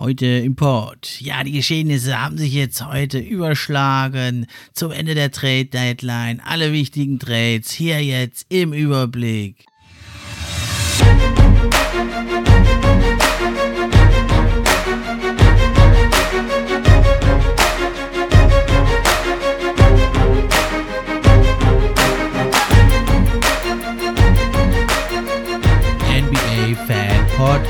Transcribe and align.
Heute 0.00 0.24
im 0.24 0.56
Pod. 0.56 1.20
Ja, 1.20 1.44
die 1.44 1.52
Geschehnisse 1.52 2.18
haben 2.18 2.38
sich 2.38 2.54
jetzt 2.54 2.86
heute 2.86 3.18
überschlagen 3.18 4.46
zum 4.72 4.92
Ende 4.92 5.14
der 5.14 5.30
Trade 5.30 5.66
Deadline. 5.66 6.40
Alle 6.42 6.72
wichtigen 6.72 7.18
Trades 7.18 7.70
hier 7.70 8.02
jetzt 8.02 8.46
im 8.48 8.72
Überblick. 8.72 9.66
NBA 26.08 26.74
Fan 26.86 27.26
Podcast. 27.36 27.69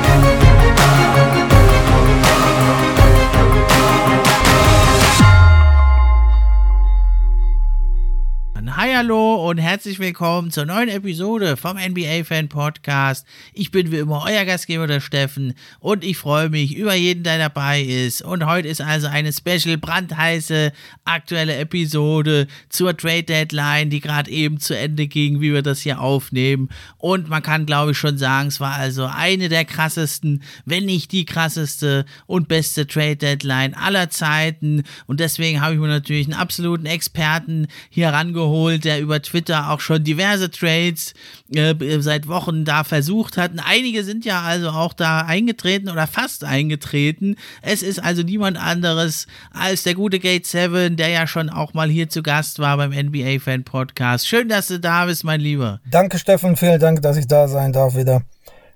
hallo 8.83 9.47
und 9.47 9.59
herzlich 9.59 9.99
willkommen 9.99 10.49
zur 10.49 10.65
neuen 10.65 10.89
Episode 10.89 11.55
vom 11.55 11.77
NBA 11.77 12.23
Fan 12.23 12.49
Podcast. 12.49 13.27
Ich 13.53 13.69
bin 13.69 13.91
wie 13.91 13.97
immer 13.97 14.23
euer 14.25 14.43
Gastgeber, 14.43 14.87
der 14.87 15.01
Steffen, 15.01 15.53
und 15.79 16.03
ich 16.03 16.17
freue 16.17 16.49
mich 16.49 16.75
über 16.75 16.95
jeden, 16.95 17.23
der 17.23 17.37
dabei 17.37 17.83
ist. 17.83 18.23
Und 18.23 18.47
heute 18.47 18.67
ist 18.67 18.81
also 18.81 19.05
eine 19.05 19.31
special 19.31 19.77
brandheiße 19.77 20.71
aktuelle 21.05 21.57
Episode 21.57 22.47
zur 22.69 22.97
Trade 22.97 23.23
Deadline, 23.23 23.91
die 23.91 23.99
gerade 23.99 24.31
eben 24.31 24.59
zu 24.59 24.75
Ende 24.75 25.05
ging, 25.05 25.41
wie 25.41 25.53
wir 25.53 25.61
das 25.61 25.81
hier 25.81 26.01
aufnehmen. 26.01 26.69
Und 26.97 27.29
man 27.29 27.43
kann, 27.43 27.67
glaube 27.67 27.91
ich, 27.91 27.99
schon 27.99 28.17
sagen, 28.17 28.47
es 28.47 28.59
war 28.59 28.73
also 28.73 29.05
eine 29.05 29.47
der 29.47 29.63
krassesten, 29.63 30.41
wenn 30.65 30.85
nicht 30.85 31.11
die 31.11 31.25
krasseste 31.25 32.05
und 32.25 32.47
beste 32.47 32.87
Trade 32.87 33.17
Deadline 33.17 33.75
aller 33.75 34.09
Zeiten. 34.09 34.81
Und 35.05 35.19
deswegen 35.19 35.61
habe 35.61 35.75
ich 35.75 35.79
mir 35.79 35.87
natürlich 35.87 36.25
einen 36.25 36.39
absoluten 36.39 36.87
Experten 36.87 37.67
hier 37.91 38.09
rangeholt 38.09 38.70
der 38.79 38.99
über 38.99 39.21
Twitter 39.21 39.71
auch 39.71 39.79
schon 39.79 40.03
diverse 40.03 40.49
Trades 40.49 41.13
äh, 41.53 41.75
seit 41.99 42.27
Wochen 42.27 42.65
da 42.65 42.83
versucht 42.83 43.37
hat. 43.37 43.51
Und 43.51 43.59
einige 43.59 44.03
sind 44.03 44.25
ja 44.25 44.41
also 44.41 44.69
auch 44.69 44.93
da 44.93 45.21
eingetreten 45.21 45.89
oder 45.89 46.07
fast 46.07 46.43
eingetreten. 46.43 47.35
Es 47.61 47.83
ist 47.83 48.03
also 48.03 48.23
niemand 48.23 48.57
anderes 48.57 49.27
als 49.51 49.83
der 49.83 49.95
gute 49.95 50.19
Gate 50.19 50.45
7, 50.45 50.95
der 50.97 51.09
ja 51.09 51.27
schon 51.27 51.49
auch 51.49 51.73
mal 51.73 51.89
hier 51.89 52.09
zu 52.09 52.23
Gast 52.23 52.59
war 52.59 52.77
beim 52.77 52.91
NBA 52.91 53.39
Fan 53.39 53.63
Podcast. 53.63 54.27
Schön, 54.27 54.49
dass 54.49 54.67
du 54.67 54.79
da 54.79 55.05
bist, 55.05 55.23
mein 55.23 55.41
Lieber. 55.41 55.79
Danke, 55.89 56.17
Steffen. 56.17 56.55
Vielen 56.55 56.79
Dank, 56.79 57.01
dass 57.01 57.17
ich 57.17 57.27
da 57.27 57.47
sein 57.47 57.73
darf 57.73 57.95
wieder. 57.95 58.21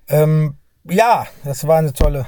Ähm, 0.08 0.54
ja, 0.84 1.26
das 1.44 1.66
war 1.66 1.78
eine 1.78 1.92
tolle 1.92 2.26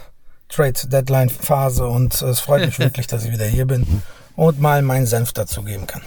Trade-Deadline-Phase 0.48 1.86
und 1.86 2.20
es 2.22 2.40
freut 2.40 2.66
mich 2.66 2.78
wirklich, 2.78 3.06
dass 3.06 3.24
ich 3.24 3.32
wieder 3.32 3.46
hier 3.46 3.66
bin 3.66 4.02
und 4.36 4.60
mal 4.60 4.82
meinen 4.82 5.06
Senf 5.06 5.32
dazu 5.32 5.62
geben 5.62 5.86
kann. 5.86 6.02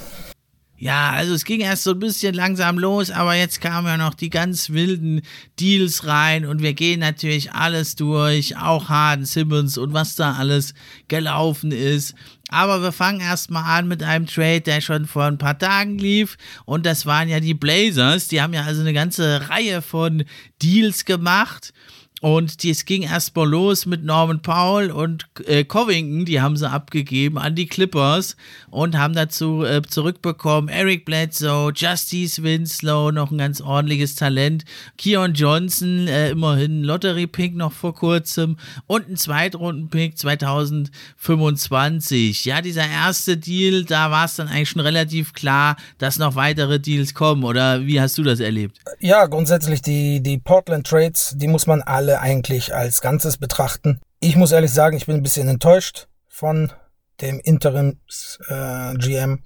Ja, 0.82 1.12
also 1.12 1.36
es 1.36 1.46
ging 1.46 1.60
erst 1.60 1.84
so 1.84 1.92
ein 1.92 2.00
bisschen 2.00 2.34
langsam 2.34 2.80
los, 2.80 3.12
aber 3.12 3.36
jetzt 3.36 3.62
kamen 3.62 3.86
ja 3.86 3.98
noch 3.98 4.16
die 4.16 4.32
ganz 4.32 4.72
wilden 4.72 5.22
Deals 5.60 6.08
rein 6.08 6.44
und 6.44 6.64
wir 6.64 6.74
gehen 6.74 7.02
natürlich 7.02 7.54
alles 7.54 7.96
durch, 7.96 8.58
auch 8.58 8.90
Harden, 8.90 9.26
Simmons 9.26 9.78
und 9.78 9.94
was 9.94 10.16
da 10.16 10.34
alles 10.34 10.74
gelaufen 11.08 11.72
ist. 11.72 12.16
Aber 12.50 12.82
wir 12.82 12.92
fangen 12.92 13.20
erstmal 13.20 13.78
an 13.78 13.90
mit 13.90 14.02
einem 14.02 14.26
Trade, 14.26 14.62
der 14.62 14.82
schon 14.82 15.06
vor 15.06 15.26
ein 15.26 15.38
paar 15.38 15.60
Tagen 15.60 16.00
lief. 16.00 16.36
Und 16.66 16.88
das 16.88 17.06
waren 17.06 17.30
ja 17.30 17.40
die 17.40 17.54
Blazers. 17.54 18.28
Die 18.28 18.42
haben 18.42 18.54
ja 18.54 18.64
also 18.64 18.82
eine 18.82 18.94
ganze 18.94 19.50
Reihe 19.50 19.84
von 19.84 20.24
Deals 20.64 21.06
gemacht. 21.06 21.74
Und 22.22 22.64
es 22.64 22.86
ging 22.86 23.02
erstmal 23.02 23.50
los 23.50 23.86
mit 23.88 24.04
Norman 24.04 24.44
Powell 24.44 24.92
und 24.92 25.26
äh, 25.48 25.64
Covington, 25.64 26.24
die 26.24 26.40
haben 26.40 26.56
sie 26.56 26.70
abgegeben 26.70 27.40
an 27.40 27.56
die 27.56 27.66
Clippers 27.66 28.38
und 28.70 28.96
haben 28.96 29.16
dazu 29.16 29.64
äh, 29.64 29.82
zurückbekommen 29.82 30.70
Eric 30.70 31.06
Bledsoe, 31.06 31.74
Justice 31.76 32.44
Winslow, 32.44 33.12
noch 33.12 33.32
ein 33.32 33.40
ganz 33.40 33.60
ordentliches 33.60 34.14
Talent, 34.14 34.66
Keon 35.00 35.34
Johnson, 35.34 36.08
äh, 36.08 36.30
immerhin 36.30 36.84
Lottery-Pick 36.84 37.56
noch 37.56 37.74
vor 37.74 37.96
kurzem 37.96 38.58
und 38.86 39.10
ein 39.10 39.18
Zweitrunden-Pick 39.18 40.16
2025. 40.16 42.46
Ja, 42.46 42.62
dieser 42.62 42.88
erste 42.88 43.38
Deal, 43.38 43.84
da 43.84 44.12
war 44.12 44.26
es 44.26 44.36
dann 44.36 44.48
eigentlich 44.48 44.70
schon 44.70 44.82
relativ 44.82 45.34
klar, 45.34 45.76
dass 45.98 46.20
noch 46.20 46.36
weitere 46.36 46.80
Deals 46.80 47.16
kommen, 47.16 47.44
oder 47.44 47.88
wie 47.88 48.00
hast 48.00 48.20
du 48.20 48.24
das 48.24 48.40
erlebt? 48.40 48.78
Ja, 49.00 49.26
grundsätzlich 49.26 49.82
die, 49.82 50.22
die 50.22 50.38
Portland 50.38 50.86
Trades, 50.86 51.34
die 51.36 51.48
muss 51.48 51.66
man 51.66 51.82
alle 51.82 52.11
eigentlich 52.20 52.76
als 52.76 53.02
Ganzes 53.02 53.38
betrachten. 53.38 54.02
Ich 54.20 54.36
muss 54.36 54.52
ehrlich 54.52 54.74
sagen, 54.74 54.98
ich 54.98 55.06
bin 55.06 55.16
ein 55.16 55.24
bisschen 55.24 55.48
enttäuscht 55.48 56.08
von 56.28 56.74
dem 57.22 57.40
Interims-GM 57.40 59.40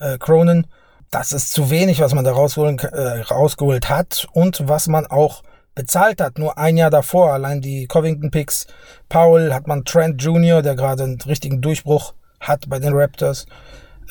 äh, 0.00 0.14
äh, 0.14 0.18
Cronin. 0.18 0.66
Das 1.10 1.32
ist 1.32 1.52
zu 1.52 1.70
wenig, 1.70 2.00
was 2.00 2.14
man 2.14 2.24
da 2.24 2.32
rausholen, 2.32 2.78
äh, 2.78 3.20
rausgeholt 3.20 3.88
hat 3.88 4.26
und 4.32 4.68
was 4.68 4.88
man 4.88 5.06
auch 5.06 5.42
bezahlt 5.74 6.20
hat. 6.20 6.38
Nur 6.38 6.58
ein 6.58 6.76
Jahr 6.76 6.90
davor, 6.90 7.32
allein 7.32 7.60
die 7.60 7.86
Covington 7.86 8.30
Picks, 8.30 8.66
Powell 9.08 9.52
hat 9.52 9.66
man 9.66 9.84
Trent 9.84 10.22
Jr., 10.22 10.62
der 10.62 10.74
gerade 10.74 11.04
einen 11.04 11.20
richtigen 11.20 11.60
Durchbruch 11.60 12.14
hat 12.40 12.68
bei 12.68 12.78
den 12.78 12.94
Raptors, 12.94 13.46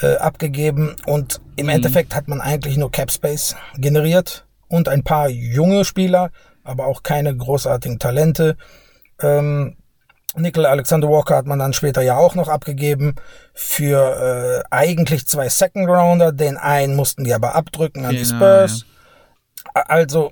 äh, 0.02 0.16
abgegeben. 0.16 0.96
Und 1.06 1.42
im 1.56 1.66
mhm. 1.66 1.74
Endeffekt 1.74 2.16
hat 2.16 2.28
man 2.28 2.42
eigentlich 2.42 2.78
nur 2.78 2.92
Cap 2.92 3.12
Space 3.12 3.56
generiert 3.78 4.46
und 4.68 4.88
ein 4.88 5.04
paar 5.04 5.30
junge 5.30 5.86
Spieler, 5.86 6.32
aber 6.64 6.86
auch 6.86 7.04
keine 7.04 7.36
großartigen 7.36 8.00
Talente. 8.00 8.58
Ähm, 9.22 9.78
Nickel 10.36 10.66
Alexander 10.66 11.10
Walker 11.10 11.36
hat 11.36 11.46
man 11.46 11.60
dann 11.60 11.74
später 11.74 12.02
ja 12.02 12.18
auch 12.18 12.36
noch 12.36 12.48
abgegeben 12.48 13.16
für 13.54 14.64
äh, 14.64 14.64
eigentlich 14.72 15.28
zwei 15.28 15.50
Second 15.50 15.90
Rounder. 15.90 16.32
Den 16.32 16.58
einen 16.58 16.96
mussten 16.96 17.26
die 17.26 17.34
aber 17.34 17.56
abdrücken 17.56 18.06
an 18.06 18.12
genau, 18.12 18.22
die 18.22 18.26
Spurs. 18.26 18.86
Ja. 19.76 19.82
Also 19.88 20.32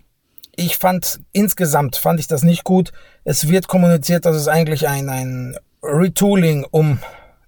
ich 0.55 0.77
fand 0.77 1.19
insgesamt 1.31 1.97
fand 1.97 2.19
ich 2.19 2.27
das 2.27 2.43
nicht 2.43 2.63
gut. 2.63 2.91
Es 3.23 3.49
wird 3.49 3.67
kommuniziert, 3.67 4.25
dass 4.25 4.35
es 4.35 4.47
eigentlich 4.47 4.87
ein, 4.87 5.09
ein 5.09 5.57
Retooling 5.83 6.65
um 6.69 6.99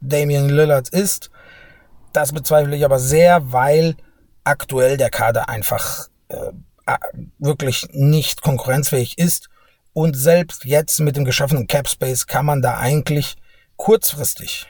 Damian 0.01 0.49
Lillard 0.49 0.89
ist. 0.89 1.29
Das 2.13 2.33
bezweifle 2.33 2.75
ich 2.75 2.83
aber 2.83 2.99
sehr, 2.99 3.53
weil 3.53 3.95
aktuell 4.43 4.97
der 4.97 5.09
Kader 5.09 5.47
einfach 5.47 6.07
äh, 6.27 6.51
wirklich 7.39 7.87
nicht 7.91 8.41
konkurrenzfähig 8.41 9.17
ist. 9.17 9.49
Und 9.93 10.15
selbst 10.15 10.65
jetzt 10.65 10.99
mit 10.99 11.17
dem 11.17 11.25
geschaffenen 11.25 11.67
Cap 11.67 11.89
Space 11.89 12.27
kann 12.27 12.45
man 12.45 12.61
da 12.61 12.77
eigentlich 12.77 13.35
kurzfristig 13.75 14.67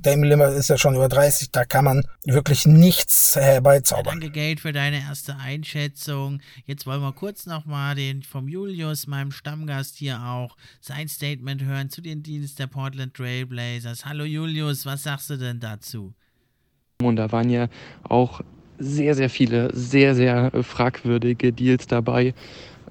Dame 0.00 0.26
Limmer 0.26 0.48
ist 0.48 0.68
ja 0.68 0.76
schon 0.76 0.94
über 0.94 1.08
30, 1.08 1.52
da 1.52 1.64
kann 1.64 1.84
man 1.84 2.02
wirklich 2.24 2.66
nichts 2.66 3.36
herbeizaubern. 3.36 4.20
Danke, 4.20 4.30
Geld, 4.30 4.60
für 4.60 4.72
deine 4.72 5.00
erste 5.00 5.36
Einschätzung. 5.36 6.40
Jetzt 6.64 6.86
wollen 6.86 7.00
wir 7.00 7.12
kurz 7.12 7.46
nochmal 7.46 7.94
den 7.94 8.22
vom 8.22 8.48
Julius, 8.48 9.06
meinem 9.06 9.30
Stammgast 9.30 9.96
hier 9.96 10.20
auch, 10.22 10.56
sein 10.80 11.08
Statement 11.08 11.62
hören 11.62 11.90
zu 11.90 12.00
den 12.00 12.22
Dienst 12.22 12.58
der 12.58 12.66
Portland 12.66 13.14
Trailblazers. 13.14 14.04
Hallo 14.04 14.24
Julius, 14.24 14.84
was 14.84 15.04
sagst 15.04 15.30
du 15.30 15.36
denn 15.36 15.60
dazu? 15.60 16.12
Und 17.00 17.16
da 17.16 17.30
waren 17.30 17.48
ja 17.48 17.68
auch 18.02 18.40
sehr, 18.78 19.14
sehr 19.14 19.30
viele, 19.30 19.74
sehr, 19.74 20.14
sehr 20.14 20.50
fragwürdige 20.62 21.52
Deals 21.52 21.86
dabei, 21.86 22.34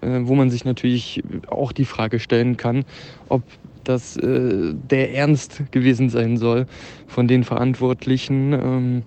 äh, 0.02 0.20
wo 0.22 0.36
man 0.36 0.50
sich 0.50 0.66
natürlich 0.66 1.24
auch 1.48 1.72
die 1.72 1.86
Frage 1.86 2.20
stellen 2.20 2.58
kann, 2.58 2.86
ob 3.30 3.44
das 3.84 4.18
äh, 4.18 4.74
der 4.74 5.16
Ernst 5.16 5.64
gewesen 5.72 6.10
sein 6.10 6.38
soll 6.38 6.68
von 7.08 7.28
den 7.28 7.44
Verantwortlichen. 7.44 8.54
Ähm, 8.54 9.04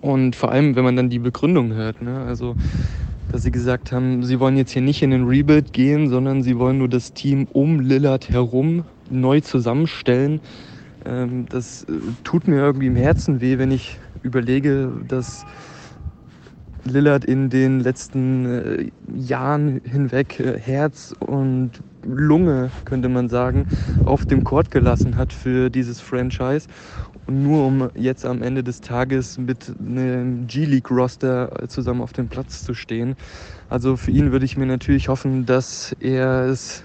und 0.00 0.36
vor 0.36 0.52
allem, 0.52 0.76
wenn 0.76 0.84
man 0.84 0.96
dann 0.96 1.10
die 1.10 1.18
Begründung 1.18 1.72
hört, 1.72 2.02
ne? 2.02 2.20
also 2.20 2.54
dass 3.30 3.42
sie 3.42 3.50
gesagt 3.50 3.92
haben, 3.92 4.22
sie 4.24 4.40
wollen 4.40 4.56
jetzt 4.56 4.72
hier 4.72 4.80
nicht 4.80 5.02
in 5.02 5.10
den 5.10 5.26
Rebuild 5.26 5.74
gehen, 5.74 6.08
sondern 6.08 6.42
sie 6.42 6.58
wollen 6.58 6.78
nur 6.78 6.88
das 6.88 7.12
Team 7.12 7.46
um 7.52 7.80
Lillard 7.80 8.30
herum 8.30 8.84
neu 9.10 9.40
zusammenstellen. 9.40 10.40
Ähm, 11.04 11.46
das 11.50 11.84
äh, 11.84 11.92
tut 12.24 12.48
mir 12.48 12.56
irgendwie 12.56 12.86
im 12.86 12.96
Herzen 12.96 13.40
weh, 13.40 13.58
wenn 13.58 13.70
ich 13.70 13.98
überlege, 14.22 14.90
dass 15.06 15.44
Lillard 16.84 17.24
in 17.24 17.50
den 17.50 17.80
letzten 17.80 18.46
äh, 18.46 18.90
Jahren 19.14 19.80
hinweg 19.84 20.40
äh, 20.40 20.58
Herz 20.58 21.14
und 21.20 21.72
Lunge, 22.04 22.70
könnte 22.84 23.08
man 23.08 23.28
sagen, 23.28 23.66
auf 24.04 24.24
dem 24.24 24.44
Court 24.44 24.70
gelassen 24.70 25.16
hat 25.16 25.32
für 25.32 25.70
dieses 25.70 26.00
Franchise. 26.00 26.68
Und 27.26 27.42
nur 27.42 27.66
um 27.66 27.90
jetzt 27.94 28.24
am 28.24 28.42
Ende 28.42 28.64
des 28.64 28.80
Tages 28.80 29.36
mit 29.36 29.74
einem 29.78 30.46
G-League-Roster 30.46 31.68
zusammen 31.68 32.00
auf 32.00 32.14
dem 32.14 32.28
Platz 32.28 32.64
zu 32.64 32.72
stehen. 32.72 33.16
Also 33.68 33.96
für 33.96 34.10
ihn 34.10 34.32
würde 34.32 34.46
ich 34.46 34.56
mir 34.56 34.64
natürlich 34.64 35.08
hoffen, 35.08 35.44
dass 35.44 35.94
er 36.00 36.46
es 36.46 36.84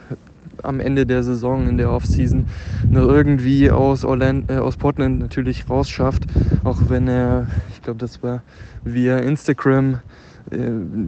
am 0.62 0.80
Ende 0.80 1.06
der 1.06 1.24
Saison, 1.24 1.68
in 1.68 1.78
der 1.78 1.90
Offseason, 1.90 2.46
noch 2.92 3.08
irgendwie 3.08 3.72
aus, 3.72 4.06
Orland, 4.06 4.50
äh, 4.50 4.58
aus 4.58 4.78
Portland 4.78 5.20
natürlich 5.20 5.70
rausschafft. 5.70 6.28
Auch 6.64 6.90
wenn 6.90 7.08
er, 7.08 7.48
ich 7.74 7.82
glaube, 7.82 8.00
das 8.00 8.22
war 8.22 8.44
via 8.84 9.18
Instagram, 9.18 10.00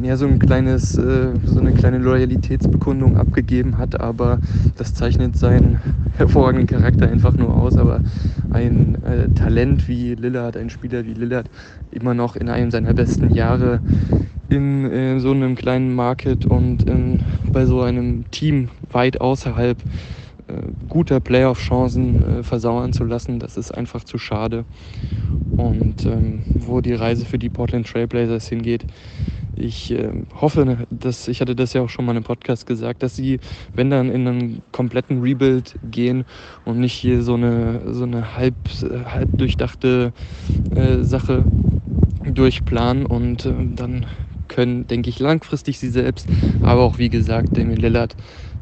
ja, 0.01 0.17
so 0.17 0.25
ein 0.25 0.39
kleines, 0.39 0.97
äh, 0.97 1.33
so 1.45 1.59
eine 1.59 1.73
kleine 1.73 1.97
Loyalitätsbekundung 1.99 3.17
abgegeben 3.17 3.77
hat, 3.77 3.99
aber 3.99 4.39
das 4.77 4.93
zeichnet 4.93 5.37
seinen 5.37 5.79
hervorragenden 6.17 6.67
Charakter 6.67 7.07
einfach 7.07 7.33
nur 7.33 7.55
aus. 7.55 7.77
Aber 7.77 8.01
ein 8.51 8.97
äh, 9.03 9.29
Talent 9.35 9.87
wie 9.87 10.15
Lillard, 10.15 10.57
ein 10.57 10.69
Spieler 10.69 11.05
wie 11.05 11.13
Lillard, 11.13 11.49
immer 11.91 12.13
noch 12.13 12.35
in 12.35 12.49
einem 12.49 12.71
seiner 12.71 12.93
besten 12.93 13.33
Jahre 13.33 13.81
in, 14.49 14.89
in 14.91 15.19
so 15.19 15.31
einem 15.31 15.55
kleinen 15.55 15.93
Market 15.93 16.45
und 16.45 16.87
in, 16.87 17.19
bei 17.51 17.65
so 17.65 17.81
einem 17.81 18.29
Team 18.31 18.69
weit 18.91 19.19
außerhalb 19.21 19.77
äh, 19.77 19.83
guter 20.89 21.19
Playoff-Chancen 21.19 22.39
äh, 22.39 22.43
versauern 22.43 22.93
zu 22.93 23.03
lassen, 23.03 23.39
das 23.39 23.57
ist 23.57 23.71
einfach 23.71 24.03
zu 24.03 24.17
schade. 24.17 24.65
Und 25.57 26.05
ähm, 26.05 26.43
wo 26.53 26.81
die 26.81 26.93
Reise 26.93 27.25
für 27.25 27.39
die 27.39 27.49
Portland 27.49 27.87
Trailblazers 27.87 28.47
hingeht, 28.47 28.85
ich 29.55 29.91
äh, 29.91 30.09
hoffe, 30.39 30.85
dass 30.89 31.27
ich 31.27 31.41
hatte 31.41 31.55
das 31.55 31.73
ja 31.73 31.81
auch 31.81 31.89
schon 31.89 32.05
mal 32.05 32.15
im 32.15 32.23
Podcast 32.23 32.67
gesagt, 32.67 33.03
dass 33.03 33.15
sie, 33.15 33.39
wenn 33.73 33.89
dann 33.89 34.11
in 34.11 34.27
einen 34.27 34.61
kompletten 34.71 35.21
Rebuild 35.21 35.75
gehen 35.89 36.25
und 36.65 36.79
nicht 36.79 36.93
hier 36.93 37.23
so 37.23 37.35
eine 37.35 37.93
so 37.93 38.03
eine 38.03 38.35
halb, 38.35 38.55
halb 39.05 39.37
durchdachte 39.37 40.13
äh, 40.75 41.03
Sache 41.03 41.45
durchplanen 42.25 43.05
und 43.05 43.45
äh, 43.45 43.53
dann 43.75 44.05
können, 44.47 44.87
denke 44.87 45.09
ich, 45.09 45.19
langfristig 45.19 45.79
sie 45.79 45.89
selbst, 45.89 46.27
aber 46.61 46.81
auch 46.83 46.97
wie 46.97 47.09
gesagt, 47.09 47.57
Damien 47.57 47.77
Lillard 47.77 48.15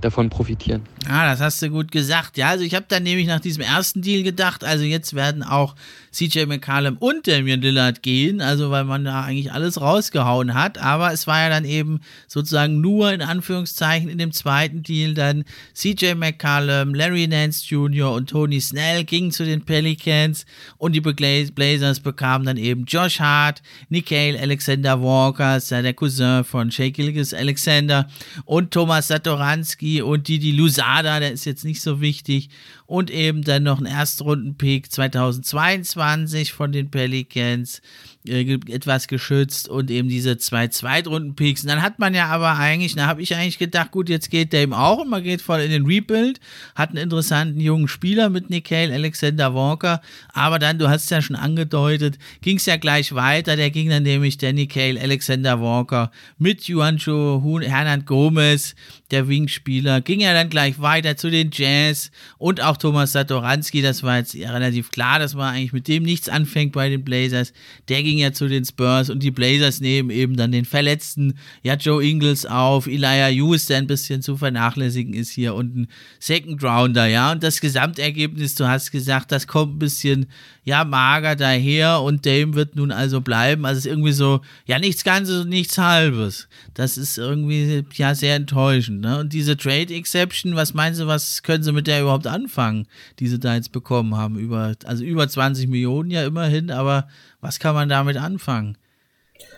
davon 0.03 0.29
profitieren. 0.29 0.83
Ah, 1.07 1.29
das 1.29 1.39
hast 1.39 1.61
du 1.61 1.69
gut 1.69 1.91
gesagt. 1.91 2.38
Ja, 2.38 2.50
also 2.50 2.63
ich 2.63 2.75
habe 2.75 2.85
dann 2.88 3.03
nämlich 3.03 3.27
nach 3.27 3.39
diesem 3.39 3.63
ersten 3.63 4.01
Deal 4.01 4.23
gedacht, 4.23 4.63
also 4.63 4.83
jetzt 4.83 5.13
werden 5.13 5.44
auch 5.44 5.75
CJ 6.13 6.45
McCallum 6.45 6.98
und 6.98 7.27
Damian 7.27 7.62
Lillard 7.62 8.04
gehen, 8.04 8.39
also 8.39 8.69
weil 8.69 8.83
man 8.83 9.04
da 9.04 9.24
eigentlich 9.24 9.51
alles 9.51 9.81
rausgehauen 9.81 10.54
hat, 10.54 10.77
aber 10.77 11.12
es 11.12 11.25
war 11.25 11.39
ja 11.39 11.50
dann 11.50 11.65
eben 11.65 12.01
sozusagen 12.27 12.81
nur 12.81 13.12
in 13.12 13.21
Anführungszeichen 13.21 14.10
in 14.10 14.19
dem 14.19 14.31
zweiten 14.31 14.83
Deal 14.83 15.15
dann 15.15 15.44
CJ 15.74 16.13
McCallum, 16.13 16.94
Larry 16.94 17.27
Nance 17.27 17.65
Jr. 17.68 18.13
und 18.13 18.30
Tony 18.30 18.62
Snell 18.62 19.04
gingen 19.06 19.31
zu 19.31 19.44
den 19.44 19.65
Pelicans 19.65 20.45
und 20.77 20.94
die 20.94 21.01
Blazers 21.01 22.00
bekamen 22.00 22.45
dann 22.45 22.57
eben 22.57 22.86
Josh 22.86 23.19
Hart, 23.19 23.63
Nikhil 23.89 24.38
Alexander 24.38 25.01
Walker, 25.01 25.60
ja 25.69 25.81
der 25.81 25.94
Cousin 25.94 26.44
von 26.44 26.71
Shea 26.71 26.92
Gilgis 26.92 27.33
Alexander 27.33 28.07
und 28.45 28.71
Thomas 28.71 29.07
Satoranski 29.07 30.01
und 30.04 30.27
Didi 30.27 30.51
Lusada, 30.51 31.19
der 31.19 31.31
ist 31.31 31.45
jetzt 31.45 31.65
nicht 31.65 31.81
so 31.81 32.01
wichtig 32.01 32.50
und 32.94 33.10
eben 33.10 33.42
dann 33.42 33.63
noch 33.63 33.80
ein 33.80 33.88
Erstrunden-Pick 33.88 34.92
2022 34.92 36.54
von 36.54 36.72
den 36.72 36.92
Pelicans, 36.92 37.81
äh, 38.28 38.54
etwas 38.70 39.08
geschützt 39.08 39.68
und 39.68 39.92
eben 39.92 40.08
diese 40.08 40.38
zwei 40.38 40.68
Zweitrunden-Picks. 40.68 41.64
Und 41.64 41.70
dann 41.70 41.81
hat 41.81 42.00
man 42.00 42.14
ja 42.14 42.28
aber 42.28 42.58
eigentlich, 42.58 42.96
da 42.96 43.08
habe 43.08 43.22
ich 43.22 43.36
eigentlich 43.36 43.58
gedacht, 43.58 43.92
gut, 43.92 44.10
jetzt 44.10 44.30
geht 44.30 44.54
der 44.54 44.62
eben 44.62 44.74
auch 44.74 45.00
und 45.00 45.10
man 45.10 45.24
geht 45.24 45.42
voll 45.42 45.60
in 45.60 45.72
den 45.72 45.86
Rebuild, 45.86 46.40
hat 46.75 46.90
einen 46.90 47.00
interessanten 47.00 47.60
jungen 47.60 47.88
Spieler 47.88 48.30
mit 48.30 48.50
Nikhil 48.50 48.92
Alexander 48.92 49.54
Walker, 49.54 50.02
aber 50.34 50.60
dann, 50.60 50.80
du 50.80 50.88
hast 50.90 51.04
es 51.06 51.10
ja 51.10 51.22
schon 51.22 51.36
angedeutet, 51.36 52.18
ging 52.42 52.58
es 52.58 52.66
ja 52.66 52.78
gleich 52.78 53.14
weiter, 53.14 53.56
der 53.56 53.72
ging 53.72 53.90
dann 53.90 54.04
nämlich 54.04 54.38
der 54.38 54.54
Nikhil 54.54 54.98
Alexander 54.98 55.60
Walker 55.60 56.12
mit 56.38 56.64
Juancho 56.64 57.60
Hernand 57.62 58.06
Gomez, 58.06 58.75
der 59.12 59.28
Wingspieler, 59.28 60.02
ging 60.02 60.22
ja 60.22 60.34
dann 60.34 60.50
gleich 60.50 60.80
weiter 60.80 61.18
zu 61.18 61.30
den 61.30 61.50
Jazz 61.52 62.12
und 62.38 62.62
auch 62.62 62.78
Thomas 62.78 63.12
Satoranski, 63.12 63.81
das 63.81 64.04
war 64.04 64.18
jetzt 64.18 64.36
relativ 64.36 64.92
klar, 64.92 65.20
dass 65.20 65.36
man 65.36 65.54
eigentlich 65.54 65.74
mit 65.74 65.88
dem 65.88 66.04
nichts 66.04 66.30
anfängt 66.30 66.74
bei 66.74 66.90
den 66.90 67.04
Blazers. 67.04 67.54
Der 67.90 68.04
ging 68.04 68.12
ja 68.18 68.33
zu 68.33 68.48
den 68.48 68.65
Spurs 68.65 69.10
und 69.10 69.24
die 69.24 69.31
Blazers 69.31 69.81
nehmen 69.81 70.10
eben 70.10 70.36
dann 70.36 70.51
den 70.51 70.65
Verletzten, 70.65 71.36
ja, 71.62 71.75
Joe 71.75 72.04
Ingles 72.04 72.45
auf, 72.45 72.88
Elijah 72.88 73.30
Hughes, 73.30 73.65
der 73.65 73.77
ein 73.77 73.88
bisschen 73.88 74.21
zu 74.21 74.38
vernachlässigen 74.38 75.13
ist 75.13 75.31
hier 75.31 75.56
und 75.56 75.75
ein 75.75 75.88
Second 76.19 76.63
Rounder, 76.63 77.07
ja. 77.07 77.31
Und 77.31 77.44
das 77.44 77.62
Gesamtergebnis, 77.62 78.56
du 78.56 78.68
hast 78.68 78.92
gesagt, 78.92 79.31
das 79.31 79.48
kommt 79.48 79.75
ein 79.75 79.80
bisschen, 79.80 80.27
ja, 80.65 80.86
mager 80.86 81.36
daher 81.36 82.01
und 82.01 82.25
Dame 82.25 82.54
wird 82.54 82.75
nun 82.75 82.92
also 82.92 83.21
bleiben. 83.21 83.65
Also 83.65 83.80
es 83.80 83.86
ist 83.86 83.92
irgendwie 83.92 84.13
so, 84.13 84.42
ja, 84.65 84.80
nichts 84.80 85.04
Ganzes 85.04 85.42
und 85.44 85.50
nichts 85.50 85.77
Halbes. 85.77 86.48
Das 86.74 86.98
ist 86.98 87.18
irgendwie, 87.18 87.83
ja, 87.94 88.15
sehr 88.15 88.36
enttäuschend, 88.36 89.01
ne? 89.01 89.19
Und 89.19 89.33
diese 89.33 89.57
Trade 89.57 89.94
Exception, 89.94 90.56
was 90.56 90.74
meinst 90.74 91.01
du, 91.01 91.07
was 91.07 91.44
können 91.44 91.63
sie 91.63 91.74
mit 91.74 91.88
der 91.88 92.01
überhaupt 92.01 92.27
anfangen, 92.27 92.88
die 93.19 93.27
sie 93.27 93.39
da 93.39 93.56
jetzt 93.56 93.71
bekommen 93.71 94.15
haben? 94.15 94.38
Über, 94.38 94.74
also 94.86 95.04
über 95.04 95.27
20 95.27 95.68
Millionen 95.68 96.12
ja 96.12 96.25
immerhin, 96.25 96.71
aber 96.71 97.07
was 97.44 97.60
kann 97.60 97.75
man 97.75 97.90
damit 97.90 98.18
anfangen? 98.18 98.78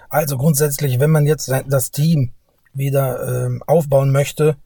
Also 0.09 0.37
grundsätzlich, 0.37 0.99
wenn 0.99 1.11
man 1.11 1.25
jetzt 1.25 1.51
das 1.67 1.91
Team 1.91 2.31
wieder 2.73 3.45
ähm, 3.45 3.63
aufbauen 3.67 4.11
möchte, 4.11 4.57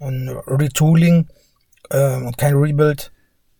ein 0.00 0.28
Retooling 0.28 1.28
äh, 1.90 2.16
und 2.16 2.36
kein 2.38 2.54
Rebuild, 2.54 3.10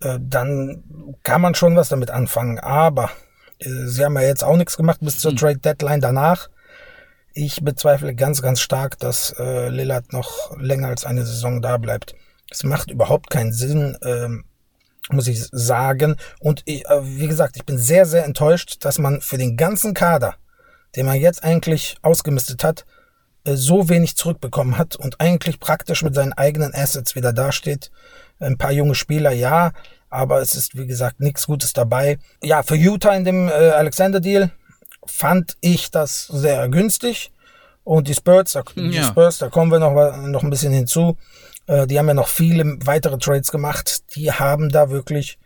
äh, 0.00 0.18
dann 0.20 1.16
kann 1.22 1.40
man 1.40 1.54
schon 1.54 1.74
was 1.74 1.88
damit 1.88 2.10
anfangen. 2.10 2.58
Aber 2.58 3.10
äh, 3.58 3.86
sie 3.86 4.04
haben 4.04 4.14
ja 4.14 4.22
jetzt 4.22 4.44
auch 4.44 4.56
nichts 4.56 4.76
gemacht 4.76 5.00
bis 5.00 5.18
zur 5.18 5.32
hm. 5.32 5.38
Trade 5.38 5.58
Deadline 5.58 6.00
danach. 6.00 6.48
Ich 7.32 7.62
bezweifle 7.62 8.14
ganz, 8.14 8.42
ganz 8.42 8.60
stark, 8.60 8.98
dass 8.98 9.34
äh, 9.38 9.68
Lillard 9.68 10.12
noch 10.12 10.56
länger 10.58 10.88
als 10.88 11.04
eine 11.04 11.24
Saison 11.24 11.62
da 11.62 11.76
bleibt. 11.76 12.14
Es 12.50 12.64
macht 12.64 12.90
überhaupt 12.90 13.30
keinen 13.30 13.52
Sinn, 13.52 13.96
ähm, 14.02 14.44
muss 15.12 15.28
ich 15.28 15.46
sagen. 15.52 16.16
Und 16.40 16.62
ich, 16.64 16.84
äh, 16.86 17.00
wie 17.02 17.28
gesagt, 17.28 17.56
ich 17.56 17.64
bin 17.64 17.78
sehr, 17.78 18.06
sehr 18.06 18.24
enttäuscht, 18.24 18.84
dass 18.84 18.98
man 18.98 19.20
für 19.20 19.38
den 19.38 19.56
ganzen 19.56 19.94
Kader, 19.94 20.34
den 20.96 21.06
man 21.06 21.16
jetzt 21.16 21.44
eigentlich 21.44 21.96
ausgemistet 22.02 22.64
hat, 22.64 22.84
äh, 23.44 23.56
so 23.56 23.88
wenig 23.88 24.16
zurückbekommen 24.16 24.78
hat 24.78 24.96
und 24.96 25.20
eigentlich 25.20 25.60
praktisch 25.60 26.02
mit 26.02 26.14
seinen 26.14 26.32
eigenen 26.32 26.74
Assets 26.74 27.14
wieder 27.14 27.32
dasteht. 27.32 27.90
Ein 28.40 28.58
paar 28.58 28.72
junge 28.72 28.94
Spieler, 28.94 29.32
ja, 29.32 29.72
aber 30.10 30.40
es 30.40 30.54
ist, 30.54 30.76
wie 30.76 30.86
gesagt, 30.86 31.20
nichts 31.20 31.46
Gutes 31.46 31.72
dabei. 31.72 32.18
Ja, 32.42 32.62
für 32.62 32.76
Utah 32.76 33.14
in 33.14 33.24
dem 33.24 33.48
äh, 33.48 33.52
Alexander-Deal 33.52 34.50
fand 35.06 35.56
ich 35.60 35.90
das 35.90 36.26
sehr 36.26 36.68
günstig. 36.68 37.32
Und 37.84 38.06
die 38.06 38.14
Spurs, 38.14 38.52
da, 38.52 38.62
ja. 38.74 38.90
die 38.90 39.02
Spurs, 39.02 39.38
da 39.38 39.48
kommen 39.48 39.72
wir 39.72 39.78
noch, 39.78 40.16
noch 40.26 40.42
ein 40.42 40.50
bisschen 40.50 40.72
hinzu. 40.72 41.16
Äh, 41.68 41.86
die 41.86 41.98
haben 41.98 42.08
ja 42.08 42.14
noch 42.14 42.28
viele 42.28 42.78
weitere 42.84 43.18
Trades 43.18 43.52
gemacht. 43.52 44.16
Die 44.16 44.32
haben 44.32 44.70
da 44.70 44.90
wirklich 44.90 45.38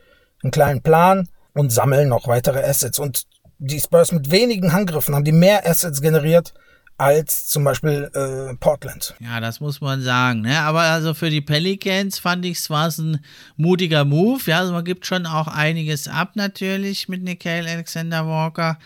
einen 0.43 0.53
kleinen 0.53 0.83
Plan 0.83 1.29
und 1.53 1.71
sammeln 1.71 2.09
noch 2.09 2.27
weitere 2.27 2.63
Assets. 2.63 2.99
Und 2.99 3.27
die 3.59 3.81
Spurs 3.81 4.13
mit 4.13 4.31
wenigen 4.31 4.73
Handgriffen 4.73 5.15
haben 5.15 5.25
die 5.25 5.33
mehr 5.33 5.69
Assets 5.69 6.01
generiert 6.01 6.55
als 6.99 7.49
zum 7.49 7.65
Beispiel 7.65 8.11
äh, 8.15 8.55
Portland. 8.57 9.15
Ja, 9.19 9.41
das 9.41 9.61
muss 9.61 9.81
man 9.81 10.03
sagen. 10.03 10.43
Ne? 10.43 10.61
Aber 10.61 10.83
also 10.83 11.15
für 11.15 11.31
die 11.31 11.41
Pelicans 11.41 12.19
fand 12.19 12.45
ich 12.45 12.59
es 12.59 12.71
war 12.71 12.89
ein 12.97 13.19
mutiger 13.57 14.05
Move. 14.05 14.43
Ja, 14.47 14.61
also 14.61 14.73
man 14.73 14.85
gibt 14.85 15.07
schon 15.07 15.27
auch 15.27 15.49
einiges 15.49 16.07
ab 16.07 16.33
natürlich 16.35 17.09
mit 17.09 17.23
Nikhil 17.23 17.67
Alexander 17.67 18.27
Walker. 18.27 18.79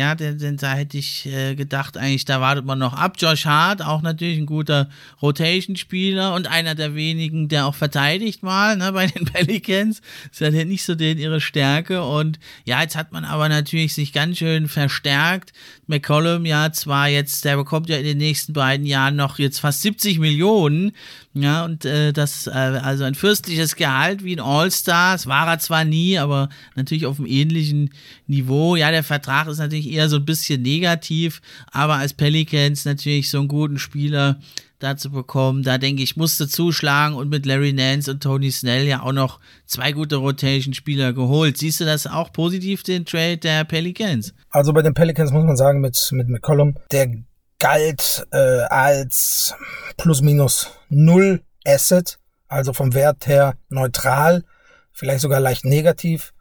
Ja, 0.00 0.14
denn, 0.14 0.56
da 0.56 0.72
hätte 0.72 0.96
ich 0.96 1.26
äh, 1.26 1.54
gedacht, 1.54 1.98
eigentlich, 1.98 2.24
da 2.24 2.40
wartet 2.40 2.64
man 2.64 2.78
noch 2.78 2.94
ab. 2.94 3.16
Josh 3.18 3.44
Hart, 3.44 3.84
auch 3.84 4.00
natürlich 4.00 4.38
ein 4.38 4.46
guter 4.46 4.88
Rotation-Spieler 5.20 6.32
und 6.32 6.46
einer 6.46 6.74
der 6.74 6.94
wenigen, 6.94 7.48
der 7.48 7.66
auch 7.66 7.74
verteidigt 7.74 8.42
mal 8.42 8.78
ne, 8.78 8.92
bei 8.92 9.08
den 9.08 9.24
Pelicans. 9.30 10.00
Das 10.30 10.40
ist 10.40 10.54
ja 10.54 10.64
nicht 10.64 10.84
so 10.84 10.94
den 10.94 11.18
ihre 11.18 11.42
Stärke. 11.42 12.02
Und 12.02 12.38
ja, 12.64 12.80
jetzt 12.80 12.96
hat 12.96 13.12
man 13.12 13.26
aber 13.26 13.50
natürlich 13.50 13.92
sich 13.92 14.14
ganz 14.14 14.38
schön 14.38 14.68
verstärkt. 14.68 15.52
McCollum, 15.86 16.46
ja, 16.46 16.72
zwar 16.72 17.08
jetzt, 17.08 17.44
der 17.44 17.58
bekommt 17.58 17.90
ja 17.90 17.98
in 17.98 18.04
den 18.04 18.16
nächsten 18.16 18.54
beiden 18.54 18.86
Jahren 18.86 19.16
noch 19.16 19.38
jetzt 19.38 19.58
fast 19.58 19.82
70 19.82 20.18
Millionen. 20.18 20.92
Ja, 21.32 21.64
und 21.64 21.84
äh, 21.84 22.12
das, 22.12 22.48
äh, 22.48 22.50
also 22.50 23.04
ein 23.04 23.14
fürstliches 23.14 23.76
Gehalt 23.76 24.24
wie 24.24 24.34
ein 24.34 24.40
All-Star. 24.40 25.12
Das 25.12 25.26
war 25.26 25.46
er 25.46 25.58
zwar 25.58 25.84
nie, 25.84 26.18
aber 26.18 26.48
natürlich 26.74 27.06
auf 27.06 27.18
einem 27.18 27.28
ähnlichen 27.28 27.90
Niveau. 28.26 28.74
Ja, 28.74 28.90
der 28.90 29.04
Vertrag 29.04 29.46
ist 29.46 29.58
natürlich 29.58 29.89
eher 29.90 30.08
so 30.08 30.16
ein 30.16 30.24
bisschen 30.24 30.62
negativ, 30.62 31.40
aber 31.70 31.94
als 31.94 32.14
Pelicans 32.14 32.84
natürlich 32.84 33.30
so 33.30 33.38
einen 33.38 33.48
guten 33.48 33.78
Spieler 33.78 34.38
dazu 34.80 35.10
bekommen. 35.10 35.62
Da 35.62 35.78
denke 35.78 36.02
ich, 36.02 36.16
musste 36.16 36.48
zuschlagen 36.48 37.14
und 37.14 37.28
mit 37.28 37.46
Larry 37.46 37.72
Nance 37.72 38.10
und 38.10 38.22
Tony 38.22 38.50
Snell 38.50 38.86
ja 38.86 39.02
auch 39.02 39.12
noch 39.12 39.38
zwei 39.66 39.92
gute 39.92 40.16
Rotation-Spieler 40.16 41.12
geholt. 41.12 41.58
Siehst 41.58 41.80
du 41.80 41.84
das 41.84 42.06
auch 42.06 42.32
positiv, 42.32 42.82
den 42.82 43.04
Trade 43.04 43.38
der 43.38 43.64
Pelicans? 43.64 44.34
Also 44.50 44.72
bei 44.72 44.82
den 44.82 44.94
Pelicans 44.94 45.30
muss 45.30 45.44
man 45.44 45.56
sagen, 45.56 45.80
mit, 45.80 46.08
mit 46.12 46.28
McCollum, 46.28 46.76
der 46.90 47.10
galt 47.58 48.26
äh, 48.32 48.62
als 48.68 49.54
plus 49.96 50.22
minus 50.22 50.68
null 50.88 51.42
Asset, 51.66 52.18
also 52.48 52.72
vom 52.72 52.94
Wert 52.94 53.26
her 53.26 53.54
neutral, 53.68 54.44
vielleicht 54.92 55.20
sogar 55.20 55.40
leicht 55.40 55.64
negativ. 55.64 56.32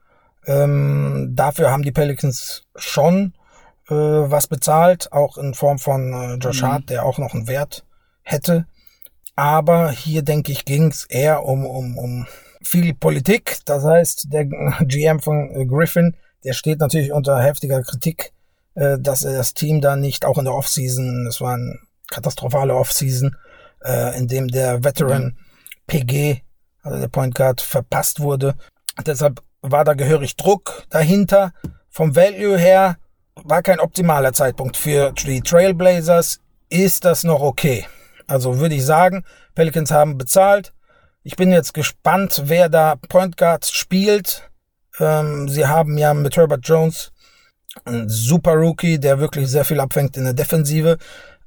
Ähm, 0.48 1.34
dafür 1.34 1.72
haben 1.72 1.84
die 1.84 1.92
Pelicans 1.92 2.64
schon 2.78 3.34
äh, 3.90 3.94
was 3.94 4.48
bezahlt, 4.48 5.12
auch 5.12 5.38
in 5.38 5.54
Form 5.54 5.80
von 5.80 6.14
äh, 6.14 6.36
Josh 6.36 6.62
mhm. 6.62 6.68
Hart, 6.68 6.90
der 6.90 7.06
auch 7.06 7.18
noch 7.18 7.34
einen 7.34 7.48
Wert 7.48 7.86
hätte. 8.22 8.66
Aber 9.36 9.92
hier 9.92 10.22
denke 10.22 10.52
ich, 10.52 10.66
ging 10.66 10.88
es 10.88 11.06
eher 11.06 11.46
um, 11.46 11.66
um, 11.66 11.98
um 11.98 12.28
viel 12.62 12.94
Politik. 12.94 13.60
Das 13.66 13.84
heißt, 13.84 14.28
der 14.32 14.46
GM 14.82 15.20
von 15.20 15.68
Griffin, 15.68 16.16
der 16.44 16.54
steht 16.54 16.80
natürlich 16.80 17.12
unter 17.12 17.42
heftiger 17.42 17.82
Kritik, 17.84 18.34
äh, 18.76 18.98
dass 19.00 19.24
er 19.24 19.34
das 19.34 19.54
Team 19.54 19.82
da 19.82 19.96
nicht 19.96 20.26
auch 20.26 20.38
in 20.38 20.46
der 20.46 20.54
Offseason, 20.54 21.26
es 21.28 21.42
war 21.42 21.56
eine 21.56 21.80
katastrophale 22.08 22.76
Offseason, 22.76 23.36
äh, 23.84 24.18
in 24.18 24.28
dem 24.28 24.48
der 24.48 24.84
Veteran 24.84 25.38
PG, 25.88 26.42
also 26.82 27.00
der 27.00 27.08
Point 27.08 27.36
Guard, 27.36 27.62
verpasst 27.62 28.20
wurde. 28.20 28.56
Deshalb 29.06 29.42
war 29.62 29.84
da 29.84 29.94
gehörig 29.94 30.36
Druck 30.36 30.84
dahinter. 30.90 31.54
Vom 31.90 32.16
Value 32.16 32.58
her 32.58 32.98
war 33.44 33.62
kein 33.62 33.80
optimaler 33.80 34.34
Zeitpunkt 34.34 34.78
für 34.78 35.12
die 35.12 35.42
Trailblazers. 35.42 36.40
Ist 36.70 37.06
das 37.06 37.24
noch 37.24 37.42
okay? 37.42 37.86
Also 38.28 38.60
würde 38.60 38.76
ich 38.76 38.86
sagen, 38.86 39.24
Pelicans 39.56 39.92
haben 39.92 40.18
bezahlt. 40.18 40.74
Ich 41.24 41.36
bin 41.36 41.52
jetzt 41.52 41.74
gespannt, 41.74 42.44
wer 42.46 42.70
da 42.70 42.96
Point 42.96 43.38
Guards 43.38 43.72
spielt. 43.72 44.50
Ähm, 45.00 45.50
sie 45.50 45.66
haben 45.68 45.98
ja 45.98 46.14
mit 46.14 46.38
Herbert 46.38 46.68
Jones 46.68 47.12
einen 47.86 48.10
super 48.10 48.54
Rookie, 48.54 49.00
der 49.00 49.20
wirklich 49.20 49.48
sehr 49.50 49.66
viel 49.66 49.80
abfängt 49.80 50.18
in 50.18 50.24
der 50.24 50.34
Defensive. 50.34 50.98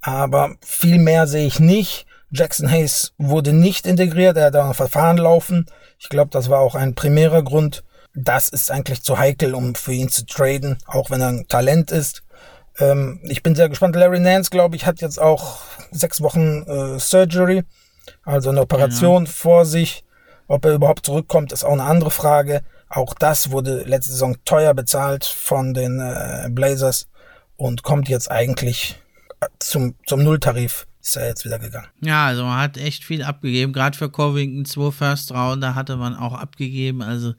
Aber 0.00 0.56
viel 0.60 0.98
mehr 0.98 1.26
sehe 1.26 1.46
ich 1.46 1.60
nicht. 1.60 2.06
Jackson 2.30 2.70
Hayes 2.70 3.12
wurde 3.18 3.52
nicht 3.52 3.86
integriert, 3.86 4.36
er 4.36 4.46
hat 4.46 4.54
da 4.54 4.66
ein 4.66 4.74
Verfahren 4.74 5.18
laufen. 5.18 5.66
Ich 5.98 6.08
glaube, 6.08 6.30
das 6.30 6.48
war 6.48 6.60
auch 6.60 6.74
ein 6.74 6.94
primärer 6.94 7.42
Grund. 7.42 7.84
Das 8.14 8.48
ist 8.48 8.70
eigentlich 8.70 9.02
zu 9.02 9.18
heikel, 9.18 9.54
um 9.54 9.74
für 9.74 9.92
ihn 9.92 10.08
zu 10.08 10.26
traden, 10.26 10.78
auch 10.86 11.10
wenn 11.10 11.20
er 11.20 11.28
ein 11.28 11.48
Talent 11.48 11.90
ist. 11.90 12.22
Ähm, 12.78 13.20
ich 13.24 13.42
bin 13.42 13.54
sehr 13.54 13.68
gespannt. 13.68 13.96
Larry 13.96 14.20
Nance, 14.20 14.50
glaube 14.50 14.76
ich, 14.76 14.86
hat 14.86 15.00
jetzt 15.00 15.20
auch 15.20 15.60
sechs 15.90 16.20
Wochen 16.20 16.62
äh, 16.62 16.98
Surgery, 16.98 17.64
also 18.24 18.50
eine 18.50 18.60
Operation 18.60 19.24
ja. 19.24 19.30
vor 19.30 19.64
sich. 19.64 20.04
Ob 20.48 20.64
er 20.64 20.74
überhaupt 20.74 21.06
zurückkommt, 21.06 21.52
ist 21.52 21.64
auch 21.64 21.72
eine 21.72 21.84
andere 21.84 22.10
Frage. 22.10 22.62
Auch 22.88 23.14
das 23.14 23.50
wurde 23.50 23.84
letzte 23.84 24.12
Saison 24.12 24.36
teuer 24.44 24.74
bezahlt 24.74 25.24
von 25.24 25.72
den 25.72 25.98
äh, 26.00 26.48
Blazers 26.50 27.06
und 27.56 27.82
kommt 27.82 28.08
jetzt 28.08 28.30
eigentlich 28.30 29.00
äh, 29.40 29.46
zum, 29.58 29.94
zum 30.06 30.22
Nulltarif 30.22 30.86
ist 31.02 31.16
er 31.16 31.26
jetzt 31.26 31.44
wieder 31.44 31.58
gegangen. 31.58 31.88
Ja, 32.00 32.26
also 32.26 32.44
man 32.44 32.60
hat 32.60 32.76
echt 32.76 33.04
viel 33.04 33.22
abgegeben. 33.22 33.72
Gerade 33.72 33.98
für 33.98 34.08
Covington, 34.08 34.64
zwei 34.64 34.92
First 34.92 35.32
Rounder 35.32 35.74
hatte 35.74 35.96
man 35.96 36.14
auch 36.14 36.32
abgegeben. 36.32 37.02
Also 37.02 37.34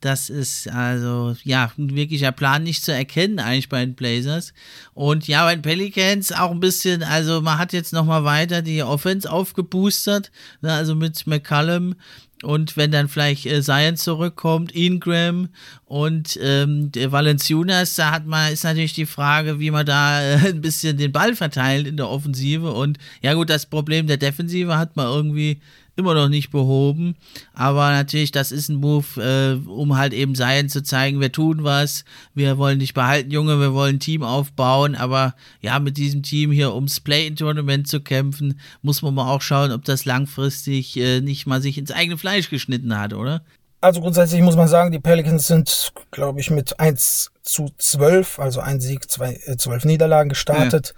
das 0.00 0.28
ist 0.28 0.68
also, 0.68 1.34
ja, 1.42 1.72
ein 1.78 1.96
wirklicher 1.96 2.30
Plan 2.30 2.62
nicht 2.62 2.84
zu 2.84 2.92
erkennen 2.92 3.38
eigentlich 3.38 3.70
bei 3.70 3.84
den 3.84 3.94
Blazers. 3.94 4.52
Und 4.92 5.26
ja, 5.26 5.44
bei 5.44 5.56
den 5.56 5.62
Pelicans 5.62 6.32
auch 6.32 6.50
ein 6.50 6.60
bisschen, 6.60 7.02
also 7.02 7.40
man 7.40 7.58
hat 7.58 7.72
jetzt 7.72 7.94
nochmal 7.94 8.22
weiter 8.24 8.60
die 8.60 8.82
Offense 8.82 9.30
aufgeboostert, 9.30 10.30
ne, 10.60 10.74
also 10.74 10.94
mit 10.94 11.26
McCallum 11.26 11.94
und 12.42 12.76
wenn 12.76 12.90
dann 12.90 13.08
vielleicht 13.08 13.46
äh, 13.46 13.62
Zion 13.62 13.96
zurückkommt, 13.96 14.74
Ingram 14.74 15.48
und 15.86 16.38
ähm, 16.42 16.90
Valenciunas, 16.94 17.94
da 17.94 18.10
hat 18.10 18.26
man, 18.26 18.52
ist 18.52 18.64
natürlich 18.64 18.92
die 18.92 19.06
Frage, 19.06 19.58
wie 19.58 19.70
man 19.70 19.86
da 19.86 20.20
äh, 20.22 20.34
ein 20.48 20.60
bisschen 20.60 20.98
den 20.98 21.12
Ball 21.12 21.34
verteilt 21.34 21.86
in 21.86 21.96
der 21.96 22.08
Offensive. 22.08 22.72
Und 22.72 22.98
ja 23.22 23.34
gut, 23.34 23.48
das 23.48 23.66
Problem 23.66 24.06
der 24.06 24.18
Defensive 24.18 24.76
hat 24.76 24.96
man 24.96 25.06
irgendwie 25.06 25.60
immer 25.96 26.14
noch 26.14 26.28
nicht 26.28 26.50
behoben. 26.50 27.16
Aber 27.54 27.90
natürlich, 27.90 28.30
das 28.30 28.52
ist 28.52 28.68
ein 28.68 28.76
Move, 28.76 29.20
äh, 29.20 29.68
um 29.68 29.96
halt 29.96 30.12
eben 30.12 30.34
Seien 30.34 30.68
zu 30.68 30.82
zeigen, 30.82 31.20
wir 31.20 31.32
tun 31.32 31.64
was, 31.64 32.04
wir 32.34 32.58
wollen 32.58 32.78
dich 32.78 32.94
behalten, 32.94 33.30
Junge, 33.30 33.58
wir 33.58 33.72
wollen 33.72 33.96
ein 33.96 34.00
Team 34.00 34.22
aufbauen. 34.22 34.94
Aber 34.94 35.34
ja, 35.60 35.78
mit 35.78 35.96
diesem 35.96 36.22
Team 36.22 36.52
hier 36.52 36.74
ums 36.74 37.00
Play-in-Tournament 37.00 37.88
zu 37.88 38.00
kämpfen, 38.00 38.60
muss 38.82 39.02
man 39.02 39.14
mal 39.14 39.30
auch 39.30 39.40
schauen, 39.40 39.72
ob 39.72 39.84
das 39.84 40.04
langfristig 40.04 40.96
äh, 40.98 41.20
nicht 41.20 41.46
mal 41.46 41.62
sich 41.62 41.78
ins 41.78 41.90
eigene 41.90 42.18
Fleisch 42.18 42.50
geschnitten 42.50 42.96
hat, 42.96 43.14
oder? 43.14 43.42
Also 43.80 44.00
grundsätzlich 44.00 44.42
muss 44.42 44.56
man 44.56 44.68
sagen, 44.68 44.90
die 44.90 44.98
Pelicans 44.98 45.46
sind, 45.46 45.92
glaube 46.10 46.40
ich, 46.40 46.50
mit 46.50 46.78
1 46.78 47.30
zu 47.42 47.70
12, 47.76 48.38
also 48.38 48.60
ein 48.60 48.80
Sieg, 48.80 49.10
zwei, 49.10 49.38
äh, 49.46 49.56
12 49.56 49.84
Niederlagen 49.86 50.28
gestartet. 50.28 50.94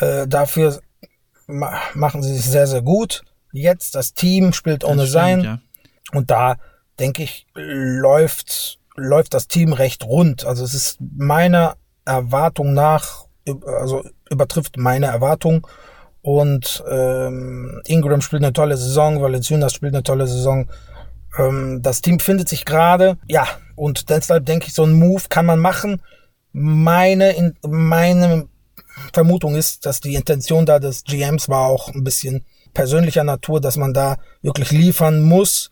Ja. 0.00 0.22
Äh, 0.22 0.28
dafür 0.28 0.80
ma 1.46 1.72
machen 1.94 2.22
sie 2.22 2.34
sich 2.34 2.44
sehr, 2.44 2.66
sehr 2.66 2.82
gut 2.82 3.22
jetzt. 3.52 3.94
Das 3.94 4.14
Team 4.14 4.52
spielt 4.52 4.84
ohne 4.84 5.02
stimmt, 5.02 5.12
sein. 5.12 5.40
Ja. 5.42 5.58
Und 6.12 6.30
da, 6.30 6.56
denke 6.98 7.22
ich, 7.22 7.46
läuft, 7.54 8.78
läuft 8.96 9.34
das 9.34 9.48
Team 9.48 9.72
recht 9.72 10.04
rund. 10.04 10.44
Also 10.44 10.64
es 10.64 10.74
ist 10.74 10.98
meiner 11.00 11.76
Erwartung 12.04 12.74
nach, 12.74 13.26
also 13.66 14.04
übertrifft 14.30 14.76
meine 14.76 15.06
Erwartung. 15.06 15.66
Und 16.22 16.84
ähm, 16.90 17.80
Ingram 17.86 18.20
spielt 18.20 18.42
eine 18.42 18.52
tolle 18.52 18.76
Saison, 18.76 19.22
Valenciunas 19.22 19.72
spielt 19.72 19.94
eine 19.94 20.02
tolle 20.02 20.26
Saison. 20.26 20.68
Ähm, 21.38 21.80
das 21.82 22.02
Team 22.02 22.20
findet 22.20 22.48
sich 22.48 22.64
gerade, 22.64 23.16
ja, 23.26 23.46
und 23.74 24.10
deshalb 24.10 24.44
denke 24.44 24.66
ich, 24.66 24.74
so 24.74 24.84
ein 24.84 24.92
Move 24.92 25.22
kann 25.30 25.46
man 25.46 25.58
machen. 25.58 26.02
Meine, 26.52 27.32
in, 27.32 27.56
meine 27.66 28.48
Vermutung 29.14 29.54
ist, 29.54 29.86
dass 29.86 30.00
die 30.00 30.14
Intention 30.14 30.66
da 30.66 30.78
des 30.78 31.04
GMs 31.04 31.48
war 31.48 31.66
auch 31.66 31.88
ein 31.88 32.04
bisschen 32.04 32.44
persönlicher 32.72 33.24
Natur, 33.24 33.60
dass 33.60 33.76
man 33.76 33.94
da 33.94 34.18
wirklich 34.42 34.70
liefern 34.70 35.22
muss, 35.22 35.70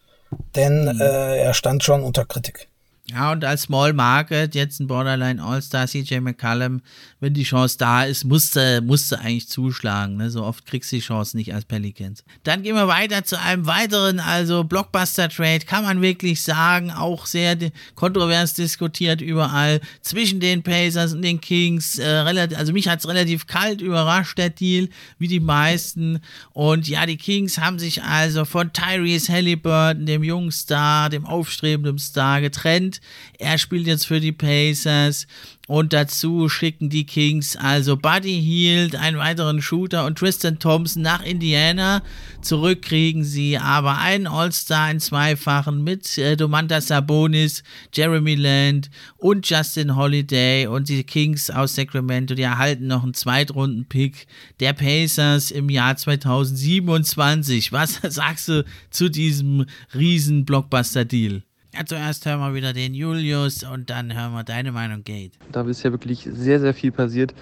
denn 0.55 0.85
mhm. 0.85 1.00
äh, 1.00 1.38
er 1.38 1.55
stand 1.55 1.83
schon 1.83 2.02
unter 2.02 2.25
Kritik. 2.25 2.69
Ja, 3.11 3.33
und 3.33 3.43
als 3.43 3.62
Small 3.62 3.95
Market, 3.95 4.55
jetzt 4.55 4.81
ein 4.81 4.87
Borderline 4.87 5.43
All-Star, 5.43 5.87
CJ 5.87 6.21
McCallum, 6.21 6.83
wenn 7.21 7.33
die 7.33 7.43
Chance 7.43 7.79
da 7.79 8.05
ist, 8.05 8.25
musste, 8.25 8.83
musste 8.83 9.19
eigentlich 9.21 9.49
zuschlagen. 9.49 10.19
Ne? 10.19 10.31
So 10.31 10.45
oft 10.45 10.67
kriegst 10.67 10.93
du 10.93 10.97
die 10.97 11.03
Chance 11.03 11.35
nicht 11.35 11.55
als 11.55 11.65
Pelicans. 11.65 12.23
Dann 12.45 12.62
gehen 12.62 12.75
wir 12.75 12.87
weiter 12.87 13.25
zu 13.25 13.41
einem 13.41 13.65
weiteren, 13.65 14.21
also 14.21 14.62
Blockbuster-Trade, 14.62 15.61
kann 15.61 15.85
man 15.85 16.03
wirklich 16.03 16.43
sagen, 16.43 16.91
auch 16.91 17.25
sehr 17.25 17.57
kontrovers 17.95 18.53
diskutiert 18.53 19.23
überall, 19.23 19.81
zwischen 20.03 20.38
den 20.38 20.62
Pacers 20.62 21.15
und 21.15 21.23
den 21.23 21.41
Kings. 21.41 21.99
Äh, 21.99 22.49
also 22.55 22.75
mich 22.75 22.88
hat 22.88 22.99
es 22.99 23.09
relativ 23.09 23.47
kalt 23.47 23.81
überrascht, 23.81 24.37
der 24.37 24.50
Deal, 24.50 24.91
wie 25.19 25.29
die 25.29 25.41
meisten. 25.41 26.21
Und 26.53 26.87
ja, 26.88 27.07
die 27.07 27.17
Kings 27.17 27.57
haben 27.57 27.79
sich 27.79 28.03
also 28.03 28.45
von 28.45 28.71
Tyrese 28.75 29.33
Halliburton, 29.33 30.05
dem 30.05 30.23
jungen 30.23 30.53
Star, 30.53 31.09
dem 31.09 31.25
aufstrebenden 31.25 31.99
Star, 31.99 32.43
getrennt 32.43 32.98
er 33.38 33.59
spielt 33.59 33.87
jetzt 33.87 34.07
für 34.07 34.21
die 34.21 34.33
Pacers. 34.33 35.26
Und 35.69 35.93
dazu 35.93 36.49
schicken 36.49 36.88
die 36.88 37.05
Kings 37.05 37.55
also 37.55 37.99
Buddy 37.99 38.40
Hield, 38.40 38.97
einen 38.97 39.19
weiteren 39.19 39.61
Shooter 39.61 40.07
und 40.07 40.17
Tristan 40.17 40.59
Thompson 40.59 41.02
nach 41.02 41.23
Indiana. 41.23 42.02
Zurück 42.40 42.81
kriegen 42.81 43.23
sie 43.23 43.59
aber 43.59 43.99
einen 43.99 44.26
All-Star 44.26 44.90
in 44.90 44.99
Zweifachen 44.99 45.85
mit 45.85 46.17
äh, 46.17 46.38
Domantas 46.38 46.87
Sabonis, 46.87 47.62
Jeremy 47.93 48.35
Land 48.35 48.88
und 49.19 49.47
Justin 49.47 49.95
Holiday. 49.95 50.67
Und 50.67 50.88
die 50.88 51.05
Kings 51.05 51.50
aus 51.50 51.75
Sacramento, 51.75 52.35
die 52.35 52.43
erhalten 52.43 52.87
noch 52.87 53.02
einen 53.02 53.12
Zweitrunden-Pick 53.12 54.26
der 54.61 54.73
Pacers 54.73 55.50
im 55.50 55.69
Jahr 55.69 55.95
2027. 55.99 57.73
Was 57.73 58.00
sagst 58.09 58.49
du 58.49 58.64
zu 58.88 59.11
diesem 59.11 59.67
riesen 59.93 60.47
Blockbuster-Deal? 60.47 61.43
Ja, 61.78 61.85
zuerst 61.85 62.26
hören 62.26 62.40
wir 62.40 62.54
wieder 62.54 62.73
den 62.73 62.92
Julius 62.92 63.62
und 63.62 63.88
dann 63.88 64.12
hören 64.12 64.32
wir 64.32 64.42
deine 64.42 64.73
Meinung, 64.73 65.04
Gate. 65.04 65.30
Da 65.52 65.62
ist 65.62 65.85
ja 65.85 65.92
wirklich 65.92 66.28
sehr, 66.28 66.58
sehr 66.58 66.75
viel 66.75 66.90
passiert. 66.90 67.35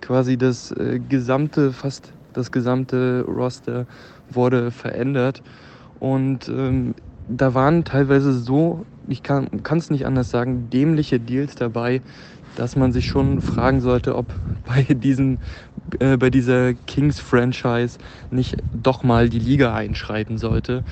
Quasi 0.00 0.38
das 0.38 0.70
äh, 0.72 1.00
gesamte, 1.06 1.70
fast 1.70 2.10
das 2.32 2.50
gesamte 2.50 3.26
Roster 3.28 3.86
wurde 4.30 4.70
verändert. 4.70 5.42
Und 6.00 6.48
ähm, 6.48 6.94
da 7.28 7.52
waren 7.52 7.84
teilweise 7.84 8.32
so, 8.32 8.86
ich 9.06 9.22
kann 9.22 9.50
es 9.76 9.90
nicht 9.90 10.06
anders 10.06 10.30
sagen, 10.30 10.70
dämliche 10.70 11.20
Deals 11.20 11.54
dabei, 11.54 12.00
dass 12.56 12.76
man 12.76 12.90
sich 12.90 13.06
schon 13.06 13.42
fragen 13.42 13.82
sollte, 13.82 14.16
ob 14.16 14.32
bei 14.66 14.82
diesem 14.94 15.40
äh, 15.98 16.16
bei 16.16 16.30
dieser 16.30 16.72
Kings 16.72 17.20
Franchise 17.20 17.98
nicht 18.30 18.56
doch 18.72 19.02
mal 19.02 19.28
die 19.28 19.40
Liga 19.40 19.74
einschreiten 19.74 20.38
sollte 20.38 20.84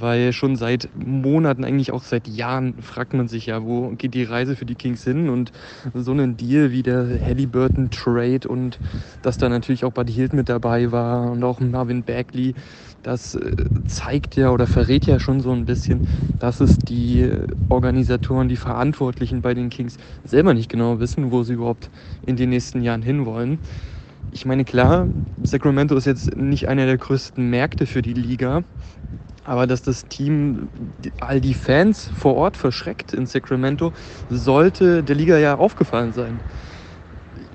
weil 0.00 0.32
schon 0.32 0.56
seit 0.56 0.88
Monaten, 0.94 1.64
eigentlich 1.64 1.92
auch 1.92 2.02
seit 2.02 2.28
Jahren, 2.28 2.74
fragt 2.82 3.14
man 3.14 3.28
sich 3.28 3.46
ja, 3.46 3.62
wo 3.62 3.90
geht 3.90 4.14
die 4.14 4.24
Reise 4.24 4.56
für 4.56 4.66
die 4.66 4.74
Kings 4.74 5.04
hin 5.04 5.28
und 5.28 5.52
so 5.94 6.12
ein 6.12 6.36
Deal 6.36 6.70
wie 6.70 6.82
der 6.82 7.06
Halliburton 7.24 7.90
Trade 7.90 8.48
und 8.48 8.78
dass 9.22 9.38
da 9.38 9.48
natürlich 9.48 9.84
auch 9.84 9.92
Buddy 9.92 10.12
Hield 10.12 10.32
mit 10.32 10.48
dabei 10.48 10.92
war 10.92 11.30
und 11.30 11.42
auch 11.44 11.60
Marvin 11.60 12.02
Bagley, 12.02 12.54
das 13.02 13.36
äh, 13.36 13.54
zeigt 13.86 14.36
ja 14.36 14.50
oder 14.50 14.66
verrät 14.66 15.06
ja 15.06 15.20
schon 15.20 15.40
so 15.40 15.52
ein 15.52 15.64
bisschen, 15.64 16.08
dass 16.40 16.60
es 16.60 16.76
die 16.78 17.30
Organisatoren, 17.68 18.48
die 18.48 18.56
Verantwortlichen 18.56 19.42
bei 19.42 19.54
den 19.54 19.70
Kings 19.70 19.96
selber 20.24 20.54
nicht 20.54 20.68
genau 20.68 20.98
wissen, 20.98 21.30
wo 21.30 21.42
sie 21.42 21.54
überhaupt 21.54 21.88
in 22.26 22.36
den 22.36 22.50
nächsten 22.50 22.82
Jahren 22.82 23.02
hinwollen. 23.02 23.58
Ich 24.32 24.44
meine, 24.44 24.64
klar, 24.64 25.06
Sacramento 25.44 25.96
ist 25.96 26.04
jetzt 26.04 26.36
nicht 26.36 26.68
einer 26.68 26.84
der 26.84 26.98
größten 26.98 27.48
Märkte 27.48 27.86
für 27.86 28.02
die 28.02 28.12
Liga, 28.12 28.64
aber 29.46 29.66
dass 29.66 29.82
das 29.82 30.06
Team 30.08 30.68
all 31.20 31.40
die 31.40 31.54
Fans 31.54 32.10
vor 32.12 32.34
Ort 32.34 32.56
verschreckt 32.56 33.12
in 33.12 33.26
Sacramento, 33.26 33.92
sollte 34.28 35.04
der 35.04 35.14
Liga 35.14 35.38
ja 35.38 35.56
aufgefallen 35.56 36.12
sein. 36.12 36.42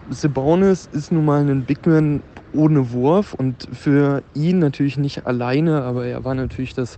Sabonis 0.10 0.86
ist 0.86 1.12
nun 1.12 1.25
mal 1.25 1.41
ein 1.41 1.65
Bigman 1.65 2.24
ohne 2.53 2.91
Wurf 2.91 3.33
und 3.33 3.67
für 3.74 4.24
ihn 4.33 4.60
natürlich 4.60 4.98
nicht 4.98 5.25
alleine, 5.25 5.83
aber 5.83 6.05
er 6.05 6.24
war 6.24 6.33
natürlich 6.33 6.74
das, 6.74 6.98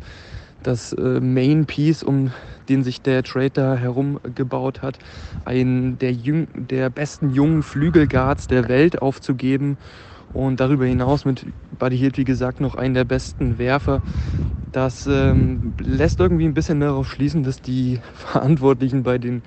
das 0.62 0.94
äh, 0.94 1.20
Main 1.20 1.66
Piece, 1.66 2.04
um 2.04 2.32
den 2.70 2.84
sich 2.84 3.02
der 3.02 3.24
Trade 3.24 3.52
da 3.52 3.76
herumgebaut 3.76 4.82
hat, 4.84 5.00
einen 5.44 5.98
der, 5.98 6.14
der 6.54 6.90
besten 6.90 7.32
jungen 7.32 7.64
Flügelguards 7.64 8.48
der 8.48 8.68
Welt 8.68 9.02
aufzugeben 9.02 9.78
und 10.34 10.60
darüber 10.60 10.86
hinaus 10.86 11.26
mit 11.26 11.46
Buddy 11.80 11.98
Hield, 11.98 12.18
wie 12.18 12.24
gesagt, 12.24 12.60
noch 12.60 12.76
einen 12.76 12.94
der 12.94 13.04
besten 13.04 13.58
Werfer. 13.58 14.02
Das 14.72 15.08
ähm, 15.08 15.74
lässt 15.80 16.20
irgendwie 16.20 16.46
ein 16.46 16.54
bisschen 16.54 16.80
darauf 16.80 17.10
schließen, 17.10 17.44
dass 17.44 17.62
die 17.62 18.00
Verantwortlichen 18.14 19.04
bei 19.04 19.18
den 19.18 19.44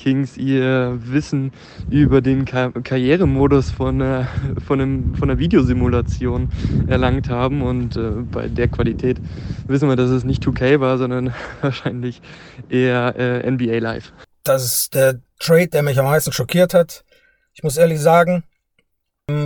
Kings 0.00 0.38
ihr 0.38 0.98
Wissen 1.02 1.52
über 1.90 2.22
den 2.22 2.46
Kar 2.46 2.72
Karrieremodus 2.72 3.70
von, 3.70 4.00
äh, 4.00 4.24
von, 4.66 4.80
einem, 4.80 5.14
von 5.14 5.28
einer 5.28 5.38
Videosimulation 5.38 6.48
erlangt 6.88 7.28
haben. 7.28 7.60
Und 7.60 7.96
äh, 7.96 8.10
bei 8.32 8.48
der 8.48 8.68
Qualität 8.68 9.18
wissen 9.66 9.90
wir, 9.90 9.96
dass 9.96 10.08
es 10.08 10.24
nicht 10.24 10.42
2K 10.42 10.80
war, 10.80 10.96
sondern 10.96 11.34
wahrscheinlich 11.60 12.22
eher 12.70 13.14
äh, 13.16 13.50
NBA 13.50 13.78
Live. 13.78 14.14
Das 14.42 14.64
ist 14.64 14.94
der 14.94 15.20
Trade, 15.38 15.68
der 15.68 15.82
mich 15.82 15.98
am 15.98 16.06
meisten 16.06 16.32
schockiert 16.32 16.72
hat. 16.72 17.04
Ich 17.52 17.62
muss 17.62 17.76
ehrlich 17.76 18.00
sagen, 18.00 18.44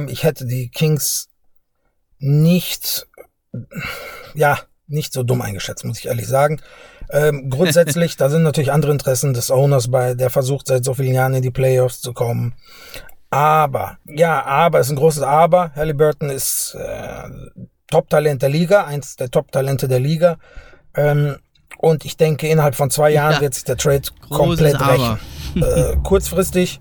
ich 0.09 0.25
hätte 0.25 0.47
die 0.47 0.71
Kings 0.71 1.29
nicht, 2.19 3.07
ja, 4.35 4.59
nicht 4.87 5.13
so 5.13 5.23
dumm 5.23 5.43
eingeschätzt, 5.43 5.85
muss 5.85 5.99
ich 5.99 6.07
ehrlich 6.07 6.27
sagen. 6.27 6.61
Ähm, 7.11 7.51
grundsätzlich, 7.51 8.17
da 8.19 8.31
sind 8.31 8.43
natürlich 8.43 8.73
andere 8.73 8.93
Interessen 8.93 9.35
des 9.35 9.51
Owners 9.51 9.91
bei, 9.91 10.15
der 10.15 10.31
versucht 10.31 10.67
seit 10.69 10.85
so 10.85 10.95
vielen 10.95 11.15
Jahren 11.15 11.35
in 11.35 11.43
die 11.43 11.51
Playoffs 11.51 12.01
zu 12.01 12.13
kommen. 12.13 12.55
Aber, 13.31 13.99
ja, 14.07 14.45
aber 14.45 14.81
ist 14.81 14.91
ein 14.91 14.97
großes 14.97 15.23
Aber. 15.23 15.73
Halliburton 15.75 16.31
ist 16.31 16.77
äh, 16.79 17.29
Top-Talent 17.89 18.43
der 18.43 18.49
Liga, 18.49 18.85
eins 18.85 19.17
der 19.17 19.31
Top-Talente 19.31 19.89
der 19.89 20.01
Liga. 20.01 20.39
Ähm, 20.97 21.37
und 21.79 22.05
ich 22.05 22.17
denke, 22.17 22.49
innerhalb 22.49 22.77
von 22.77 22.91
zwei 22.91 23.11
Jahren 23.11 23.35
ja, 23.35 23.41
wird 23.41 23.55
sich 23.55 23.65
der 23.65 23.77
Trade 23.77 24.03
komplett 24.31 24.81
rächen. 24.81 25.19
äh, 25.57 25.97
kurzfristig 26.03 26.81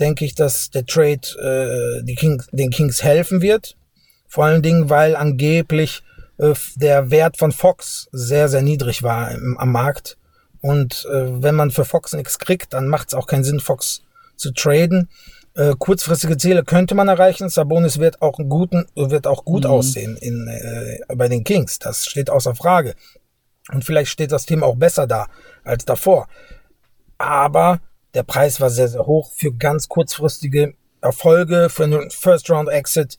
denke 0.00 0.24
ich, 0.24 0.34
dass 0.34 0.70
der 0.70 0.86
Trade 0.86 2.00
äh, 2.00 2.04
die 2.04 2.14
King, 2.14 2.42
den 2.52 2.70
Kings 2.70 3.02
helfen 3.02 3.42
wird. 3.42 3.76
Vor 4.26 4.44
allen 4.44 4.62
Dingen, 4.62 4.88
weil 4.88 5.14
angeblich 5.14 6.02
äh, 6.38 6.54
der 6.76 7.10
Wert 7.10 7.36
von 7.36 7.52
Fox 7.52 8.08
sehr, 8.12 8.48
sehr 8.48 8.62
niedrig 8.62 9.02
war 9.02 9.30
im, 9.30 9.58
am 9.58 9.72
Markt. 9.72 10.16
Und 10.60 11.06
äh, 11.10 11.42
wenn 11.42 11.54
man 11.54 11.70
für 11.70 11.84
Fox 11.84 12.12
nichts 12.12 12.38
kriegt, 12.38 12.72
dann 12.72 12.88
macht 12.88 13.08
es 13.08 13.14
auch 13.14 13.26
keinen 13.26 13.44
Sinn, 13.44 13.60
Fox 13.60 14.02
zu 14.36 14.52
traden. 14.52 15.08
Äh, 15.54 15.74
kurzfristige 15.78 16.36
Ziele 16.36 16.64
könnte 16.64 16.94
man 16.94 17.08
erreichen. 17.08 17.48
Sabonis 17.48 17.98
wird 17.98 18.22
auch 18.22 18.38
einen 18.38 18.48
guten, 18.48 18.86
wird 18.94 19.26
auch 19.26 19.44
gut 19.44 19.64
mhm. 19.64 19.70
aussehen 19.70 20.16
in, 20.16 20.48
äh, 20.48 21.00
bei 21.14 21.28
den 21.28 21.44
Kings. 21.44 21.78
Das 21.78 22.06
steht 22.06 22.30
außer 22.30 22.54
Frage. 22.54 22.94
Und 23.72 23.84
vielleicht 23.84 24.10
steht 24.10 24.32
das 24.32 24.46
Team 24.46 24.62
auch 24.62 24.76
besser 24.76 25.06
da 25.06 25.26
als 25.64 25.84
davor. 25.84 26.28
Aber 27.18 27.80
der 28.14 28.22
Preis 28.22 28.60
war 28.60 28.70
sehr, 28.70 28.88
sehr 28.88 29.06
hoch 29.06 29.32
für 29.34 29.52
ganz 29.52 29.88
kurzfristige 29.88 30.74
Erfolge, 31.00 31.68
für 31.70 31.84
einen 31.84 32.10
First-Round-Exit. 32.10 33.18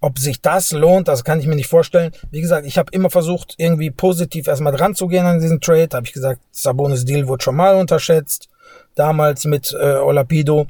Ob 0.00 0.18
sich 0.18 0.40
das 0.40 0.70
lohnt, 0.70 1.08
das 1.08 1.24
kann 1.24 1.40
ich 1.40 1.46
mir 1.46 1.56
nicht 1.56 1.66
vorstellen. 1.66 2.12
Wie 2.30 2.40
gesagt, 2.40 2.66
ich 2.66 2.78
habe 2.78 2.92
immer 2.92 3.10
versucht, 3.10 3.54
irgendwie 3.58 3.90
positiv 3.90 4.46
erstmal 4.46 4.72
dran 4.72 4.94
zu 4.94 5.08
gehen 5.08 5.26
an 5.26 5.40
diesen 5.40 5.60
Trade. 5.60 5.88
Habe 5.92 6.06
ich 6.06 6.12
gesagt, 6.12 6.40
Sabonis 6.52 7.04
Deal 7.04 7.26
wurde 7.26 7.42
schon 7.42 7.56
mal 7.56 7.74
unterschätzt. 7.74 8.48
Damals 8.94 9.44
mit 9.44 9.72
äh, 9.72 9.96
Olapido 9.96 10.68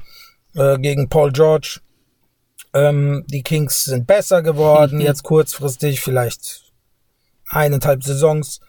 äh, 0.55 0.79
gegen 0.79 1.09
Paul 1.09 1.31
George. 1.31 1.79
Ähm, 2.73 3.23
die 3.27 3.43
Kings 3.43 3.85
sind 3.85 4.07
besser 4.07 4.41
geworden, 4.41 4.99
jetzt 5.01 5.23
kurzfristig, 5.23 6.01
vielleicht 6.01 6.71
eineinhalb 7.47 8.03
Saisons. 8.03 8.61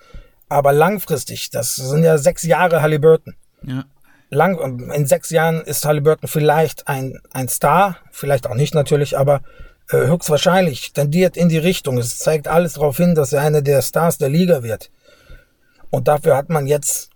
Aber 0.50 0.72
langfristig, 0.72 1.50
das 1.50 1.76
sind 1.76 2.02
ja 2.04 2.18
sechs 2.18 2.42
Jahre 2.42 2.82
Halliburton. 2.82 3.34
Ja 3.62 3.84
lang, 4.30 4.90
in 4.90 5.06
sechs 5.06 5.30
Jahren 5.30 5.60
ist 5.60 5.84
Halliburton 5.84 6.28
vielleicht 6.28 6.88
ein, 6.88 7.20
ein 7.32 7.48
Star, 7.48 7.98
vielleicht 8.10 8.46
auch 8.46 8.54
nicht 8.54 8.74
natürlich, 8.74 9.18
aber 9.18 9.42
äh, 9.90 10.06
höchstwahrscheinlich 10.06 10.92
tendiert 10.92 11.36
in 11.36 11.48
die 11.48 11.58
Richtung. 11.58 11.98
Es 11.98 12.18
zeigt 12.18 12.48
alles 12.48 12.74
darauf 12.74 12.96
hin, 12.96 13.14
dass 13.14 13.32
er 13.32 13.42
einer 13.42 13.60
der 13.60 13.82
Stars 13.82 14.18
der 14.18 14.28
Liga 14.28 14.62
wird. 14.62 14.90
Und 15.90 16.06
dafür 16.06 16.36
hat 16.36 16.48
man 16.48 16.66
jetzt 16.66 17.10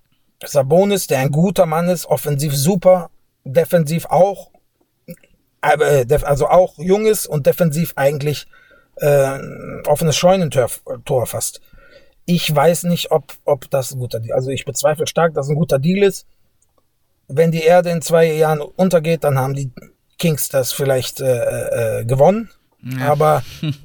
Sabonis, 0.44 1.06
der 1.06 1.20
ein 1.20 1.30
guter 1.30 1.66
Mann 1.66 1.88
ist, 1.88 2.06
offensiv 2.06 2.54
super, 2.54 3.10
defensiv 3.44 4.06
auch, 4.06 4.50
äh, 5.62 6.06
also 6.22 6.48
auch 6.48 6.78
jung 6.78 7.06
ist 7.06 7.26
und 7.26 7.46
defensiv 7.46 7.92
eigentlich 7.96 8.46
äh, 8.96 9.38
offenes 9.86 10.16
Scheunentor 10.16 10.68
Tor 11.04 11.26
fast. 11.26 11.60
Ich 12.26 12.52
weiß 12.52 12.84
nicht, 12.84 13.12
ob, 13.12 13.34
ob 13.44 13.70
das 13.70 13.92
ein 13.92 14.00
guter 14.00 14.18
Deal, 14.18 14.34
also 14.34 14.50
ich 14.50 14.64
bezweifle 14.64 15.06
stark, 15.06 15.34
dass 15.34 15.46
es 15.46 15.50
ein 15.50 15.56
guter 15.56 15.78
Deal 15.78 16.02
ist 16.02 16.26
wenn 17.28 17.50
die 17.50 17.62
Erde 17.62 17.90
in 17.90 18.02
zwei 18.02 18.26
Jahren 18.32 18.60
untergeht, 18.60 19.24
dann 19.24 19.38
haben 19.38 19.54
die 19.54 19.70
Kings 20.18 20.48
das 20.48 20.72
vielleicht 20.72 21.20
äh, 21.20 22.00
äh, 22.00 22.04
gewonnen. 22.04 22.50
Ja. 22.82 23.12
Aber 23.12 23.42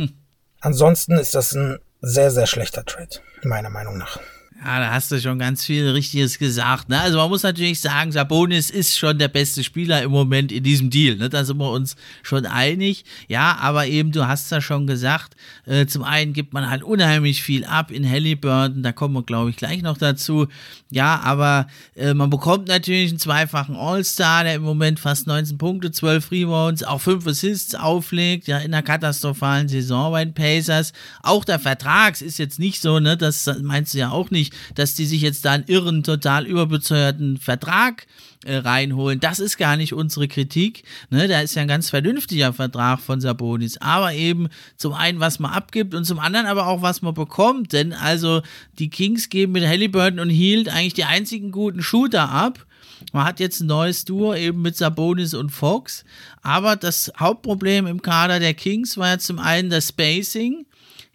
ansonsten 0.61 1.13
ist 1.13 1.35
das 1.35 1.53
ein 1.53 1.79
sehr, 2.01 2.31
sehr 2.31 2.47
schlechter 2.47 2.85
Trade, 2.85 3.19
meiner 3.43 3.69
Meinung 3.69 3.97
nach. 3.97 4.19
Ja, 4.61 4.79
da 4.81 4.91
hast 4.91 5.09
du 5.09 5.21
schon 5.21 5.39
ganz 5.39 5.63
viel 5.63 5.87
Richtiges 5.87 6.37
gesagt. 6.37 6.89
Ne? 6.89 6.99
Also 6.99 7.17
man 7.17 7.29
muss 7.29 7.43
natürlich 7.43 7.79
sagen, 7.79 8.11
Sabonis 8.11 8.69
ist 8.69 8.97
schon 8.97 9.17
der 9.17 9.29
beste 9.29 9.63
Spieler 9.63 10.01
im 10.01 10.11
Moment 10.11 10.51
in 10.51 10.63
diesem 10.63 10.89
Deal. 10.89 11.15
Ne? 11.15 11.29
Da 11.29 11.45
sind 11.45 11.59
wir 11.59 11.71
uns 11.71 11.95
schon 12.23 12.45
einig. 12.45 13.05
Ja, 13.29 13.57
aber 13.61 13.87
eben, 13.87 14.11
du 14.11 14.27
hast 14.27 14.51
ja 14.51 14.59
schon 14.59 14.85
gesagt, 14.85 15.37
äh, 15.65 15.85
zum 15.85 16.03
einen 16.03 16.33
gibt 16.33 16.53
man 16.53 16.69
halt 16.69 16.83
unheimlich 16.83 17.41
viel 17.41 17.63
ab 17.63 17.89
in 17.89 18.09
Halliburton, 18.09 18.83
da 18.83 18.91
kommen 18.91 19.13
wir, 19.13 19.23
glaube 19.23 19.49
ich, 19.49 19.55
gleich 19.55 19.81
noch 19.81 19.97
dazu. 19.97 20.47
Ja, 20.91 21.21
aber 21.23 21.67
äh, 21.95 22.13
man 22.13 22.29
bekommt 22.29 22.67
natürlich 22.67 23.11
einen 23.11 23.19
zweifachen 23.19 23.77
All-Star, 23.77 24.43
der 24.43 24.55
im 24.55 24.63
Moment 24.63 24.99
fast 24.99 25.25
19 25.25 25.57
Punkte, 25.57 25.91
12 25.91 26.31
Rebounds, 26.31 26.83
auch 26.83 26.99
5 26.99 27.25
Assists 27.27 27.75
auflegt, 27.75 28.47
ja, 28.47 28.57
in 28.57 28.73
einer 28.73 28.83
katastrophalen 28.83 29.69
Saison 29.69 30.11
bei 30.11 30.25
den 30.25 30.33
Pacers. 30.33 30.91
Auch 31.21 31.45
der 31.45 31.59
Vertrag 31.59 32.19
ist 32.19 32.39
jetzt 32.39 32.59
nicht 32.59 32.81
so, 32.81 32.99
ne, 32.99 33.15
das 33.15 33.49
meinst 33.61 33.93
du 33.93 33.99
ja 33.99 34.09
auch 34.09 34.31
nicht, 34.31 34.48
dass 34.75 34.95
die 34.95 35.05
sich 35.05 35.21
jetzt 35.21 35.45
da 35.45 35.51
einen 35.51 35.65
irren, 35.67 36.03
total 36.03 36.45
überbezeuerten 36.45 37.37
Vertrag 37.37 38.07
äh, 38.45 38.55
reinholen. 38.55 39.19
Das 39.19 39.39
ist 39.39 39.57
gar 39.57 39.75
nicht 39.75 39.93
unsere 39.93 40.27
Kritik. 40.27 40.83
Ne? 41.09 41.27
Da 41.27 41.41
ist 41.41 41.55
ja 41.55 41.61
ein 41.61 41.67
ganz 41.67 41.89
vernünftiger 41.89 42.53
Vertrag 42.53 43.01
von 43.01 43.19
Sabonis. 43.19 43.77
Aber 43.77 44.13
eben 44.13 44.47
zum 44.77 44.93
einen, 44.93 45.19
was 45.19 45.39
man 45.39 45.51
abgibt 45.51 45.93
und 45.93 46.05
zum 46.05 46.19
anderen 46.19 46.45
aber 46.45 46.67
auch, 46.67 46.81
was 46.81 47.01
man 47.01 47.13
bekommt. 47.13 47.73
Denn 47.73 47.93
also 47.93 48.41
die 48.77 48.89
Kings 48.89 49.29
geben 49.29 49.53
mit 49.53 49.67
Halliburton 49.67 50.19
und 50.19 50.29
Hield 50.29 50.69
eigentlich 50.69 50.93
die 50.93 51.05
einzigen 51.05 51.51
guten 51.51 51.81
Shooter 51.81 52.29
ab. 52.29 52.65
Man 53.13 53.25
hat 53.25 53.39
jetzt 53.39 53.61
ein 53.61 53.67
neues 53.67 54.05
Duo 54.05 54.33
eben 54.33 54.61
mit 54.61 54.75
Sabonis 54.75 55.33
und 55.33 55.49
Fox. 55.49 56.03
Aber 56.41 56.75
das 56.75 57.11
Hauptproblem 57.19 57.87
im 57.87 58.01
Kader 58.01 58.39
der 58.39 58.53
Kings 58.53 58.97
war 58.97 59.09
ja 59.09 59.19
zum 59.19 59.39
einen 59.39 59.69
das 59.69 59.89
Spacing. 59.89 60.65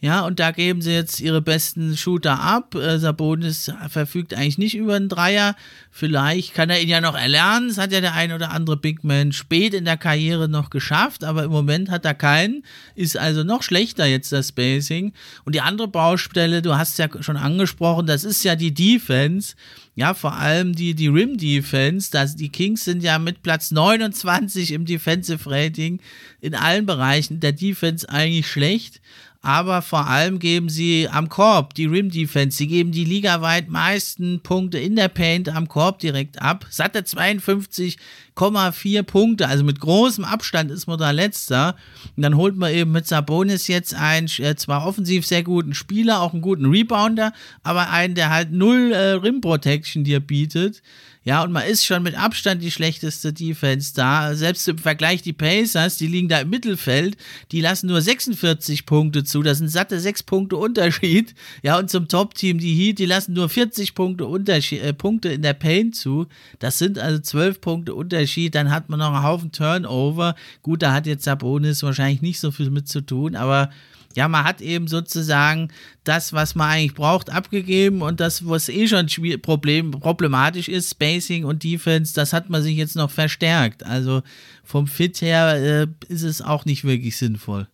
Ja, 0.04 0.26
und 0.26 0.38
da 0.38 0.50
geben 0.50 0.82
sie 0.82 0.92
jetzt 0.92 1.18
ihre 1.18 1.40
besten 1.40 1.96
Shooter 1.96 2.38
ab. 2.38 2.74
Äh, 2.74 2.98
Sabonis 2.98 3.72
verfügt 3.88 4.34
eigentlich 4.34 4.58
nicht 4.58 4.76
über 4.76 4.96
einen 4.96 5.08
Dreier. 5.08 5.56
Vielleicht 5.90 6.52
kann 6.52 6.68
er 6.68 6.82
ihn 6.82 6.90
ja 6.90 7.00
noch 7.00 7.16
erlernen. 7.16 7.68
Das 7.68 7.78
hat 7.78 7.90
ja 7.90 8.02
der 8.02 8.12
ein 8.12 8.30
oder 8.30 8.50
andere 8.50 8.76
Big 8.76 9.02
Man 9.02 9.32
spät 9.32 9.72
in 9.72 9.86
der 9.86 9.96
Karriere 9.96 10.46
noch 10.46 10.68
geschafft, 10.68 11.24
aber 11.24 11.44
im 11.44 11.50
Moment 11.50 11.90
hat 11.90 12.04
er 12.04 12.12
keinen. 12.12 12.66
Ist 12.94 13.16
also 13.16 13.44
noch 13.44 13.62
schlechter 13.62 14.04
jetzt 14.04 14.30
das 14.30 14.48
Spacing. 14.48 15.14
Und 15.46 15.54
die 15.54 15.62
andere 15.62 15.88
Baustelle, 15.88 16.60
du 16.60 16.76
hast 16.76 16.98
ja 16.98 17.08
schon 17.20 17.38
angesprochen, 17.38 18.06
das 18.06 18.24
ist 18.24 18.44
ja 18.44 18.56
die 18.56 18.74
Defense. 18.74 19.54
Ja, 19.94 20.12
vor 20.12 20.34
allem 20.34 20.74
die, 20.74 20.94
die 20.94 21.08
Rim 21.08 21.38
Defense. 21.38 22.10
Das, 22.10 22.36
die 22.36 22.50
Kings 22.50 22.84
sind 22.84 23.02
ja 23.02 23.18
mit 23.18 23.42
Platz 23.42 23.70
29 23.70 24.72
im 24.72 24.84
Defensive 24.84 25.50
Rating 25.50 26.00
in 26.42 26.54
allen 26.54 26.84
Bereichen 26.84 27.40
der 27.40 27.52
Defense 27.52 28.06
eigentlich 28.06 28.46
schlecht 28.46 29.00
aber 29.44 29.82
vor 29.82 30.08
allem 30.08 30.38
geben 30.38 30.70
sie 30.70 31.06
am 31.10 31.28
Korb 31.28 31.74
die 31.74 31.84
Rim 31.84 32.10
Defense. 32.10 32.56
Sie 32.56 32.66
geben 32.66 32.92
die 32.92 33.04
ligaweit 33.04 33.68
meisten 33.68 34.40
Punkte 34.40 34.78
in 34.78 34.96
der 34.96 35.08
Paint 35.08 35.50
am 35.50 35.68
Korb 35.68 35.98
direkt 35.98 36.40
ab. 36.40 36.64
Satte 36.70 37.00
52,4 37.00 39.02
Punkte, 39.02 39.46
also 39.46 39.62
mit 39.62 39.80
großem 39.80 40.24
Abstand 40.24 40.70
ist 40.70 40.86
man 40.86 40.98
da 40.98 41.10
letzter. 41.10 41.76
Und 42.16 42.22
dann 42.22 42.38
holt 42.38 42.56
man 42.56 42.72
eben 42.72 42.92
mit 42.92 43.06
Sabonis 43.06 43.68
jetzt 43.68 43.94
einen 43.94 44.30
äh, 44.38 44.56
zwar 44.56 44.86
offensiv 44.86 45.26
sehr 45.26 45.42
guten 45.42 45.74
Spieler, 45.74 46.22
auch 46.22 46.32
einen 46.32 46.40
guten 46.40 46.64
Rebounder, 46.64 47.34
aber 47.62 47.90
einen, 47.90 48.14
der 48.14 48.30
halt 48.30 48.50
null 48.50 48.92
äh, 48.92 49.10
Rim 49.10 49.42
Protection 49.42 50.04
dir 50.04 50.20
bietet. 50.20 50.80
Ja, 51.24 51.42
und 51.42 51.52
man 51.52 51.66
ist 51.66 51.86
schon 51.86 52.02
mit 52.02 52.18
Abstand 52.18 52.62
die 52.62 52.70
schlechteste 52.70 53.32
Defense 53.32 53.94
da. 53.94 54.34
Selbst 54.34 54.68
im 54.68 54.76
Vergleich 54.76 55.22
die 55.22 55.32
Pacers, 55.32 55.96
die 55.96 56.06
liegen 56.06 56.28
da 56.28 56.40
im 56.40 56.50
Mittelfeld, 56.50 57.16
die 57.50 57.62
lassen 57.62 57.86
nur 57.86 58.02
46 58.02 58.84
Punkte 58.84 59.24
zu. 59.24 59.42
Das 59.42 59.58
sind 59.58 59.68
satte 59.68 59.98
6 59.98 60.24
Punkte 60.24 60.56
Unterschied. 60.56 61.34
Ja, 61.62 61.78
und 61.78 61.88
zum 61.90 62.08
Top-Team, 62.08 62.58
die 62.58 62.74
Heat, 62.74 62.98
die 62.98 63.06
lassen 63.06 63.32
nur 63.32 63.48
40 63.48 63.94
Punkte, 63.94 64.24
äh, 64.24 64.92
Punkte 64.92 65.30
in 65.30 65.40
der 65.40 65.54
Paint 65.54 65.96
zu. 65.96 66.26
Das 66.58 66.78
sind 66.78 66.98
also 66.98 67.18
12 67.18 67.60
Punkte 67.62 67.94
Unterschied. 67.94 68.54
Dann 68.54 68.70
hat 68.70 68.90
man 68.90 68.98
noch 68.98 69.14
einen 69.14 69.22
Haufen 69.22 69.50
Turnover. 69.50 70.34
Gut, 70.60 70.82
da 70.82 70.92
hat 70.92 71.06
jetzt 71.06 71.24
Sabonis 71.24 71.82
wahrscheinlich 71.82 72.20
nicht 72.20 72.38
so 72.38 72.50
viel 72.50 72.68
mit 72.68 72.86
zu 72.86 73.00
tun, 73.00 73.34
aber 73.34 73.70
ja, 74.14 74.28
man 74.28 74.44
hat 74.44 74.60
eben 74.60 74.88
sozusagen 74.88 75.68
das, 76.04 76.32
was 76.32 76.54
man 76.54 76.70
eigentlich 76.70 76.94
braucht, 76.94 77.30
abgegeben 77.30 78.02
und 78.02 78.20
das, 78.20 78.46
was 78.46 78.68
eh 78.68 78.86
schon 78.86 79.06
Problem, 79.42 79.90
problematisch 79.90 80.68
ist, 80.68 80.90
Spacing 80.90 81.44
und 81.44 81.64
Defense, 81.64 82.14
das 82.14 82.32
hat 82.32 82.50
man 82.50 82.62
sich 82.62 82.76
jetzt 82.76 82.96
noch 82.96 83.10
verstärkt. 83.10 83.84
Also 83.84 84.22
vom 84.62 84.86
Fit 84.86 85.20
her 85.20 85.56
äh, 85.56 85.86
ist 86.12 86.22
es 86.22 86.42
auch 86.42 86.64
nicht 86.64 86.84
wirklich 86.84 87.16
sinnvoll. 87.16 87.68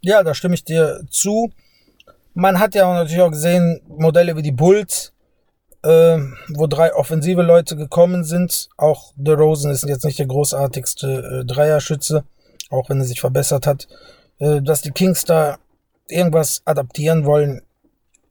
Ja, 0.00 0.22
da 0.22 0.34
stimme 0.34 0.54
ich 0.54 0.64
dir 0.64 1.02
zu. 1.08 1.50
Man 2.34 2.58
hat 2.58 2.74
ja 2.74 2.92
natürlich 2.92 3.22
auch 3.22 3.30
gesehen, 3.30 3.80
Modelle 3.86 4.36
wie 4.36 4.42
die 4.42 4.52
Bulls, 4.52 5.12
äh, 5.82 6.18
wo 6.48 6.66
drei 6.66 6.94
offensive 6.94 7.42
Leute 7.42 7.76
gekommen 7.76 8.24
sind. 8.24 8.68
Auch 8.76 9.12
The 9.16 9.32
Rosen 9.32 9.70
ist 9.70 9.86
jetzt 9.88 10.04
nicht 10.04 10.18
der 10.18 10.26
großartigste 10.26 11.42
äh, 11.42 11.44
Dreierschütze, 11.44 12.24
auch 12.70 12.90
wenn 12.90 12.98
er 12.98 13.06
sich 13.06 13.20
verbessert 13.20 13.66
hat. 13.66 13.86
Äh, 14.38 14.62
dass 14.62 14.82
die 14.82 14.90
Kings 14.90 15.24
da 15.24 15.58
irgendwas 16.08 16.62
adaptieren 16.64 17.24
wollen, 17.24 17.62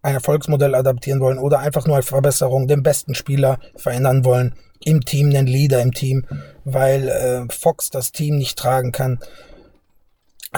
ein 0.01 0.15
Erfolgsmodell 0.15 0.75
adaptieren 0.75 1.21
wollen 1.21 1.39
oder 1.39 1.59
einfach 1.59 1.87
nur 1.87 1.95
eine 1.95 2.03
Verbesserung, 2.03 2.67
den 2.67 2.83
besten 2.83 3.15
Spieler 3.15 3.59
verändern 3.75 4.25
wollen, 4.25 4.53
im 4.83 5.01
Team, 5.05 5.31
den 5.31 5.47
Leader 5.47 5.81
im 5.81 5.93
Team, 5.93 6.25
weil 6.65 7.07
äh, 7.07 7.53
Fox 7.53 7.89
das 7.89 8.11
Team 8.11 8.37
nicht 8.37 8.57
tragen 8.57 8.91
kann. 8.91 9.19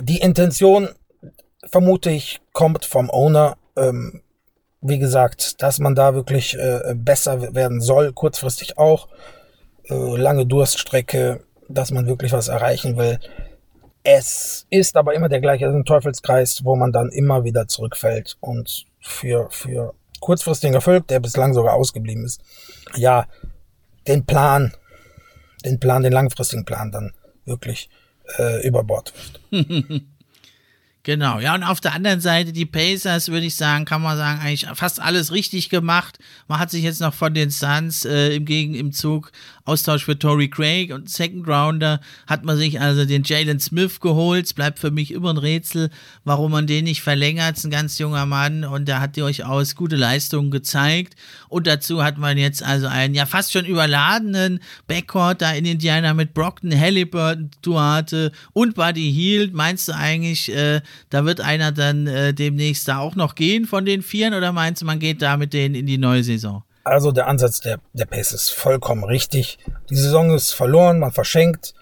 Die 0.01 0.17
Intention, 0.17 0.89
vermute 1.65 2.10
ich, 2.10 2.41
kommt 2.53 2.86
vom 2.86 3.10
Owner. 3.10 3.58
Ähm, 3.77 4.21
wie 4.81 4.99
gesagt, 4.99 5.62
dass 5.62 5.79
man 5.79 5.95
da 5.95 6.13
wirklich 6.13 6.58
äh, 6.58 6.93
besser 6.95 7.55
werden 7.55 7.81
soll, 7.81 8.13
kurzfristig 8.13 8.77
auch. 8.77 9.08
Äh, 9.89 9.93
lange 9.93 10.45
Durststrecke, 10.45 11.43
dass 11.69 11.91
man 11.91 12.08
wirklich 12.08 12.31
was 12.31 12.47
erreichen 12.47 12.97
will. 12.97 13.19
Es 14.08 14.68
ist 14.70 14.96
aber 14.98 15.15
immer 15.15 15.30
der 15.30 15.41
gleiche 15.41 15.65
also 15.65 15.80
ein 15.80 15.84
Teufelskreis, 15.84 16.63
wo 16.63 16.76
man 16.76 16.91
dann 16.91 17.10
immer 17.10 17.44
wieder 17.44 17.68
zurückfällt 17.68 18.38
und 18.39 18.86
für, 19.02 19.50
für 19.50 19.96
kurzfristigen 20.20 20.76
Erfolg, 20.76 21.08
der 21.08 21.20
bislang 21.20 21.56
sogar 21.56 21.74
ausgeblieben 21.74 22.24
ist, 22.24 22.39
ja, 22.96 23.26
den 24.08 24.24
Plan, 24.24 24.74
den 25.65 25.80
Plan, 25.80 26.04
den 26.04 26.13
langfristigen 26.13 26.65
Plan 26.65 26.91
dann 26.91 27.13
wirklich 27.46 27.89
äh, 28.38 28.65
über 28.65 28.84
Bord 28.84 29.12
wirft. 29.52 30.06
Genau, 31.06 31.39
ja, 31.39 31.54
und 31.54 31.62
auf 31.62 31.82
der 31.82 31.94
anderen 31.94 32.20
Seite 32.20 32.52
die 32.52 32.65
Pacers, 32.65 33.28
würde 33.28 33.46
ich 33.46 33.56
sagen, 33.56 33.86
kann 33.86 34.02
man 34.02 34.18
sagen, 34.18 34.39
eigentlich 34.41 34.65
fast 34.74 35.00
alles 35.00 35.32
richtig 35.32 35.70
gemacht. 35.70 36.18
Man 36.48 36.58
hat 36.58 36.72
sich 36.72 36.84
jetzt 36.84 37.00
noch 37.00 37.13
von 37.13 37.32
den 37.32 37.52
Suns 37.52 38.06
äh, 38.06 38.38
im 38.38 38.91
Zug 38.91 39.32
Austausch 39.65 40.06
für 40.06 40.17
Tory 40.17 40.47
Craig 40.47 40.93
und 40.93 41.10
Second 41.10 41.47
Rounder 41.47 41.99
hat 42.28 42.45
man 42.45 42.56
sich 42.56 42.80
also 42.80 43.04
den 43.04 43.23
Jalen 43.23 43.60
Smith 43.60 43.99
geholt. 43.99 44.45
Es 44.45 44.54
bleibt 44.54 44.78
für 44.78 44.91
mich 44.91 45.12
immer 45.12 45.32
ein 45.32 45.38
Rätsel, 45.38 45.89
warum 46.23 46.51
man 46.51 46.67
den 46.67 46.84
nicht 46.84 47.01
verlängert. 47.01 47.58
Ist 47.58 47.65
ein 47.65 47.71
ganz 47.71 47.97
junger 47.97 48.28
Mann 48.28 48.63
und 48.63 48.88
der 48.88 49.01
hat 49.01 49.17
durchaus 49.17 49.75
gute 49.75 49.95
Leistungen 49.95 50.51
gezeigt. 50.51 51.15
Und 51.49 51.65
dazu 51.65 52.04
hat 52.04 52.19
man 52.19 52.38
jetzt 52.38 52.62
also 52.62 52.86
einen 52.86 53.15
ja 53.15 53.25
fast 53.25 53.54
schon 53.54 53.65
überladenen 53.65 54.60
Backcourt 54.86 55.41
da 55.41 55.51
in 55.54 55.65
Indiana 55.65 56.13
mit 56.13 56.36
Brockton, 56.36 56.80
Halliburton, 56.80 57.49
Duarte 57.63 58.32
und 58.54 58.75
Buddy 58.75 59.12
Hield. 59.12 59.56
Meinst 59.56 59.88
du 59.88 59.95
eigentlich, 59.95 60.54
äh, 60.54 60.82
da 61.10 61.25
wird 61.25 61.41
einer 61.41 61.71
dann 61.71 62.06
äh, 62.06 62.36
demnächst 62.36 62.88
da 62.88 62.99
auch 62.99 63.15
noch 63.15 63.34
gehen 63.34 63.65
von 63.65 63.84
den 63.84 64.04
Vieren 64.04 64.36
oder 64.36 64.51
meinst 64.51 64.84
du, 64.84 64.86
man 64.86 64.99
geht 64.99 65.23
da 65.23 65.38
mit 65.38 65.54
denen 65.54 65.73
in 65.73 65.88
die 65.88 65.97
neue 65.97 66.23
Saison? 66.23 66.64
Also 66.86 67.12
der 67.12 67.28
Ansatz 67.28 67.62
der, 67.62 67.80
der 67.93 68.06
Pace 68.06 68.32
ist 68.32 68.52
vollkommen 68.52 69.04
richtig. 69.04 69.58
Die 69.89 69.95
Saison 69.95 70.34
ist 70.34 70.54
verloren, 70.54 71.00
man 71.00 71.12
verschenkt 71.12 71.74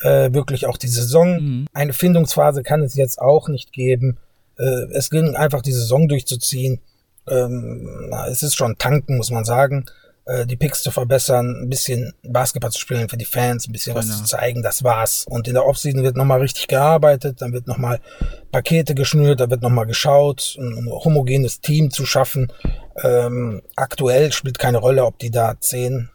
äh, 0.00 0.32
wirklich 0.32 0.66
auch 0.66 0.76
die 0.76 0.88
Saison. 0.88 1.40
Mhm. 1.40 1.66
Eine 1.72 1.92
Findungsphase 1.92 2.62
kann 2.62 2.82
es 2.82 2.94
jetzt 2.94 3.20
auch 3.20 3.48
nicht 3.48 3.72
geben. 3.72 4.18
Äh, 4.56 4.86
es 4.92 5.10
ging 5.10 5.34
einfach 5.34 5.60
die 5.60 5.72
Saison 5.72 6.08
durchzuziehen. 6.08 6.80
Ähm, 7.28 8.14
es 8.28 8.44
ist 8.44 8.54
schon 8.54 8.78
tanken, 8.78 9.16
muss 9.16 9.30
man 9.30 9.44
sagen. 9.44 9.86
Äh, 10.26 10.46
die 10.46 10.56
Picks 10.56 10.82
zu 10.82 10.90
verbessern, 10.90 11.64
ein 11.64 11.68
bisschen 11.68 12.14
Basketball 12.22 12.70
zu 12.70 12.80
spielen 12.80 13.10
für 13.10 13.18
die 13.18 13.26
Fans, 13.26 13.68
ein 13.68 13.72
bisschen 13.72 13.94
genau. 13.94 14.06
was 14.06 14.16
zu 14.16 14.24
zeigen, 14.24 14.62
das 14.62 14.82
war's. 14.82 15.26
Und 15.28 15.48
in 15.48 15.54
der 15.54 15.66
Offseason 15.66 16.02
wird 16.02 16.16
nochmal 16.16 16.40
richtig 16.40 16.66
gearbeitet, 16.66 17.42
dann 17.42 17.52
wird 17.52 17.66
nochmal 17.66 18.00
Pakete 18.50 18.94
geschnürt, 18.94 19.40
da 19.40 19.50
wird 19.50 19.60
nochmal 19.60 19.84
geschaut, 19.84 20.56
ein 20.58 20.88
homogenes 20.88 21.60
Team 21.60 21.90
zu 21.90 22.06
schaffen. 22.06 22.50
Ähm, 23.02 23.60
aktuell 23.76 24.32
spielt 24.32 24.58
keine 24.58 24.78
Rolle, 24.78 25.04
ob 25.04 25.18
die 25.18 25.30
da 25.30 25.60
zehn 25.60 26.08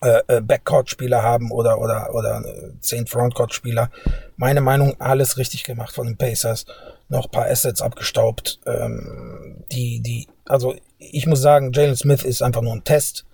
äh, 0.00 0.20
äh 0.28 0.40
Backcourt-Spieler 0.40 1.22
haben 1.22 1.50
oder, 1.50 1.78
oder, 1.78 2.14
oder 2.14 2.42
äh, 2.42 2.80
zehn 2.80 3.06
Frontcourt-Spieler. 3.06 3.90
Meine 4.36 4.62
Meinung, 4.62 4.98
alles 4.98 5.36
richtig 5.36 5.64
gemacht 5.64 5.94
von 5.94 6.06
den 6.06 6.16
Pacers. 6.16 6.64
Noch 7.10 7.30
paar 7.30 7.46
Assets 7.46 7.82
abgestaubt. 7.82 8.60
Ähm, 8.64 9.64
die, 9.72 10.00
die, 10.00 10.26
also 10.50 10.74
ich 10.98 11.26
muss 11.26 11.40
sagen, 11.40 11.72
Jalen 11.72 11.96
Smith 11.96 12.22
ist 12.24 12.42
einfach 12.42 12.62
nur 12.62 12.72
ein 12.72 12.84
Test. 12.84 13.24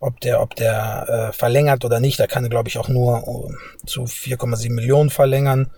Ob 0.00 0.20
der, 0.20 0.42
ob 0.42 0.54
der 0.56 1.30
äh, 1.30 1.32
verlängert 1.32 1.84
oder 1.84 2.00
nicht, 2.00 2.20
da 2.20 2.26
kann 2.26 2.44
er, 2.44 2.50
glaube 2.50 2.68
ich, 2.68 2.76
auch 2.76 2.88
nur 2.88 3.26
uh, 3.26 3.50
zu 3.86 4.02
4,7 4.02 4.72
Millionen 4.72 5.08
verlängern, 5.08 5.70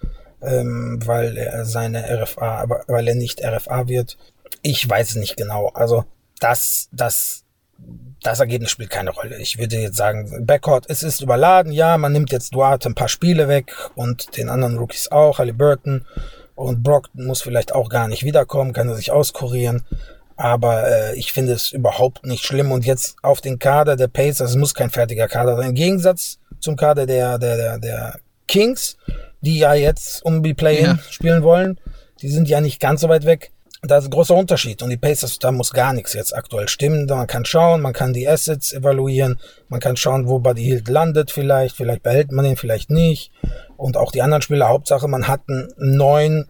ähm, 0.42 1.00
weil 1.04 1.36
er 1.36 1.64
seine 1.64 2.22
RFA, 2.22 2.66
weil 2.88 3.06
er 3.06 3.14
nicht 3.14 3.44
RFA 3.44 3.86
wird. 3.86 4.16
Ich 4.62 4.88
weiß 4.88 5.10
es 5.10 5.16
nicht 5.16 5.36
genau. 5.36 5.68
Also 5.68 6.04
das, 6.40 6.88
das, 6.90 7.44
das 8.20 8.40
Ergebnis 8.40 8.70
spielt 8.70 8.90
keine 8.90 9.10
Rolle. 9.10 9.38
Ich 9.38 9.58
würde 9.58 9.76
jetzt 9.76 9.96
sagen, 9.96 10.44
Backcourt, 10.44 10.86
es 10.88 11.04
ist 11.04 11.20
überladen. 11.20 11.70
Ja, 11.70 11.96
man 11.96 12.12
nimmt 12.12 12.32
jetzt 12.32 12.52
Duarte 12.52 12.88
ein 12.88 12.96
paar 12.96 13.08
Spiele 13.08 13.46
weg 13.46 13.72
und 13.94 14.36
den 14.36 14.48
anderen 14.48 14.78
Rookies 14.78 15.12
auch, 15.12 15.38
Halliburton 15.38 16.04
und 16.56 16.82
Brockton 16.82 17.26
muss 17.26 17.42
vielleicht 17.42 17.72
auch 17.72 17.88
gar 17.88 18.08
nicht 18.08 18.24
wiederkommen, 18.24 18.72
kann 18.72 18.88
er 18.88 18.96
sich 18.96 19.12
auskurieren. 19.12 19.84
Aber 20.36 20.86
äh, 20.88 21.16
ich 21.16 21.32
finde 21.32 21.52
es 21.52 21.72
überhaupt 21.72 22.26
nicht 22.26 22.44
schlimm. 22.44 22.72
Und 22.72 22.84
jetzt 22.84 23.16
auf 23.22 23.40
den 23.40 23.58
Kader 23.58 23.96
der 23.96 24.08
Pacers, 24.08 24.50
es 24.50 24.56
muss 24.56 24.74
kein 24.74 24.90
fertiger 24.90 25.28
Kader 25.28 25.56
sein. 25.56 25.70
Im 25.70 25.74
Gegensatz 25.74 26.38
zum 26.60 26.76
Kader 26.76 27.06
der, 27.06 27.38
der, 27.38 27.56
der, 27.56 27.78
der 27.78 28.20
Kings, 28.46 28.96
die 29.40 29.58
ja 29.58 29.74
jetzt 29.74 30.24
um 30.24 30.42
die 30.42 30.54
Play-In 30.54 30.86
ja. 30.86 30.98
spielen 31.10 31.42
wollen. 31.42 31.80
Die 32.20 32.28
sind 32.28 32.48
ja 32.48 32.60
nicht 32.60 32.80
ganz 32.80 33.00
so 33.00 33.08
weit 33.08 33.24
weg. 33.24 33.52
Da 33.82 33.98
ist 33.98 34.04
ein 34.04 34.10
großer 34.10 34.34
Unterschied. 34.34 34.82
Und 34.82 34.90
die 34.90 34.96
Pacers, 34.96 35.38
da 35.38 35.52
muss 35.52 35.72
gar 35.72 35.92
nichts 35.92 36.12
jetzt 36.12 36.34
aktuell 36.34 36.68
stimmen. 36.68 37.06
Man 37.06 37.26
kann 37.26 37.44
schauen, 37.44 37.80
man 37.80 37.92
kann 37.92 38.12
die 38.12 38.28
Assets 38.28 38.72
evaluieren, 38.72 39.38
man 39.68 39.80
kann 39.80 39.96
schauen, 39.96 40.28
wo 40.28 40.38
Buddy 40.38 40.62
Hield 40.62 40.88
landet 40.88 41.30
vielleicht. 41.30 41.76
Vielleicht 41.76 42.02
behält 42.02 42.32
man 42.32 42.46
ihn, 42.46 42.56
vielleicht 42.56 42.90
nicht. 42.90 43.32
Und 43.76 43.96
auch 43.96 44.12
die 44.12 44.22
anderen 44.22 44.42
Spieler, 44.42 44.68
Hauptsache, 44.68 45.08
man 45.08 45.28
hat 45.28 45.42
einen 45.48 45.68
neuen 45.78 46.48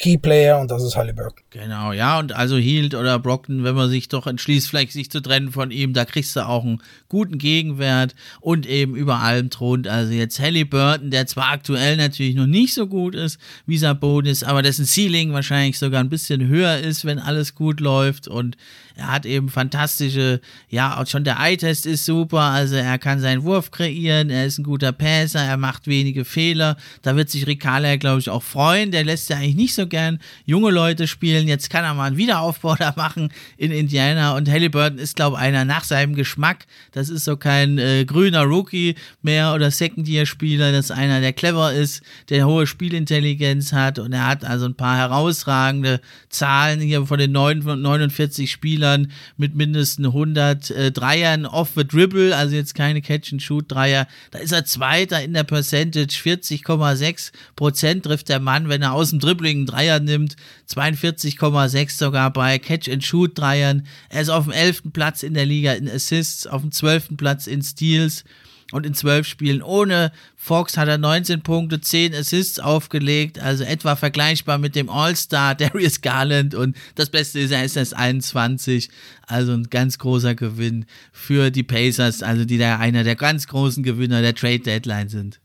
Keyplayer 0.00 0.58
und 0.58 0.70
das 0.70 0.82
ist 0.82 0.96
Halliburton. 0.96 1.44
Genau, 1.50 1.92
ja, 1.92 2.18
und 2.18 2.32
also 2.32 2.56
Hield 2.56 2.94
oder 2.94 3.18
Brockton, 3.18 3.64
wenn 3.64 3.74
man 3.74 3.90
sich 3.90 4.08
doch 4.08 4.26
entschließt, 4.26 4.68
vielleicht 4.68 4.92
sich 4.92 5.10
zu 5.10 5.20
trennen 5.20 5.52
von 5.52 5.70
ihm, 5.70 5.92
da 5.92 6.06
kriegst 6.06 6.34
du 6.36 6.46
auch 6.46 6.64
einen 6.64 6.82
guten 7.08 7.36
Gegenwert 7.36 8.14
und 8.40 8.66
eben 8.66 8.96
über 8.96 9.20
allem 9.20 9.50
thront 9.50 9.86
also 9.86 10.12
jetzt 10.12 10.40
Halliburton, 10.40 11.10
der 11.10 11.26
zwar 11.26 11.50
aktuell 11.50 11.98
natürlich 11.98 12.34
noch 12.34 12.46
nicht 12.46 12.72
so 12.72 12.86
gut 12.86 13.14
ist 13.14 13.38
wie 13.66 13.76
Sabonis, 13.76 14.42
aber 14.42 14.62
dessen 14.62 14.86
Ceiling 14.86 15.34
wahrscheinlich 15.34 15.78
sogar 15.78 16.00
ein 16.00 16.08
bisschen 16.08 16.48
höher 16.48 16.78
ist, 16.78 17.04
wenn 17.04 17.18
alles 17.18 17.54
gut 17.54 17.80
läuft 17.80 18.26
und 18.26 18.56
er 19.00 19.08
hat 19.08 19.26
eben 19.26 19.48
fantastische, 19.48 20.40
ja, 20.68 21.00
auch 21.00 21.06
schon 21.06 21.24
der 21.24 21.38
Eye-Test 21.38 21.86
ist 21.86 22.04
super, 22.04 22.40
also 22.40 22.76
er 22.76 22.98
kann 22.98 23.18
seinen 23.18 23.42
Wurf 23.44 23.70
kreieren, 23.70 24.30
er 24.30 24.44
ist 24.44 24.58
ein 24.58 24.64
guter 24.64 24.92
Passer, 24.92 25.40
er 25.40 25.56
macht 25.56 25.86
wenige 25.86 26.24
Fehler, 26.24 26.76
da 27.02 27.16
wird 27.16 27.30
sich 27.30 27.46
Ricala, 27.46 27.96
glaube 27.96 28.20
ich, 28.20 28.28
auch 28.28 28.42
freuen, 28.42 28.90
der 28.90 29.04
lässt 29.04 29.30
ja 29.30 29.36
eigentlich 29.36 29.56
nicht 29.56 29.74
so 29.74 29.86
gern 29.86 30.18
junge 30.44 30.70
Leute 30.70 31.08
spielen. 31.08 31.48
Jetzt 31.48 31.70
kann 31.70 31.84
er 31.84 31.94
mal 31.94 32.04
einen 32.04 32.16
Wiederaufbau 32.18 32.74
da 32.78 32.92
machen 32.96 33.32
in 33.56 33.72
Indiana. 33.72 34.36
Und 34.36 34.50
Halliburton 34.50 34.98
ist, 34.98 35.16
glaube 35.16 35.36
ich, 35.36 35.42
einer 35.42 35.64
nach 35.64 35.84
seinem 35.84 36.14
Geschmack. 36.14 36.66
Das 36.92 37.08
ist 37.08 37.24
so 37.24 37.36
kein 37.36 37.78
äh, 37.78 38.04
grüner 38.04 38.42
Rookie 38.42 38.96
mehr 39.22 39.54
oder 39.54 39.70
Second-Year-Spieler. 39.70 40.72
Das 40.72 40.86
ist 40.86 40.90
einer, 40.90 41.20
der 41.20 41.32
clever 41.32 41.72
ist, 41.72 42.02
der 42.28 42.46
hohe 42.46 42.66
Spielintelligenz 42.66 43.72
hat. 43.72 43.98
Und 43.98 44.12
er 44.12 44.26
hat 44.26 44.44
also 44.44 44.66
ein 44.66 44.74
paar 44.74 44.98
herausragende 44.98 46.00
Zahlen 46.28 46.80
hier 46.80 47.06
von 47.06 47.18
den 47.18 47.32
49 47.32 48.50
Spielern 48.50 48.89
mit 49.36 49.54
mindestens 49.54 50.06
100 50.06 50.70
äh, 50.70 50.92
Dreiern 50.92 51.46
off 51.46 51.70
the 51.76 51.86
dribble. 51.86 52.36
Also 52.36 52.56
jetzt 52.56 52.74
keine 52.74 53.02
Catch-and-Shoot-Dreier. 53.02 54.06
Da 54.30 54.38
ist 54.38 54.52
er 54.52 54.64
Zweiter 54.64 55.22
in 55.22 55.34
der 55.34 55.44
Percentage. 55.44 56.20
40,6 56.22 57.32
Prozent 57.56 58.04
trifft 58.04 58.28
der 58.28 58.40
Mann, 58.40 58.68
wenn 58.68 58.82
er 58.82 58.92
aus 58.92 59.10
dem 59.10 59.18
Dribbling 59.18 59.58
einen 59.58 59.66
Dreier 59.66 60.00
nimmt, 60.00 60.36
42,6 60.68 61.96
sogar 61.96 62.32
bei 62.32 62.58
Catch-and-Shoot-Dreiern. 62.58 63.86
Er 64.08 64.22
ist 64.22 64.28
auf 64.28 64.44
dem 64.44 64.52
11. 64.52 64.92
Platz 64.92 65.22
in 65.22 65.34
der 65.34 65.46
Liga 65.46 65.72
in 65.72 65.88
Assists, 65.88 66.46
auf 66.46 66.62
dem 66.62 66.72
12. 66.72 67.16
Platz 67.16 67.46
in 67.46 67.62
Steals 67.62 68.24
und 68.72 68.86
in 68.86 68.94
12 68.94 69.26
Spielen 69.26 69.62
ohne 69.62 70.12
Fox 70.36 70.76
hat 70.76 70.88
er 70.88 70.98
19 70.98 71.42
Punkte, 71.42 71.80
10 71.80 72.14
Assists 72.14 72.58
aufgelegt, 72.58 73.38
also 73.38 73.64
etwa 73.64 73.96
vergleichbar 73.96 74.58
mit 74.58 74.74
dem 74.74 74.88
All-Star 74.88 75.54
Darius 75.56 76.00
Garland. 76.00 76.54
Und 76.54 76.76
das 76.94 77.10
Beste 77.10 77.40
ist, 77.40 77.50
er 77.50 77.64
ist 77.64 77.76
erst 77.76 77.94
21, 77.94 78.90
also 79.26 79.52
ein 79.52 79.70
ganz 79.70 79.98
großer 79.98 80.34
Gewinn 80.34 80.86
für 81.12 81.50
die 81.50 81.62
Pacers, 81.62 82.22
also 82.22 82.44
die 82.44 82.58
da 82.58 82.78
einer 82.78 83.04
der 83.04 83.16
ganz 83.16 83.46
großen 83.46 83.82
Gewinner 83.82 84.22
der 84.22 84.34
Trade 84.34 84.60
Deadline 84.60 85.08
sind. 85.08 85.40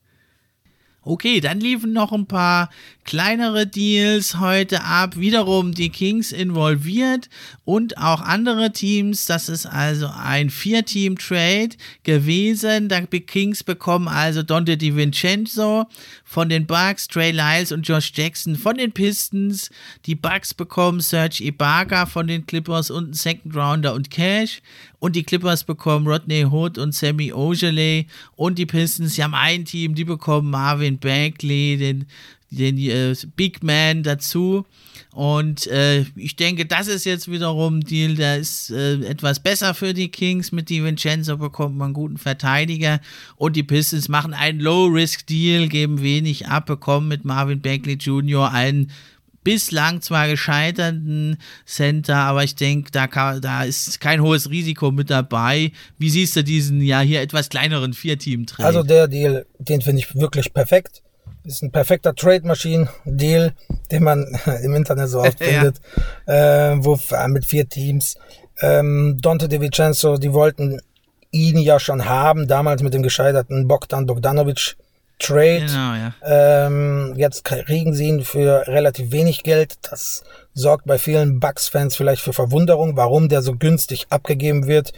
Okay, 1.08 1.40
dann 1.40 1.60
liefen 1.60 1.94
noch 1.94 2.12
ein 2.12 2.26
paar 2.26 2.72
kleinere 3.04 3.68
Deals 3.68 4.40
heute 4.40 4.84
ab. 4.84 5.16
Wiederum 5.18 5.72
die 5.72 5.90
Kings 5.90 6.32
involviert 6.32 7.30
und 7.64 8.00
auch 8.00 8.22
andere 8.22 8.74
Teams. 8.74 9.26
Das 9.26 9.48
ist 9.48 9.68
also 9.68 10.10
ein 10.18 10.50
Vier-Team-Trade 10.50 11.76
gewesen. 12.02 12.90
Die 12.90 13.20
Kings 13.20 13.64
bekommen 13.64 14.08
also 14.08 14.42
Dante 14.42 14.78
DiVincenzo 14.78 15.86
von 16.24 16.50
den 16.50 16.66
Bucks, 16.66 17.08
Trey 17.08 17.30
Lyles 17.30 17.72
und 17.72 17.88
Josh 17.88 18.12
Jackson 18.16 18.56
von 18.56 18.76
den 18.76 18.92
Pistons. 18.92 19.70
Die 20.08 20.16
Bucks 20.16 20.56
bekommen 20.56 21.02
Serge 21.02 21.44
Ibaka 21.44 22.08
von 22.08 22.26
den 22.26 22.48
Clippers 22.48 22.90
und 22.90 23.04
einen 23.04 23.14
Second 23.14 23.56
Rounder 23.56 23.94
und 23.94 24.10
Cash. 24.10 24.60
Und 25.00 25.16
die 25.16 25.24
Clippers 25.24 25.64
bekommen 25.64 26.08
Rodney 26.08 26.46
Hood 26.46 26.78
und 26.78 26.94
Sammy 26.94 27.34
Ogilvy. 27.34 28.08
Und 28.36 28.58
die 28.58 28.66
Pistons, 28.66 29.16
die 29.16 29.24
haben 29.24 29.34
ein 29.34 29.66
Team, 29.66 29.96
die 29.96 30.06
bekommen 30.06 30.50
Marvin 30.50 30.98
Bagley, 30.98 31.78
den, 31.78 32.06
den 32.50 32.78
äh, 32.78 33.16
Big 33.36 33.64
Man 33.64 34.04
dazu. 34.04 34.66
Und 35.16 35.68
äh, 35.68 36.02
ich 36.18 36.36
denke, 36.36 36.66
das 36.66 36.88
ist 36.88 37.06
jetzt 37.06 37.32
wiederum 37.32 37.78
ein 37.78 37.82
Deal, 37.82 38.16
der 38.16 38.38
ist 38.38 38.70
äh, 38.72 38.96
etwas 39.06 39.40
besser 39.40 39.74
für 39.74 39.94
die 39.94 40.10
Kings. 40.10 40.52
Mit 40.52 40.70
DiVincenzo 40.70 41.38
bekommt 41.38 41.78
man 41.78 41.86
einen 41.86 41.94
guten 41.94 42.18
Verteidiger. 42.18 43.00
Und 43.38 43.56
die 43.56 43.64
Pistons 43.64 44.10
machen 44.10 44.34
einen 44.34 44.60
Low-Risk-Deal, 44.60 45.70
geben 45.70 46.02
wenig 46.02 46.48
ab, 46.48 46.66
bekommen 46.66 47.08
mit 47.08 47.24
Marvin 47.24 47.62
Bagley 47.62 47.94
Jr. 47.94 48.52
einen 48.52 48.92
bislang 49.46 50.02
zwar 50.02 50.28
gescheiterten 50.28 51.38
Center, 51.66 52.18
aber 52.18 52.44
ich 52.44 52.56
denke, 52.56 52.92
da, 52.92 53.08
da 53.40 53.64
ist 53.64 54.02
kein 54.02 54.22
hohes 54.22 54.50
Risiko 54.50 54.92
mit 54.92 55.10
dabei. 55.10 55.72
Wie 55.98 56.10
siehst 56.10 56.36
du 56.36 56.44
diesen 56.44 56.82
ja 56.82 57.00
hier 57.00 57.22
etwas 57.22 57.48
kleineren 57.48 57.94
Vier-Team-Trade? 57.94 58.66
Also 58.66 58.84
der 58.84 59.08
Deal, 59.08 59.46
den 59.60 59.82
finde 59.82 60.02
ich 60.02 60.14
wirklich 60.16 60.54
perfekt. 60.54 61.02
Ist 61.46 61.62
ein 61.62 61.72
perfekter 61.72 62.16
Trade-Machine-Deal, 62.16 63.54
den 63.92 64.04
man 64.04 64.26
im 64.64 64.74
Internet 64.76 65.10
so 65.10 65.22
oft 65.22 65.38
findet, 65.42 65.80
ja. 66.28 66.74
äh, 66.74 66.84
wo 66.84 67.00
mit 67.28 67.46
vier 67.46 67.70
Teams. 67.70 68.18
Ähm, 68.62 69.18
Dante 69.22 69.48
DiVincenzo, 69.48 70.18
die 70.18 70.34
wollten 70.34 70.82
ihn 71.32 71.60
ja 71.60 71.80
schon 71.80 72.06
haben, 72.06 72.48
damals 72.48 72.82
mit 72.82 72.94
dem 72.94 73.04
gescheiterten 73.04 73.68
Bogdan 73.68 74.06
Bogdanovic 74.08 74.76
Trade. 75.20 75.66
Genau, 75.66 75.94
ja. 75.94 76.14
ähm, 76.24 77.14
jetzt 77.16 77.44
kriegen 77.46 77.94
sie 77.94 78.08
ihn 78.08 78.24
für 78.24 78.68
relativ 78.68 79.12
wenig 79.12 79.44
Geld. 79.44 79.76
Das 79.90 80.24
sorgt 80.54 80.86
bei 80.86 80.98
vielen 80.98 81.40
Bucks-Fans 81.40 81.96
vielleicht 81.96 82.22
für 82.22 82.34
Verwunderung, 82.34 82.98
warum 82.98 83.30
der 83.30 83.42
so 83.42 83.56
günstig 83.56 84.08
abgegeben 84.10 84.68
wird. 84.68 84.92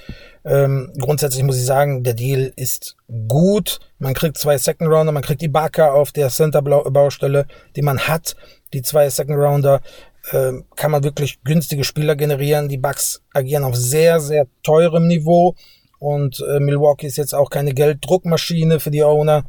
Ähm, 0.43 0.91
grundsätzlich 0.99 1.43
muss 1.43 1.57
ich 1.57 1.65
sagen, 1.65 2.03
der 2.03 2.13
Deal 2.13 2.51
ist 2.55 2.95
gut. 3.27 3.79
Man 3.99 4.13
kriegt 4.13 4.37
zwei 4.37 4.57
Second 4.57 4.89
Rounder, 4.89 5.11
man 5.11 5.23
kriegt 5.23 5.41
die 5.41 5.47
Barker 5.47 5.93
auf 5.93 6.11
der 6.11 6.29
Center-Baustelle, 6.29 7.45
die 7.75 7.81
man 7.81 7.99
hat. 7.99 8.35
Die 8.73 8.81
zwei 8.81 9.09
Second 9.09 9.37
Rounder 9.37 9.81
äh, 10.31 10.53
kann 10.75 10.91
man 10.91 11.03
wirklich 11.03 11.43
günstige 11.43 11.83
Spieler 11.83 12.15
generieren. 12.15 12.69
Die 12.69 12.77
Bucks 12.77 13.21
agieren 13.33 13.63
auf 13.63 13.75
sehr, 13.75 14.19
sehr 14.19 14.47
teurem 14.63 15.07
Niveau. 15.07 15.55
Und 15.99 16.43
äh, 16.47 16.59
Milwaukee 16.59 17.07
ist 17.07 17.17
jetzt 17.17 17.33
auch 17.33 17.49
keine 17.49 17.73
Gelddruckmaschine 17.73 18.79
für 18.79 18.91
die 18.91 19.03
Owner 19.03 19.45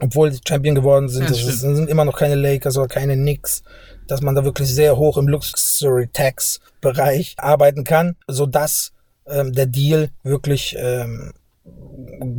obwohl 0.00 0.32
sie 0.32 0.40
Champion 0.46 0.74
geworden 0.74 1.08
sind, 1.08 1.24
ja, 1.24 1.30
das 1.30 1.60
sind 1.60 1.88
immer 1.88 2.04
noch 2.04 2.18
keine 2.18 2.34
Lakers 2.34 2.76
oder 2.76 2.88
keine 2.88 3.14
Knicks, 3.14 3.62
dass 4.06 4.20
man 4.20 4.34
da 4.34 4.44
wirklich 4.44 4.72
sehr 4.72 4.96
hoch 4.96 5.16
im 5.16 5.28
Luxury 5.28 6.08
Tax 6.12 6.60
Bereich 6.80 7.34
arbeiten 7.38 7.84
kann, 7.84 8.16
so 8.26 8.46
dass 8.46 8.92
ähm, 9.26 9.52
der 9.52 9.66
Deal 9.66 10.10
wirklich 10.22 10.76
ähm, 10.78 11.32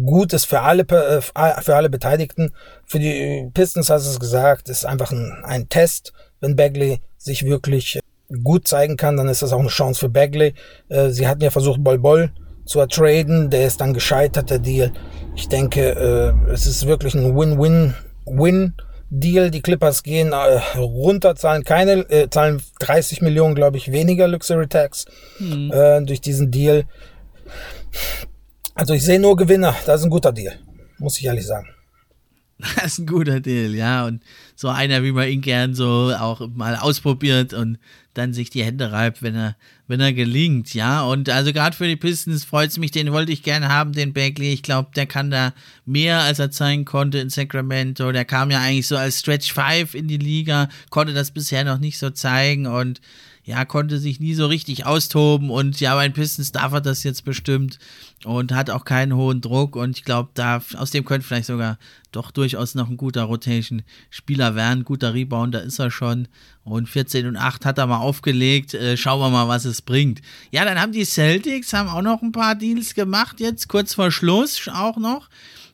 gut 0.06 0.34
ist 0.34 0.46
für 0.46 0.62
alle 0.62 0.84
äh, 0.84 1.22
für 1.22 1.76
alle 1.76 1.89
Beteiligten. 1.89 2.54
Für 2.86 3.00
die 3.00 3.50
Pistons 3.54 3.89
hast 3.89 4.06
du 4.06 4.12
es 4.12 4.20
gesagt, 4.20 4.70
ist 4.70 4.86
einfach 4.86 5.12
ein, 5.12 5.43
ein 5.43 5.70
Test. 5.70 6.13
Wenn 6.39 6.56
Bagley 6.56 7.02
sich 7.17 7.46
wirklich 7.46 8.00
gut 8.43 8.67
zeigen 8.67 8.98
kann, 8.98 9.17
dann 9.17 9.28
ist 9.28 9.41
das 9.41 9.54
auch 9.54 9.60
eine 9.60 9.70
Chance 9.70 10.00
für 10.00 10.10
Bagley. 10.10 10.54
Äh, 10.89 11.10
sie 11.10 11.28
hatten 11.28 11.41
ja 11.41 11.50
versucht, 11.50 11.84
Bol 11.84 11.98
Bol 11.98 12.32
zu 12.67 12.80
ertraden, 12.80 13.49
der 13.49 13.65
ist 13.65 13.82
dann 13.82 13.93
gescheitert, 13.93 14.49
der 14.49 14.60
Deal. 14.60 14.91
Ich 15.36 15.47
denke, 15.47 15.82
äh, 15.82 16.34
es 16.51 16.67
ist 16.67 16.86
wirklich 16.86 17.15
ein 17.15 17.36
Win-Win-Win-Deal. 17.36 19.51
Die 19.51 19.62
Clippers 19.62 20.03
gehen 20.03 20.34
äh, 20.34 20.60
runter, 20.77 21.36
zahlen 21.36 21.63
keine, 21.63 22.10
äh, 22.10 22.30
zahlen 22.30 22.62
30 22.80 23.21
Millionen, 23.21 23.56
glaube 23.56 23.77
ich, 23.77 23.91
weniger 23.91 24.27
Luxury 24.27 24.67
Tax 24.67 25.06
hm. 25.38 25.71
äh, 25.71 26.01
durch 26.01 26.21
diesen 26.21 26.51
Deal. 26.51 26.84
Also 28.75 28.93
ich 28.93 29.03
sehe 29.03 29.19
nur 29.19 29.36
Gewinner. 29.38 29.73
Das 29.86 30.01
ist 30.01 30.06
ein 30.06 30.12
guter 30.12 30.32
Deal, 30.32 30.53
muss 30.99 31.17
ich 31.17 31.25
ehrlich 31.25 31.47
sagen. 31.47 31.69
Das 32.76 32.93
ist 32.93 33.00
ein 33.00 33.06
guter 33.06 33.39
Deal, 33.39 33.76
ja. 33.76 34.06
Und 34.06 34.24
so 34.56 34.70
einer, 34.70 35.04
wie 35.04 35.12
man 35.12 35.28
ihn 35.30 35.41
gern 35.41 35.76
so 35.76 36.12
auch 36.17 36.48
mal 36.56 36.76
ausprobiert 36.76 37.54
und 37.54 37.78
dann 38.15 38.34
sich 38.34 38.50
die 38.50 38.63
Hände 38.63 38.91
reibt, 38.91 39.22
wenn 39.22 39.36
er, 39.36 39.56
wenn 39.88 40.00
er 40.00 40.12
gelingt, 40.12 40.74
ja. 40.74 41.04
Und 41.04 41.30
also 41.30 41.54
gerade 41.54 41.76
für 41.76 41.88
die 41.88 41.96
Pistons 41.96 42.46
freut 42.46 42.70
es 42.70 42.80
mich, 42.80 42.91
den 42.91 43.12
wollte 43.12 43.32
ich 43.32 43.43
gerne 43.43 43.70
haben, 43.70 43.93
den 43.93 44.13
Bagley. 44.13 44.54
Ich 44.54 44.63
glaube, 44.63 44.89
der 44.96 45.06
kann 45.06 45.30
da 45.30 45.54
mehr, 45.86 46.22
als 46.22 46.39
er 46.39 46.50
zeigen 46.50 46.86
konnte 46.86 47.20
in 47.20 47.30
Sacramento. 47.30 48.12
Der 48.12 48.26
kam 48.26 48.50
ja 48.50 48.60
eigentlich 48.60 48.88
so 48.88 48.98
als 48.98 49.20
Stretch 49.20 49.54
5 49.54 49.93
in 49.93 50.08
die 50.08 50.17
Liga, 50.17 50.67
konnte 50.89 51.13
das 51.13 51.32
bisher 51.32 51.63
noch 51.63 51.78
nicht 51.78 52.00
so 52.00 52.10
zeigen 52.10 52.65
und 52.65 53.02
ja, 53.47 53.63
konnte 53.63 53.97
sich 53.97 54.19
nie 54.19 54.33
so 54.33 54.45
richtig 54.45 54.86
austoben 54.86 55.49
und 55.49 55.79
ja, 55.79 55.95
bei 55.95 56.05
den 56.05 56.13
Pistons 56.13 56.51
darf 56.51 56.73
er 56.73 56.81
das 56.81 57.03
jetzt 57.03 57.23
bestimmt 57.23 57.79
und 58.25 58.51
hat 58.51 58.69
auch 58.69 58.83
keinen 58.83 59.15
hohen 59.15 59.39
Druck 59.39 59.77
und 59.77 59.97
ich 59.97 60.03
glaube, 60.03 60.31
da 60.33 60.62
aus 60.75 60.91
dem 60.91 61.05
könnte 61.05 61.25
vielleicht 61.25 61.45
sogar 61.45 61.77
doch 62.12 62.31
durchaus 62.31 62.75
noch 62.75 62.89
ein 62.89 62.97
guter 62.97 63.23
Rotation-Spieler 63.23 64.55
werden, 64.55 64.83
guter 64.83 65.13
Rebounder 65.13 65.63
ist 65.63 65.79
er 65.79 65.91
schon 65.91 66.27
und 66.65 66.89
14 66.89 67.25
und 67.25 67.38
8 67.38 67.63
hat 67.63 67.77
er 67.77 67.88
mal 67.88 67.99
aufgelegt, 67.99 68.73
äh, 68.73 68.97
schauen 68.97 69.21
wir 69.21 69.29
mal, 69.29 69.47
was 69.47 69.63
es 69.63 69.81
bringt. 69.81 70.21
Ja, 70.51 70.65
dann 70.65 70.81
haben 70.81 70.91
die 70.91 71.05
Celtics 71.05 71.71
haben 71.71 71.88
auch 71.88 72.01
noch 72.01 72.21
ein 72.21 72.33
paar 72.33 72.55
Deals 72.55 72.95
gemacht 72.95 73.39
jetzt, 73.39 73.69
kurz 73.69 73.93
vor 73.93 74.12
Schluss 74.12 74.67
auch 74.67 74.97
noch. 74.97 75.29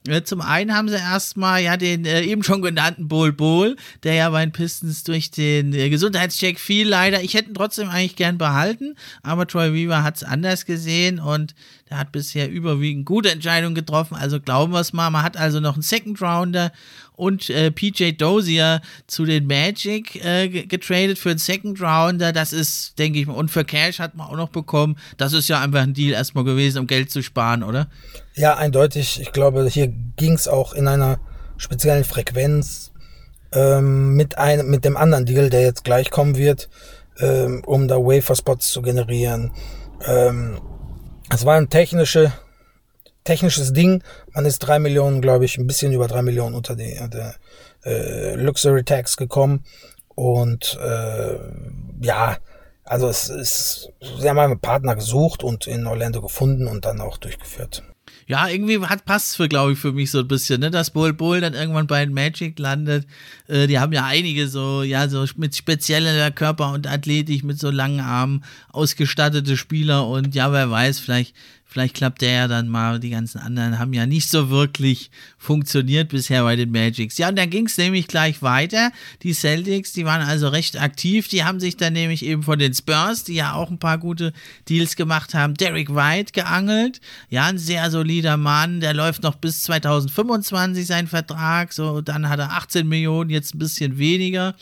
Äh, 0.07 0.23
zum 0.23 0.41
einen 0.41 0.75
haben 0.75 0.89
sie 0.89 0.95
erstmal 0.95 1.61
ja 1.61 1.77
den 1.77 2.05
äh, 2.05 2.21
eben 2.21 2.43
schon 2.43 2.61
genannten 2.61 3.07
Bol 3.07 3.31
Bol, 3.31 3.77
der 4.03 4.15
ja 4.15 4.29
bei 4.29 4.45
den 4.45 4.51
Pistons 4.51 5.03
durch 5.03 5.31
den 5.31 5.73
äh, 5.73 5.89
Gesundheitscheck 5.89 6.59
fiel 6.59 6.89
leider. 6.89 7.21
Ich 7.21 7.33
hätte 7.33 7.49
ihn 7.49 7.55
trotzdem 7.55 7.89
eigentlich 7.89 8.17
gern 8.17 8.37
behalten, 8.37 8.95
aber 9.21 9.47
Troy 9.47 9.73
Weaver 9.73 10.03
hat 10.03 10.17
es 10.17 10.23
anders 10.23 10.65
gesehen 10.65 11.19
und 11.19 11.55
der 11.89 11.99
hat 11.99 12.11
bisher 12.11 12.49
überwiegend 12.49 13.05
gute 13.05 13.31
Entscheidungen 13.31 13.75
getroffen. 13.75 14.15
Also 14.15 14.41
glauben 14.41 14.73
wir 14.73 14.79
es 14.79 14.93
mal. 14.93 15.09
Man 15.09 15.23
hat 15.23 15.37
also 15.37 15.59
noch 15.59 15.75
einen 15.75 15.83
Second 15.83 16.21
Rounder 16.21 16.71
und 17.15 17.49
äh, 17.49 17.71
PJ 17.71 18.11
Dozier 18.11 18.81
zu 19.07 19.25
den 19.25 19.47
Magic 19.47 20.23
äh, 20.23 20.47
getradet 20.47 21.17
für 21.17 21.29
einen 21.29 21.39
Second 21.39 21.81
Rounder. 21.81 22.31
Das 22.33 22.53
ist, 22.53 22.97
denke 22.99 23.19
ich 23.19 23.27
mal, 23.27 23.33
und 23.33 23.49
für 23.49 23.65
Cash 23.65 23.99
hat 23.99 24.15
man 24.15 24.27
auch 24.27 24.37
noch 24.37 24.49
bekommen. 24.49 24.97
Das 25.17 25.33
ist 25.33 25.47
ja 25.47 25.61
einfach 25.61 25.81
ein 25.81 25.93
Deal 25.93 26.13
erstmal 26.13 26.43
gewesen, 26.43 26.79
um 26.79 26.87
Geld 26.87 27.11
zu 27.11 27.21
sparen, 27.21 27.63
oder? 27.63 27.87
Ja, 28.35 28.57
eindeutig. 28.57 29.19
Ich 29.21 29.31
glaube, 29.31 29.67
hier 29.69 29.93
ging 30.15 30.33
es 30.33 30.47
auch 30.47 30.73
in 30.73 30.87
einer 30.87 31.19
speziellen 31.57 32.03
Frequenz 32.03 32.91
ähm, 33.51 34.15
mit 34.15 34.37
einem, 34.37 34.69
mit 34.69 34.85
dem 34.85 34.97
anderen 34.97 35.25
Deal, 35.25 35.49
der 35.49 35.61
jetzt 35.61 35.83
gleich 35.83 36.09
kommen 36.09 36.35
wird, 36.35 36.69
ähm, 37.19 37.63
um 37.65 37.87
da 37.87 37.97
Wafer 37.97 38.35
Spots 38.35 38.71
zu 38.71 38.81
generieren. 38.81 39.51
Ähm, 40.05 40.59
es 41.29 41.45
war 41.45 41.55
ein 41.55 41.69
technische 41.69 42.33
technisches 43.23 43.73
Ding. 43.73 44.03
Man 44.33 44.45
ist 44.45 44.59
drei 44.59 44.79
Millionen, 44.79 45.21
glaube 45.21 45.45
ich, 45.45 45.57
ein 45.57 45.67
bisschen 45.67 45.93
über 45.93 46.07
drei 46.07 46.21
Millionen 46.21 46.55
unter 46.55 46.75
die, 46.75 46.99
der 47.11 47.35
äh, 47.85 48.35
Luxury 48.35 48.83
Tax 48.83 49.17
gekommen. 49.17 49.63
Und 50.15 50.77
äh, 50.81 51.37
ja, 52.01 52.37
also 52.83 53.07
es 53.07 53.29
ist, 53.29 53.89
sie 54.19 54.29
haben 54.29 54.39
einen 54.39 54.59
Partner 54.59 54.95
gesucht 54.95 55.43
und 55.43 55.67
in 55.67 55.87
Orlando 55.87 56.21
gefunden 56.21 56.67
und 56.67 56.85
dann 56.85 57.01
auch 57.01 57.17
durchgeführt. 57.17 57.83
Ja, 58.25 58.47
irgendwie 58.47 58.79
hat 58.79 59.05
passt 59.05 59.35
für, 59.35 59.49
glaube 59.49 59.73
ich, 59.73 59.79
für 59.79 59.91
mich 59.91 60.11
so 60.11 60.19
ein 60.19 60.27
bisschen, 60.27 60.61
ne? 60.61 60.71
Dass 60.71 60.91
Bull 60.91 61.13
Bull 61.13 61.41
dann 61.41 61.53
irgendwann 61.53 61.87
bei 61.87 62.05
Magic 62.05 62.57
landet. 62.57 63.05
Äh, 63.47 63.67
die 63.67 63.79
haben 63.79 63.91
ja 63.91 64.05
einige 64.05 64.47
so, 64.47 64.83
ja, 64.83 65.09
so 65.09 65.25
mit 65.35 65.55
spezieller 65.55 66.31
Körper 66.31 66.71
und 66.71 66.87
Athletik, 66.87 67.43
mit 67.43 67.59
so 67.59 67.69
langen 67.69 67.99
Armen 67.99 68.43
ausgestattete 68.71 69.57
Spieler 69.57 70.07
und 70.07 70.35
ja, 70.35 70.51
wer 70.53 70.71
weiß, 70.71 70.99
vielleicht 70.99 71.35
Vielleicht 71.73 71.95
klappt 71.95 72.21
der 72.21 72.31
ja 72.31 72.47
dann 72.47 72.69
mal. 72.69 72.99
Die 72.99 73.09
ganzen 73.09 73.39
anderen 73.39 73.79
haben 73.79 73.93
ja 73.93 74.05
nicht 74.05 74.29
so 74.29 74.51
wirklich 74.51 75.09
funktioniert 75.39 76.09
bisher 76.09 76.43
bei 76.43 76.55
den 76.55 76.69
Magics. 76.69 77.17
Ja, 77.17 77.29
und 77.29 77.35
dann 77.35 77.49
ging 77.49 77.65
es 77.65 77.79
nämlich 77.79 78.07
gleich 78.07 78.43
weiter. 78.43 78.91
Die 79.23 79.33
Celtics, 79.33 79.91
die 79.91 80.05
waren 80.05 80.21
also 80.21 80.49
recht 80.49 80.79
aktiv. 80.79 81.29
Die 81.29 81.43
haben 81.43 81.59
sich 81.59 81.75
dann 81.75 81.93
nämlich 81.93 82.23
eben 82.23 82.43
von 82.43 82.59
den 82.59 82.75
Spurs, 82.75 83.23
die 83.23 83.33
ja 83.33 83.53
auch 83.53 83.71
ein 83.71 83.79
paar 83.79 83.97
gute 83.97 84.33
Deals 84.69 84.95
gemacht 84.95 85.33
haben, 85.33 85.55
Derek 85.55 85.95
White 85.95 86.33
geangelt. 86.33 87.01
Ja, 87.29 87.47
ein 87.47 87.57
sehr 87.57 87.89
solider 87.89 88.37
Mann. 88.37 88.79
Der 88.79 88.93
läuft 88.93 89.23
noch 89.23 89.33
bis 89.33 89.63
2025 89.63 90.85
sein 90.85 91.07
Vertrag. 91.07 91.73
So, 91.73 92.01
dann 92.01 92.29
hat 92.29 92.37
er 92.37 92.51
18 92.51 92.87
Millionen, 92.87 93.31
jetzt 93.31 93.55
ein 93.55 93.59
bisschen 93.59 93.97
weniger 93.97 94.53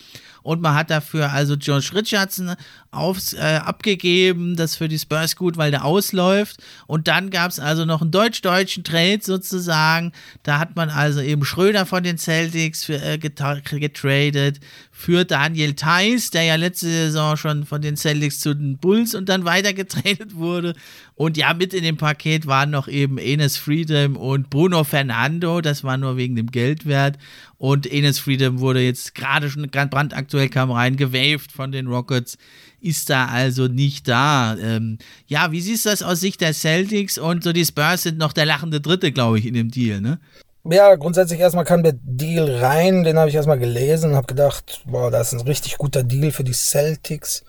und 0.43 0.61
man 0.61 0.75
hat 0.75 0.89
dafür 0.89 1.31
also 1.31 1.55
Josh 1.55 1.93
Richardson 1.93 2.55
aufs, 2.91 3.33
äh, 3.33 3.59
abgegeben, 3.63 4.55
das 4.55 4.75
für 4.75 4.87
die 4.87 4.99
Spurs 4.99 5.35
gut, 5.35 5.57
weil 5.57 5.71
der 5.71 5.85
ausläuft 5.85 6.57
und 6.87 7.07
dann 7.07 7.29
gab 7.29 7.51
es 7.51 7.59
also 7.59 7.85
noch 7.85 8.01
einen 8.01 8.11
deutsch-deutschen 8.11 8.83
Trade 8.83 9.19
sozusagen, 9.21 10.11
da 10.43 10.59
hat 10.59 10.75
man 10.75 10.89
also 10.89 11.21
eben 11.21 11.45
Schröder 11.45 11.85
von 11.85 12.03
den 12.03 12.17
Celtics 12.17 12.83
für, 12.83 13.01
äh, 13.01 13.17
getradet 13.17 14.59
für 14.91 15.25
Daniel 15.25 15.73
Theiss, 15.73 16.29
der 16.29 16.43
ja 16.43 16.55
letzte 16.55 16.87
Saison 16.87 17.35
schon 17.35 17.65
von 17.65 17.81
den 17.81 17.97
Celtics 17.97 18.39
zu 18.39 18.53
den 18.53 18.77
Bulls 18.77 19.15
und 19.15 19.29
dann 19.29 19.45
weiter 19.45 19.73
getradet 19.73 20.35
wurde. 20.35 20.75
Und 21.15 21.37
ja, 21.37 21.53
mit 21.53 21.73
in 21.73 21.83
dem 21.83 21.97
Paket 21.97 22.45
waren 22.45 22.69
noch 22.69 22.87
eben 22.87 23.17
Enes 23.17 23.57
Freedom 23.57 24.15
und 24.15 24.49
Bruno 24.49 24.83
Fernando. 24.83 25.61
Das 25.61 25.83
war 25.83 25.97
nur 25.97 26.17
wegen 26.17 26.35
dem 26.35 26.47
Geldwert. 26.47 27.17
Und 27.61 27.85
Enes 27.85 28.17
Freedom 28.17 28.59
wurde 28.59 28.81
jetzt 28.81 29.13
gerade 29.13 29.47
schon 29.47 29.69
brandaktuell 29.69 30.49
kam 30.49 30.71
rein, 30.71 30.95
gewaved 30.95 31.51
von 31.51 31.71
den 31.71 31.85
Rockets. 31.85 32.39
Ist 32.81 33.11
da 33.11 33.27
also 33.27 33.67
nicht 33.67 34.07
da. 34.07 34.57
Ähm, 34.57 34.97
ja, 35.27 35.51
wie 35.51 35.61
siehst 35.61 35.85
du 35.85 35.89
das 35.89 36.01
aus 36.01 36.21
Sicht 36.21 36.41
der 36.41 36.55
Celtics? 36.55 37.19
Und 37.19 37.43
so 37.43 37.53
die 37.53 37.63
Spurs 37.63 38.01
sind 38.01 38.17
noch 38.17 38.33
der 38.33 38.47
lachende 38.47 38.81
Dritte, 38.81 39.11
glaube 39.11 39.37
ich, 39.37 39.45
in 39.45 39.53
dem 39.53 39.69
Deal, 39.69 40.01
ne? 40.01 40.19
Ja, 40.63 40.95
grundsätzlich 40.95 41.39
erstmal 41.39 41.65
kam 41.65 41.83
der 41.83 41.93
Deal 42.01 42.49
rein, 42.49 43.03
den 43.03 43.19
habe 43.19 43.29
ich 43.29 43.35
erstmal 43.35 43.59
gelesen 43.59 44.09
und 44.09 44.15
habe 44.15 44.25
gedacht, 44.25 44.81
boah, 44.87 45.11
das 45.11 45.31
ist 45.31 45.41
ein 45.41 45.47
richtig 45.47 45.77
guter 45.77 46.01
Deal 46.01 46.31
für 46.31 46.43
die 46.43 46.53
Celtics. 46.53 47.43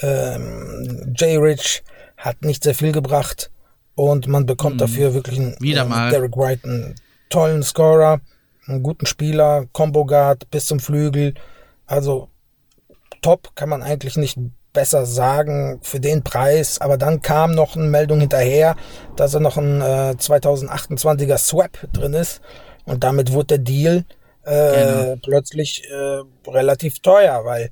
Ähm, 0.00 1.14
Jay 1.16 1.36
Rich 1.36 1.84
hat 2.16 2.42
nicht 2.42 2.64
sehr 2.64 2.74
viel 2.74 2.90
gebracht 2.90 3.52
und 3.94 4.26
man 4.26 4.44
bekommt 4.44 4.74
mhm. 4.74 4.80
dafür 4.80 5.14
wirklich 5.14 5.38
einen 5.38 5.54
Wieder 5.60 5.84
mal. 5.84 6.10
Derek 6.10 6.36
White, 6.36 6.68
einen 6.68 6.96
tollen 7.30 7.62
Scorer, 7.62 8.20
einen 8.72 8.82
guten 8.82 9.06
Spieler, 9.06 9.66
Combo 9.72 10.04
Guard 10.04 10.50
bis 10.50 10.66
zum 10.66 10.80
Flügel. 10.80 11.34
Also 11.86 12.28
top 13.20 13.54
kann 13.54 13.68
man 13.68 13.82
eigentlich 13.82 14.16
nicht 14.16 14.38
besser 14.72 15.06
sagen 15.06 15.80
für 15.82 16.00
den 16.00 16.22
Preis. 16.22 16.80
Aber 16.80 16.96
dann 16.96 17.22
kam 17.22 17.54
noch 17.54 17.76
eine 17.76 17.86
Meldung 17.86 18.20
hinterher, 18.20 18.76
dass 19.16 19.34
er 19.34 19.40
noch 19.40 19.56
ein 19.56 19.80
äh, 19.80 20.14
2028er 20.18 21.38
Swap 21.38 21.78
drin 21.92 22.14
ist. 22.14 22.40
Und 22.84 23.04
damit 23.04 23.32
wurde 23.32 23.46
der 23.46 23.58
Deal 23.58 24.04
äh, 24.44 25.02
genau. 25.04 25.16
plötzlich 25.22 25.84
äh, 25.88 26.22
relativ 26.50 27.00
teuer, 27.00 27.44
weil 27.44 27.70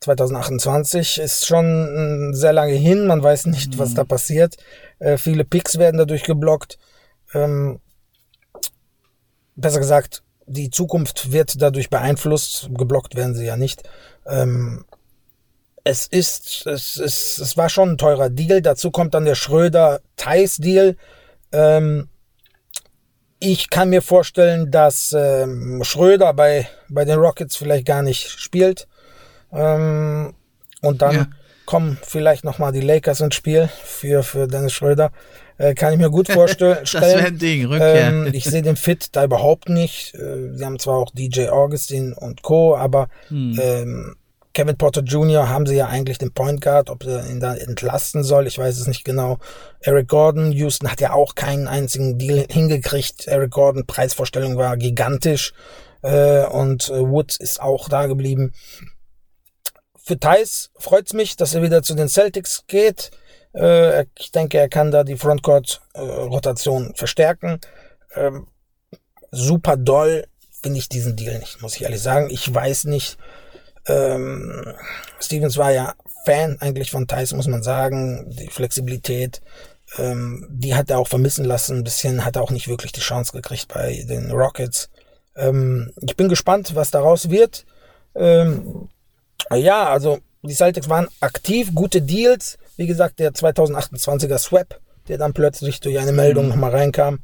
2028 0.00 1.18
ist 1.18 1.46
schon 1.46 2.32
sehr 2.34 2.52
lange 2.52 2.74
hin. 2.74 3.06
Man 3.06 3.22
weiß 3.22 3.46
nicht, 3.46 3.74
mhm. 3.74 3.78
was 3.78 3.94
da 3.94 4.04
passiert. 4.04 4.56
Äh, 4.98 5.16
viele 5.16 5.44
Picks 5.44 5.78
werden 5.78 5.98
dadurch 5.98 6.24
geblockt. 6.24 6.78
Ähm, 7.34 7.80
besser 9.56 9.78
gesagt, 9.78 10.22
die 10.46 10.70
Zukunft 10.70 11.32
wird 11.32 11.60
dadurch 11.60 11.90
beeinflusst. 11.90 12.68
Geblockt 12.72 13.14
werden 13.14 13.34
sie 13.34 13.46
ja 13.46 13.56
nicht. 13.56 13.82
Ähm, 14.26 14.84
es 15.84 16.06
ist, 16.06 16.66
es 16.66 16.96
ist, 16.96 17.38
es 17.38 17.56
war 17.56 17.68
schon 17.68 17.90
ein 17.90 17.98
teurer 17.98 18.30
Deal. 18.30 18.62
Dazu 18.62 18.90
kommt 18.90 19.14
dann 19.14 19.24
der 19.24 19.34
Schröder-Thais-Deal. 19.34 20.96
Ähm, 21.52 22.08
ich 23.40 23.70
kann 23.70 23.88
mir 23.90 24.02
vorstellen, 24.02 24.70
dass 24.70 25.12
ähm, 25.12 25.82
Schröder 25.82 26.32
bei, 26.32 26.68
bei 26.88 27.04
den 27.04 27.18
Rockets 27.18 27.56
vielleicht 27.56 27.86
gar 27.86 28.02
nicht 28.02 28.28
spielt. 28.28 28.86
Ähm, 29.52 30.34
und 30.80 31.02
dann 31.02 31.14
ja. 31.14 31.26
kommen 31.66 31.98
vielleicht 32.02 32.44
nochmal 32.44 32.70
die 32.70 32.80
Lakers 32.80 33.20
ins 33.20 33.34
Spiel 33.34 33.68
für, 33.84 34.22
für 34.22 34.46
Dennis 34.46 34.72
Schröder. 34.72 35.10
Äh, 35.62 35.74
kann 35.74 35.92
ich 35.92 35.98
mir 36.00 36.10
gut 36.10 36.28
vorstellen. 36.28 36.78
das 36.80 36.92
wäre 36.92 37.26
ein 37.26 37.38
Ding, 37.38 37.66
Rückkehr. 37.66 38.08
Ähm, 38.08 38.28
ich 38.32 38.44
sehe 38.44 38.62
den 38.62 38.74
Fit 38.74 39.10
da 39.12 39.22
überhaupt 39.22 39.68
nicht. 39.68 40.12
Äh, 40.14 40.56
sie 40.56 40.64
haben 40.64 40.80
zwar 40.80 40.96
auch 40.96 41.12
DJ 41.12 41.50
Augustin 41.50 42.12
und 42.14 42.42
Co., 42.42 42.74
aber 42.76 43.08
hm. 43.28 43.60
ähm, 43.62 44.16
Kevin 44.54 44.76
Porter 44.76 45.02
Jr. 45.02 45.48
haben 45.48 45.66
sie 45.66 45.76
ja 45.76 45.86
eigentlich 45.86 46.18
den 46.18 46.32
Point 46.32 46.60
Guard, 46.60 46.90
ob 46.90 47.04
er 47.04 47.30
ihn 47.30 47.38
da 47.38 47.54
entlasten 47.54 48.24
soll, 48.24 48.48
ich 48.48 48.58
weiß 48.58 48.76
es 48.76 48.88
nicht 48.88 49.04
genau. 49.04 49.38
Eric 49.80 50.08
Gordon, 50.08 50.50
Houston 50.50 50.90
hat 50.90 51.00
ja 51.00 51.12
auch 51.12 51.36
keinen 51.36 51.68
einzigen 51.68 52.18
Deal 52.18 52.44
hingekriegt. 52.50 53.28
Eric 53.28 53.52
Gordon, 53.52 53.86
Preisvorstellung 53.86 54.56
war 54.56 54.76
gigantisch 54.76 55.54
äh, 56.02 56.44
und 56.44 56.90
äh, 56.90 57.00
Woods 57.00 57.36
ist 57.36 57.62
auch 57.62 57.88
da 57.88 58.06
geblieben. 58.06 58.52
Für 59.96 60.18
Thais 60.18 60.70
freut's 60.76 61.12
mich, 61.12 61.36
dass 61.36 61.54
er 61.54 61.62
wieder 61.62 61.84
zu 61.84 61.94
den 61.94 62.08
Celtics 62.08 62.64
geht. 62.66 63.12
Äh, 63.54 64.06
ich 64.18 64.32
denke, 64.32 64.58
er 64.58 64.68
kann 64.68 64.90
da 64.90 65.04
die 65.04 65.16
Frontcourt-Rotation 65.16 66.90
äh, 66.90 66.96
verstärken. 66.96 67.60
Ähm, 68.14 68.46
super 69.30 69.76
doll 69.76 70.24
finde 70.62 70.78
ich 70.78 70.88
diesen 70.88 71.16
Deal 71.16 71.38
nicht, 71.38 71.60
muss 71.60 71.76
ich 71.76 71.82
ehrlich 71.82 72.02
sagen. 72.02 72.28
Ich 72.30 72.52
weiß 72.52 72.84
nicht, 72.84 73.18
ähm, 73.86 74.64
Stevens 75.20 75.56
war 75.56 75.72
ja 75.72 75.94
Fan 76.24 76.56
eigentlich 76.60 76.90
von 76.90 77.08
Thais, 77.08 77.32
muss 77.32 77.48
man 77.48 77.62
sagen. 77.62 78.30
Die 78.30 78.48
Flexibilität, 78.48 79.42
ähm, 79.98 80.46
die 80.50 80.74
hat 80.74 80.90
er 80.90 80.98
auch 80.98 81.08
vermissen 81.08 81.44
lassen. 81.44 81.78
Ein 81.78 81.84
bisschen 81.84 82.24
hat 82.24 82.36
er 82.36 82.42
auch 82.42 82.52
nicht 82.52 82.68
wirklich 82.68 82.92
die 82.92 83.00
Chance 83.00 83.32
gekriegt 83.32 83.68
bei 83.68 84.04
den 84.08 84.30
Rockets. 84.30 84.88
Ähm, 85.36 85.92
ich 86.00 86.16
bin 86.16 86.28
gespannt, 86.28 86.74
was 86.74 86.90
daraus 86.90 87.28
wird. 87.28 87.66
Ähm, 88.14 88.88
ja, 89.52 89.88
also 89.88 90.20
die 90.42 90.54
Celtics 90.54 90.88
waren 90.88 91.08
aktiv, 91.20 91.74
gute 91.74 92.02
Deals. 92.02 92.58
Wie 92.76 92.86
gesagt, 92.86 93.18
der 93.18 93.32
2028er 93.32 94.38
Swap, 94.38 94.80
der 95.08 95.18
dann 95.18 95.32
plötzlich 95.32 95.80
durch 95.80 95.98
eine 95.98 96.12
Meldung 96.12 96.44
mhm. 96.44 96.50
nochmal 96.50 96.70
reinkam, 96.70 97.20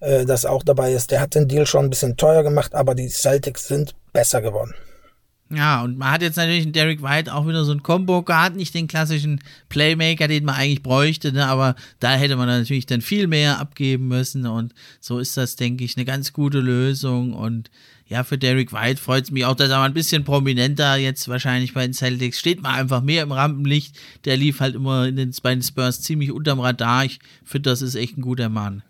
äh, 0.00 0.24
das 0.24 0.46
auch 0.46 0.62
dabei 0.62 0.92
ist, 0.92 1.10
der 1.10 1.20
hat 1.20 1.34
den 1.34 1.48
Deal 1.48 1.66
schon 1.66 1.86
ein 1.86 1.90
bisschen 1.90 2.16
teuer 2.16 2.42
gemacht, 2.42 2.74
aber 2.74 2.94
die 2.94 3.08
Celtics 3.08 3.68
sind 3.68 3.94
besser 4.12 4.40
geworden. 4.40 4.74
Ja, 5.52 5.82
und 5.82 5.98
man 5.98 6.12
hat 6.12 6.22
jetzt 6.22 6.36
natürlich 6.36 6.64
in 6.64 6.72
Derek 6.72 7.02
White 7.02 7.34
auch 7.34 7.48
wieder 7.48 7.64
so 7.64 7.72
ein 7.72 7.82
Combo 7.82 8.22
gehabt, 8.22 8.54
nicht 8.54 8.72
den 8.72 8.86
klassischen 8.86 9.40
Playmaker, 9.68 10.28
den 10.28 10.44
man 10.44 10.54
eigentlich 10.54 10.84
bräuchte, 10.84 11.32
ne, 11.32 11.46
aber 11.46 11.74
da 11.98 12.12
hätte 12.12 12.36
man 12.36 12.46
natürlich 12.46 12.86
dann 12.86 13.00
viel 13.00 13.26
mehr 13.26 13.58
abgeben 13.58 14.06
müssen 14.06 14.46
und 14.46 14.74
so 15.00 15.18
ist 15.18 15.36
das, 15.36 15.56
denke 15.56 15.82
ich, 15.82 15.96
eine 15.96 16.04
ganz 16.04 16.32
gute 16.32 16.60
Lösung 16.60 17.32
und 17.32 17.68
ja, 18.10 18.24
für 18.24 18.36
Derek 18.36 18.72
White 18.72 19.00
freut 19.00 19.24
es 19.24 19.30
mich 19.30 19.44
auch, 19.44 19.54
dass 19.54 19.70
er 19.70 19.78
mal 19.78 19.84
ein 19.84 19.94
bisschen 19.94 20.24
prominenter 20.24 20.96
jetzt 20.96 21.28
wahrscheinlich 21.28 21.74
bei 21.74 21.86
den 21.86 21.94
Celtics 21.94 22.40
steht, 22.40 22.60
mal 22.60 22.74
einfach 22.74 23.02
mehr 23.02 23.22
im 23.22 23.30
Rampenlicht. 23.30 23.96
Der 24.24 24.36
lief 24.36 24.58
halt 24.58 24.74
immer 24.74 25.06
in 25.06 25.14
den, 25.14 25.32
bei 25.44 25.54
den 25.54 25.62
Spurs 25.62 26.02
ziemlich 26.02 26.32
unterm 26.32 26.58
Radar. 26.58 27.04
Ich 27.04 27.20
finde, 27.44 27.70
das 27.70 27.82
ist 27.82 27.94
echt 27.94 28.18
ein 28.18 28.22
guter 28.22 28.48
Mann. 28.48 28.82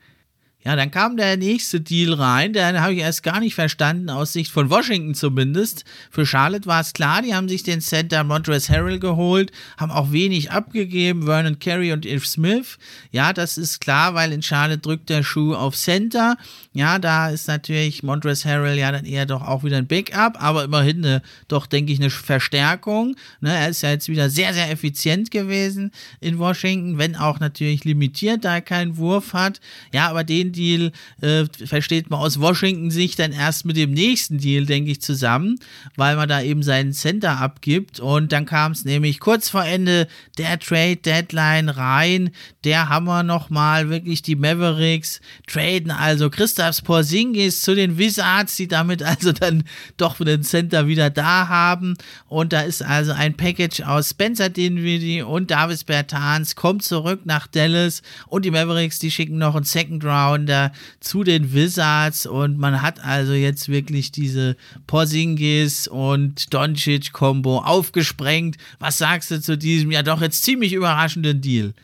Ja, 0.63 0.77
dann 0.77 0.91
kam 0.91 1.17
der 1.17 1.39
nächste 1.39 1.81
Deal 1.81 2.13
rein, 2.13 2.53
den 2.53 2.83
habe 2.83 2.93
ich 2.93 2.99
erst 2.99 3.23
gar 3.23 3.41
nicht 3.41 3.55
verstanden, 3.55 4.11
aus 4.11 4.35
Sicht 4.35 4.51
von 4.53 4.69
Washington 4.69 5.15
zumindest. 5.15 5.87
Für 6.11 6.27
Charlotte 6.27 6.67
war 6.67 6.83
es 6.83 6.93
klar, 6.93 7.23
die 7.23 7.35
haben 7.35 7.49
sich 7.49 7.63
den 7.63 7.81
Center 7.81 8.25
Montrezl 8.25 8.75
Harrell 8.75 8.99
geholt, 8.99 9.53
haben 9.79 9.91
auch 9.91 10.13
wenig 10.13 10.51
abgegeben, 10.51 11.23
Vernon 11.23 11.59
Carey 11.59 11.93
und 11.93 12.05
If 12.05 12.27
Smith. 12.27 12.77
Ja, 13.11 13.33
das 13.33 13.57
ist 13.57 13.81
klar, 13.81 14.13
weil 14.13 14.33
in 14.33 14.43
Charlotte 14.43 14.83
drückt 14.83 15.09
der 15.09 15.23
Schuh 15.23 15.55
auf 15.55 15.77
Center. 15.77 16.37
Ja, 16.75 16.99
da 16.99 17.31
ist 17.31 17.49
natürlich 17.49 18.03
Montrezl 18.03 18.51
Harrell 18.51 18.79
ja 18.79 18.93
dann 18.93 19.07
eher 19.07 19.25
doch 19.25 19.41
auch 19.41 19.65
wieder 19.65 19.79
ein 19.79 19.87
Backup, 19.87 20.43
aber 20.43 20.65
immerhin 20.65 20.99
eine, 20.99 21.23
doch, 21.49 21.67
denke 21.67 21.95
ich, 21.95 22.01
eine 22.01 22.11
Verstärkung. 22.11 23.17
Ne, 23.41 23.57
er 23.57 23.71
ist 23.71 23.83
ja 23.83 23.91
jetzt 23.91 24.11
wieder 24.11 24.29
sehr, 24.29 24.53
sehr 24.53 24.71
effizient 24.71 25.31
gewesen 25.31 25.91
in 26.21 26.39
Washington, 26.39 26.99
wenn 26.99 27.17
auch 27.17 27.41
natürlich 27.41 27.85
limitiert, 27.85 28.45
da 28.45 28.57
er 28.57 28.61
keinen 28.61 28.99
Wurf 28.99 29.33
hat. 29.33 29.59
Ja, 29.91 30.11
aber 30.11 30.23
den 30.23 30.50
Deal 30.51 30.93
äh, 31.21 31.45
versteht 31.67 32.11
man 32.11 32.21
aus 32.21 32.41
Washington-Sicht 32.41 33.19
dann 33.19 33.33
erst 33.33 33.65
mit 33.65 33.77
dem 33.77 33.93
nächsten 33.93 34.39
Deal, 34.39 34.67
denke 34.67 34.91
ich, 34.91 35.01
zusammen, 35.01 35.59
weil 35.97 36.17
man 36.17 36.29
da 36.29 36.43
eben 36.43 36.63
seinen 36.63 36.93
Center 36.93 37.39
abgibt. 37.39 38.01
Und 38.01 38.33
dann 38.33 38.47
kam 38.47 38.73
es 38.73 38.85
nämlich 38.85 39.21
kurz 39.21 39.49
vor 39.49 39.65
Ende 39.65 40.09
der 40.39 40.59
Trade-Deadline 40.59 41.69
rein. 41.69 42.31
Der 42.65 42.89
Hammer 42.89 43.23
nochmal 43.23 43.91
wirklich 43.91 44.23
die 44.23 44.37
Mavericks 44.37 45.21
traden 45.47 45.91
also 45.91 46.31
Christoph 46.31 46.83
Porzingis 46.85 47.63
zu 47.63 47.75
den 47.75 47.99
Wizards, 47.99 48.57
die 48.57 48.69
damit 48.69 49.03
also 49.03 49.33
dann 49.33 49.65
doch 49.97 50.17
den 50.17 50.43
Center 50.43 50.87
wieder 50.87 51.11
da 51.11 51.49
haben. 51.49 51.97
Und 52.29 52.53
da 52.53 52.63
ist 52.63 52.83
also 52.83 53.13
ein 53.13 53.37
Package 53.37 53.81
aus 53.83 54.11
Spencer 54.11 54.49
Dinwiddie 54.49 55.23
und 55.23 55.51
Davis 55.51 55.85
Bertans 55.85 56.55
kommt 56.55 56.83
zurück 56.83 57.21
nach 57.25 57.47
Dallas 57.47 58.03
und 58.29 58.45
die 58.45 58.51
Mavericks, 58.51 58.99
die 58.99 59.11
schicken 59.11 59.39
noch 59.39 59.55
einen 59.55 59.65
Second 59.65 60.05
Round 60.05 60.40
Rounder 60.41 60.73
zu 61.01 61.25
den 61.25 61.53
Wizards 61.53 62.27
und 62.27 62.59
man 62.59 62.83
hat 62.83 63.05
also 63.05 63.33
jetzt 63.33 63.69
wirklich 63.69 64.13
diese 64.13 64.57
Porzingis 64.87 65.89
und 65.89 66.53
Doncic 66.53 67.13
Combo 67.13 67.59
aufgesprengt. 67.59 68.57
Was 68.79 68.99
sagst 68.99 69.31
du 69.31 69.41
zu 69.41 69.57
diesem 69.57 69.91
ja 69.91 70.03
doch 70.03 70.21
jetzt 70.21 70.43
ziemlich 70.43 70.73
überraschenden 70.73 71.41
Deal? 71.41 71.75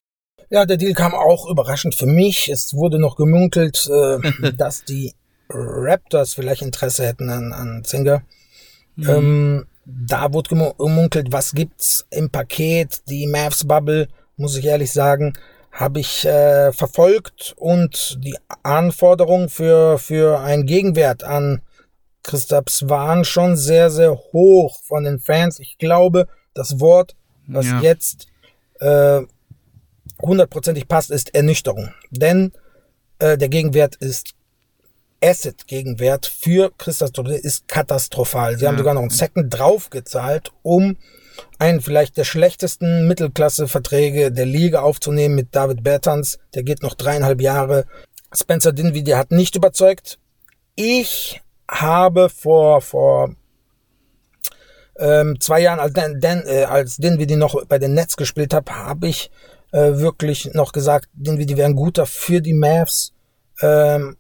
Ja, 0.48 0.64
der 0.64 0.76
Deal 0.76 0.94
kam 0.94 1.12
auch 1.12 1.48
überraschend 1.50 1.94
für 1.94 2.06
mich. 2.06 2.48
Es 2.48 2.72
wurde 2.72 2.98
noch 2.98 3.16
gemunkelt, 3.16 3.88
äh, 3.90 4.52
dass 4.56 4.84
die 4.84 5.12
Raptors 5.48 6.34
vielleicht 6.34 6.62
Interesse 6.62 7.06
hätten 7.06 7.30
an, 7.30 7.52
an 7.52 7.82
Singer. 7.84 8.22
Mhm. 8.96 9.08
Ähm, 9.08 9.66
da 9.84 10.32
wurde 10.32 10.48
gemunkelt, 10.48 11.28
was 11.30 11.52
gibt's 11.52 12.06
im 12.10 12.30
Paket, 12.30 13.02
die 13.08 13.26
Mavs 13.26 13.64
Bubble, 13.66 14.08
muss 14.36 14.56
ich 14.56 14.64
ehrlich 14.64 14.90
sagen, 14.90 15.34
habe 15.76 16.00
ich 16.00 16.24
äh, 16.24 16.72
verfolgt 16.72 17.54
und 17.58 18.18
die 18.24 18.36
Anforderungen 18.62 19.50
für, 19.50 19.98
für 19.98 20.40
einen 20.40 20.64
Gegenwert 20.64 21.22
an 21.22 21.60
Christaps 22.22 22.88
waren 22.88 23.24
schon 23.24 23.56
sehr, 23.56 23.90
sehr 23.90 24.16
hoch 24.16 24.80
von 24.82 25.04
den 25.04 25.20
Fans. 25.20 25.60
Ich 25.60 25.76
glaube, 25.78 26.28
das 26.54 26.80
Wort, 26.80 27.14
was 27.46 27.66
ja. 27.66 27.80
jetzt 27.80 28.26
äh, 28.80 29.20
hundertprozentig 30.20 30.88
passt, 30.88 31.10
ist 31.10 31.34
Ernüchterung. 31.34 31.92
Denn 32.10 32.52
äh, 33.18 33.36
der 33.36 33.50
Gegenwert 33.50 33.96
ist 33.96 34.34
Asset-Gegenwert 35.22 36.26
für 36.26 36.72
Christas 36.78 37.12
Doble 37.12 37.36
ist 37.36 37.68
katastrophal. 37.68 38.56
Sie 38.56 38.64
ja. 38.64 38.70
haben 38.70 38.78
sogar 38.78 38.94
noch 38.94 39.02
einen 39.02 39.10
Second 39.10 39.52
draufgezahlt, 39.56 40.52
um 40.62 40.96
einen 41.58 41.80
vielleicht 41.80 42.16
der 42.16 42.24
schlechtesten 42.24 43.06
Mittelklasse-Verträge 43.08 44.32
der 44.32 44.46
Liga 44.46 44.80
aufzunehmen 44.80 45.34
mit 45.34 45.54
David 45.54 45.82
Bertans. 45.82 46.38
Der 46.54 46.62
geht 46.62 46.82
noch 46.82 46.94
dreieinhalb 46.94 47.40
Jahre. 47.40 47.86
Spencer 48.34 48.72
Dinwiddie 48.72 49.14
hat 49.14 49.30
nicht 49.30 49.56
überzeugt. 49.56 50.18
Ich 50.74 51.40
habe 51.68 52.28
vor, 52.28 52.80
vor 52.80 53.34
ähm, 54.98 55.38
zwei 55.40 55.60
Jahren, 55.60 55.80
als, 55.80 55.92
Dan, 55.92 56.42
äh, 56.46 56.64
als 56.64 56.96
Dinwiddie 56.96 57.36
noch 57.36 57.64
bei 57.66 57.78
den 57.78 57.94
Nets 57.94 58.16
gespielt 58.16 58.54
hat, 58.54 58.70
habe 58.70 59.08
ich 59.08 59.30
äh, 59.72 59.98
wirklich 59.98 60.50
noch 60.54 60.72
gesagt, 60.72 61.08
Dinwiddie 61.14 61.56
wäre 61.56 61.68
ein 61.68 61.76
guter 61.76 62.06
für 62.06 62.40
die 62.40 62.54
Mavs. 62.54 63.12
Ähm, 63.60 64.16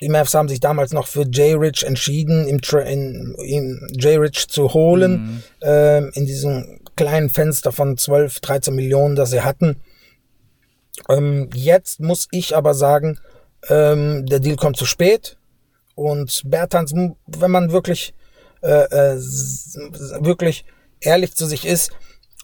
die 0.00 0.08
Mavs 0.08 0.34
haben 0.34 0.48
sich 0.48 0.60
damals 0.60 0.92
noch 0.92 1.06
für 1.06 1.26
Jay 1.30 1.52
Rich 1.54 1.84
entschieden, 1.84 2.46
im 2.46 2.60
Tra 2.60 2.80
in, 2.80 3.34
in 3.44 3.86
Jay 3.98 4.16
Rich 4.16 4.48
zu 4.48 4.72
holen, 4.72 5.12
mhm. 5.12 5.42
ähm, 5.62 6.10
in 6.14 6.26
diesem 6.26 6.80
kleinen 6.96 7.30
Fenster 7.30 7.72
von 7.72 7.96
12, 7.96 8.40
13 8.40 8.74
Millionen, 8.74 9.16
das 9.16 9.30
sie 9.30 9.42
hatten. 9.42 9.76
Ähm, 11.08 11.50
jetzt 11.54 12.00
muss 12.00 12.28
ich 12.30 12.56
aber 12.56 12.74
sagen, 12.74 13.18
ähm, 13.68 14.26
der 14.26 14.40
Deal 14.40 14.56
kommt 14.56 14.76
zu 14.76 14.86
spät. 14.86 15.36
Und 15.94 16.42
Bertans, 16.46 16.94
wenn 16.94 17.50
man 17.50 17.72
wirklich, 17.72 18.14
äh, 18.62 18.84
äh, 18.84 19.16
wirklich 19.16 20.64
ehrlich 21.00 21.34
zu 21.34 21.46
sich 21.46 21.66
ist, 21.66 21.90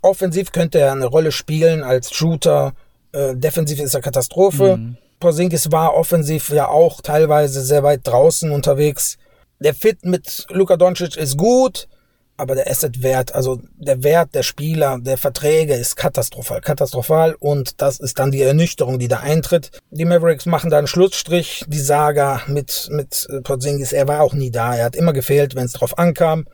offensiv 0.03 0.53
könnte 0.53 0.79
er 0.79 0.93
eine 0.93 1.07
Rolle 1.07 1.33
spielen 1.33 1.83
als 1.83 2.13
Shooter, 2.13 2.75
äh, 3.13 3.35
defensiv 3.35 3.81
ist 3.81 3.95
er 3.95 4.03
Katastrophe. 4.03 4.77
Mhm. 4.77 4.97
Porzingis 5.27 5.72
war 5.72 5.95
offensiv 5.95 6.51
ja 6.51 6.68
auch 6.68 7.01
teilweise 7.01 7.61
sehr 7.61 7.83
weit 7.83 8.03
draußen 8.05 8.53
unterwegs. 8.53 9.16
Der 9.59 9.74
Fit 9.74 10.05
mit 10.05 10.47
Luka 10.51 10.77
Doncic 10.77 11.16
ist 11.16 11.37
gut, 11.37 11.89
aber 12.37 12.55
der 12.55 12.70
Asset-Wert, 12.70 13.35
also 13.35 13.61
der 13.77 14.05
Wert 14.05 14.37
der 14.37 14.45
Spieler, 14.45 15.01
der 15.01 15.18
Verträge 15.18 15.74
ist 15.74 15.97
katastrophal, 15.97 16.61
katastrophal 16.61 17.35
und 17.41 17.83
das 17.83 17.99
ist 17.99 18.20
dann 18.20 18.31
die 18.31 18.43
Ernüchterung, 18.43 19.01
die 19.01 19.09
da 19.09 19.18
eintritt. 19.18 19.81
Die 19.91 20.05
Mavericks 20.05 20.47
machen 20.47 20.70
da 20.70 20.79
einen 20.79 20.87
Schlussstrich, 20.87 21.64
die 21.66 21.81
Saga 21.81 22.43
mit, 22.47 22.87
mit 22.93 23.27
Porzingis, 23.43 23.93
er 23.93 24.07
war 24.07 24.20
auch 24.20 24.33
nie 24.33 24.53
da, 24.53 24.77
er 24.77 24.85
hat 24.85 24.95
immer 24.95 25.12
gefehlt, 25.12 25.57
wenn 25.57 25.64
es 25.64 25.72
drauf 25.72 25.99
ankam, 25.99 26.47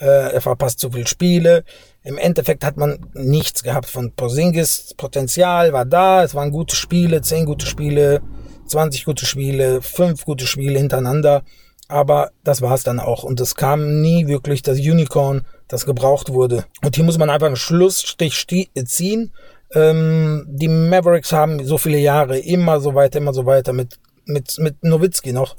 äh, 0.00 0.32
er 0.32 0.40
verpasst 0.40 0.80
zu 0.80 0.90
viele 0.90 1.06
Spiele, 1.06 1.62
im 2.06 2.18
Endeffekt 2.18 2.64
hat 2.64 2.76
man 2.76 3.00
nichts 3.14 3.64
gehabt 3.64 3.86
von 3.86 4.12
Porzingis. 4.12 4.94
Potenzial 4.96 5.72
war 5.72 5.84
da, 5.84 6.22
es 6.22 6.36
waren 6.36 6.52
gute 6.52 6.76
Spiele, 6.76 7.20
10 7.20 7.46
gute 7.46 7.66
Spiele, 7.66 8.22
20 8.66 9.04
gute 9.04 9.26
Spiele, 9.26 9.82
5 9.82 10.24
gute 10.24 10.46
Spiele 10.46 10.78
hintereinander. 10.78 11.42
Aber 11.88 12.30
das 12.44 12.62
war 12.62 12.74
es 12.74 12.84
dann 12.84 13.00
auch. 13.00 13.24
Und 13.24 13.40
es 13.40 13.56
kam 13.56 14.02
nie 14.02 14.28
wirklich 14.28 14.62
das 14.62 14.78
Unicorn, 14.78 15.42
das 15.66 15.84
gebraucht 15.84 16.32
wurde. 16.32 16.64
Und 16.84 16.94
hier 16.94 17.04
muss 17.04 17.18
man 17.18 17.28
einfach 17.28 17.48
einen 17.48 17.56
Schlussstich 17.56 18.46
ziehen. 18.84 19.32
Ähm, 19.74 20.46
die 20.48 20.68
Mavericks 20.68 21.32
haben 21.32 21.64
so 21.64 21.76
viele 21.76 21.98
Jahre 21.98 22.38
immer 22.38 22.80
so 22.80 22.94
weiter, 22.94 23.18
immer 23.18 23.34
so 23.34 23.46
weiter 23.46 23.72
mit, 23.72 23.98
mit, 24.26 24.58
mit 24.58 24.84
Nowitzki 24.84 25.32
noch 25.32 25.56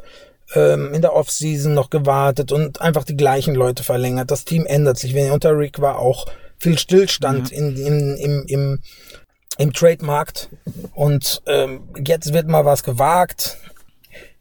ähm, 0.56 0.94
in 0.94 1.02
der 1.02 1.14
Offseason 1.14 1.74
noch 1.74 1.90
gewartet 1.90 2.52
und 2.52 2.82
einfach 2.82 3.04
die 3.04 3.18
gleichen 3.18 3.56
Leute 3.56 3.84
verlängert. 3.84 4.32
Das 4.32 4.46
Team 4.46 4.66
ändert 4.66 4.98
sich. 4.98 5.14
Wenn 5.14 5.32
unter 5.32 5.58
Rick 5.58 5.82
war 5.82 6.00
auch 6.00 6.26
viel 6.58 6.78
Stillstand 6.78 7.52
ja. 7.52 7.58
in, 7.58 7.76
in, 7.78 8.18
im, 8.18 8.46
im, 8.48 8.80
im 9.58 9.74
Trademarkt. 9.74 10.50
Und 10.94 11.42
ähm, 11.46 11.90
jetzt 12.04 12.34
wird 12.34 12.48
mal 12.48 12.66
was 12.66 12.84
gewagt. 12.84 13.58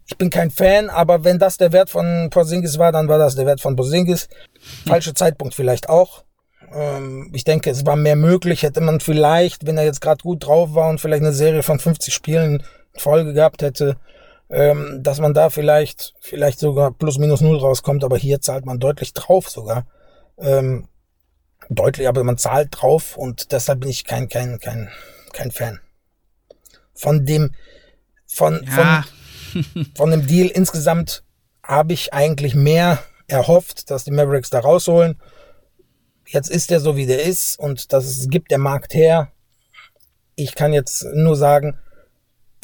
Ich 0.09 0.17
bin 0.17 0.31
kein 0.31 0.51
Fan, 0.53 0.89
aber 0.89 1.25
wenn 1.25 1.39
das 1.39 1.57
der 1.57 1.73
Wert 1.73 1.91
von 1.91 2.31
Porzingis 2.31 2.79
war, 2.79 2.93
dann 2.93 3.09
war 3.09 3.19
das 3.19 3.35
der 3.35 3.47
Wert 3.47 3.61
von 3.61 3.75
Porzingis. 3.75 4.29
Falscher 4.87 5.15
Zeitpunkt 5.15 5.55
vielleicht 5.55 5.89
auch. 5.89 6.23
Ähm, 6.73 7.31
ich 7.35 7.43
denke, 7.43 7.71
es 7.71 7.85
war 7.85 7.97
mehr 7.97 8.15
möglich. 8.15 8.63
Hätte 8.63 8.81
man 8.81 9.01
vielleicht, 9.01 9.67
wenn 9.67 9.79
er 9.79 9.85
jetzt 9.85 10.01
gerade 10.01 10.23
gut 10.23 10.47
drauf 10.47 10.75
war 10.75 10.89
und 10.89 11.01
vielleicht 11.01 11.23
eine 11.23 11.33
Serie 11.33 11.65
von 11.65 11.81
50 11.81 12.15
Spielen 12.15 12.63
Folge 12.97 13.33
gehabt 13.33 13.63
hätte, 13.63 13.97
ähm, 14.49 15.01
dass 15.03 15.21
man 15.21 15.35
da 15.35 15.51
vielleicht, 15.51 16.15
vielleicht 16.21 16.59
sogar 16.59 16.93
plus 16.93 17.19
minus 17.19 17.41
null 17.41 17.59
rauskommt, 17.59 18.05
aber 18.05 18.17
hier 18.17 18.41
zahlt 18.41 18.65
man 18.65 18.79
deutlich 18.79 19.13
drauf 19.13 19.49
sogar. 19.49 19.87
Ähm, 20.39 20.89
deutlich, 21.69 22.09
aber 22.09 22.23
man 22.23 22.39
zahlt 22.39 22.69
drauf 22.71 23.17
und 23.17 23.53
deshalb 23.53 23.81
bin 23.81 23.91
ich 23.91 24.05
kein, 24.05 24.29
kein, 24.29 24.61
kein, 24.61 24.91
kein 25.33 25.51
Fan. 25.51 25.81
Von 26.95 27.27
dem, 27.27 27.55
von, 28.27 28.65
ja. 28.65 29.05
von, 29.53 29.87
von 29.97 30.11
dem 30.11 30.27
Deal 30.27 30.49
insgesamt 30.49 31.25
habe 31.63 31.93
ich 31.93 32.15
eigentlich 32.15 32.55
mehr 32.55 33.03
erhofft, 33.27 33.91
dass 33.91 34.05
die 34.05 34.13
Mavericks 34.13 34.51
da 34.51 34.61
rausholen. 34.61 35.21
Jetzt 36.27 36.51
ist 36.51 36.71
er 36.71 36.81
so, 36.81 36.97
wie 36.97 37.07
der 37.07 37.25
ist 37.25 37.59
und 37.59 37.93
das 37.93 38.29
gibt 38.29 38.51
der 38.51 38.59
Markt 38.59 38.95
her. 38.95 39.33
Ich 40.37 40.55
kann 40.55 40.73
jetzt 40.73 41.05
nur 41.15 41.37
sagen, 41.37 41.79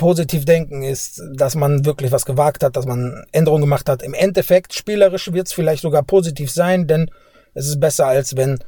positiv 0.02 0.44
denken 0.44 0.82
ist, 0.82 1.22
dass 1.32 1.54
man 1.54 1.84
wirklich 1.84 2.10
was 2.10 2.26
gewagt 2.26 2.64
hat, 2.64 2.74
dass 2.74 2.86
man 2.86 3.24
Änderungen 3.30 3.62
gemacht 3.62 3.88
hat. 3.88 4.02
Im 4.02 4.14
Endeffekt, 4.14 4.74
spielerisch 4.74 5.32
wird 5.32 5.46
es 5.46 5.52
vielleicht 5.52 5.82
sogar 5.82 6.02
positiv 6.02 6.50
sein, 6.50 6.88
denn 6.88 7.08
es 7.54 7.68
ist 7.68 7.78
besser, 7.78 8.08
als 8.08 8.36
wenn 8.36 8.58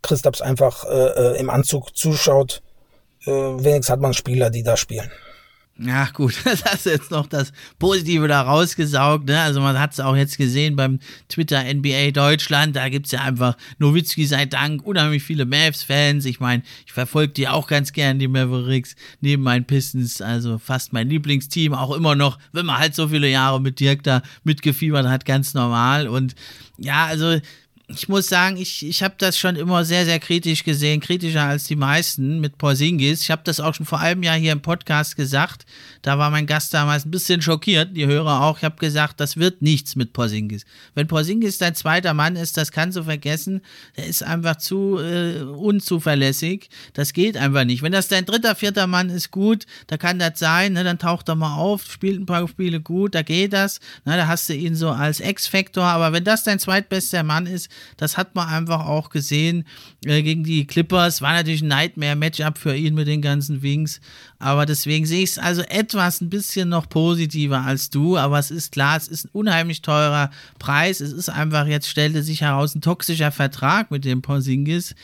Christaps 0.00 0.40
einfach 0.40 0.86
äh, 0.86 1.34
äh 1.34 1.38
im 1.38 1.50
Anzug 1.50 1.94
zuschaut. 1.94 2.62
Äh, 3.26 3.30
wenigstens 3.30 3.90
hat 3.90 4.00
man 4.00 4.14
Spieler, 4.14 4.48
die 4.48 4.62
da 4.62 4.78
spielen. 4.78 5.10
Ja, 5.82 6.10
gut, 6.12 6.34
das 6.44 6.64
hast 6.64 6.84
du 6.84 6.90
jetzt 6.90 7.10
noch 7.10 7.26
das 7.26 7.52
Positive 7.78 8.28
da 8.28 8.42
rausgesaugt. 8.42 9.26
Ne? 9.26 9.40
Also 9.40 9.60
man 9.60 9.78
hat 9.78 9.92
es 9.92 10.00
auch 10.00 10.14
jetzt 10.14 10.36
gesehen 10.36 10.76
beim 10.76 10.98
Twitter 11.28 11.62
NBA 11.62 12.10
Deutschland. 12.10 12.76
Da 12.76 12.90
gibt 12.90 13.06
es 13.06 13.12
ja 13.12 13.20
einfach 13.22 13.56
Nowitzki 13.78 14.26
sei 14.26 14.44
Dank, 14.44 14.84
unheimlich 14.84 15.22
viele 15.22 15.46
Mavs-Fans. 15.46 16.26
Ich 16.26 16.38
meine, 16.38 16.62
ich 16.84 16.92
verfolge 16.92 17.32
die 17.32 17.48
auch 17.48 17.66
ganz 17.66 17.92
gern, 17.92 18.18
die 18.18 18.28
Mavericks, 18.28 18.94
neben 19.22 19.42
meinen 19.42 19.64
Pistons. 19.64 20.20
Also 20.20 20.58
fast 20.58 20.92
mein 20.92 21.08
Lieblingsteam, 21.08 21.72
auch 21.72 21.96
immer 21.96 22.14
noch, 22.14 22.38
wenn 22.52 22.66
man 22.66 22.78
halt 22.78 22.94
so 22.94 23.08
viele 23.08 23.30
Jahre 23.30 23.60
mit 23.60 23.80
Dirk 23.80 24.02
da 24.02 24.20
mitgefiebert 24.44 25.06
hat, 25.06 25.24
ganz 25.24 25.54
normal. 25.54 26.08
Und 26.08 26.34
ja, 26.76 27.06
also 27.06 27.40
ich 27.92 28.08
muss 28.08 28.28
sagen, 28.28 28.56
ich, 28.56 28.86
ich 28.86 29.02
habe 29.02 29.14
das 29.18 29.38
schon 29.38 29.56
immer 29.56 29.84
sehr, 29.84 30.04
sehr 30.04 30.18
kritisch 30.20 30.64
gesehen, 30.64 31.00
kritischer 31.00 31.42
als 31.42 31.64
die 31.64 31.76
meisten 31.76 32.40
mit 32.40 32.58
Porzingis. 32.58 33.22
Ich 33.22 33.30
habe 33.30 33.42
das 33.44 33.60
auch 33.60 33.74
schon 33.74 33.86
vor 33.86 34.00
einem 34.00 34.22
Jahr 34.22 34.36
hier 34.36 34.52
im 34.52 34.62
Podcast 34.62 35.16
gesagt. 35.16 35.66
Da 36.02 36.18
war 36.18 36.30
mein 36.30 36.46
Gast 36.46 36.72
damals 36.72 37.04
ein 37.04 37.10
bisschen 37.10 37.42
schockiert, 37.42 37.96
die 37.96 38.06
Hörer 38.06 38.42
auch. 38.42 38.58
Ich 38.58 38.64
habe 38.64 38.76
gesagt, 38.76 39.20
das 39.20 39.36
wird 39.36 39.62
nichts 39.62 39.96
mit 39.96 40.12
Porzingis. 40.12 40.64
Wenn 40.94 41.08
Porzingis 41.08 41.58
dein 41.58 41.74
zweiter 41.74 42.14
Mann 42.14 42.36
ist, 42.36 42.56
das 42.56 42.72
kannst 42.72 42.96
du 42.96 43.02
vergessen. 43.02 43.60
Der 43.96 44.06
ist 44.06 44.22
einfach 44.22 44.56
zu 44.56 44.98
äh, 44.98 45.40
unzuverlässig. 45.42 46.70
Das 46.92 47.12
geht 47.12 47.36
einfach 47.36 47.64
nicht. 47.64 47.82
Wenn 47.82 47.92
das 47.92 48.08
dein 48.08 48.24
dritter, 48.24 48.54
vierter 48.54 48.86
Mann 48.86 49.10
ist, 49.10 49.30
gut, 49.30 49.66
da 49.88 49.96
kann 49.96 50.18
das 50.18 50.38
sein. 50.38 50.74
Ne? 50.74 50.84
Dann 50.84 50.98
taucht 50.98 51.28
er 51.28 51.34
mal 51.34 51.56
auf, 51.56 51.90
spielt 51.90 52.20
ein 52.20 52.26
paar 52.26 52.46
Spiele 52.46 52.80
gut, 52.80 53.14
da 53.14 53.22
geht 53.22 53.52
das. 53.52 53.80
Ne? 54.04 54.16
Da 54.16 54.26
hast 54.26 54.48
du 54.48 54.54
ihn 54.54 54.74
so 54.74 54.90
als 54.90 55.20
X-Faktor. 55.20 55.84
Aber 55.84 56.12
wenn 56.12 56.24
das 56.24 56.44
dein 56.44 56.58
zweitbester 56.58 57.22
Mann 57.22 57.46
ist, 57.46 57.68
das 57.96 58.16
hat 58.16 58.34
man 58.34 58.48
einfach 58.48 58.86
auch 58.86 59.10
gesehen 59.10 59.64
äh, 60.04 60.22
gegen 60.22 60.44
die 60.44 60.66
Clippers. 60.66 61.22
War 61.22 61.32
natürlich 61.32 61.62
ein 61.62 61.68
Nightmare-Matchup 61.68 62.58
für 62.58 62.74
ihn 62.74 62.94
mit 62.94 63.08
den 63.08 63.22
ganzen 63.22 63.62
Wings. 63.62 64.00
Aber 64.38 64.66
deswegen 64.66 65.06
sehe 65.06 65.22
ich 65.22 65.30
es 65.30 65.38
also 65.38 65.62
etwas 65.62 66.20
ein 66.20 66.30
bisschen 66.30 66.68
noch 66.68 66.88
positiver 66.88 67.62
als 67.62 67.90
du. 67.90 68.16
Aber 68.16 68.38
es 68.38 68.50
ist 68.50 68.72
klar, 68.72 68.96
es 68.96 69.08
ist 69.08 69.26
ein 69.26 69.30
unheimlich 69.32 69.82
teurer 69.82 70.30
Preis. 70.58 71.00
Es 71.00 71.12
ist 71.12 71.28
einfach, 71.28 71.66
jetzt 71.66 71.88
stellte 71.88 72.22
sich 72.22 72.40
heraus, 72.40 72.74
ein 72.74 72.80
toxischer 72.80 73.32
Vertrag 73.32 73.90
mit 73.90 74.04
dem 74.04 74.22
Porzingis. 74.22 74.94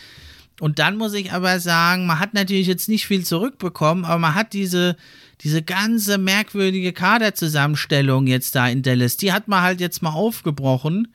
Und 0.60 0.78
dann 0.78 0.96
muss 0.96 1.12
ich 1.12 1.32
aber 1.32 1.60
sagen, 1.60 2.06
man 2.06 2.18
hat 2.18 2.32
natürlich 2.32 2.66
jetzt 2.66 2.88
nicht 2.88 3.06
viel 3.06 3.24
zurückbekommen, 3.24 4.04
aber 4.04 4.18
man 4.18 4.34
hat 4.34 4.54
diese, 4.54 4.96
diese 5.42 5.62
ganze 5.62 6.16
merkwürdige 6.16 6.92
Kaderzusammenstellung 6.92 8.26
jetzt 8.26 8.54
da 8.54 8.66
in 8.68 8.82
Dallas, 8.82 9.18
die 9.18 9.32
hat 9.32 9.48
man 9.48 9.62
halt 9.62 9.80
jetzt 9.80 10.02
mal 10.02 10.12
aufgebrochen 10.12 11.08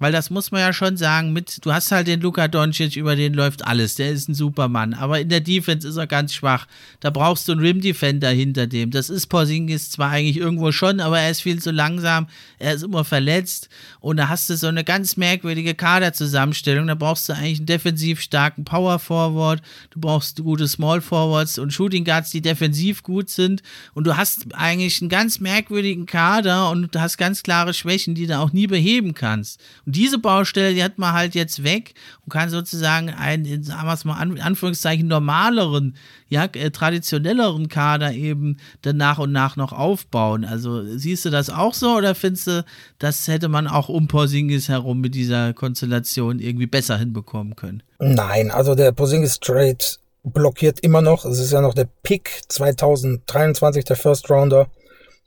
weil 0.00 0.12
das 0.12 0.30
muss 0.30 0.50
man 0.50 0.62
ja 0.62 0.72
schon 0.72 0.96
sagen, 0.96 1.32
mit, 1.32 1.64
du 1.64 1.72
hast 1.72 1.92
halt 1.92 2.08
den 2.08 2.22
Luka 2.22 2.48
Doncic, 2.48 2.96
über 2.96 3.14
den 3.14 3.34
läuft 3.34 3.64
alles, 3.66 3.94
der 3.94 4.10
ist 4.10 4.28
ein 4.28 4.34
Supermann, 4.34 4.94
aber 4.94 5.20
in 5.20 5.28
der 5.28 5.40
Defense 5.40 5.86
ist 5.86 5.96
er 5.96 6.06
ganz 6.06 6.32
schwach. 6.32 6.66
Da 7.00 7.10
brauchst 7.10 7.46
du 7.46 7.52
einen 7.52 7.60
Rim-Defender 7.60 8.30
hinter 8.30 8.66
dem. 8.66 8.90
Das 8.90 9.10
ist 9.10 9.26
Porzingis 9.26 9.90
zwar 9.90 10.10
eigentlich 10.10 10.38
irgendwo 10.38 10.72
schon, 10.72 11.00
aber 11.00 11.20
er 11.20 11.30
ist 11.30 11.42
viel 11.42 11.60
zu 11.60 11.70
langsam, 11.70 12.28
er 12.58 12.74
ist 12.74 12.82
immer 12.82 13.04
verletzt 13.04 13.68
und 14.00 14.16
da 14.16 14.30
hast 14.30 14.48
du 14.48 14.56
so 14.56 14.68
eine 14.68 14.84
ganz 14.84 15.18
merkwürdige 15.18 15.74
Kaderzusammenstellung. 15.74 16.86
Da 16.86 16.94
brauchst 16.94 17.28
du 17.28 17.34
eigentlich 17.34 17.58
einen 17.58 17.66
defensiv 17.66 18.22
starken 18.22 18.64
Power-Forward, 18.64 19.60
du 19.90 20.00
brauchst 20.00 20.42
gute 20.42 20.66
Small-Forwards 20.66 21.58
und 21.58 21.74
Shooting 21.74 22.06
Guards, 22.06 22.30
die 22.30 22.40
defensiv 22.40 23.02
gut 23.02 23.28
sind 23.28 23.62
und 23.92 24.06
du 24.06 24.16
hast 24.16 24.46
eigentlich 24.54 25.02
einen 25.02 25.10
ganz 25.10 25.40
merkwürdigen 25.40 26.06
Kader 26.06 26.70
und 26.70 26.94
du 26.94 27.00
hast 27.00 27.18
ganz 27.18 27.42
klare 27.42 27.74
Schwächen, 27.74 28.14
die 28.14 28.26
du 28.26 28.38
auch 28.38 28.54
nie 28.54 28.66
beheben 28.66 29.12
kannst. 29.12 29.60
Und 29.84 29.89
diese 29.90 30.18
Baustelle, 30.18 30.74
die 30.74 30.82
hat 30.82 30.98
man 30.98 31.12
halt 31.12 31.34
jetzt 31.34 31.64
weg 31.64 31.94
und 32.24 32.32
kann 32.32 32.50
sozusagen 32.50 33.10
einen, 33.10 33.62
sagen 33.62 33.86
wir 33.86 33.94
es 33.94 34.04
mal, 34.04 34.22
in 34.22 34.40
Anführungszeichen 34.40 35.06
normaleren, 35.06 35.96
ja, 36.28 36.44
äh, 36.44 36.70
traditionelleren 36.70 37.68
Kader 37.68 38.12
eben 38.12 38.58
dann 38.82 38.96
nach 38.96 39.18
und 39.18 39.32
nach 39.32 39.56
noch 39.56 39.72
aufbauen. 39.72 40.44
Also 40.44 40.82
siehst 40.96 41.24
du 41.24 41.30
das 41.30 41.50
auch 41.50 41.74
so 41.74 41.96
oder 41.96 42.14
findest 42.14 42.46
du, 42.46 42.64
das 42.98 43.26
hätte 43.28 43.48
man 43.48 43.66
auch 43.66 43.88
um 43.88 44.08
Porzingis 44.08 44.68
herum 44.68 45.00
mit 45.00 45.14
dieser 45.14 45.52
Konstellation 45.54 46.38
irgendwie 46.38 46.66
besser 46.66 46.98
hinbekommen 46.98 47.56
können? 47.56 47.82
Nein, 47.98 48.50
also 48.50 48.74
der 48.74 48.92
Porzingis 48.92 49.40
Trade 49.40 49.78
blockiert 50.22 50.80
immer 50.80 51.02
noch. 51.02 51.24
Es 51.24 51.38
ist 51.38 51.52
ja 51.52 51.60
noch 51.60 51.74
der 51.74 51.88
Pick 52.02 52.42
2023, 52.48 53.84
der 53.84 53.96
First 53.96 54.30
Rounder. 54.30 54.68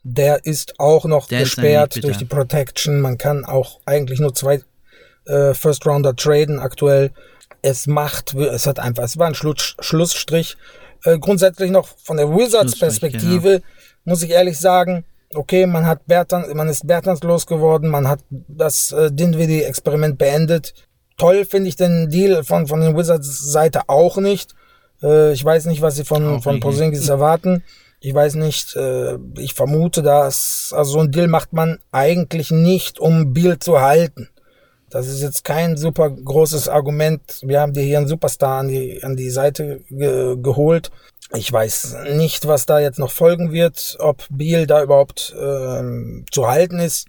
Der 0.04 0.44
ist 0.44 0.78
auch 0.78 1.06
noch 1.06 1.28
der 1.28 1.40
gesperrt 1.40 2.02
durch 2.02 2.18
die 2.18 2.26
Protection. 2.26 3.00
Man 3.00 3.18
kann 3.18 3.44
auch 3.44 3.80
eigentlich 3.86 4.20
nur 4.20 4.34
zwei 4.34 4.60
äh, 5.26 5.54
First 5.54 5.86
Rounder 5.86 6.14
traden 6.14 6.58
aktuell. 6.58 7.10
Es 7.62 7.86
macht, 7.86 8.34
es 8.34 8.66
hat 8.66 8.78
einfach, 8.78 9.02
es 9.04 9.18
war 9.18 9.26
ein 9.26 9.34
Schluss, 9.34 9.74
Schlussstrich. 9.80 10.56
Äh, 11.04 11.18
grundsätzlich 11.18 11.70
noch 11.70 11.88
von 12.02 12.18
der 12.18 12.28
Wizards 12.28 12.78
Perspektive 12.78 13.48
genau. 13.48 13.64
muss 14.04 14.22
ich 14.22 14.30
ehrlich 14.30 14.58
sagen, 14.58 15.04
okay, 15.34 15.66
man 15.66 15.86
hat 15.86 16.06
Bertans, 16.06 16.52
man 16.54 16.68
ist 16.68 16.86
Bertans 16.86 17.22
losgeworden, 17.22 17.88
man 17.88 18.08
hat 18.08 18.20
das 18.30 18.92
äh, 18.92 19.10
Dinwiddie 19.10 19.62
Experiment 19.62 20.18
beendet. 20.18 20.74
Toll 21.16 21.44
finde 21.44 21.68
ich 21.68 21.76
den 21.76 22.10
Deal 22.10 22.44
von, 22.44 22.66
von 22.66 22.80
den 22.80 22.96
Wizards 22.96 23.50
Seite 23.50 23.82
auch 23.88 24.18
nicht. 24.18 24.54
Äh, 25.02 25.32
ich 25.32 25.44
weiß 25.44 25.66
nicht, 25.66 25.82
was 25.82 25.96
sie 25.96 26.04
von, 26.04 26.42
von 26.42 26.60
Porzingis 26.60 27.08
erwarten. 27.08 27.62
Ich 28.04 28.12
weiß 28.12 28.34
nicht, 28.34 28.76
äh, 28.76 29.16
ich 29.38 29.54
vermute, 29.54 30.02
dass, 30.02 30.74
also 30.76 30.92
so 30.92 31.00
ein 31.00 31.10
Deal 31.10 31.26
macht 31.26 31.54
man 31.54 31.78
eigentlich 31.90 32.50
nicht, 32.50 32.98
um 33.00 33.32
Bill 33.32 33.58
zu 33.58 33.80
halten. 33.80 34.28
Das 34.90 35.08
ist 35.08 35.22
jetzt 35.22 35.42
kein 35.42 35.78
super 35.78 36.10
großes 36.10 36.68
Argument. 36.68 37.40
Wir 37.40 37.62
haben 37.62 37.72
dir 37.72 37.82
hier 37.82 37.96
einen 37.96 38.06
Superstar 38.06 38.60
an 38.60 38.68
die, 38.68 39.02
an 39.02 39.16
die 39.16 39.30
Seite 39.30 39.80
ge 39.88 40.36
geholt. 40.38 40.90
Ich 41.34 41.50
weiß 41.50 41.96
nicht, 42.12 42.46
was 42.46 42.66
da 42.66 42.78
jetzt 42.78 42.98
noch 42.98 43.10
folgen 43.10 43.52
wird, 43.52 43.96
ob 43.98 44.26
Biel 44.28 44.66
da 44.66 44.82
überhaupt 44.82 45.34
ähm, 45.40 46.26
zu 46.30 46.46
halten 46.46 46.80
ist 46.80 47.06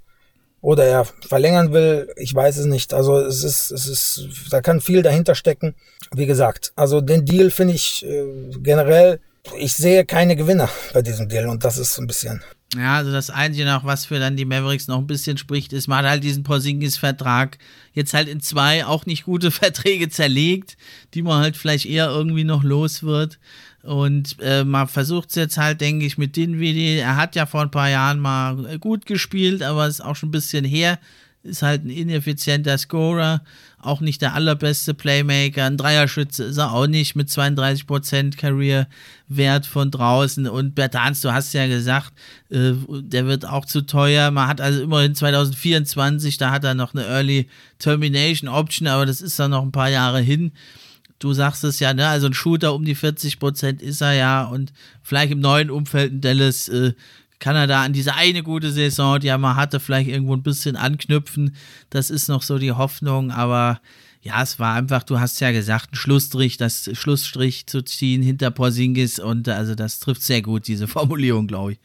oder 0.61 0.85
er 0.85 1.03
verlängern 1.27 1.73
will. 1.73 2.07
Ich 2.15 2.33
weiß 2.33 2.55
es 2.55 2.67
nicht. 2.67 2.93
Also 2.93 3.17
es 3.17 3.43
ist, 3.43 3.69
es 3.69 3.85
ist, 3.87 4.29
da 4.49 4.61
kann 4.61 4.79
viel 4.79 5.01
dahinter 5.01 5.35
stecken. 5.35 5.75
Wie 6.15 6.25
gesagt, 6.25 6.71
also 6.77 7.01
den 7.01 7.25
Deal 7.25 7.51
finde 7.51 7.73
ich 7.73 8.05
äh, 8.05 8.51
generell 8.61 9.19
ich 9.57 9.73
sehe 9.73 10.05
keine 10.05 10.35
Gewinner 10.35 10.69
bei 10.93 11.01
diesem 11.01 11.29
Deal 11.29 11.47
und 11.47 11.63
das 11.63 11.77
ist 11.77 11.93
so 11.93 12.01
ein 12.01 12.07
bisschen. 12.07 12.41
Ja, 12.75 12.97
also 12.97 13.11
das 13.11 13.29
Einzige 13.29 13.65
noch, 13.65 13.85
was 13.85 14.05
für 14.05 14.19
dann 14.19 14.35
die 14.35 14.45
Mavericks 14.45 14.87
noch 14.87 14.97
ein 14.97 15.07
bisschen 15.07 15.37
spricht, 15.37 15.71
ist, 15.71 15.87
man 15.87 15.99
hat 15.99 16.11
halt 16.11 16.23
diesen 16.23 16.43
Porzingis-Vertrag 16.43 17.57
jetzt 17.93 18.13
halt 18.13 18.27
in 18.27 18.41
zwei 18.41 18.85
auch 18.85 19.05
nicht 19.05 19.23
gute 19.23 19.51
Verträge 19.51 20.09
zerlegt, 20.09 20.75
die 21.13 21.21
man 21.21 21.41
halt 21.41 21.55
vielleicht 21.55 21.85
eher 21.85 22.07
irgendwie 22.07 22.43
noch 22.43 22.63
los 22.63 23.03
wird. 23.03 23.39
Und 23.83 24.37
äh, 24.41 24.63
man 24.63 24.87
versucht 24.87 25.29
es 25.29 25.35
jetzt 25.35 25.57
halt, 25.57 25.79
denke 25.79 26.05
ich, 26.05 26.17
mit 26.17 26.35
Dinwiddie. 26.35 26.97
Er 26.97 27.15
hat 27.15 27.35
ja 27.35 27.45
vor 27.45 27.61
ein 27.61 27.71
paar 27.71 27.89
Jahren 27.89 28.19
mal 28.19 28.79
gut 28.79 29.05
gespielt, 29.05 29.61
aber 29.61 29.87
ist 29.87 30.03
auch 30.03 30.15
schon 30.15 30.29
ein 30.29 30.31
bisschen 30.31 30.65
her 30.65 30.99
ist 31.45 31.61
halt 31.61 31.85
ein 31.85 31.89
ineffizienter 31.89 32.77
Scorer, 32.77 33.41
auch 33.85 34.01
nicht 34.01 34.21
der 34.21 34.33
allerbeste 34.33 34.93
Playmaker. 34.93 35.65
Ein 35.65 35.77
Dreierschütze 35.77 36.45
ist 36.45 36.57
er 36.57 36.71
auch 36.71 36.87
nicht 36.87 37.15
mit 37.15 37.29
32% 37.29 38.37
Career-Wert 38.37 39.65
von 39.65 39.91
draußen. 39.91 40.47
Und 40.47 40.75
Bertans, 40.75 41.21
du 41.21 41.31
hast 41.31 41.53
ja 41.53 41.67
gesagt, 41.67 42.13
äh, 42.49 42.73
der 42.87 43.25
wird 43.25 43.45
auch 43.45 43.65
zu 43.65 43.81
teuer. 43.81 44.31
Man 44.31 44.47
hat 44.47 44.61
also 44.61 44.81
immerhin 44.81 45.15
2024, 45.15 46.37
da 46.37 46.51
hat 46.51 46.63
er 46.63 46.73
noch 46.73 46.93
eine 46.93 47.05
Early 47.05 47.47
Termination 47.79 48.49
Option, 48.49 48.87
aber 48.87 49.05
das 49.05 49.21
ist 49.21 49.39
dann 49.39 49.51
noch 49.51 49.63
ein 49.63 49.71
paar 49.71 49.89
Jahre 49.89 50.19
hin. 50.19 50.51
Du 51.19 51.33
sagst 51.33 51.63
es 51.63 51.79
ja, 51.79 51.93
ne? 51.93 52.07
Also 52.07 52.27
ein 52.27 52.33
Shooter 52.33 52.73
um 52.73 52.83
die 52.83 52.95
40% 52.95 53.81
ist 53.81 54.01
er 54.01 54.13
ja 54.13 54.43
und 54.43 54.73
vielleicht 55.01 55.31
im 55.31 55.39
neuen 55.39 55.69
Umfeld 55.69 56.11
in 56.11 56.21
Dallas 56.21 56.67
äh, 56.67 56.93
kann 57.39 57.55
er 57.55 57.67
da 57.67 57.83
an 57.83 57.93
diese 57.93 58.15
eine 58.15 58.43
gute 58.43 58.71
Saison, 58.71 59.19
die 59.19 59.27
er 59.27 59.37
mal 59.37 59.55
hatte, 59.55 59.79
vielleicht 59.79 60.09
irgendwo 60.09 60.33
ein 60.33 60.43
bisschen 60.43 60.75
anknüpfen. 60.75 61.55
Das 61.89 62.09
ist 62.09 62.27
noch 62.27 62.41
so 62.41 62.57
die 62.57 62.71
Hoffnung, 62.71 63.31
aber 63.31 63.79
ja, 64.21 64.41
es 64.41 64.57
war 64.57 64.73
einfach, 64.73 65.03
du 65.03 65.19
hast 65.19 65.39
ja 65.39 65.51
gesagt, 65.51 65.93
ein 65.93 65.95
Schlussstrich, 65.95 66.57
das 66.57 66.89
Schlussstrich 66.93 67.67
zu 67.67 67.83
ziehen 67.83 68.23
hinter 68.23 68.49
Porzingis 68.49 69.19
und 69.19 69.47
also 69.47 69.75
das 69.75 69.99
trifft 69.99 70.23
sehr 70.23 70.41
gut, 70.41 70.67
diese 70.67 70.87
Formulierung, 70.89 71.47
glaube 71.47 71.73
ich. 71.73 71.79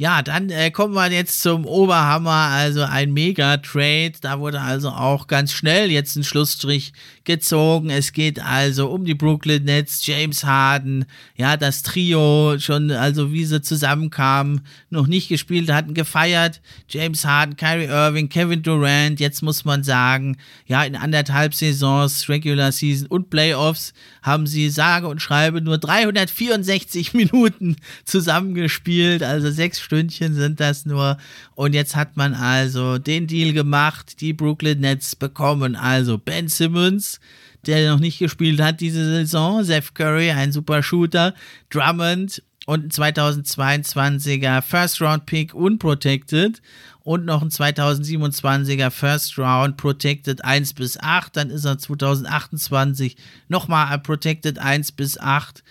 Ja, 0.00 0.22
dann 0.22 0.48
äh, 0.50 0.70
kommen 0.70 0.94
wir 0.94 1.10
jetzt 1.10 1.42
zum 1.42 1.66
Oberhammer, 1.66 2.30
also 2.30 2.82
ein 2.82 3.12
Mega-Trade. 3.12 4.12
Da 4.20 4.38
wurde 4.38 4.60
also 4.60 4.90
auch 4.90 5.26
ganz 5.26 5.52
schnell 5.52 5.90
jetzt 5.90 6.14
ein 6.14 6.22
Schlussstrich 6.22 6.92
gezogen. 7.24 7.90
Es 7.90 8.12
geht 8.12 8.40
also 8.40 8.90
um 8.90 9.04
die 9.04 9.16
Brooklyn 9.16 9.64
Nets, 9.64 10.06
James 10.06 10.44
Harden, 10.44 11.04
ja, 11.34 11.56
das 11.56 11.82
Trio 11.82 12.60
schon, 12.60 12.92
also 12.92 13.32
wie 13.32 13.44
sie 13.44 13.60
zusammenkamen, 13.60 14.60
noch 14.88 15.08
nicht 15.08 15.28
gespielt 15.28 15.68
hatten, 15.72 15.94
gefeiert. 15.94 16.60
James 16.88 17.24
Harden, 17.24 17.56
Kyrie 17.56 17.86
Irving, 17.86 18.28
Kevin 18.28 18.62
Durant. 18.62 19.18
Jetzt 19.18 19.42
muss 19.42 19.64
man 19.64 19.82
sagen, 19.82 20.36
ja, 20.66 20.84
in 20.84 20.94
anderthalb 20.94 21.56
Saisons, 21.56 22.28
Regular 22.28 22.70
Season 22.70 23.08
und 23.08 23.30
Playoffs 23.30 23.94
haben 24.22 24.46
sie 24.46 24.70
sage 24.70 25.08
und 25.08 25.20
schreibe 25.20 25.60
nur 25.60 25.78
364 25.78 27.14
Minuten 27.14 27.74
zusammengespielt, 28.04 29.24
also 29.24 29.50
sechs 29.50 29.87
Stündchen 29.88 30.34
sind 30.34 30.60
das 30.60 30.84
nur. 30.84 31.16
Und 31.54 31.72
jetzt 31.72 31.96
hat 31.96 32.18
man 32.18 32.34
also 32.34 32.98
den 32.98 33.26
Deal 33.26 33.54
gemacht, 33.54 34.20
die 34.20 34.34
Brooklyn 34.34 34.80
Nets 34.80 35.16
bekommen 35.16 35.76
also 35.76 36.18
Ben 36.18 36.48
Simmons, 36.48 37.20
der 37.66 37.90
noch 37.90 37.98
nicht 37.98 38.18
gespielt 38.18 38.60
hat 38.60 38.82
diese 38.82 39.02
Saison, 39.02 39.64
Seth 39.64 39.94
Curry, 39.94 40.30
ein 40.30 40.52
super 40.52 40.82
Shooter, 40.82 41.34
Drummond 41.70 42.42
und 42.66 42.84
ein 42.84 42.90
2022er 42.90 44.60
First 44.60 45.00
Round 45.00 45.24
Pick 45.24 45.54
unprotected 45.54 46.60
und 47.00 47.24
noch 47.24 47.40
ein 47.40 47.48
2027er 47.48 48.90
First 48.90 49.38
Round 49.38 49.78
Protected 49.78 50.44
1 50.44 50.74
bis 50.74 51.00
8. 51.00 51.34
Dann 51.34 51.48
ist 51.48 51.64
er 51.64 51.78
2028 51.78 53.16
nochmal 53.48 53.98
Protected 54.00 54.58
1 54.58 54.92
bis 54.92 55.18
8. 55.18 55.64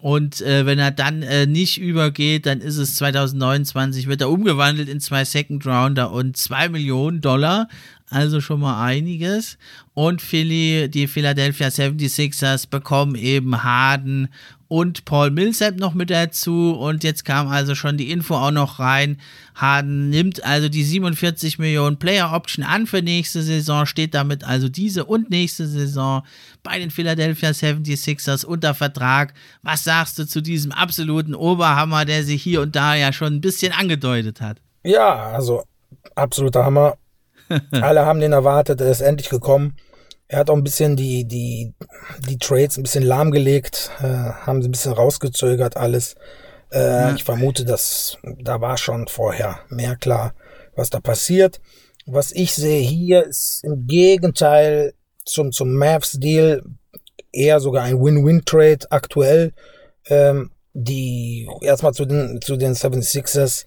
Und 0.00 0.40
äh, 0.40 0.66
wenn 0.66 0.78
er 0.78 0.90
dann 0.90 1.22
äh, 1.22 1.46
nicht 1.46 1.78
übergeht, 1.80 2.46
dann 2.46 2.60
ist 2.60 2.76
es 2.76 2.96
2029, 2.96 4.06
wird 4.06 4.20
er 4.20 4.30
umgewandelt 4.30 4.88
in 4.88 5.00
zwei 5.00 5.24
Second 5.24 5.66
Rounder 5.66 6.10
und 6.10 6.36
2 6.36 6.68
Millionen 6.68 7.20
Dollar. 7.20 7.68
Also 8.10 8.40
schon 8.40 8.60
mal 8.60 8.84
einiges. 8.84 9.56
Und 9.94 10.20
Philly, 10.20 10.88
die 10.88 11.06
Philadelphia 11.06 11.68
76ers 11.68 12.68
bekommen 12.68 13.14
eben 13.14 13.64
Harden 13.64 14.28
und 14.74 15.04
Paul 15.04 15.30
Millsap 15.30 15.76
noch 15.76 15.94
mit 15.94 16.10
dazu. 16.10 16.72
Und 16.72 17.04
jetzt 17.04 17.24
kam 17.24 17.46
also 17.46 17.76
schon 17.76 17.96
die 17.96 18.10
Info 18.10 18.34
auch 18.34 18.50
noch 18.50 18.80
rein. 18.80 19.20
Harden 19.54 20.10
nimmt 20.10 20.44
also 20.44 20.68
die 20.68 20.82
47 20.82 21.60
Millionen 21.60 21.96
Player 21.96 22.32
Option 22.32 22.64
an 22.64 22.88
für 22.88 23.00
nächste 23.00 23.44
Saison, 23.44 23.86
steht 23.86 24.14
damit 24.14 24.42
also 24.42 24.68
diese 24.68 25.04
und 25.04 25.30
nächste 25.30 25.68
Saison 25.68 26.24
bei 26.64 26.80
den 26.80 26.90
Philadelphia 26.90 27.50
76ers 27.50 28.44
unter 28.44 28.74
Vertrag. 28.74 29.34
Was 29.62 29.84
sagst 29.84 30.18
du 30.18 30.26
zu 30.26 30.40
diesem 30.40 30.72
absoluten 30.72 31.36
Oberhammer, 31.36 32.04
der 32.04 32.24
sich 32.24 32.42
hier 32.42 32.60
und 32.60 32.74
da 32.74 32.96
ja 32.96 33.12
schon 33.12 33.34
ein 33.34 33.40
bisschen 33.40 33.72
angedeutet 33.72 34.40
hat? 34.40 34.56
Ja, 34.82 35.30
also 35.30 35.62
absoluter 36.16 36.64
Hammer. 36.64 36.96
Alle 37.70 38.04
haben 38.06 38.18
den 38.18 38.32
erwartet, 38.32 38.80
er 38.80 38.90
ist 38.90 39.02
endlich 39.02 39.28
gekommen. 39.28 39.76
Er 40.34 40.40
hat 40.40 40.50
auch 40.50 40.56
ein 40.56 40.64
bisschen 40.64 40.96
die, 40.96 41.26
die, 41.28 41.74
die 42.28 42.38
Trades 42.38 42.76
ein 42.76 42.82
bisschen 42.82 43.04
lahmgelegt, 43.04 43.92
äh, 44.00 44.02
haben 44.02 44.62
sie 44.62 44.68
ein 44.68 44.72
bisschen 44.72 44.92
rausgezögert 44.92 45.76
alles. 45.76 46.16
Äh, 46.72 46.80
ja. 46.80 47.14
Ich 47.14 47.22
vermute, 47.22 47.64
dass 47.64 48.18
da 48.40 48.60
war 48.60 48.76
schon 48.76 49.06
vorher 49.06 49.60
mehr 49.68 49.94
klar, 49.94 50.34
was 50.74 50.90
da 50.90 50.98
passiert. 50.98 51.60
Was 52.04 52.32
ich 52.32 52.52
sehe 52.52 52.80
hier 52.80 53.22
ist 53.22 53.62
im 53.62 53.86
Gegenteil 53.86 54.94
zum, 55.24 55.52
zum 55.52 55.72
Mavs-Deal 55.74 56.64
eher 57.30 57.60
sogar 57.60 57.84
ein 57.84 58.02
Win-Win-Trade 58.02 58.90
aktuell. 58.90 59.52
Ähm, 60.06 60.50
die 60.72 61.48
erstmal 61.60 61.94
zu 61.94 62.06
den, 62.06 62.40
zu 62.42 62.56
den 62.56 62.74
76ers. 62.74 63.66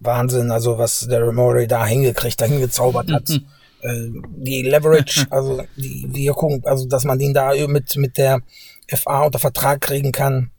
Wahnsinn, 0.00 0.50
also 0.50 0.78
was 0.78 1.06
der 1.08 1.30
Murray 1.30 1.68
da 1.68 1.86
hingekriegt, 1.86 2.40
da 2.40 2.46
hingezaubert 2.46 3.12
hat. 3.12 3.40
äh, 3.82 4.08
die 4.36 4.62
Leverage, 4.62 5.26
also 5.30 5.62
die 5.76 6.08
Wirkung, 6.12 6.62
also 6.64 6.86
dass 6.86 7.04
man 7.04 7.18
den 7.18 7.34
da 7.34 7.52
mit, 7.66 7.96
mit 7.96 8.16
der 8.18 8.40
FA 8.88 9.24
unter 9.24 9.38
Vertrag 9.38 9.80
kriegen 9.80 10.12
kann, 10.12 10.50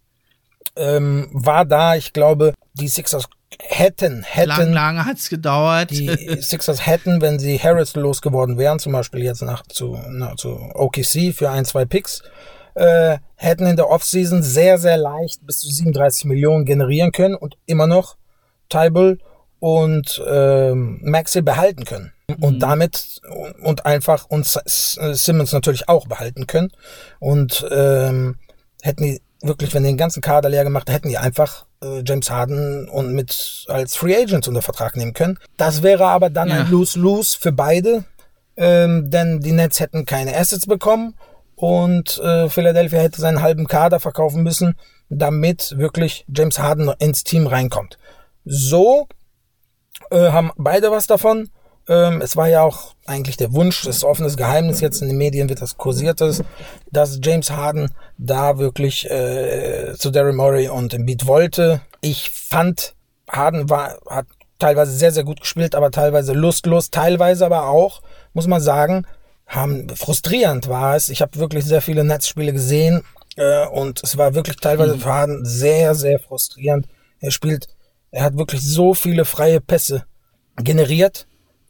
ähm, 0.76 1.30
war 1.32 1.66
da. 1.66 1.96
Ich 1.96 2.14
glaube, 2.14 2.54
die 2.74 2.88
Sixers 2.88 3.26
hätten, 3.60 4.24
hätten. 4.24 4.50
Lang, 4.50 4.74
lange 4.74 5.06
hat's 5.06 5.30
gedauert. 5.30 5.92
Die 5.92 6.08
Sixers 6.42 6.86
hätten, 6.86 7.22
wenn 7.22 7.40
sie 7.40 7.58
Harris 7.58 7.96
losgeworden 7.96 8.58
wären, 8.58 8.80
zum 8.80 8.94
Beispiel 8.94 9.24
jetzt 9.24 9.42
nach 9.42 9.64
zu, 9.68 10.00
na, 10.10 10.36
zu 10.36 10.50
OKC 10.74 11.34
für 11.34 11.50
ein, 11.50 11.66
zwei 11.66 11.86
Picks, 11.86 12.22
äh, 12.76 13.18
hätten 13.36 13.66
in 13.66 13.76
der 13.76 13.90
Offseason 13.90 14.44
sehr, 14.44 14.78
sehr 14.78 14.98
leicht 14.98 15.46
bis 15.46 15.60
zu 15.60 15.70
37 15.70 16.26
Millionen 16.26 16.66
generieren 16.66 17.12
können 17.12 17.36
und 17.36 17.58
immer 17.66 17.88
noch 17.88 18.16
Tybal 18.70 19.18
und 19.60 20.22
ähm, 20.28 21.00
Maxi 21.04 21.42
behalten 21.42 21.84
können. 21.84 22.14
Und 22.42 22.56
mhm. 22.56 22.60
damit 22.60 23.22
und 23.62 23.86
einfach 23.86 24.26
uns 24.30 24.54
Simmons 25.14 25.52
natürlich 25.52 25.90
auch 25.90 26.08
behalten 26.08 26.48
können. 26.48 26.72
Und 27.20 27.68
ähm, 27.72 28.38
hätten 28.82 29.04
die 29.04 29.22
wirklich, 29.42 29.74
wenn 29.74 29.84
die 29.84 29.90
den 29.90 29.98
ganzen 29.98 30.22
Kader 30.22 30.50
leer 30.50 30.64
gemacht 30.64 30.90
hätten 30.90 31.10
die 31.10 31.18
einfach 31.18 31.66
äh, 31.82 32.02
James 32.06 32.30
Harden 32.30 32.90
und 32.90 33.14
mit 33.14 33.66
als 33.68 33.96
Free 33.96 34.16
Agents 34.16 34.48
unter 34.48 34.62
Vertrag 34.62 34.96
nehmen 34.98 35.14
können. 35.14 35.40
Das 35.58 35.84
wäre 35.84 36.08
aber 36.08 36.30
dann 36.30 36.50
ja. 36.50 36.62
ein 36.62 36.70
Lose-Lose 36.70 37.38
für 37.40 37.52
beide, 37.52 38.04
ähm, 38.58 39.10
denn 39.10 39.40
die 39.40 39.52
Nets 39.52 39.80
hätten 39.80 40.06
keine 40.06 40.36
Assets 40.36 40.66
bekommen 40.66 41.16
und 41.56 42.18
äh, 42.20 42.50
Philadelphia 42.50 43.00
hätte 43.00 43.22
seinen 43.22 43.42
halben 43.42 43.68
Kader 43.68 44.00
verkaufen 44.00 44.44
müssen, 44.44 44.76
damit 45.10 45.78
wirklich 45.78 46.26
James 46.34 46.60
Harden 46.60 46.92
ins 47.00 47.24
Team 47.24 47.48
reinkommt. 47.48 47.98
So 48.46 49.08
äh, 50.12 50.32
haben 50.32 50.52
beide 50.58 50.92
was 50.92 51.08
davon. 51.08 51.50
Ähm, 51.90 52.22
es 52.22 52.38
war 52.38 52.48
ja 52.48 52.62
auch 52.62 52.94
eigentlich 53.08 53.36
der 53.36 53.52
Wunsch, 53.52 53.84
das 53.84 53.98
ist 53.98 54.04
offenes 54.04 54.38
Geheimnis, 54.38 54.80
jetzt 54.80 55.02
in 55.02 55.08
den 55.08 55.18
Medien 55.18 55.50
wird 55.50 55.62
das 55.62 55.76
kursiert, 55.76 56.22
dass 56.22 57.20
James 57.22 57.50
Harden 57.50 57.92
da 58.20 58.60
wirklich 58.60 59.10
äh, 59.10 59.96
zu 59.98 60.12
Daryl 60.12 60.34
Murray 60.34 60.70
und 60.70 60.94
Embiid 60.94 61.26
wollte. 61.26 61.82
Ich 62.02 62.30
fand, 62.30 62.94
Harden 63.28 63.72
war, 63.72 63.98
hat 64.08 64.28
teilweise 64.60 64.92
sehr, 64.92 65.12
sehr 65.12 65.24
gut 65.24 65.42
gespielt, 65.42 65.74
aber 65.74 65.90
teilweise 65.90 66.34
lustlos, 66.34 66.92
teilweise 66.92 67.44
aber 67.44 67.68
auch, 67.68 68.04
muss 68.34 68.46
man 68.46 68.62
sagen, 68.62 69.08
haben 69.48 69.90
frustrierend 69.90 70.68
war 70.68 70.96
es. 70.96 71.10
Ich 71.10 71.24
habe 71.24 71.40
wirklich 71.40 71.66
sehr 71.66 71.82
viele 71.82 72.04
Netzspiele 72.04 72.54
gesehen 72.54 73.02
äh, 73.36 73.66
und 73.66 74.04
es 74.04 74.16
war 74.16 74.36
wirklich 74.36 74.58
teilweise 74.58 74.94
mhm. 74.94 75.00
für 75.00 75.12
Harden 75.12 75.44
sehr, 75.44 75.96
sehr 75.96 76.20
frustrierend. 76.20 76.88
Er 77.20 77.32
spielt, 77.32 77.68
er 78.12 78.26
hat 78.26 78.38
wirklich 78.38 78.62
so 78.62 78.94
viele 78.94 79.26
freie 79.26 79.60
Pässe 79.60 80.06
generiert 80.56 81.26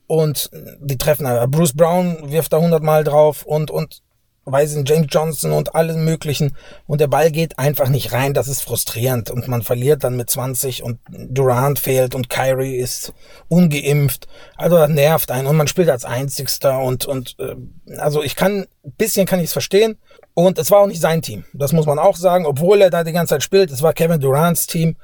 und 0.10 0.50
die 0.80 0.98
treffen 0.98 1.28
aber. 1.28 1.48
Bruce 1.48 1.74
Brown 1.74 2.32
wirft 2.32 2.52
da 2.52 2.58
hundertmal 2.58 3.04
drauf 3.04 3.44
und, 3.44 3.70
und 3.70 4.02
weiß 4.44 4.74
in 4.74 4.86
James 4.86 5.06
Johnson 5.12 5.52
und 5.52 5.76
allen 5.76 6.04
möglichen. 6.04 6.56
Und 6.88 7.00
der 7.00 7.08
Ball 7.08 7.30
geht 7.30 7.60
einfach 7.60 7.90
nicht 7.90 8.12
rein, 8.12 8.34
das 8.34 8.48
ist 8.48 8.64
frustrierend. 8.64 9.30
Und 9.30 9.48
man 9.48 9.62
verliert 9.62 10.04
dann 10.04 10.18
mit 10.18 10.28
20 10.28 10.82
und 10.82 10.98
Durant 11.10 11.78
fehlt 11.78 12.16
und 12.16 12.28
Kyrie 12.28 12.78
ist 12.78 13.14
ungeimpft, 13.50 14.28
also 14.58 14.78
das 14.78 14.90
nervt 14.90 15.30
einen. 15.30 15.46
Und 15.46 15.58
man 15.58 15.68
spielt 15.68 15.90
als 15.90 16.06
Einzigster 16.06 16.80
und, 16.80 17.06
und 17.06 17.36
äh, 17.38 17.56
also 18.00 18.24
ich 18.24 18.36
kann, 18.36 18.66
bisschen 18.98 19.28
kann 19.28 19.40
ich 19.40 19.46
es 19.46 19.54
verstehen. 19.54 20.00
Und 20.34 20.58
es 20.58 20.72
war 20.72 20.80
auch 20.80 20.88
nicht 20.88 21.02
sein 21.02 21.22
Team, 21.22 21.44
das 21.54 21.72
muss 21.72 21.86
man 21.86 22.00
auch 22.00 22.16
sagen, 22.16 22.48
obwohl 22.48 22.82
er 22.82 22.90
da 22.90 23.04
die 23.04 23.12
ganze 23.12 23.36
Zeit 23.36 23.44
spielt, 23.44 23.70
es 23.70 23.84
war 23.84 23.94
Kevin 23.94 24.22
Durants 24.22 24.66
Team, 24.66 24.96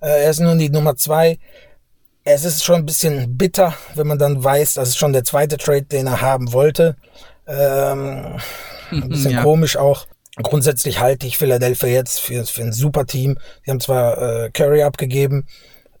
äh, 0.00 0.24
er 0.24 0.30
ist 0.30 0.40
nun 0.40 0.58
die 0.58 0.70
Nummer 0.70 0.96
zwei, 0.96 1.38
es 2.24 2.44
ist 2.44 2.64
schon 2.64 2.76
ein 2.76 2.86
bisschen 2.86 3.36
bitter, 3.36 3.74
wenn 3.94 4.06
man 4.06 4.18
dann 4.18 4.42
weiß, 4.42 4.74
das 4.74 4.90
ist 4.90 4.98
schon 4.98 5.12
der 5.12 5.24
zweite 5.24 5.58
Trade, 5.58 5.82
den 5.82 6.06
er 6.06 6.20
haben 6.22 6.52
wollte. 6.52 6.96
Ähm, 7.46 8.38
ein 8.90 9.08
bisschen 9.08 9.32
ja. 9.32 9.42
komisch 9.42 9.76
auch. 9.76 10.06
Grundsätzlich 10.42 10.98
halte 10.98 11.26
ich 11.26 11.38
Philadelphia 11.38 11.88
jetzt 11.88 12.18
für, 12.18 12.44
für 12.44 12.62
ein 12.62 12.72
super 12.72 13.06
Team. 13.06 13.38
Die 13.64 13.70
haben 13.70 13.80
zwar 13.80 14.20
äh, 14.20 14.50
Curry 14.50 14.82
abgegeben, 14.82 15.46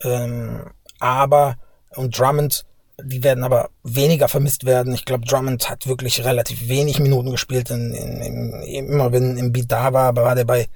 ähm, 0.02 0.70
aber 0.98 1.56
und 1.94 2.18
Drummond, 2.18 2.64
die 3.00 3.22
werden 3.22 3.44
aber 3.44 3.70
weniger 3.84 4.26
vermisst 4.26 4.64
werden. 4.64 4.94
Ich 4.94 5.04
glaube, 5.04 5.26
Drummond 5.26 5.68
hat 5.70 5.86
wirklich 5.86 6.24
relativ 6.24 6.68
wenig 6.68 6.98
Minuten 6.98 7.30
gespielt. 7.30 7.70
In, 7.70 7.92
in, 7.92 8.20
in, 8.20 8.88
immer 8.88 9.12
wenn 9.12 9.36
im 9.36 9.52
Beat 9.52 9.70
da 9.70 9.92
war, 9.92 10.16
war 10.16 10.34
der 10.34 10.44
bei 10.44 10.66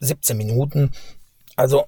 17 0.00 0.36
Minuten. 0.36 0.92
Also 1.56 1.86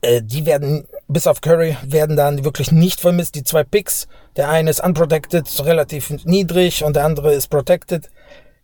äh, 0.00 0.22
die 0.22 0.46
werden, 0.46 0.86
bis 1.12 1.26
auf 1.26 1.40
Curry, 1.40 1.76
werden 1.82 2.16
dann 2.16 2.44
wirklich 2.44 2.72
nicht 2.72 3.00
vermisst. 3.00 3.34
Die 3.34 3.44
zwei 3.44 3.64
Picks, 3.64 4.08
der 4.36 4.48
eine 4.48 4.70
ist 4.70 4.82
unprotected, 4.82 5.46
relativ 5.64 6.10
niedrig 6.24 6.84
und 6.84 6.96
der 6.96 7.04
andere 7.04 7.32
ist 7.32 7.48
protected, 7.48 8.10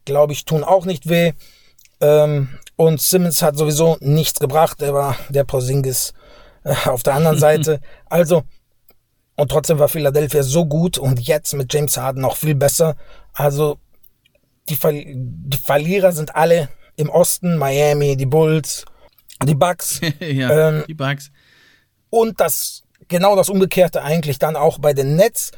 glaube 0.05 0.33
ich, 0.33 0.45
tun 0.45 0.65
auch 0.65 0.85
nicht 0.85 1.09
weh. 1.09 1.33
Ähm, 2.01 2.49
und 2.77 3.01
Simmons 3.01 3.43
hat 3.43 3.57
sowieso 3.57 3.97
nichts 4.01 4.41
gebracht. 4.41 4.81
Er 4.83 4.95
war 4.95 5.17
der 5.29 5.45
Porzingis 5.45 6.15
äh, 6.65 6.75
auf 6.89 7.03
der 7.03 7.15
anderen 7.15 7.39
Seite. 7.47 7.81
Also, 8.07 8.45
und 9.37 9.51
trotzdem 9.51 9.79
war 9.79 9.89
Philadelphia 9.89 10.43
so 10.43 10.67
gut 10.67 10.99
und 10.99 11.21
jetzt 11.21 11.55
mit 11.55 11.73
James 11.73 11.97
Harden 11.97 12.23
noch 12.23 12.37
viel 12.37 12.55
besser. 12.55 12.97
Also, 13.33 13.79
die, 14.69 14.77
Ver 14.77 14.93
die 14.93 15.59
Verlierer 15.65 16.13
sind 16.13 16.35
alle 16.37 16.69
im 16.97 17.09
Osten, 17.09 17.57
Miami, 17.57 18.17
die 18.17 18.27
Bulls, 18.27 18.85
die 19.45 19.55
Bugs. 19.55 20.01
ja, 20.21 20.69
ähm, 20.69 20.85
die 20.89 20.95
Bugs. 20.95 21.31
Und 22.11 22.41
das, 22.41 22.85
genau 23.09 23.37
das 23.37 23.49
Umgekehrte 23.49 24.03
eigentlich 24.03 24.39
dann 24.39 24.57
auch 24.57 24.79
bei 24.79 24.93
den 24.93 25.17
Nets. 25.17 25.53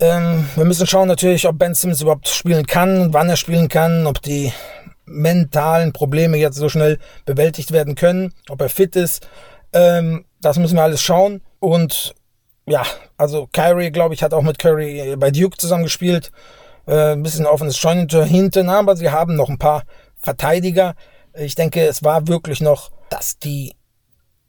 Ähm, 0.00 0.48
wir 0.56 0.64
müssen 0.64 0.86
schauen 0.86 1.08
natürlich, 1.08 1.46
ob 1.46 1.58
Ben 1.58 1.74
Simmons 1.74 2.00
überhaupt 2.00 2.28
spielen 2.28 2.66
kann, 2.66 3.12
wann 3.12 3.28
er 3.28 3.36
spielen 3.36 3.68
kann, 3.68 4.06
ob 4.06 4.20
die 4.22 4.52
mentalen 5.06 5.92
Probleme 5.92 6.36
jetzt 6.36 6.56
so 6.56 6.68
schnell 6.68 6.98
bewältigt 7.24 7.72
werden 7.72 7.94
können, 7.94 8.32
ob 8.48 8.60
er 8.60 8.68
fit 8.68 8.96
ist. 8.96 9.28
Ähm, 9.72 10.24
das 10.40 10.58
müssen 10.58 10.76
wir 10.76 10.82
alles 10.82 11.02
schauen. 11.02 11.42
Und 11.60 12.14
ja, 12.66 12.84
also 13.16 13.48
Kyrie, 13.52 13.90
glaube 13.90 14.14
ich, 14.14 14.22
hat 14.22 14.34
auch 14.34 14.42
mit 14.42 14.58
Curry 14.58 15.14
bei 15.16 15.30
Duke 15.30 15.56
zusammengespielt. 15.56 16.32
Äh, 16.86 17.12
ein 17.12 17.22
bisschen 17.22 17.46
offenes 17.46 17.76
Scheunentor 17.76 18.24
hinten, 18.24 18.68
aber 18.68 18.96
sie 18.96 19.10
haben 19.10 19.36
noch 19.36 19.48
ein 19.48 19.58
paar 19.58 19.84
Verteidiger. 20.16 20.94
Ich 21.34 21.54
denke, 21.54 21.86
es 21.86 22.04
war 22.04 22.28
wirklich 22.28 22.60
noch, 22.60 22.90
dass 23.10 23.38
die 23.38 23.74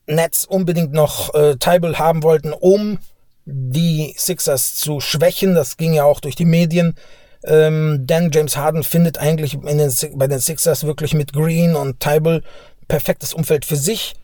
Nets 0.07 0.45
unbedingt 0.45 0.93
noch 0.93 1.33
äh, 1.33 1.55
Tybal 1.57 1.97
haben 1.97 2.23
wollten, 2.23 2.53
um 2.53 2.99
die 3.45 4.15
Sixers 4.17 4.75
zu 4.75 4.99
schwächen. 4.99 5.55
Das 5.55 5.77
ging 5.77 5.93
ja 5.93 6.03
auch 6.03 6.19
durch 6.19 6.35
die 6.35 6.45
Medien. 6.45 6.95
Ähm, 7.43 8.07
denn 8.07 8.31
James 8.33 8.57
Harden 8.57 8.83
findet 8.83 9.19
eigentlich 9.19 9.57
den, 9.59 10.17
bei 10.17 10.27
den 10.27 10.39
Sixers 10.39 10.83
wirklich 10.83 11.13
mit 11.13 11.33
Green 11.33 11.75
und 11.75 11.99
Tybal 11.99 12.41
perfektes 12.87 13.33
Umfeld 13.33 13.65
für 13.65 13.75
sich. 13.75 14.15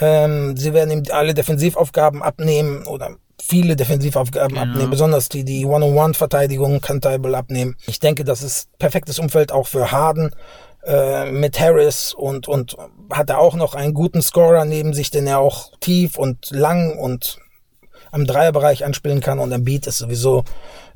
Ähm, 0.00 0.56
sie 0.56 0.72
werden 0.72 0.90
ihm 0.90 1.02
alle 1.10 1.34
Defensivaufgaben 1.34 2.22
abnehmen 2.22 2.86
oder 2.86 3.16
viele 3.40 3.76
Defensivaufgaben 3.76 4.56
genau. 4.56 4.70
abnehmen, 4.70 4.90
besonders 4.90 5.28
die, 5.28 5.44
die 5.44 5.64
One-on-One-Verteidigung 5.66 6.80
kann 6.80 7.00
Tybal 7.00 7.34
abnehmen. 7.34 7.76
Ich 7.86 8.00
denke, 8.00 8.24
das 8.24 8.42
ist 8.42 8.68
perfektes 8.78 9.18
Umfeld 9.18 9.52
auch 9.52 9.66
für 9.66 9.90
Harden. 9.92 10.34
Äh, 10.82 11.30
mit 11.30 11.60
Harris 11.60 12.14
und, 12.14 12.48
und 12.48 12.74
hat 13.12 13.30
er 13.30 13.38
auch 13.38 13.54
noch 13.54 13.74
einen 13.74 13.94
guten 13.94 14.22
Scorer 14.22 14.64
neben 14.64 14.94
sich, 14.94 15.10
den 15.10 15.26
er 15.26 15.38
auch 15.38 15.72
tief 15.80 16.18
und 16.18 16.50
lang 16.50 16.98
und 16.98 17.38
am 18.10 18.26
Dreierbereich 18.26 18.84
anspielen 18.84 19.20
kann 19.20 19.38
und 19.38 19.52
Embiid 19.52 19.86
ist 19.86 19.98
sowieso 19.98 20.44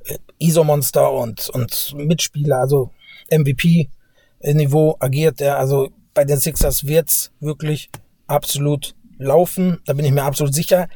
äh, 0.05 0.19
ISO-Monster 0.39 1.13
und, 1.13 1.49
und 1.51 1.95
Mitspieler, 1.97 2.59
also 2.59 2.91
MVP-Niveau 3.31 4.97
agiert 4.99 5.41
er. 5.41 5.59
Also 5.59 5.91
bei 6.13 6.25
den 6.25 6.39
Sixers 6.39 6.87
wird's 6.87 7.33
wirklich 7.41 7.91
absolut 8.27 8.95
laufen, 9.19 9.81
da 9.87 9.93
bin 9.93 10.05
ich 10.05 10.13
mir 10.13 10.25
absolut 10.25 10.55
sicher. 10.55 10.89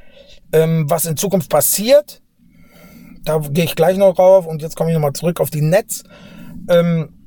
Ähm, 0.52 0.88
was 0.88 1.06
in 1.06 1.16
Zukunft 1.16 1.50
passiert, 1.50 2.22
da 3.24 3.38
gehe 3.38 3.64
ich 3.64 3.76
gleich 3.76 3.96
noch 3.96 4.14
drauf 4.14 4.46
und 4.46 4.62
jetzt 4.62 4.76
komme 4.76 4.90
ich 4.90 4.94
nochmal 4.94 5.12
zurück 5.12 5.40
auf 5.40 5.50
die 5.50 5.60
Nets. 5.60 6.04
Ähm, 6.68 7.17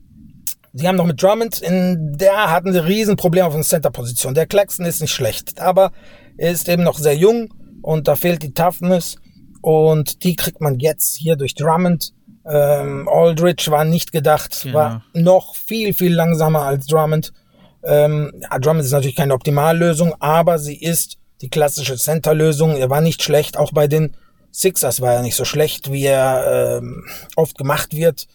Sie 0.73 0.87
haben 0.87 0.95
noch 0.95 1.05
mit 1.05 1.21
Drummond, 1.21 1.61
in 1.61 2.17
der 2.17 2.49
hatten 2.49 2.71
sie 2.71 2.83
Riesenprobleme 2.83 3.45
auf 3.45 3.53
der 3.53 3.63
Center-Position. 3.63 4.33
Der 4.33 4.47
Claxton 4.47 4.85
ist 4.85 5.01
nicht 5.01 5.13
schlecht, 5.13 5.59
aber 5.59 5.91
er 6.37 6.51
ist 6.51 6.69
eben 6.69 6.83
noch 6.83 6.97
sehr 6.97 7.15
jung 7.15 7.53
und 7.81 8.07
da 8.07 8.15
fehlt 8.15 8.41
die 8.41 8.53
Toughness 8.53 9.17
und 9.61 10.23
die 10.23 10.35
kriegt 10.35 10.61
man 10.61 10.79
jetzt 10.79 11.17
hier 11.17 11.35
durch 11.35 11.55
Drummond. 11.55 12.13
Ähm, 12.45 13.07
Aldridge 13.09 13.69
war 13.69 13.83
nicht 13.83 14.11
gedacht, 14.13 14.61
genau. 14.63 14.77
war 14.77 15.05
noch 15.13 15.55
viel, 15.55 15.93
viel 15.93 16.13
langsamer 16.13 16.61
als 16.61 16.87
Drummond. 16.87 17.33
Ähm, 17.83 18.31
Drummond 18.61 18.85
ist 18.85 18.91
natürlich 18.91 19.15
keine 19.15 19.33
Optimallösung, 19.33 20.15
aber 20.19 20.57
sie 20.57 20.75
ist 20.75 21.17
die 21.41 21.49
klassische 21.49 21.97
Center-Lösung. 21.97 22.77
Er 22.77 22.89
war 22.89 23.01
nicht 23.01 23.21
schlecht, 23.21 23.57
auch 23.57 23.73
bei 23.73 23.87
den 23.87 24.15
Sixers 24.51 25.01
war 25.01 25.13
er 25.13 25.21
nicht 25.21 25.35
so 25.35 25.45
schlecht, 25.45 25.91
wie 25.91 26.05
er 26.05 26.79
ähm, 26.79 27.05
oft 27.35 27.57
gemacht 27.57 27.93
wird. 27.93 28.27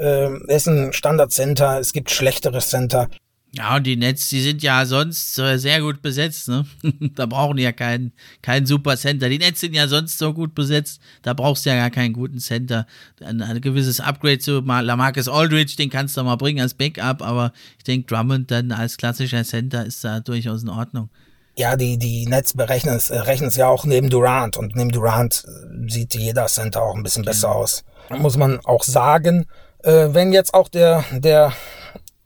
Ähm, 0.00 0.44
er 0.48 0.56
ist 0.56 0.66
ein 0.66 0.92
Standard-Center, 0.92 1.78
es 1.78 1.92
gibt 1.92 2.10
schlechtere 2.10 2.60
Center. 2.60 3.08
Ja, 3.52 3.76
und 3.76 3.84
die 3.84 3.96
Nets, 3.96 4.28
die 4.28 4.40
sind 4.40 4.62
ja 4.62 4.86
sonst 4.86 5.34
sehr 5.34 5.80
gut 5.80 6.02
besetzt, 6.02 6.48
ne? 6.48 6.64
da 7.16 7.26
brauchen 7.26 7.56
die 7.56 7.64
ja 7.64 7.72
keinen, 7.72 8.12
keinen 8.42 8.64
Super 8.64 8.96
Center. 8.96 9.28
Die 9.28 9.38
Nets 9.38 9.60
sind 9.60 9.74
ja 9.74 9.88
sonst 9.88 10.18
so 10.18 10.32
gut 10.32 10.54
besetzt, 10.54 11.00
da 11.22 11.34
brauchst 11.34 11.66
du 11.66 11.70
ja 11.70 11.76
gar 11.76 11.90
keinen 11.90 12.12
guten 12.12 12.38
Center. 12.38 12.86
Ein, 13.20 13.42
ein 13.42 13.60
gewisses 13.60 14.00
Upgrade 14.00 14.38
zu 14.38 14.60
Lamarcus 14.60 15.28
Aldridge, 15.28 15.74
den 15.76 15.90
kannst 15.90 16.16
du 16.16 16.22
mal 16.22 16.36
bringen 16.36 16.60
als 16.60 16.74
Backup, 16.74 17.22
aber 17.22 17.52
ich 17.76 17.84
denke, 17.84 18.06
Drummond 18.06 18.52
dann 18.52 18.70
als 18.70 18.96
klassischer 18.96 19.44
Center 19.44 19.84
ist 19.84 20.04
da 20.04 20.20
durchaus 20.20 20.62
in 20.62 20.68
Ordnung. 20.68 21.10
Ja, 21.56 21.76
die, 21.76 21.98
die 21.98 22.26
Nets 22.26 22.54
berechnen 22.54 22.94
es, 22.94 23.10
äh, 23.10 23.18
rechnen 23.18 23.48
es 23.48 23.56
ja 23.56 23.66
auch 23.66 23.84
neben 23.84 24.08
Durant 24.08 24.56
und 24.56 24.76
neben 24.76 24.92
Durant 24.92 25.44
äh, 25.44 25.90
sieht 25.90 26.14
jeder 26.14 26.46
Center 26.46 26.82
auch 26.82 26.94
ein 26.94 27.02
bisschen 27.02 27.24
besser 27.24 27.48
ja. 27.48 27.54
aus. 27.54 27.84
Muss 28.16 28.36
man 28.36 28.60
auch 28.64 28.82
sagen, 28.82 29.46
äh, 29.82 30.08
wenn 30.12 30.32
jetzt 30.32 30.54
auch 30.54 30.68
der, 30.68 31.04
der 31.12 31.52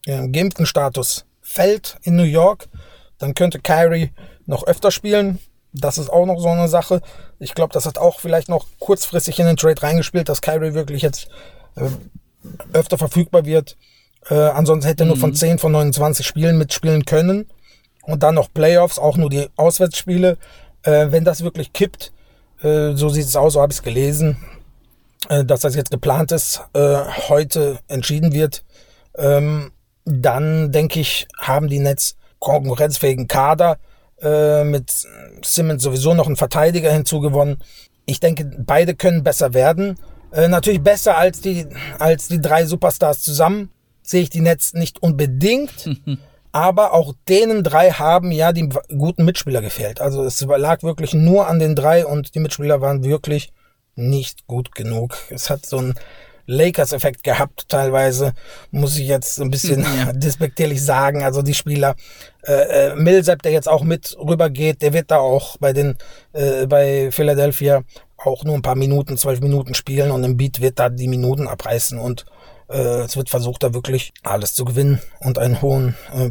äh, 0.06 0.28
geimpften 0.28 0.66
Status 0.66 1.24
fällt 1.40 1.96
in 2.02 2.16
New 2.16 2.22
York, 2.22 2.68
dann 3.18 3.34
könnte 3.34 3.60
Kyrie 3.60 4.10
noch 4.46 4.66
öfter 4.66 4.90
spielen. 4.90 5.38
Das 5.72 5.98
ist 5.98 6.08
auch 6.08 6.26
noch 6.26 6.40
so 6.40 6.48
eine 6.48 6.68
Sache. 6.68 7.00
Ich 7.38 7.54
glaube, 7.54 7.72
das 7.72 7.86
hat 7.86 7.98
auch 7.98 8.20
vielleicht 8.20 8.48
noch 8.48 8.66
kurzfristig 8.78 9.38
in 9.38 9.46
den 9.46 9.56
Trade 9.56 9.82
reingespielt, 9.82 10.28
dass 10.28 10.40
Kyrie 10.40 10.74
wirklich 10.74 11.02
jetzt 11.02 11.28
äh, 11.76 11.88
öfter 12.72 12.98
verfügbar 12.98 13.44
wird. 13.44 13.76
Äh, 14.28 14.34
ansonsten 14.34 14.88
hätte 14.88 15.02
er 15.02 15.06
mhm. 15.06 15.10
nur 15.10 15.18
von 15.18 15.34
10 15.34 15.54
mhm. 15.54 15.58
von 15.58 15.72
29 15.72 16.26
Spielen 16.26 16.58
mitspielen 16.58 17.04
können. 17.04 17.48
Und 18.02 18.22
dann 18.22 18.34
noch 18.34 18.52
Playoffs, 18.52 18.98
auch 18.98 19.16
nur 19.16 19.30
die 19.30 19.48
Auswärtsspiele. 19.56 20.36
Äh, 20.82 21.06
wenn 21.10 21.24
das 21.24 21.42
wirklich 21.42 21.72
kippt, 21.72 22.12
äh, 22.62 22.92
so 22.94 23.08
sieht 23.08 23.24
es 23.24 23.36
aus, 23.36 23.54
so 23.54 23.62
habe 23.62 23.72
ich 23.72 23.78
es 23.78 23.82
gelesen, 23.82 24.36
dass 25.28 25.60
das 25.60 25.74
jetzt 25.74 25.90
geplant 25.90 26.32
ist, 26.32 26.62
äh, 26.74 26.98
heute 27.28 27.78
entschieden 27.88 28.32
wird, 28.32 28.64
ähm, 29.16 29.72
dann 30.04 30.72
denke 30.72 31.00
ich, 31.00 31.26
haben 31.38 31.68
die 31.68 31.78
Nets 31.78 32.16
konkurrenzfähigen 32.38 33.26
Kader 33.26 33.78
äh, 34.20 34.64
mit 34.64 34.92
Simmons 35.42 35.82
sowieso 35.82 36.14
noch 36.14 36.26
einen 36.26 36.36
Verteidiger 36.36 36.92
hinzugewonnen. 36.92 37.58
Ich 38.06 38.20
denke, 38.20 38.44
beide 38.58 38.94
können 38.94 39.22
besser 39.22 39.54
werden. 39.54 39.98
Äh, 40.32 40.48
natürlich 40.48 40.82
besser 40.82 41.16
als 41.16 41.40
die, 41.40 41.66
als 41.98 42.28
die 42.28 42.40
drei 42.40 42.66
Superstars 42.66 43.22
zusammen. 43.22 43.70
Sehe 44.02 44.22
ich 44.22 44.30
die 44.30 44.42
Nets 44.42 44.74
nicht 44.74 45.02
unbedingt. 45.02 45.88
aber 46.54 46.92
auch 46.92 47.14
denen 47.28 47.64
drei 47.64 47.90
haben 47.90 48.30
ja 48.30 48.52
die 48.52 48.68
guten 48.96 49.24
Mitspieler 49.24 49.60
gefehlt. 49.60 50.00
Also 50.00 50.22
es 50.22 50.40
lag 50.40 50.84
wirklich 50.84 51.12
nur 51.12 51.48
an 51.48 51.58
den 51.58 51.74
drei 51.74 52.06
und 52.06 52.36
die 52.36 52.38
Mitspieler 52.38 52.80
waren 52.80 53.02
wirklich 53.02 53.52
nicht 53.96 54.46
gut 54.46 54.74
genug. 54.74 55.16
Es 55.30 55.50
hat 55.50 55.66
so 55.66 55.78
ein 55.78 55.94
Lakers-Effekt 56.46 57.24
gehabt, 57.24 57.68
teilweise, 57.68 58.32
muss 58.70 58.98
ich 58.98 59.08
jetzt 59.08 59.40
ein 59.40 59.50
bisschen 59.50 59.80
ja. 59.82 60.12
despektierlich 60.12 60.82
sagen. 60.82 61.22
Also 61.22 61.42
die 61.42 61.54
Spieler, 61.54 61.94
äh, 62.42 62.90
äh, 62.90 62.96
Millsap, 62.96 63.42
der 63.42 63.52
jetzt 63.52 63.68
auch 63.68 63.82
mit 63.82 64.16
rübergeht, 64.18 64.82
der 64.82 64.92
wird 64.92 65.10
da 65.10 65.18
auch 65.18 65.56
bei 65.58 65.72
den, 65.72 65.96
äh, 66.32 66.66
bei 66.66 67.10
Philadelphia 67.10 67.82
auch 68.18 68.44
nur 68.44 68.54
ein 68.54 68.62
paar 68.62 68.76
Minuten, 68.76 69.16
zwölf 69.16 69.40
Minuten 69.40 69.74
spielen 69.74 70.10
und 70.10 70.24
im 70.24 70.36
Beat 70.36 70.60
wird 70.60 70.78
da 70.78 70.88
die 70.88 71.08
Minuten 71.08 71.48
abreißen 71.48 71.98
und 71.98 72.24
äh, 72.68 73.02
es 73.02 73.16
wird 73.16 73.28
versucht, 73.28 73.62
da 73.62 73.74
wirklich 73.74 74.12
alles 74.22 74.54
zu 74.54 74.64
gewinnen 74.64 75.00
und 75.20 75.38
einen 75.38 75.60
hohen, 75.60 75.96
äh, 76.12 76.30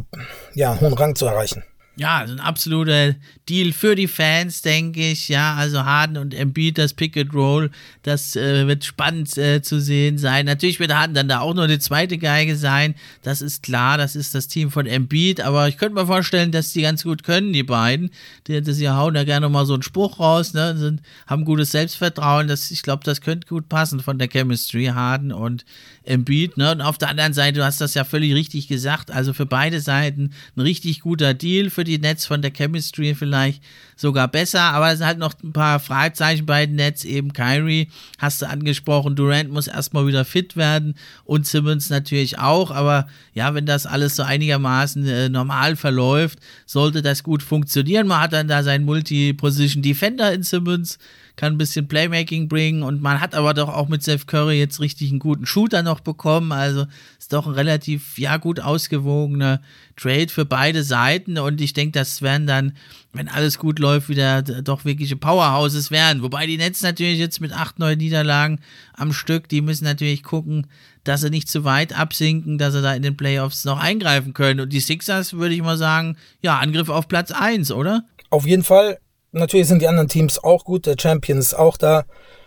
ja, 0.54 0.72
einen 0.72 0.80
hohen 0.80 0.94
Rang 0.94 1.14
zu 1.14 1.26
erreichen. 1.26 1.64
Ja, 1.96 2.18
also 2.18 2.32
ein 2.34 2.40
absoluter 2.40 3.14
Deal 3.48 3.72
für 3.72 3.94
die 3.94 4.08
Fans, 4.08 4.62
denke 4.62 5.12
ich. 5.12 5.28
Ja, 5.28 5.54
also 5.54 5.84
Harden 5.84 6.16
und 6.16 6.34
Embiid, 6.34 6.76
das 6.76 6.92
Pick 6.92 7.16
and 7.16 7.32
Roll, 7.32 7.70
das 8.02 8.34
äh, 8.34 8.66
wird 8.66 8.84
spannend 8.84 9.38
äh, 9.38 9.62
zu 9.62 9.80
sehen 9.80 10.18
sein. 10.18 10.46
Natürlich 10.46 10.80
wird 10.80 10.92
Harden 10.92 11.14
dann 11.14 11.28
da 11.28 11.38
auch 11.38 11.54
nur 11.54 11.68
die 11.68 11.78
zweite 11.78 12.18
Geige 12.18 12.56
sein. 12.56 12.96
Das 13.22 13.42
ist 13.42 13.62
klar, 13.62 13.96
das 13.96 14.16
ist 14.16 14.34
das 14.34 14.48
Team 14.48 14.72
von 14.72 14.86
Embiid. 14.86 15.40
Aber 15.40 15.68
ich 15.68 15.76
könnte 15.76 15.94
mir 15.94 16.06
vorstellen, 16.06 16.50
dass 16.50 16.72
die 16.72 16.82
ganz 16.82 17.04
gut 17.04 17.22
können, 17.22 17.52
die 17.52 17.62
beiden. 17.62 18.10
Die, 18.48 18.60
die 18.60 18.88
hauen 18.88 19.14
da 19.14 19.22
gerne 19.22 19.48
mal 19.48 19.64
so 19.64 19.74
einen 19.74 19.84
Spruch 19.84 20.18
raus, 20.18 20.52
ne? 20.52 20.76
Sind, 20.76 21.00
haben 21.28 21.44
gutes 21.44 21.70
Selbstvertrauen. 21.70 22.48
Das, 22.48 22.72
ich 22.72 22.82
glaube, 22.82 23.04
das 23.04 23.20
könnte 23.20 23.46
gut 23.46 23.68
passen 23.68 24.00
von 24.00 24.18
der 24.18 24.28
Chemistry, 24.28 24.86
Harden 24.86 25.30
und 25.30 25.64
Embiid. 26.04 26.56
Ne? 26.56 26.72
Und 26.72 26.80
auf 26.80 26.98
der 26.98 27.08
anderen 27.08 27.32
Seite, 27.32 27.58
du 27.58 27.64
hast 27.64 27.80
das 27.80 27.94
ja 27.94 28.04
völlig 28.04 28.34
richtig 28.34 28.68
gesagt. 28.68 29.10
Also 29.10 29.32
für 29.32 29.46
beide 29.46 29.80
Seiten 29.80 30.32
ein 30.56 30.60
richtig 30.60 31.00
guter 31.00 31.34
Deal 31.34 31.70
für 31.70 31.83
die 31.84 31.98
Nets 31.98 32.26
von 32.26 32.42
der 32.42 32.52
Chemistry 32.52 33.14
vielleicht 33.14 33.62
sogar 33.96 34.28
besser, 34.28 34.60
aber 34.60 34.90
es 34.90 34.98
sind 34.98 35.06
halt 35.06 35.18
noch 35.18 35.34
ein 35.42 35.52
paar 35.52 35.78
Fragezeichen 35.78 36.46
bei 36.46 36.66
den 36.66 36.76
Nets, 36.76 37.04
eben 37.04 37.32
Kyrie, 37.32 37.88
hast 38.18 38.42
du 38.42 38.48
angesprochen, 38.48 39.14
Durant 39.14 39.50
muss 39.50 39.68
erstmal 39.68 40.06
wieder 40.06 40.24
fit 40.24 40.56
werden 40.56 40.94
und 41.24 41.46
Simmons 41.46 41.90
natürlich 41.90 42.38
auch, 42.38 42.70
aber 42.70 43.06
ja, 43.34 43.54
wenn 43.54 43.66
das 43.66 43.86
alles 43.86 44.16
so 44.16 44.22
einigermaßen 44.22 45.06
äh, 45.06 45.28
normal 45.28 45.76
verläuft, 45.76 46.38
sollte 46.66 47.02
das 47.02 47.22
gut 47.22 47.42
funktionieren. 47.42 48.06
Man 48.06 48.20
hat 48.20 48.32
dann 48.32 48.48
da 48.48 48.62
seinen 48.62 48.84
Multi-Position 48.84 49.82
Defender 49.82 50.32
in 50.32 50.42
Simmons, 50.42 50.98
kann 51.36 51.54
ein 51.54 51.58
bisschen 51.58 51.88
Playmaking 51.88 52.48
bringen 52.48 52.82
und 52.82 53.02
man 53.02 53.20
hat 53.20 53.34
aber 53.34 53.54
doch 53.54 53.68
auch 53.68 53.88
mit 53.88 54.02
Seth 54.02 54.26
Curry 54.26 54.58
jetzt 54.58 54.80
richtig 54.80 55.10
einen 55.10 55.18
guten 55.18 55.46
Shooter 55.46 55.82
noch 55.82 56.00
bekommen. 56.00 56.52
Also 56.52 56.86
ist 57.18 57.32
doch 57.32 57.46
ein 57.46 57.54
relativ, 57.54 58.18
ja, 58.18 58.36
gut 58.36 58.60
ausgewogener 58.60 59.60
Trade 59.96 60.28
für 60.28 60.44
beide 60.44 60.84
Seiten 60.84 61.38
und 61.38 61.60
ich 61.60 61.72
denke, 61.72 61.98
das 61.98 62.22
werden 62.22 62.46
dann, 62.46 62.76
wenn 63.12 63.28
alles 63.28 63.58
gut 63.58 63.80
läuft, 63.80 64.08
wieder 64.08 64.42
doch 64.42 64.84
wirkliche 64.84 65.16
Powerhouses 65.16 65.90
werden. 65.90 66.22
Wobei 66.22 66.46
die 66.46 66.56
Nets 66.56 66.82
natürlich 66.82 67.18
jetzt 67.18 67.40
mit 67.40 67.52
acht, 67.52 67.80
neun 67.80 67.98
Niederlagen 67.98 68.60
am 68.92 69.12
Stück, 69.12 69.48
die 69.48 69.60
müssen 69.60 69.84
natürlich 69.84 70.22
gucken, 70.22 70.68
dass 71.02 71.20
sie 71.20 71.30
nicht 71.30 71.48
zu 71.48 71.64
weit 71.64 71.98
absinken, 71.98 72.58
dass 72.58 72.74
sie 72.74 72.82
da 72.82 72.94
in 72.94 73.02
den 73.02 73.16
Playoffs 73.16 73.64
noch 73.64 73.80
eingreifen 73.80 74.34
können. 74.34 74.60
Und 74.60 74.72
die 74.72 74.80
Sixers, 74.80 75.34
würde 75.34 75.54
ich 75.54 75.62
mal 75.62 75.76
sagen, 75.76 76.16
ja, 76.42 76.58
Angriff 76.58 76.88
auf 76.88 77.08
Platz 77.08 77.30
1, 77.30 77.72
oder? 77.72 78.04
Auf 78.30 78.46
jeden 78.46 78.64
Fall. 78.64 78.98
Natürlich 79.34 79.66
sind 79.66 79.82
die 79.82 79.88
anderen 79.88 80.08
Teams 80.08 80.42
auch 80.42 80.64
gut, 80.64 80.86
der 80.86 80.96
Champion 80.98 81.38
ist 81.38 81.54
auch 81.54 81.76
da. 81.76 82.04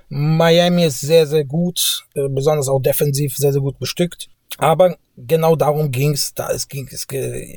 Miami 0.09 0.85
ist 0.85 1.01
sehr, 1.01 1.27
sehr 1.27 1.43
gut, 1.43 2.05
äh, 2.15 2.29
besonders 2.29 2.69
auch 2.69 2.79
defensiv 2.79 3.35
sehr, 3.35 3.51
sehr 3.51 3.61
gut 3.61 3.77
bestückt. 3.77 4.29
Aber 4.57 4.95
genau 5.17 5.57
darum 5.57 5.91
ging's. 5.91 6.33
Da 6.33 6.49
es 6.49 6.69
ging, 6.69 6.87
es, 6.89 7.05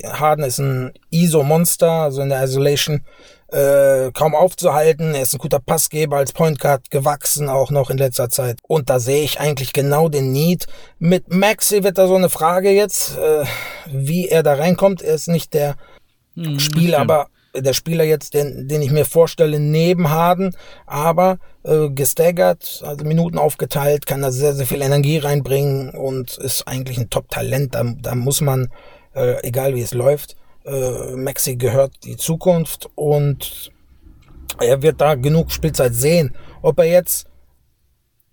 Harden 0.04 0.44
ist 0.44 0.58
ein 0.58 0.92
ISO-Monster, 1.10 1.90
also 1.90 2.22
in 2.22 2.30
der 2.30 2.42
Isolation 2.42 3.02
äh, 3.52 4.10
kaum 4.12 4.34
aufzuhalten. 4.34 5.14
Er 5.14 5.22
ist 5.22 5.34
ein 5.34 5.38
guter 5.38 5.60
Passgeber 5.60 6.16
als 6.16 6.32
Point 6.32 6.58
Guard 6.58 6.90
gewachsen, 6.90 7.48
auch 7.48 7.70
noch 7.70 7.90
in 7.90 7.98
letzter 7.98 8.30
Zeit. 8.30 8.58
Und 8.66 8.90
da 8.90 8.98
sehe 8.98 9.22
ich 9.22 9.38
eigentlich 9.38 9.72
genau 9.72 10.08
den 10.08 10.32
Need. 10.32 10.66
Mit 10.98 11.32
Maxi 11.32 11.84
wird 11.84 11.98
da 11.98 12.08
so 12.08 12.16
eine 12.16 12.30
Frage 12.30 12.70
jetzt, 12.70 13.16
äh, 13.16 13.44
wie 13.86 14.28
er 14.28 14.42
da 14.42 14.54
reinkommt. 14.54 15.02
Er 15.02 15.14
ist 15.14 15.28
nicht 15.28 15.54
der 15.54 15.76
hm, 16.34 16.58
Spieler, 16.58 16.98
aber 16.98 17.28
der 17.55 17.72
Spieler 17.72 18.05
jetzt, 18.05 18.34
den, 18.34 18.68
den 18.68 18.82
ich 18.82 18.90
mir 18.90 19.05
vorstelle, 19.05 19.59
neben 19.59 20.11
Harden, 20.11 20.55
aber 20.86 21.38
äh, 21.64 21.88
gestaggert, 21.90 22.82
also 22.84 23.05
Minuten 23.05 23.38
aufgeteilt, 23.38 24.07
kann 24.07 24.22
da 24.22 24.30
sehr, 24.30 24.55
sehr 24.55 24.66
viel 24.66 24.82
Energie 24.82 25.18
reinbringen 25.18 25.90
und 25.90 26.38
ist 26.38 26.66
eigentlich 26.66 26.98
ein 26.98 27.11
Top-Talent. 27.11 27.74
Da, 27.74 27.84
da 28.01 28.14
muss 28.14 28.40
man, 28.40 28.68
äh, 29.14 29.46
egal 29.46 29.74
wie 29.74 29.82
es 29.82 29.94
läuft, 29.94 30.36
äh, 30.64 31.16
Maxi 31.16 31.57
gehört 31.57 31.92
die 32.05 32.16
Zukunft 32.16 32.88
und 32.94 33.72
er 34.59 34.82
wird 34.82 35.01
da 35.01 35.14
genug 35.14 35.51
Spielzeit 35.51 35.94
sehen. 35.94 36.34
Ob 36.62 36.78
er 36.78 36.86
jetzt 36.86 37.26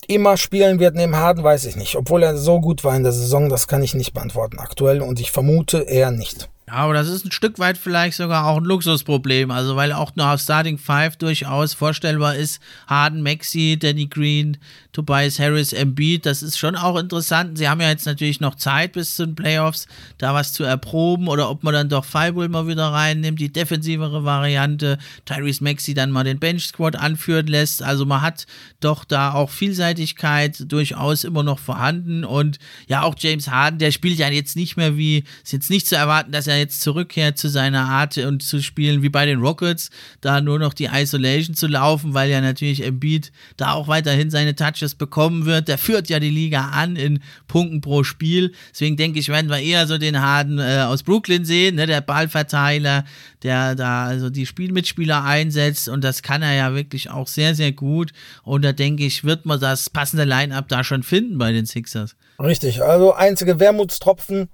immer 0.07 0.37
spielen 0.37 0.79
wird 0.79 0.95
neben 0.95 1.15
Harden, 1.15 1.43
weiß 1.43 1.65
ich 1.65 1.75
nicht. 1.75 1.95
Obwohl 1.95 2.23
er 2.23 2.37
so 2.37 2.59
gut 2.59 2.83
war 2.83 2.95
in 2.95 3.03
der 3.03 3.11
Saison, 3.11 3.49
das 3.49 3.67
kann 3.67 3.83
ich 3.83 3.93
nicht 3.93 4.13
beantworten 4.13 4.59
aktuell 4.59 5.01
und 5.01 5.19
ich 5.19 5.31
vermute 5.31 5.79
eher 5.79 6.11
nicht. 6.11 6.49
Aber 6.69 6.93
das 6.93 7.07
ist 7.07 7.25
ein 7.25 7.31
Stück 7.31 7.59
weit 7.59 7.77
vielleicht 7.77 8.17
sogar 8.17 8.45
auch 8.45 8.57
ein 8.57 8.65
Luxusproblem. 8.65 9.51
Also, 9.51 9.77
weil 9.77 9.93
auch 9.93 10.15
nur 10.15 10.29
auf 10.29 10.41
Starting 10.41 10.77
Five 10.77 11.15
durchaus 11.15 11.73
vorstellbar 11.73 12.35
ist, 12.35 12.61
Harden, 12.87 13.23
Maxi, 13.23 13.77
Danny 13.79 14.07
Green, 14.07 14.57
Tobias 14.97 15.37
Harris, 15.37 15.73
Embiid, 15.73 16.25
das 16.25 16.41
ist 16.41 16.57
schon 16.57 16.75
auch 16.75 16.97
interessant. 16.97 17.55
Sie 17.55 17.69
haben 17.69 17.79
ja 17.81 17.89
jetzt 17.89 18.07
natürlich 18.07 18.39
noch 18.39 18.55
Zeit 18.55 18.93
bis 18.93 19.15
zu 19.15 19.27
den 19.27 19.35
Playoffs, 19.35 19.85
da 20.17 20.33
was 20.33 20.53
zu 20.53 20.63
erproben 20.63 21.27
oder 21.27 21.51
ob 21.51 21.61
man 21.61 21.75
dann 21.75 21.87
doch 21.87 22.03
Fireball 22.03 22.49
mal 22.49 22.65
wieder 22.65 22.87
reinnimmt, 22.87 23.39
die 23.39 23.53
defensivere 23.53 24.23
Variante, 24.23 24.97
Tyrese 25.25 25.63
Maxi 25.63 25.93
dann 25.93 26.09
mal 26.09 26.23
den 26.23 26.39
Bench 26.39 26.65
Squad 26.65 26.95
anführen 26.95 27.45
lässt. 27.45 27.83
Also, 27.83 28.07
man 28.07 28.23
hat 28.23 28.47
doch 28.79 29.05
da 29.05 29.33
auch 29.33 29.51
Vielseitigkeit 29.51 30.63
durchaus 30.65 31.25
immer 31.25 31.43
noch 31.43 31.59
vorhanden 31.59 32.23
und 32.23 32.57
ja, 32.87 33.03
auch 33.03 33.13
James 33.19 33.49
Harden, 33.49 33.77
der 33.77 33.91
spielt 33.91 34.17
ja 34.17 34.29
jetzt 34.29 34.55
nicht 34.55 34.77
mehr 34.77 34.97
wie, 34.97 35.25
ist 35.43 35.53
jetzt 35.53 35.69
nicht 35.69 35.85
zu 35.85 35.95
erwarten, 35.95 36.31
dass 36.31 36.47
er 36.47 36.57
jetzt 36.57 36.81
zurückkehrt 36.81 37.37
zu 37.37 37.49
seiner 37.49 37.85
Art 37.85 38.17
und 38.17 38.41
zu 38.41 38.63
spielen 38.63 39.03
wie 39.03 39.09
bei 39.09 39.27
den 39.27 39.41
Rockets, 39.41 39.91
da 40.21 40.41
nur 40.41 40.57
noch 40.57 40.73
die 40.73 40.89
Isolation 40.91 41.55
zu 41.55 41.67
laufen, 41.67 42.15
weil 42.15 42.31
ja 42.31 42.41
natürlich 42.41 42.83
Embiid 42.83 43.31
da 43.57 43.73
auch 43.73 43.87
weiterhin 43.87 44.31
seine 44.31 44.55
Touches 44.55 44.86
bekommen 44.95 45.45
wird. 45.45 45.67
Der 45.67 45.77
führt 45.77 46.09
ja 46.09 46.19
die 46.19 46.29
Liga 46.29 46.69
an 46.69 46.95
in 46.95 47.21
Punkten 47.47 47.81
pro 47.81 48.03
Spiel. 48.03 48.53
Deswegen 48.71 48.97
denke 48.97 49.19
ich, 49.19 49.29
werden 49.29 49.49
wir 49.49 49.59
eher 49.59 49.87
so 49.87 49.97
den 49.97 50.21
Harden 50.21 50.59
äh, 50.59 50.83
aus 50.87 51.03
Brooklyn 51.03 51.45
sehen, 51.45 51.75
ne, 51.75 51.87
der 51.87 52.01
Ballverteiler, 52.01 53.05
der 53.43 53.75
da 53.75 54.05
also 54.05 54.29
die 54.29 54.45
Spielmitspieler 54.45 55.23
einsetzt 55.23 55.89
und 55.89 56.03
das 56.03 56.21
kann 56.21 56.41
er 56.41 56.53
ja 56.53 56.73
wirklich 56.73 57.09
auch 57.09 57.27
sehr, 57.27 57.55
sehr 57.55 57.71
gut. 57.71 58.11
Und 58.43 58.63
da 58.63 58.73
denke 58.73 59.05
ich, 59.05 59.23
wird 59.23 59.45
man 59.45 59.59
das 59.59 59.89
passende 59.89 60.23
Line-Up 60.23 60.67
da 60.67 60.83
schon 60.83 61.03
finden 61.03 61.37
bei 61.37 61.51
den 61.51 61.65
Sixers. 61.65 62.15
Richtig, 62.39 62.83
also 62.83 63.13
einzige 63.13 63.59
Wermutstropfen 63.59 64.49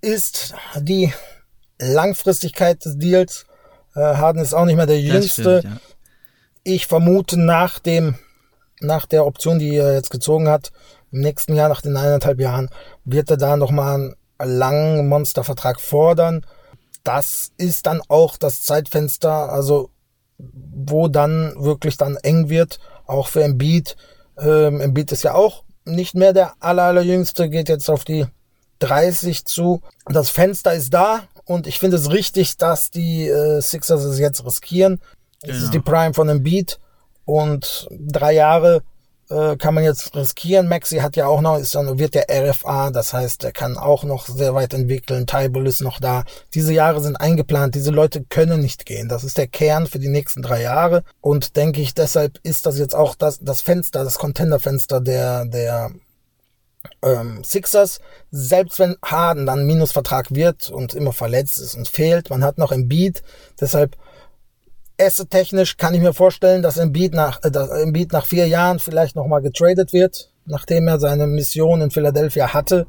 ist 0.00 0.54
die 0.80 1.12
Langfristigkeit 1.78 2.84
des 2.84 2.98
Deals. 2.98 3.46
Äh, 3.94 4.00
Harden 4.00 4.42
ist 4.42 4.54
auch 4.54 4.64
nicht 4.64 4.76
mehr 4.76 4.86
der 4.86 5.00
Jüngste. 5.00 5.60
Stimmt, 5.60 5.64
ja. 5.64 5.80
Ich 6.64 6.86
vermute 6.86 7.38
nach 7.38 7.78
dem, 7.78 8.16
nach 8.82 9.06
der 9.06 9.26
Option, 9.26 9.58
die 9.58 9.76
er 9.76 9.94
jetzt 9.94 10.10
gezogen 10.10 10.48
hat, 10.48 10.72
im 11.10 11.20
nächsten 11.20 11.54
Jahr, 11.54 11.68
nach 11.68 11.82
den 11.82 11.96
eineinhalb 11.96 12.40
Jahren, 12.40 12.70
wird 13.04 13.30
er 13.30 13.36
da 13.36 13.56
nochmal 13.56 13.94
einen 13.94 14.58
langen 14.58 15.08
Monstervertrag 15.08 15.80
fordern. 15.80 16.44
Das 17.04 17.52
ist 17.58 17.86
dann 17.86 18.00
auch 18.08 18.36
das 18.36 18.62
Zeitfenster, 18.62 19.50
also 19.52 19.90
wo 20.38 21.08
dann 21.08 21.54
wirklich 21.56 21.96
dann 21.96 22.16
eng 22.16 22.48
wird, 22.48 22.80
auch 23.06 23.28
für 23.28 23.44
Embiid. 23.44 23.96
Ähm, 24.38 24.80
Embiid 24.80 25.12
ist 25.12 25.22
ja 25.22 25.34
auch 25.34 25.64
nicht 25.84 26.14
mehr 26.14 26.32
der 26.32 26.54
aller, 26.60 26.84
allerjüngste, 26.84 27.48
geht 27.48 27.68
jetzt 27.68 27.90
auf 27.90 28.04
die 28.04 28.26
30 28.78 29.44
zu. 29.44 29.80
Das 30.06 30.30
Fenster 30.30 30.72
ist 30.74 30.94
da 30.94 31.20
und 31.44 31.66
ich 31.66 31.78
finde 31.78 31.96
es 31.96 32.10
richtig, 32.10 32.56
dass 32.56 32.90
die 32.90 33.28
äh, 33.28 33.60
Sixers 33.60 34.04
es 34.04 34.18
jetzt 34.18 34.44
riskieren. 34.44 35.00
Es 35.42 35.60
ist 35.60 35.74
die 35.74 35.80
Prime 35.80 36.14
von 36.14 36.28
Embiid 36.28 36.78
und 37.24 37.88
drei 37.90 38.32
Jahre 38.32 38.82
äh, 39.32 39.56
kann 39.56 39.74
man 39.74 39.84
jetzt 39.84 40.14
riskieren. 40.14 40.68
Maxi 40.68 40.98
hat 40.98 41.16
ja 41.16 41.26
auch 41.26 41.40
noch, 41.40 41.58
ist 41.58 41.74
dann, 41.74 41.98
wird 41.98 42.14
der 42.14 42.26
RFA, 42.28 42.90
das 42.90 43.12
heißt, 43.12 43.44
er 43.44 43.52
kann 43.52 43.76
auch 43.76 44.04
noch 44.04 44.26
sehr 44.26 44.54
weit 44.54 44.74
entwickeln. 44.74 45.26
Tybal 45.26 45.66
ist 45.66 45.80
noch 45.80 46.00
da. 46.00 46.24
Diese 46.54 46.72
Jahre 46.72 47.00
sind 47.00 47.16
eingeplant. 47.16 47.74
Diese 47.74 47.90
Leute 47.90 48.24
können 48.28 48.60
nicht 48.60 48.84
gehen. 48.84 49.08
Das 49.08 49.24
ist 49.24 49.38
der 49.38 49.46
Kern 49.46 49.86
für 49.86 49.98
die 49.98 50.08
nächsten 50.08 50.42
drei 50.42 50.62
Jahre. 50.62 51.02
Und 51.20 51.56
denke 51.56 51.80
ich, 51.80 51.94
deshalb 51.94 52.38
ist 52.42 52.66
das 52.66 52.78
jetzt 52.78 52.94
auch 52.94 53.14
das, 53.14 53.38
das 53.40 53.62
Fenster, 53.62 54.04
das 54.04 54.18
Contender-Fenster 54.18 55.00
der, 55.00 55.46
der 55.46 55.90
ähm, 57.02 57.42
Sixers, 57.44 58.00
selbst 58.30 58.78
wenn 58.78 58.96
Harden 59.04 59.46
dann 59.46 59.66
Minusvertrag 59.66 60.34
wird 60.34 60.68
und 60.68 60.94
immer 60.94 61.12
verletzt 61.12 61.58
ist 61.58 61.74
und 61.74 61.88
fehlt, 61.88 62.30
man 62.30 62.44
hat 62.44 62.58
noch 62.58 62.72
Beat, 62.76 63.22
deshalb 63.60 63.96
Asset-technisch 65.04 65.76
kann 65.76 65.94
ich 65.94 66.00
mir 66.00 66.12
vorstellen, 66.12 66.62
dass 66.62 66.76
Embiid 66.76 67.14
nach, 67.14 67.42
äh, 67.42 67.50
dass 67.50 67.70
Embiid 67.70 68.12
nach 68.12 68.26
vier 68.26 68.46
Jahren 68.46 68.78
vielleicht 68.78 69.16
nochmal 69.16 69.42
getradet 69.42 69.92
wird, 69.92 70.30
nachdem 70.46 70.88
er 70.88 71.00
seine 71.00 71.26
Mission 71.26 71.80
in 71.80 71.90
Philadelphia 71.90 72.52
hatte. 72.52 72.86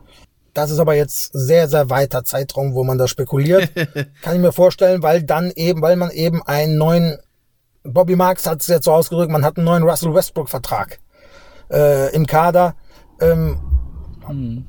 Das 0.53 0.69
ist 0.69 0.79
aber 0.79 0.93
jetzt 0.93 1.31
sehr, 1.33 1.67
sehr 1.67 1.89
weiter 1.89 2.23
Zeitraum, 2.23 2.75
wo 2.75 2.83
man 2.83 2.97
da 2.97 3.07
spekuliert. 3.07 3.71
kann 4.21 4.35
ich 4.35 4.41
mir 4.41 4.51
vorstellen, 4.51 5.01
weil 5.01 5.23
dann 5.23 5.51
eben, 5.55 5.81
weil 5.81 5.95
man 5.95 6.11
eben 6.11 6.43
einen 6.43 6.77
neuen, 6.77 7.17
Bobby 7.83 8.15
Marks 8.15 8.45
hat 8.45 8.61
es 8.61 8.67
jetzt 8.67 8.85
so 8.85 8.91
ausgedrückt, 8.91 9.31
man 9.31 9.43
hat 9.43 9.57
einen 9.57 9.65
neuen 9.65 9.83
Russell 9.83 10.13
Westbrook-Vertrag 10.13 10.99
äh, 11.71 12.13
im 12.13 12.27
Kader. 12.27 12.75
Ähm, 13.19 13.59
hm. 14.27 14.65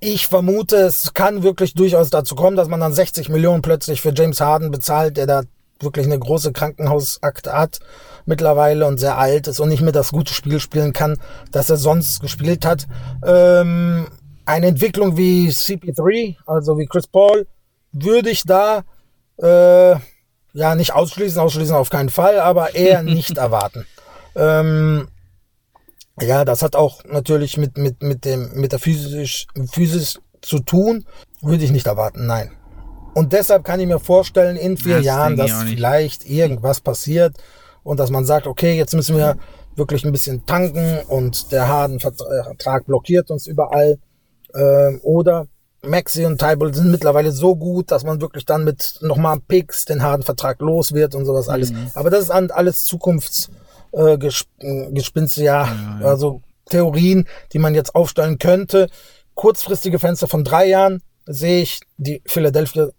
Ich 0.00 0.26
vermute, 0.26 0.76
es 0.76 1.14
kann 1.14 1.42
wirklich 1.42 1.74
durchaus 1.74 2.10
dazu 2.10 2.34
kommen, 2.34 2.56
dass 2.56 2.68
man 2.68 2.80
dann 2.80 2.92
60 2.92 3.28
Millionen 3.28 3.62
plötzlich 3.62 4.02
für 4.02 4.12
James 4.12 4.40
Harden 4.40 4.70
bezahlt, 4.70 5.16
der 5.16 5.26
da 5.26 5.42
wirklich 5.82 6.06
eine 6.06 6.18
große 6.18 6.52
Krankenhausakte 6.52 7.52
hat 7.52 7.80
mittlerweile 8.24 8.86
und 8.86 8.98
sehr 8.98 9.18
alt 9.18 9.48
ist 9.48 9.60
und 9.60 9.68
nicht 9.68 9.82
mehr 9.82 9.92
das 9.92 10.12
gute 10.12 10.32
Spiel 10.32 10.60
spielen 10.60 10.92
kann, 10.92 11.18
das 11.50 11.70
er 11.70 11.76
sonst 11.76 12.20
gespielt 12.20 12.64
hat. 12.64 12.86
Ähm, 13.24 14.06
eine 14.44 14.66
Entwicklung 14.66 15.16
wie 15.16 15.48
CP3, 15.48 16.36
also 16.46 16.78
wie 16.78 16.86
Chris 16.86 17.06
Paul, 17.06 17.46
würde 17.92 18.30
ich 18.30 18.44
da 18.44 18.84
äh, 19.38 19.96
ja 20.52 20.74
nicht 20.74 20.94
ausschließen, 20.94 21.40
ausschließen 21.40 21.74
auf 21.74 21.90
keinen 21.90 22.10
Fall, 22.10 22.40
aber 22.40 22.74
eher 22.74 23.02
nicht 23.02 23.38
erwarten. 23.38 23.86
Ähm, 24.34 25.08
ja, 26.20 26.44
das 26.44 26.62
hat 26.62 26.76
auch 26.76 27.04
natürlich 27.04 27.56
mit, 27.56 27.78
mit, 27.78 28.02
mit 28.02 28.24
dem, 28.24 28.52
mit 28.54 28.72
der 28.72 28.78
physisch, 28.78 29.46
physisch 29.70 30.18
zu 30.40 30.60
tun. 30.60 31.04
Würde 31.40 31.64
ich 31.64 31.72
nicht 31.72 31.86
erwarten, 31.86 32.26
nein. 32.26 32.52
Und 33.14 33.32
deshalb 33.32 33.64
kann 33.64 33.80
ich 33.80 33.86
mir 33.86 33.98
vorstellen, 33.98 34.56
in 34.56 34.76
vier 34.76 34.96
das 34.96 35.04
Jahren, 35.04 35.36
dass 35.36 35.52
vielleicht 35.64 36.28
irgendwas 36.28 36.80
passiert 36.80 37.36
und 37.82 38.00
dass 38.00 38.10
man 38.10 38.24
sagt, 38.24 38.46
okay, 38.46 38.76
jetzt 38.76 38.94
müssen 38.94 39.16
wir 39.16 39.36
wirklich 39.76 40.04
ein 40.04 40.12
bisschen 40.12 40.44
tanken 40.46 41.00
und 41.08 41.52
der 41.52 41.68
Harden-Vertrag 41.68 42.86
blockiert 42.86 43.30
uns 43.30 43.46
überall. 43.46 43.98
Ähm, 44.54 45.00
oder 45.02 45.46
Maxi 45.82 46.26
und 46.26 46.38
Tybalt 46.38 46.74
sind 46.74 46.90
mittlerweile 46.90 47.32
so 47.32 47.56
gut, 47.56 47.90
dass 47.90 48.04
man 48.04 48.20
wirklich 48.20 48.44
dann 48.44 48.64
mit 48.64 48.98
nochmal 49.00 49.40
Picks 49.40 49.84
den 49.84 50.02
Harden-Vertrag 50.02 50.60
los 50.60 50.92
wird 50.92 51.14
und 51.14 51.24
sowas 51.24 51.48
alles. 51.48 51.72
Mhm. 51.72 51.90
Aber 51.94 52.10
das 52.10 52.24
ist 52.24 52.30
alles 52.30 52.84
Zukunftsgespinste, 52.84 55.40
äh, 55.40 55.44
ja, 55.44 55.64
ja, 55.64 55.98
ja, 56.00 56.06
also 56.06 56.42
Theorien, 56.70 57.26
die 57.52 57.58
man 57.58 57.74
jetzt 57.74 57.94
aufstellen 57.94 58.38
könnte. 58.38 58.88
Kurzfristige 59.34 59.98
Fenster 59.98 60.28
von 60.28 60.44
drei 60.44 60.66
Jahren 60.66 61.02
sehe 61.26 61.62
ich 61.62 61.80
die 61.96 62.22
Philadelphia 62.26 62.90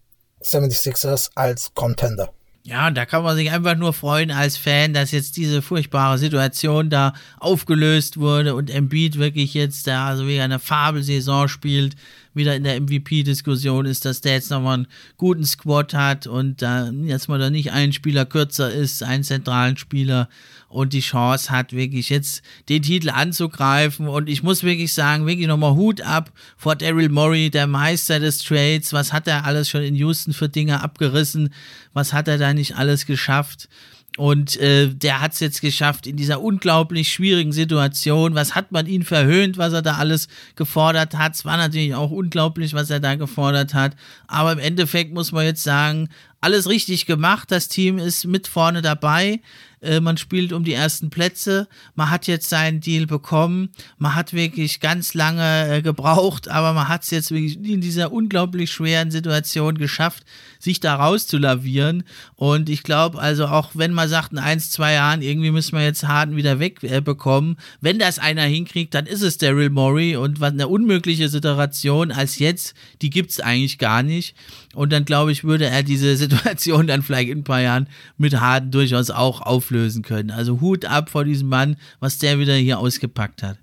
76ers 0.43 1.31
als 1.35 1.73
Contender. 1.73 2.31
Ja, 2.65 2.89
da 2.91 3.05
kann 3.05 3.23
man 3.23 3.35
sich 3.35 3.51
einfach 3.51 3.75
nur 3.75 3.91
freuen 3.91 4.31
als 4.31 4.55
Fan, 4.55 4.93
dass 4.93 5.11
jetzt 5.11 5.35
diese 5.35 5.61
furchtbare 5.61 6.17
Situation 6.17 6.89
da 6.89 7.13
aufgelöst 7.39 8.17
wurde 8.17 8.55
und 8.55 8.69
Embiid 8.69 9.17
wirklich 9.17 9.53
jetzt 9.53 9.85
da 9.85 10.07
also 10.07 10.27
wie 10.27 10.39
eine 10.39 10.59
Fabelsaison 10.59 11.49
spielt 11.49 11.95
wieder 12.33 12.55
in 12.55 12.63
der 12.63 12.79
MVP-Diskussion 12.81 13.85
ist, 13.85 14.05
dass 14.05 14.21
der 14.21 14.33
jetzt 14.33 14.51
nochmal 14.51 14.75
einen 14.75 14.87
guten 15.17 15.45
Squad 15.45 15.93
hat 15.93 16.27
und 16.27 16.61
da 16.61 16.89
jetzt 16.89 17.29
mal 17.29 17.39
da 17.39 17.49
nicht 17.49 17.71
ein 17.71 17.93
Spieler 17.93 18.25
kürzer 18.25 18.71
ist, 18.71 19.03
einen 19.03 19.23
zentralen 19.23 19.77
Spieler 19.77 20.29
und 20.73 20.93
die 20.93 21.01
Chance 21.01 21.51
hat, 21.51 21.73
wirklich 21.73 22.09
jetzt 22.09 22.41
den 22.67 22.81
Titel 22.81 23.09
anzugreifen. 23.09 24.07
Und 24.07 24.27
ich 24.27 24.43
muss 24.43 24.63
wirklich 24.63 24.93
sagen, 24.93 25.27
wirklich 25.27 25.47
nochmal 25.47 25.75
Hut 25.75 26.01
ab 26.01 26.31
vor 26.57 26.75
Daryl 26.75 27.09
Morey, 27.09 27.49
der 27.49 27.67
Meister 27.67 28.19
des 28.19 28.39
Trades. 28.39 28.91
Was 28.91 29.13
hat 29.13 29.27
er 29.27 29.45
alles 29.45 29.69
schon 29.69 29.83
in 29.83 29.95
Houston 29.95 30.33
für 30.33 30.49
Dinge 30.49 30.81
abgerissen? 30.81 31.53
Was 31.93 32.11
hat 32.13 32.27
er 32.27 32.37
da 32.37 32.53
nicht 32.53 32.75
alles 32.75 33.05
geschafft? 33.05 33.69
Und 34.17 34.57
äh, 34.57 34.89
der 34.89 35.21
hat 35.21 35.33
es 35.33 35.39
jetzt 35.39 35.61
geschafft 35.61 36.05
in 36.05 36.17
dieser 36.17 36.39
unglaublich 36.41 37.11
schwierigen 37.11 37.51
Situation. 37.51 38.35
Was 38.35 38.53
hat 38.53 38.71
man 38.71 38.85
ihn 38.85 39.03
verhöhnt, 39.03 39.57
was 39.57 39.73
er 39.73 39.81
da 39.81 39.95
alles 39.95 40.27
gefordert 40.55 41.15
hat? 41.15 41.33
Es 41.33 41.45
war 41.45 41.57
natürlich 41.57 41.95
auch 41.95 42.11
unglaublich, 42.11 42.73
was 42.73 42.91
er 42.91 42.99
da 42.99 43.15
gefordert 43.15 43.73
hat. 43.73 43.95
Aber 44.27 44.51
im 44.51 44.59
Endeffekt 44.59 45.13
muss 45.13 45.31
man 45.31 45.45
jetzt 45.45 45.63
sagen, 45.63 46.09
alles 46.43 46.67
richtig 46.67 47.05
gemacht. 47.05 47.51
Das 47.51 47.69
Team 47.69 47.97
ist 47.97 48.25
mit 48.25 48.47
vorne 48.47 48.81
dabei. 48.81 49.39
Äh, 49.83 49.99
man 49.99 50.17
spielt 50.17 50.53
um 50.53 50.63
die 50.63 50.73
ersten 50.73 51.09
Plätze. 51.09 51.67
Man 51.95 52.09
hat 52.09 52.27
jetzt 52.27 52.49
seinen 52.49 52.79
Deal 52.79 53.05
bekommen. 53.05 53.69
Man 53.97 54.15
hat 54.15 54.33
wirklich 54.33 54.79
ganz 54.79 55.13
lange 55.13 55.67
äh, 55.69 55.81
gebraucht, 55.81 56.47
aber 56.47 56.73
man 56.73 56.87
hat 56.87 57.03
es 57.03 57.11
jetzt 57.11 57.31
wirklich 57.31 57.55
in 57.55 57.81
dieser 57.81 58.11
unglaublich 58.11 58.71
schweren 58.71 59.11
Situation 59.11 59.77
geschafft, 59.77 60.23
sich 60.59 60.79
da 60.79 60.95
rauszulavieren. 60.95 62.03
Und 62.35 62.69
ich 62.69 62.83
glaube, 62.83 63.19
also 63.19 63.47
auch 63.47 63.71
wenn 63.73 63.93
man 63.93 64.07
sagt, 64.09 64.31
in 64.31 64.37
ein, 64.37 64.59
zwei 64.59 64.93
Jahren, 64.93 65.21
irgendwie 65.21 65.51
müssen 65.51 65.77
wir 65.77 65.83
jetzt 65.83 66.07
Harden 66.07 66.35
wieder 66.35 66.59
wegbekommen, 66.59 67.53
äh, 67.53 67.61
wenn 67.81 67.99
das 67.99 68.19
einer 68.19 68.43
hinkriegt, 68.43 68.93
dann 68.93 69.05
ist 69.05 69.21
es 69.21 69.37
Daryl 69.37 69.69
Morey. 69.69 70.15
Und 70.15 70.39
was 70.39 70.53
eine 70.53 70.67
unmögliche 70.67 71.27
Situation 71.27 72.11
als 72.11 72.39
jetzt, 72.39 72.73
die 73.01 73.09
gibt 73.09 73.31
es 73.31 73.39
eigentlich 73.39 73.77
gar 73.77 74.03
nicht. 74.03 74.35
Und 74.73 74.91
dann 74.91 75.05
glaube 75.05 75.31
ich, 75.31 75.43
würde 75.43 75.65
er 75.65 75.83
diese 75.83 76.15
Situation 76.17 76.87
dann 76.87 77.01
vielleicht 77.01 77.29
in 77.29 77.39
ein 77.39 77.43
paar 77.43 77.61
Jahren 77.61 77.87
mit 78.17 78.39
Harden 78.39 78.71
durchaus 78.71 79.09
auch 79.09 79.41
auflösen 79.41 80.03
können. 80.03 80.31
Also 80.31 80.61
Hut 80.61 80.85
ab 80.85 81.09
vor 81.09 81.23
diesem 81.23 81.49
Mann, 81.49 81.77
was 81.99 82.17
der 82.17 82.39
wieder 82.39 82.55
hier 82.55 82.79
ausgepackt 82.79 83.43
hat. 83.43 83.57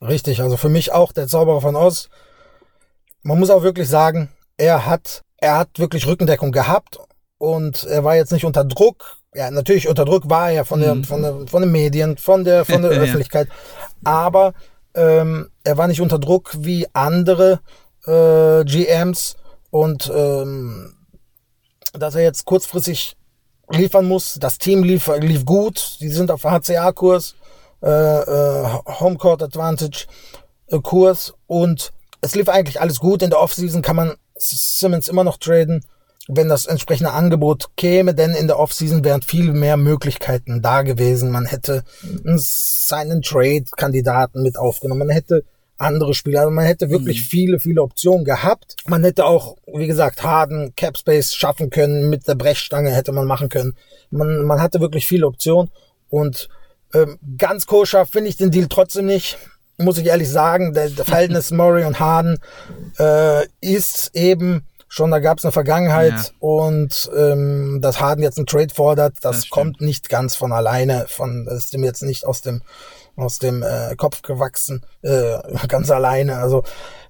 Richtig, 0.00 0.40
also 0.40 0.56
für 0.56 0.68
mich 0.68 0.92
auch 0.92 1.12
der 1.12 1.28
Zauberer 1.28 1.60
von 1.60 1.76
Oz. 1.76 2.08
Man 3.22 3.38
muss 3.38 3.50
auch 3.50 3.62
wirklich 3.62 3.88
sagen, 3.88 4.30
er 4.56 4.86
hat, 4.86 5.22
er 5.36 5.58
hat 5.58 5.78
wirklich 5.78 6.06
Rückendeckung 6.06 6.50
gehabt 6.50 6.98
und 7.38 7.84
er 7.84 8.02
war 8.02 8.16
jetzt 8.16 8.32
nicht 8.32 8.44
unter 8.44 8.64
Druck. 8.64 9.18
Ja, 9.34 9.50
natürlich 9.50 9.88
unter 9.88 10.04
Druck 10.04 10.28
war 10.28 10.50
er 10.50 10.64
von, 10.64 10.80
der, 10.80 10.96
mhm. 10.96 11.04
von, 11.04 11.22
der, 11.22 11.46
von 11.46 11.62
den 11.62 11.72
Medien, 11.72 12.18
von 12.18 12.44
der, 12.44 12.64
von 12.64 12.82
der 12.82 12.90
Öffentlichkeit. 12.90 13.48
Aber 14.04 14.54
ähm, 14.94 15.48
er 15.64 15.78
war 15.78 15.86
nicht 15.86 16.00
unter 16.00 16.18
Druck 16.18 16.50
wie 16.58 16.86
andere 16.92 17.60
äh, 18.06 18.64
GMs 18.64 19.36
und 19.72 20.12
ähm, 20.14 20.94
dass 21.94 22.14
er 22.14 22.22
jetzt 22.22 22.44
kurzfristig 22.44 23.16
liefern 23.70 24.06
muss. 24.06 24.34
Das 24.38 24.58
Team 24.58 24.84
lief, 24.84 25.10
lief 25.18 25.46
gut. 25.46 25.96
Die 26.00 26.10
sind 26.10 26.30
auf 26.30 26.44
HCA-Kurs, 26.44 27.34
äh, 27.82 27.88
äh, 27.88 28.68
Homecourt 29.00 29.42
Advantage 29.42 30.06
äh, 30.68 30.78
Kurs 30.78 31.32
und 31.46 31.92
es 32.20 32.34
lief 32.34 32.50
eigentlich 32.50 32.82
alles 32.82 33.00
gut. 33.00 33.22
In 33.22 33.30
der 33.30 33.40
Offseason 33.40 33.80
kann 33.80 33.96
man 33.96 34.14
Simmons 34.36 35.08
immer 35.08 35.24
noch 35.24 35.38
traden, 35.38 35.82
wenn 36.28 36.50
das 36.50 36.66
entsprechende 36.66 37.12
Angebot 37.12 37.70
käme, 37.76 38.14
denn 38.14 38.34
in 38.34 38.48
der 38.48 38.58
Offseason 38.58 39.04
wären 39.04 39.22
viel 39.22 39.52
mehr 39.52 39.78
Möglichkeiten 39.78 40.60
da 40.60 40.82
gewesen. 40.82 41.30
Man 41.30 41.46
hätte 41.46 41.82
seinen 42.36 43.22
Trade-Kandidaten 43.22 44.42
mit 44.42 44.58
aufgenommen. 44.58 45.06
Man 45.06 45.10
hätte 45.10 45.44
andere 45.82 46.14
Spieler. 46.14 46.40
Also 46.40 46.50
man 46.50 46.64
hätte 46.64 46.90
wirklich 46.90 47.20
mhm. 47.20 47.24
viele, 47.24 47.58
viele 47.58 47.82
Optionen 47.82 48.24
gehabt. 48.24 48.76
Man 48.86 49.04
hätte 49.04 49.24
auch, 49.24 49.56
wie 49.66 49.86
gesagt, 49.86 50.22
Harden, 50.22 50.74
Capspace 50.76 51.34
schaffen 51.34 51.70
können. 51.70 52.08
Mit 52.08 52.26
der 52.26 52.34
Brechstange 52.34 52.90
hätte 52.90 53.12
man 53.12 53.26
machen 53.26 53.48
können. 53.48 53.76
Man, 54.10 54.44
man 54.44 54.60
hatte 54.60 54.80
wirklich 54.80 55.06
viele 55.06 55.26
Optionen. 55.26 55.70
Und 56.08 56.48
ähm, 56.94 57.18
ganz 57.38 57.66
koscher 57.66 58.06
finde 58.06 58.30
ich 58.30 58.36
den 58.36 58.50
Deal 58.50 58.68
trotzdem 58.68 59.06
nicht. 59.06 59.38
Muss 59.78 59.98
ich 59.98 60.06
ehrlich 60.06 60.30
sagen, 60.30 60.74
der, 60.74 60.90
der 60.90 61.04
Verhältnis 61.04 61.50
Murray 61.52 61.84
und 61.84 61.98
Harden 61.98 62.38
äh, 62.98 63.46
ist 63.60 64.10
eben 64.14 64.66
schon, 64.92 65.10
da 65.10 65.20
gab 65.20 65.38
es 65.38 65.44
eine 65.44 65.52
Vergangenheit 65.52 66.12
ja. 66.12 66.30
und 66.38 67.10
ähm, 67.16 67.78
dass 67.80 67.98
Harden 67.98 68.22
jetzt 68.22 68.36
einen 68.36 68.46
Trade 68.46 68.74
fordert, 68.74 69.14
das, 69.22 69.36
das 69.36 69.48
kommt 69.48 69.80
nicht 69.80 70.10
ganz 70.10 70.36
von 70.36 70.52
alleine, 70.52 71.06
von 71.08 71.46
das 71.46 71.54
ist 71.54 71.72
dem 71.72 71.82
jetzt 71.82 72.02
nicht 72.02 72.26
aus 72.26 72.42
dem 72.42 72.60
aus 73.16 73.38
dem 73.38 73.62
äh, 73.62 73.94
Kopf 73.96 74.22
gewachsen, 74.22 74.84
äh, 75.02 75.38
ganz 75.68 75.90
alleine. 75.90 76.36
Also 76.36 76.64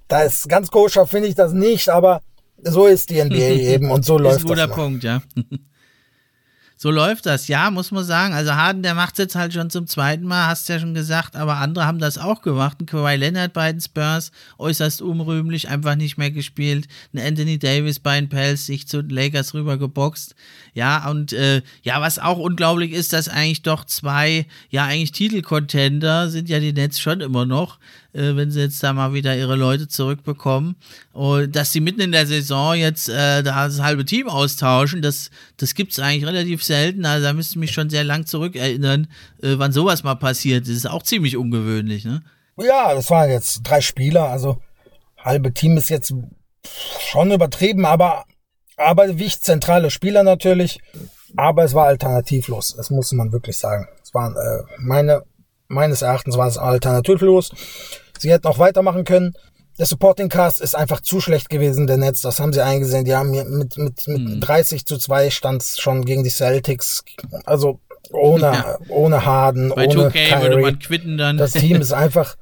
da 0.07 0.23
ist 0.23 0.49
ganz 0.49 0.69
koscher, 0.69 1.07
finde 1.07 1.27
ich 1.27 1.35
das 1.35 1.53
nicht, 1.53 1.89
aber 1.89 2.21
so 2.63 2.85
ist 2.85 3.09
die 3.09 3.23
NBA 3.23 3.35
eben 3.73 3.91
und 3.91 4.05
so 4.05 4.17
läuft 4.17 4.35
das. 4.35 4.43
Ist 4.43 4.49
ein 4.49 4.55
guter 4.55 4.67
Punkt, 4.67 5.03
ja. 5.03 5.21
So 6.83 6.91
läuft 6.91 7.25
das, 7.27 7.47
ja, 7.47 7.71
muss 7.71 7.91
man 7.91 8.03
sagen. 8.03 8.33
Also 8.33 8.55
Harden, 8.55 8.83
der 8.83 8.93
macht 8.93 9.13
es 9.13 9.19
jetzt 9.19 9.35
halt 9.35 9.53
schon 9.53 9.69
zum 9.69 9.87
zweiten 9.87 10.25
Mal, 10.25 10.47
hast 10.47 10.67
ja 10.67 10.81
schon 10.81 10.93
gesagt, 10.93 11.37
aber 11.37 11.55
andere 11.55 11.85
haben 11.85 11.99
das 11.99 12.17
auch 12.17 12.41
gemacht. 12.41 12.81
Ein 12.81 12.87
Kawhi 12.87 13.15
Leonard 13.15 13.53
bei 13.53 13.71
den 13.71 13.79
Spurs, 13.79 14.33
äußerst 14.57 15.01
unrühmlich, 15.01 15.69
einfach 15.69 15.95
nicht 15.95 16.17
mehr 16.17 16.29
gespielt. 16.29 16.89
Ein 17.13 17.19
Anthony 17.19 17.57
Davis 17.57 18.01
bei 18.01 18.19
den 18.19 18.27
Pels, 18.27 18.65
sich 18.65 18.85
zu 18.85 18.99
Lakers 18.99 19.53
rübergeboxt. 19.53 20.35
Ja, 20.73 21.09
und 21.09 21.31
äh, 21.31 21.61
ja, 21.83 22.01
was 22.01 22.19
auch 22.19 22.37
unglaublich 22.37 22.91
ist, 22.91 23.13
dass 23.13 23.29
eigentlich 23.29 23.61
doch 23.61 23.85
zwei, 23.85 24.45
ja, 24.69 24.83
eigentlich 24.83 25.13
Titelcontender 25.13 26.29
sind 26.29 26.49
ja 26.49 26.59
die 26.59 26.73
Nets 26.73 26.99
schon 26.99 27.21
immer 27.21 27.45
noch, 27.45 27.79
äh, 28.13 28.35
wenn 28.35 28.51
sie 28.51 28.61
jetzt 28.61 28.81
da 28.83 28.93
mal 28.93 29.13
wieder 29.13 29.35
ihre 29.35 29.55
Leute 29.55 29.87
zurückbekommen. 29.87 30.75
Und 31.11 31.55
dass 31.55 31.71
sie 31.71 31.81
mitten 31.81 32.01
in 32.01 32.11
der 32.11 32.25
Saison 32.25 32.75
jetzt 32.75 33.09
äh, 33.09 33.43
da 33.43 33.65
das 33.65 33.81
halbe 33.81 34.05
Team 34.05 34.29
austauschen, 34.29 35.01
das, 35.01 35.29
das 35.57 35.75
gibt 35.75 35.91
es 35.91 35.99
eigentlich 35.99 36.25
relativ 36.25 36.63
selten. 36.63 37.05
Also 37.05 37.25
da 37.25 37.33
müsste 37.33 37.53
ich 37.53 37.59
mich 37.59 37.71
schon 37.71 37.89
sehr 37.89 38.03
lang 38.03 38.25
zurückerinnern, 38.25 39.07
äh, 39.41 39.55
wann 39.57 39.71
sowas 39.71 40.03
mal 40.03 40.15
passiert. 40.15 40.67
Das 40.67 40.75
ist 40.75 40.89
auch 40.89 41.03
ziemlich 41.03 41.37
ungewöhnlich, 41.37 42.05
ne? 42.05 42.23
Ja, 42.57 42.93
das 42.93 43.09
waren 43.09 43.29
jetzt 43.31 43.61
drei 43.63 43.81
Spieler, 43.81 44.29
also 44.29 44.59
halbe 45.17 45.53
Team 45.53 45.75
ist 45.77 45.89
jetzt 45.89 46.13
schon 46.99 47.31
übertrieben, 47.31 47.85
aber, 47.85 48.25
aber 48.77 49.17
wichtig 49.17 49.41
zentrale 49.41 49.89
Spieler 49.89 50.23
natürlich. 50.23 50.79
Aber 51.35 51.63
es 51.63 51.73
war 51.73 51.87
alternativlos, 51.87 52.75
das 52.77 52.91
muss 52.91 53.11
man 53.11 53.31
wirklich 53.31 53.57
sagen. 53.57 53.87
Es 54.03 54.13
waren 54.13 54.35
äh, 54.35 54.63
meine, 54.77 55.23
meines 55.67 56.03
Erachtens 56.03 56.37
war 56.37 56.47
es 56.47 56.59
alternativlos. 56.59 57.51
Sie 58.23 58.31
hätten 58.31 58.47
auch 58.47 58.57
weitermachen 58.57 59.03
können. 59.03 59.33
Der 59.77 59.85
Supporting 59.85 60.29
Cast 60.29 60.61
ist 60.61 60.75
einfach 60.75 61.01
zu 61.01 61.19
schlecht 61.19 61.49
gewesen, 61.49 61.87
der 61.87 61.97
Netz. 61.97 62.21
Das 62.21 62.39
haben 62.39 62.53
sie 62.53 62.63
eingesehen. 62.63 63.03
Die 63.03 63.13
haben 63.13 63.31
mit, 63.31 63.77
mit, 63.77 64.07
mit 64.07 64.07
mhm. 64.07 64.39
30 64.39 64.85
zu 64.85 64.97
2 64.97 65.29
stand 65.29 65.61
schon 65.63 66.05
gegen 66.05 66.23
die 66.23 66.29
Celtics. 66.29 67.03
Also 67.43 67.81
ohne, 68.11 68.41
ja. 68.41 68.77
ohne 68.87 69.25
Harden, 69.25 69.69
Bei 69.75 69.87
ohne 69.87 70.09
2K 70.09 70.39
Kyrie. 70.39 70.61
Man 70.61 70.79
quitten 70.79 71.17
dann. 71.17 71.37
Das 71.37 71.51
Team 71.51 71.81
ist 71.81 71.91
einfach 71.93 72.37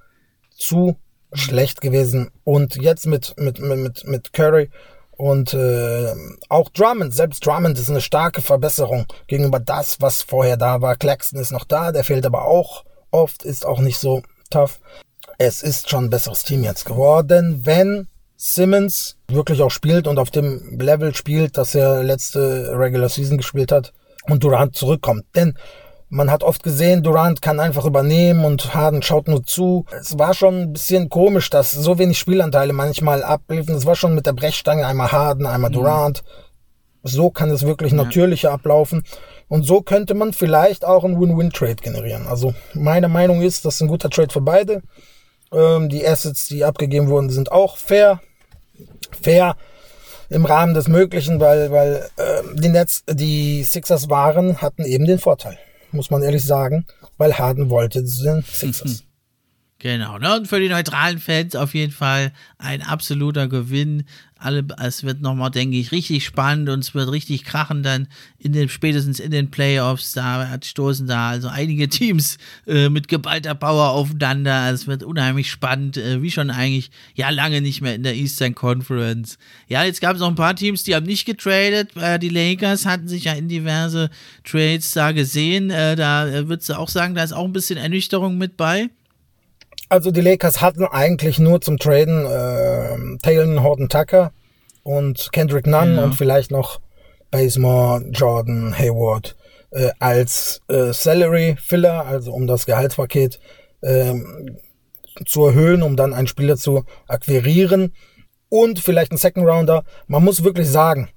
zu 0.55 0.97
schlecht 1.34 1.82
gewesen. 1.82 2.29
Und 2.43 2.75
jetzt 2.75 3.07
mit, 3.07 3.34
mit, 3.38 3.59
mit, 3.59 4.05
mit 4.05 4.34
Curry 4.34 4.69
und 5.13 5.55
äh, 5.55 6.13
auch 6.49 6.69
Drummond, 6.69 7.13
selbst 7.13 7.45
Drummond 7.45 7.79
ist 7.79 7.89
eine 7.89 8.01
starke 8.01 8.43
Verbesserung 8.43 9.07
gegenüber 9.25 9.59
das, 9.59 9.99
was 9.99 10.21
vorher 10.21 10.57
da 10.57 10.82
war. 10.82 10.95
Claxton 10.95 11.39
ist 11.39 11.51
noch 11.51 11.65
da, 11.65 11.91
der 11.91 12.03
fehlt 12.03 12.25
aber 12.25 12.45
auch 12.45 12.86
oft, 13.09 13.43
ist 13.43 13.65
auch 13.65 13.79
nicht 13.79 13.97
so 13.97 14.21
tough 14.51 14.79
es 15.43 15.63
ist 15.63 15.89
schon 15.89 16.05
ein 16.05 16.09
besseres 16.11 16.43
Team 16.43 16.63
jetzt 16.63 16.85
geworden, 16.85 17.61
wenn 17.63 18.07
Simmons 18.37 19.17
wirklich 19.27 19.61
auch 19.61 19.71
spielt 19.71 20.07
und 20.07 20.19
auf 20.19 20.29
dem 20.29 20.79
Level 20.79 21.15
spielt, 21.15 21.57
dass 21.57 21.73
er 21.73 22.03
letzte 22.03 22.77
Regular 22.77 23.09
Season 23.09 23.37
gespielt 23.37 23.71
hat 23.71 23.91
und 24.27 24.43
Durant 24.43 24.75
zurückkommt. 24.75 25.25
Denn 25.35 25.57
man 26.09 26.29
hat 26.29 26.43
oft 26.43 26.61
gesehen, 26.61 27.01
Durant 27.01 27.41
kann 27.41 27.59
einfach 27.59 27.85
übernehmen 27.85 28.45
und 28.45 28.75
Harden 28.75 29.01
schaut 29.01 29.27
nur 29.27 29.43
zu. 29.43 29.85
Es 29.99 30.19
war 30.19 30.35
schon 30.35 30.61
ein 30.61 30.73
bisschen 30.73 31.09
komisch, 31.09 31.49
dass 31.49 31.71
so 31.71 31.97
wenig 31.97 32.19
Spielanteile 32.19 32.73
manchmal 32.73 33.23
abliefen. 33.23 33.73
Es 33.73 33.85
war 33.87 33.95
schon 33.95 34.13
mit 34.13 34.27
der 34.27 34.33
Brechstange 34.33 34.85
einmal 34.85 35.11
Harden, 35.11 35.47
einmal 35.47 35.71
mhm. 35.71 35.75
Durant. 35.75 36.23
So 37.01 37.31
kann 37.31 37.49
es 37.49 37.65
wirklich 37.65 37.93
ja. 37.93 37.97
natürlicher 37.97 38.51
ablaufen. 38.51 39.03
Und 39.47 39.63
so 39.63 39.81
könnte 39.81 40.13
man 40.13 40.33
vielleicht 40.33 40.85
auch 40.85 41.03
einen 41.03 41.19
Win-Win-Trade 41.19 41.77
generieren. 41.77 42.27
Also 42.27 42.53
meine 42.75 43.07
Meinung 43.07 43.41
ist, 43.41 43.65
das 43.65 43.75
ist 43.75 43.81
ein 43.81 43.87
guter 43.87 44.11
Trade 44.11 44.31
für 44.31 44.41
beide. 44.41 44.83
Ähm, 45.51 45.89
die 45.89 46.05
Assets, 46.07 46.47
die 46.47 46.63
abgegeben 46.63 47.07
wurden, 47.07 47.29
sind 47.29 47.51
auch 47.51 47.77
fair. 47.77 48.21
Fair 49.21 49.55
im 50.31 50.45
Rahmen 50.45 50.73
des 50.73 50.87
Möglichen, 50.87 51.39
weil, 51.41 51.71
weil 51.71 52.09
äh, 52.15 52.41
die 52.55 52.69
Nets, 52.69 53.03
die 53.09 53.63
Sixers 53.63 54.09
waren, 54.09 54.61
hatten 54.61 54.85
eben 54.85 55.05
den 55.05 55.19
Vorteil, 55.19 55.59
muss 55.91 56.09
man 56.09 56.23
ehrlich 56.23 56.45
sagen, 56.45 56.85
weil 57.17 57.37
Harden 57.37 57.69
wollte 57.69 58.01
den 58.01 58.41
Sixers. 58.41 59.03
Genau, 59.83 60.19
ne? 60.19 60.35
Und 60.35 60.47
für 60.47 60.59
die 60.59 60.69
neutralen 60.69 61.17
Fans 61.17 61.55
auf 61.55 61.73
jeden 61.73 61.91
Fall 61.91 62.33
ein 62.59 62.83
absoluter 62.83 63.47
Gewinn. 63.47 64.03
Alle, 64.41 64.65
es 64.81 65.03
wird 65.03 65.21
nochmal, 65.21 65.51
denke 65.51 65.77
ich, 65.77 65.91
richtig 65.91 66.25
spannend 66.25 66.69
und 66.69 66.79
es 66.79 66.95
wird 66.95 67.11
richtig 67.11 67.43
krachen 67.43 67.83
dann 67.83 68.07
in 68.39 68.53
den, 68.53 68.69
spätestens 68.69 69.19
in 69.19 69.31
den 69.31 69.51
Playoffs. 69.51 70.13
Da 70.13 70.57
stoßen 70.63 71.05
da 71.05 71.29
also 71.29 71.47
einige 71.47 71.89
Teams 71.89 72.37
äh, 72.65 72.89
mit 72.89 73.07
geballter 73.07 73.53
Power 73.53 73.89
aufeinander. 73.89 74.71
Es 74.71 74.87
wird 74.87 75.03
unheimlich 75.03 75.51
spannend, 75.51 75.97
äh, 75.97 76.21
wie 76.21 76.31
schon 76.31 76.49
eigentlich 76.49 76.91
ja 77.13 77.29
lange 77.29 77.61
nicht 77.61 77.81
mehr 77.81 77.95
in 77.95 78.03
der 78.03 78.15
Eastern 78.15 78.55
Conference. 78.55 79.37
Ja, 79.67 79.83
jetzt 79.83 80.01
gab 80.01 80.15
es 80.15 80.21
noch 80.21 80.29
ein 80.29 80.35
paar 80.35 80.55
Teams, 80.55 80.83
die 80.83 80.95
haben 80.95 81.05
nicht 81.05 81.25
getradet. 81.25 81.95
Äh, 81.95 82.17
die 82.17 82.29
Lakers 82.29 82.85
hatten 82.85 83.07
sich 83.07 83.25
ja 83.25 83.33
in 83.33 83.47
diverse 83.47 84.09
Trades 84.43 84.91
da 84.91 85.11
gesehen. 85.11 85.69
Äh, 85.69 85.95
da 85.95 86.27
äh, 86.27 86.47
würdest 86.47 86.69
du 86.69 86.77
auch 86.77 86.89
sagen, 86.89 87.15
da 87.15 87.23
ist 87.23 87.33
auch 87.33 87.45
ein 87.45 87.53
bisschen 87.53 87.77
Ernüchterung 87.77 88.37
mit 88.37 88.57
bei. 88.57 88.89
Also 89.89 90.11
die 90.11 90.22
Lakers 90.22 90.61
hatten 90.61 90.86
eigentlich 90.86 91.38
nur 91.38 91.59
zum 91.61 91.78
Traden 91.78 92.26
äh, 92.26 93.17
Taylor 93.22 93.61
Horton 93.61 93.89
Tucker 93.89 94.32
und 94.84 95.30
Kendrick 95.32 95.67
Nunn 95.67 95.95
ja. 95.95 96.03
und 96.03 96.15
vielleicht 96.15 96.51
noch 96.51 96.80
Bazemore, 97.30 98.05
Jordan, 98.11 98.78
Hayward 98.78 99.36
äh, 99.72 99.89
als 99.99 100.61
äh, 100.67 100.93
Salary 100.93 101.55
Filler, 101.59 102.05
also 102.05 102.34
um 102.34 102.47
das 102.47 102.65
Gehaltspaket 102.65 103.39
äh, 103.82 104.13
zu 105.26 105.45
erhöhen, 105.45 105.82
um 105.82 105.95
dann 105.95 106.13
einen 106.13 106.28
Spieler 106.28 106.57
zu 106.57 106.84
akquirieren 107.07 107.93
und 108.49 108.80
vielleicht 108.80 109.11
einen 109.11 109.17
Second 109.17 109.47
Rounder. 109.47 109.84
Man 110.07 110.24
muss 110.24 110.43
wirklich 110.43 110.69
sagen, 110.69 111.09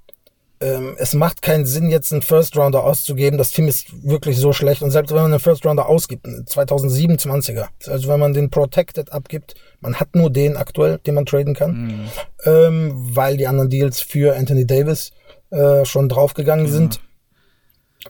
ähm, 0.60 0.94
es 0.98 1.14
macht 1.14 1.42
keinen 1.42 1.66
Sinn, 1.66 1.90
jetzt 1.90 2.12
einen 2.12 2.22
First 2.22 2.56
Rounder 2.56 2.84
auszugeben. 2.84 3.38
Das 3.38 3.50
Team 3.50 3.68
ist 3.68 3.86
wirklich 4.04 4.38
so 4.38 4.52
schlecht. 4.52 4.82
Und 4.82 4.90
selbst 4.90 5.10
wenn 5.10 5.22
man 5.22 5.32
einen 5.32 5.40
First 5.40 5.66
Rounder 5.66 5.88
ausgibt, 5.88 6.26
2027er, 6.26 7.66
also 7.86 8.08
wenn 8.08 8.20
man 8.20 8.32
den 8.32 8.50
Protected 8.50 9.12
abgibt, 9.12 9.54
man 9.80 9.96
hat 9.96 10.14
nur 10.14 10.30
den 10.30 10.56
aktuell, 10.56 10.98
den 10.98 11.14
man 11.14 11.26
traden 11.26 11.54
kann, 11.54 11.86
mhm. 11.86 12.08
ähm, 12.44 12.92
weil 12.94 13.36
die 13.36 13.46
anderen 13.46 13.68
Deals 13.68 14.00
für 14.00 14.36
Anthony 14.36 14.66
Davis 14.66 15.12
äh, 15.50 15.84
schon 15.84 16.08
draufgegangen 16.08 16.66
mhm. 16.66 16.70
sind. 16.70 17.00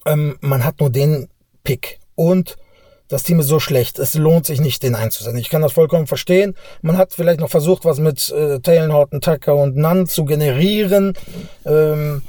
Ähm, 0.07 0.37
man 0.41 0.65
hat 0.65 0.81
nur 0.81 0.91
den 0.91 1.29
Pick. 1.63 1.99
Und 2.15 2.57
das 3.15 3.23
Team 3.23 3.39
ist 3.39 3.47
so 3.47 3.61
schlecht, 3.61 4.01
es 4.01 4.15
lohnt 4.15 4.45
sich 4.45 4.61
nicht, 4.61 4.83
den 4.83 4.97
einzusetzen. 4.97 5.39
Ich 5.39 5.49
kann 5.49 5.63
das 5.63 5.73
vollkommen 5.73 6.09
verstehen. 6.09 6.57
Man 6.83 6.99
hat 6.99 7.13
vielleicht 7.13 7.39
noch 7.39 7.49
versucht, 7.49 7.85
was 7.85 8.01
mit 8.01 8.29
äh, 8.33 8.59
Taylor 8.59 8.93
Horton, 8.93 9.21
Tucker 9.21 9.55
und 9.55 9.77
Nunn 9.77 10.09
zu 10.09 10.25
generieren. 10.25 11.13
Ähm, 11.65 12.23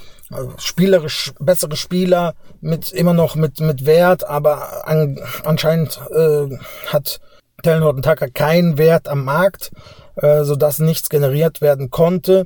spielerisch 0.59 1.33
bessere 1.39 1.75
Spieler 1.75 2.35
mit 2.61 2.91
immer 2.91 3.15
noch 3.15 3.33
mit 3.33 3.59
mit 3.61 3.87
Wert, 3.87 4.25
aber 4.25 4.87
an, 4.87 5.19
anscheinend 5.43 5.99
äh, 6.15 6.55
hat 6.85 7.19
Taylor 7.63 7.85
Horton 7.85 8.03
Tucker 8.03 8.29
keinen 8.29 8.77
Wert 8.77 9.07
am 9.07 9.25
Markt, 9.25 9.71
äh, 10.17 10.43
so 10.43 10.55
dass 10.55 10.77
nichts 10.77 11.09
generiert 11.09 11.61
werden 11.61 11.89
konnte, 11.89 12.45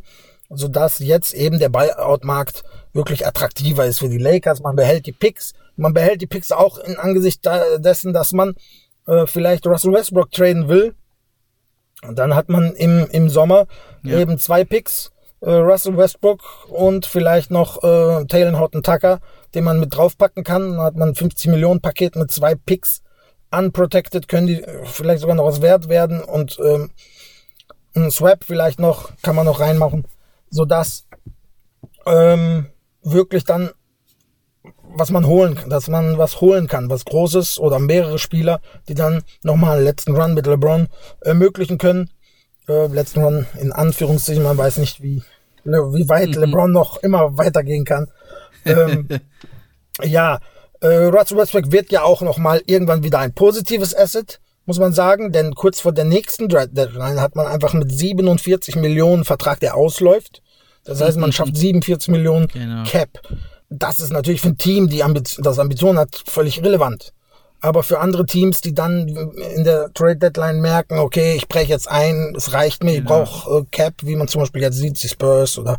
so 0.49 0.69
dass 0.69 0.99
jetzt 0.99 1.33
eben 1.33 1.59
der 1.59 1.67
Buyout-Markt 1.67 2.63
wirklich 2.93 3.27
attraktiver 3.27 3.85
ist 3.85 3.99
für 3.99 4.07
die 4.07 4.17
Lakers. 4.17 4.61
Man 4.61 4.77
behält 4.77 5.07
die 5.07 5.11
Picks, 5.11 5.53
man 5.79 5.93
behält 5.93 6.21
die 6.21 6.27
Picks 6.27 6.51
auch 6.51 6.77
in 6.77 6.97
Angesicht 6.97 7.47
dessen, 7.77 8.13
dass 8.13 8.33
man 8.33 8.55
äh, 9.07 9.25
vielleicht 9.25 9.65
Russell 9.65 9.93
Westbrook 9.93 10.31
traden 10.31 10.67
will. 10.67 10.95
Und 12.03 12.17
dann 12.17 12.35
hat 12.35 12.49
man 12.49 12.73
im, 12.75 13.07
im 13.11 13.29
Sommer 13.29 13.67
ja. 14.03 14.19
eben 14.19 14.37
zwei 14.37 14.63
Picks, 14.63 15.11
äh, 15.41 15.51
Russell 15.51 15.97
Westbrook 15.97 16.69
und 16.69 17.05
vielleicht 17.05 17.51
noch 17.51 17.83
äh, 17.83 18.25
Taylor 18.25 18.59
Horton 18.59 18.83
Tucker, 18.83 19.19
den 19.53 19.63
man 19.63 19.79
mit 19.79 19.95
draufpacken 19.95 20.43
kann. 20.43 20.73
Dann 20.73 20.81
hat 20.81 20.95
man 20.95 21.15
50 21.15 21.49
Millionen 21.51 21.81
Paket 21.81 22.15
mit 22.15 22.31
zwei 22.31 22.55
Picks. 22.55 23.01
Unprotected 23.51 24.27
können 24.27 24.47
die 24.47 24.63
vielleicht 24.85 25.21
sogar 25.21 25.35
noch 25.35 25.45
was 25.45 25.61
wert 25.61 25.89
werden 25.89 26.21
und 26.21 26.59
ähm, 26.63 26.91
ein 27.95 28.11
Swap 28.11 28.43
vielleicht 28.43 28.79
noch, 28.79 29.11
kann 29.23 29.35
man 29.35 29.45
noch 29.45 29.59
reinmachen, 29.59 30.05
sodass 30.51 31.07
ähm, 32.05 32.67
wirklich 33.01 33.43
dann 33.43 33.71
was 34.95 35.11
man 35.11 35.25
holen 35.25 35.55
kann, 35.55 35.69
dass 35.69 35.87
man 35.87 36.17
was 36.17 36.41
holen 36.41 36.67
kann, 36.67 36.89
was 36.89 37.05
Großes 37.05 37.59
oder 37.59 37.79
mehrere 37.79 38.19
Spieler, 38.19 38.59
die 38.87 38.95
dann 38.95 39.23
nochmal 39.43 39.77
einen 39.77 39.85
letzten 39.85 40.15
Run 40.15 40.33
mit 40.33 40.47
LeBron 40.47 40.87
ermöglichen 41.21 41.77
können. 41.77 42.09
Äh, 42.67 42.87
letzten 42.87 43.23
Run 43.23 43.45
in 43.59 43.71
Anführungszeichen, 43.71 44.43
man 44.43 44.57
weiß 44.57 44.77
nicht, 44.77 45.01
wie, 45.01 45.23
wie 45.63 46.09
weit 46.09 46.35
mhm. 46.35 46.41
LeBron 46.41 46.71
noch 46.71 46.97
immer 46.97 47.37
weitergehen 47.37 47.85
kann. 47.85 48.07
Ähm, 48.65 49.07
ja, 50.03 50.39
äh, 50.81 50.87
Russell 50.87 51.37
Westbrook 51.37 51.71
wird 51.71 51.93
ja 51.93 52.03
auch 52.03 52.21
nochmal 52.21 52.61
irgendwann 52.65 53.03
wieder 53.03 53.19
ein 53.19 53.33
positives 53.33 53.95
Asset, 53.95 54.41
muss 54.65 54.79
man 54.79 54.91
sagen, 54.91 55.31
denn 55.31 55.55
kurz 55.55 55.79
vor 55.79 55.93
der 55.93 56.03
nächsten 56.03 56.49
Deadline 56.49 57.21
hat 57.21 57.35
man 57.35 57.47
einfach 57.47 57.73
mit 57.73 57.89
47 57.89 58.75
Millionen 58.75 59.23
Vertrag, 59.23 59.61
der 59.61 59.75
ausläuft. 59.75 60.41
Das 60.83 61.01
heißt, 61.01 61.17
man 61.17 61.31
schafft 61.33 61.55
47 61.55 62.09
Millionen 62.09 62.47
genau. 62.47 62.83
Cap. 62.83 63.09
Das 63.69 63.99
ist 63.99 64.11
natürlich 64.11 64.41
für 64.41 64.49
ein 64.49 64.57
Team, 64.57 64.89
die 64.89 65.03
Ambition, 65.03 65.43
das 65.43 65.59
Ambition 65.59 65.97
hat, 65.97 66.23
völlig 66.25 66.63
relevant. 66.63 67.13
Aber 67.61 67.83
für 67.83 67.99
andere 67.99 68.25
Teams, 68.25 68.61
die 68.61 68.73
dann 68.73 69.07
in 69.55 69.65
der 69.65 69.91
Trade 69.93 70.15
Deadline 70.15 70.61
merken, 70.61 70.97
okay, 70.97 71.35
ich 71.35 71.47
breche 71.49 71.69
jetzt 71.71 71.89
ein, 71.89 72.33
es 72.37 72.53
reicht 72.53 72.83
mir, 72.83 72.93
genau. 72.93 73.01
ich 73.01 73.05
brauche 73.29 73.59
äh, 73.59 73.65
Cap, 73.69 73.95
wie 74.01 74.15
man 74.15 74.29
zum 74.29 74.41
Beispiel 74.41 74.61
jetzt 74.61 74.77
sieht, 74.77 75.01
die 75.03 75.09
Spurs 75.09 75.57
oder, 75.57 75.77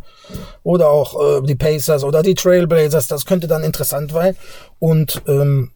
oder 0.61 0.89
auch 0.89 1.39
äh, 1.39 1.41
die 1.41 1.55
Pacers 1.55 2.03
oder 2.03 2.21
die 2.21 2.35
Trailblazers, 2.35 3.07
das 3.07 3.25
könnte 3.25 3.47
dann 3.47 3.63
interessant 3.63 4.11
sein. 4.11 4.35
Und 4.77 5.23
ähm, 5.27 5.71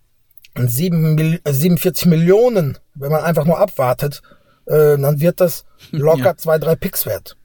7, 0.55 1.39
47 1.43 2.05
Millionen, 2.05 2.77
wenn 2.93 3.11
man 3.11 3.23
einfach 3.23 3.45
nur 3.45 3.57
abwartet, 3.57 4.21
äh, 4.67 4.97
dann 4.97 5.19
wird 5.19 5.41
das 5.41 5.65
locker 5.91 6.25
ja. 6.25 6.37
zwei, 6.37 6.59
drei 6.59 6.75
Picks 6.75 7.07
wert. 7.07 7.35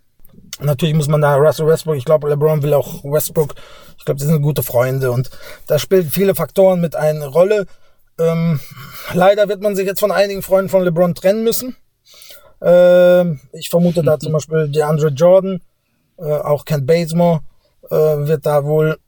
Natürlich 0.61 0.95
muss 0.95 1.09
man 1.09 1.23
da 1.23 1.37
Russell 1.37 1.67
Westbrook, 1.67 1.97
ich 1.97 2.05
glaube, 2.05 2.29
LeBron 2.29 2.63
will 2.63 2.75
auch 2.75 3.03
Westbrook, 3.05 3.55
ich 4.01 4.07
glaube, 4.07 4.19
die 4.19 4.25
sind 4.25 4.41
gute 4.41 4.63
Freunde 4.63 5.13
und 5.13 5.31
da 5.67 5.79
spielen 5.79 6.09
viele 6.09 6.35
Faktoren 6.35 6.81
mit 6.81 6.97
eine 6.97 7.27
Rolle. 7.27 7.67
Ähm, 8.19 8.59
leider 9.13 9.47
wird 9.49 9.61
man 9.61 9.77
sich 9.77 9.87
jetzt 9.87 10.01
von 10.01 10.11
einigen 10.11 10.41
Freunden 10.41 10.71
von 10.71 10.83
LeBron 10.83 11.15
trennen 11.15 11.45
müssen. 11.45 11.77
Ähm, 12.63 13.41
ich 13.53 13.69
vermute 13.69 14.03
da 14.03 14.19
zum 14.19 14.33
Beispiel 14.33 14.69
DeAndre 14.69 15.09
Jordan, 15.09 15.61
äh, 16.17 16.33
auch 16.33 16.65
Kent 16.65 16.87
Bazemore 16.87 17.41
äh, 17.91 17.95
wird 17.95 18.47
da 18.47 18.65
wohl 18.65 18.99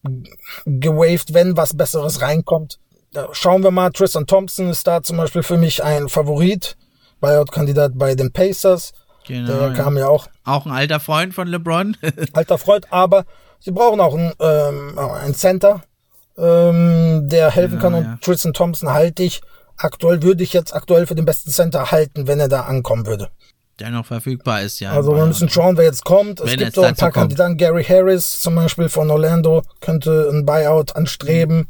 gewaved, 0.66 1.32
wenn 1.32 1.56
was 1.56 1.74
Besseres 1.74 2.20
reinkommt. 2.20 2.78
Da 3.12 3.28
schauen 3.32 3.62
wir 3.62 3.70
mal, 3.70 3.90
Tristan 3.92 4.26
Thompson 4.26 4.68
ist 4.68 4.86
da 4.86 5.02
zum 5.02 5.16
Beispiel 5.16 5.42
für 5.42 5.56
mich 5.56 5.82
ein 5.82 6.10
Favorit, 6.10 6.76
Buyout-Kandidat 7.20 7.92
bei 7.94 8.14
den 8.14 8.30
Pacers. 8.30 8.92
Genau, 9.26 9.58
der 9.58 9.72
kam 9.72 9.96
ja 9.96 10.08
auch. 10.08 10.28
Auch 10.44 10.66
ein 10.66 10.72
alter 10.72 11.00
Freund 11.00 11.32
von 11.32 11.48
LeBron. 11.48 11.96
alter 12.34 12.58
Freund, 12.58 12.92
aber 12.92 13.24
sie 13.62 13.70
brauchen 13.70 14.00
auch 14.00 14.14
einen, 14.14 14.32
ähm, 14.40 14.98
einen 14.98 15.34
Center, 15.34 15.82
ähm, 16.36 17.28
der 17.28 17.50
helfen 17.50 17.78
genau, 17.78 17.82
kann. 17.82 17.94
Und 17.94 18.04
ja. 18.04 18.18
Tristan 18.20 18.52
Thompson 18.52 18.90
halte 18.90 19.22
ich 19.22 19.40
aktuell, 19.76 20.22
würde 20.22 20.42
ich 20.42 20.52
jetzt 20.52 20.74
aktuell 20.74 21.06
für 21.06 21.14
den 21.14 21.24
besten 21.24 21.50
Center 21.50 21.90
halten, 21.90 22.26
wenn 22.26 22.40
er 22.40 22.48
da 22.48 22.62
ankommen 22.62 23.06
würde. 23.06 23.30
Der 23.78 23.90
noch 23.90 24.06
verfügbar 24.06 24.62
ist, 24.62 24.80
ja. 24.80 24.92
Also 24.92 25.16
wir 25.16 25.24
müssen 25.24 25.48
schauen, 25.48 25.76
wer 25.76 25.84
jetzt 25.84 26.04
kommt. 26.04 26.40
Es 26.40 26.56
gibt 26.56 26.74
so 26.74 26.82
ein 26.82 26.94
paar 26.94 27.10
Kandidaten. 27.10 27.56
Gary 27.56 27.82
Harris 27.82 28.40
zum 28.40 28.54
Beispiel 28.54 28.88
von 28.88 29.10
Orlando 29.10 29.62
könnte 29.80 30.28
ein 30.30 30.44
Buyout 30.44 30.94
anstreben. 30.94 31.68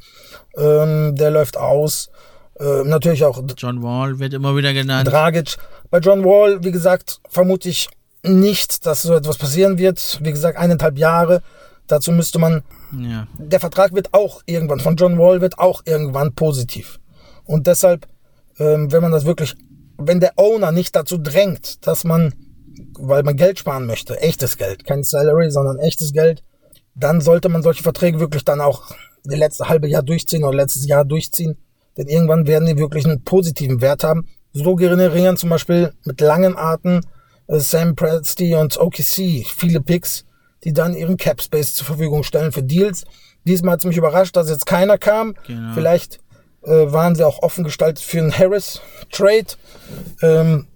Mhm. 0.56 0.62
Ähm, 0.62 1.16
der 1.16 1.30
läuft 1.30 1.56
aus. 1.56 2.10
Äh, 2.58 2.82
natürlich 2.84 3.24
auch. 3.24 3.40
John 3.56 3.82
Wall 3.82 4.18
wird 4.18 4.34
immer 4.34 4.56
wieder 4.56 4.74
genannt. 4.74 5.10
Dragic. 5.10 5.56
Bei 5.90 5.98
John 5.98 6.24
Wall, 6.24 6.62
wie 6.64 6.72
gesagt, 6.72 7.20
vermute 7.28 7.68
ich 7.68 7.88
nicht, 8.22 8.84
dass 8.84 9.02
so 9.02 9.14
etwas 9.14 9.38
passieren 9.38 9.78
wird. 9.78 10.18
Wie 10.22 10.32
gesagt, 10.32 10.58
eineinhalb 10.58 10.98
Jahre. 10.98 11.40
Dazu 11.86 12.12
müsste 12.12 12.38
man. 12.38 12.62
Ja. 12.96 13.26
Der 13.38 13.60
Vertrag 13.60 13.94
wird 13.94 14.12
auch 14.12 14.42
irgendwann, 14.46 14.80
von 14.80 14.96
John 14.96 15.18
Wall 15.18 15.40
wird 15.40 15.58
auch 15.58 15.82
irgendwann 15.84 16.34
positiv. 16.34 17.00
Und 17.44 17.66
deshalb, 17.66 18.06
ähm, 18.58 18.92
wenn 18.92 19.02
man 19.02 19.12
das 19.12 19.24
wirklich, 19.24 19.54
wenn 19.98 20.20
der 20.20 20.32
Owner 20.36 20.72
nicht 20.72 20.94
dazu 20.94 21.18
drängt, 21.18 21.86
dass 21.86 22.04
man, 22.04 22.34
weil 22.98 23.22
man 23.22 23.36
Geld 23.36 23.58
sparen 23.58 23.86
möchte, 23.86 24.20
echtes 24.20 24.56
Geld, 24.56 24.84
kein 24.84 25.02
Salary, 25.02 25.50
sondern 25.50 25.78
echtes 25.78 26.12
Geld, 26.12 26.42
dann 26.94 27.20
sollte 27.20 27.48
man 27.48 27.62
solche 27.62 27.82
Verträge 27.82 28.20
wirklich 28.20 28.44
dann 28.44 28.60
auch 28.60 28.94
das 29.24 29.38
letzte 29.38 29.68
halbe 29.68 29.88
Jahr 29.88 30.02
durchziehen 30.02 30.44
oder 30.44 30.56
letztes 30.56 30.86
Jahr 30.86 31.04
durchziehen. 31.04 31.56
Denn 31.96 32.08
irgendwann 32.08 32.46
werden 32.46 32.66
die 32.66 32.78
wirklich 32.78 33.04
einen 33.04 33.22
positiven 33.22 33.80
Wert 33.80 34.04
haben. 34.04 34.26
So 34.52 34.76
generieren 34.76 35.36
zum 35.36 35.50
Beispiel 35.50 35.92
mit 36.04 36.20
langen 36.20 36.56
Arten 36.56 37.00
äh, 37.46 37.58
Sam 37.58 37.94
Presti 37.94 38.54
und 38.54 38.78
OKC 38.78 39.46
viele 39.46 39.80
Picks, 39.80 40.24
die 40.64 40.72
dann 40.72 40.94
ihren 40.94 41.16
Cap 41.16 41.42
Space 41.42 41.74
zur 41.74 41.86
Verfügung 41.86 42.22
stellen 42.22 42.52
für 42.52 42.62
Deals. 42.62 43.04
Diesmal 43.44 43.72
hat 43.72 43.80
es 43.80 43.84
mich 43.84 43.96
überrascht, 43.96 44.36
dass 44.36 44.48
jetzt 44.48 44.66
keiner 44.66 44.98
kam. 44.98 45.34
Genau. 45.46 45.74
Vielleicht 45.74 46.20
äh, 46.62 46.92
waren 46.92 47.14
sie 47.14 47.26
auch 47.26 47.42
offen 47.42 47.64
gestaltet 47.64 48.04
für 48.04 48.18
einen 48.18 48.36
Harris 48.36 48.80
Trade. 49.10 49.46
Ähm, 50.22 50.66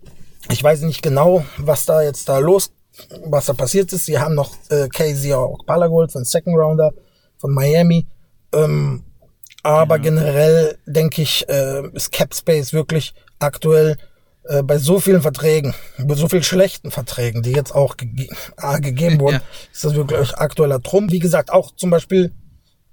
ich 0.51 0.63
weiß 0.63 0.83
nicht 0.83 1.03
genau, 1.03 1.45
was 1.59 1.87
da 1.87 2.03
jetzt 2.03 2.29
da 2.29 2.39
los, 2.39 2.73
was 3.25 3.47
da 3.47 3.53
passiert 3.53 3.93
ist. 3.93 4.07
Sie 4.07 4.19
haben 4.19 4.35
noch 4.35 4.55
äh, 4.71 4.89
Casey 4.89 5.31
geholt, 5.31 6.13
von 6.13 6.25
Second 6.25 6.57
Rounder 6.57 6.93
von 7.39 7.53
Miami. 7.53 8.07
Ähm, 8.53 9.05
aber 9.63 9.97
ja. 9.97 10.03
generell 10.03 10.79
denke 10.87 11.23
ich, 11.23 11.49
äh, 11.49 11.89
ist 11.93 12.13
Cap 12.13 12.35
Space 12.35 12.73
wirklich 12.73 13.15
aktuell 13.39 13.97
äh, 14.49 14.63
bei 14.63 14.79
so 14.79 15.01
vielen 15.01 15.23
Verträgen, 15.23 15.75
bei 15.99 16.15
so 16.15 16.29
vielen 16.29 16.43
schlechten 16.43 16.91
Verträgen, 16.91 17.43
die 17.43 17.53
jetzt 17.53 17.75
auch 17.75 17.97
ge 17.97 18.29
äh, 18.57 18.81
gegeben 18.81 19.21
wurden, 19.21 19.37
ja. 19.37 19.43
ist 19.73 19.85
das 19.85 19.95
wirklich 19.95 20.35
aktueller 20.37 20.83
Trumpf. 20.83 21.13
Wie 21.13 21.19
gesagt, 21.19 21.51
auch 21.51 21.75
zum 21.75 21.91
Beispiel 21.91 22.33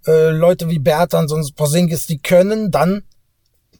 äh, 0.05 0.29
Leute 0.29 0.69
wie 0.69 0.79
Bertans 0.79 1.31
und 1.31 1.55
Porzingis, 1.55 2.07
die 2.07 2.19
können 2.19 2.71
dann 2.71 3.03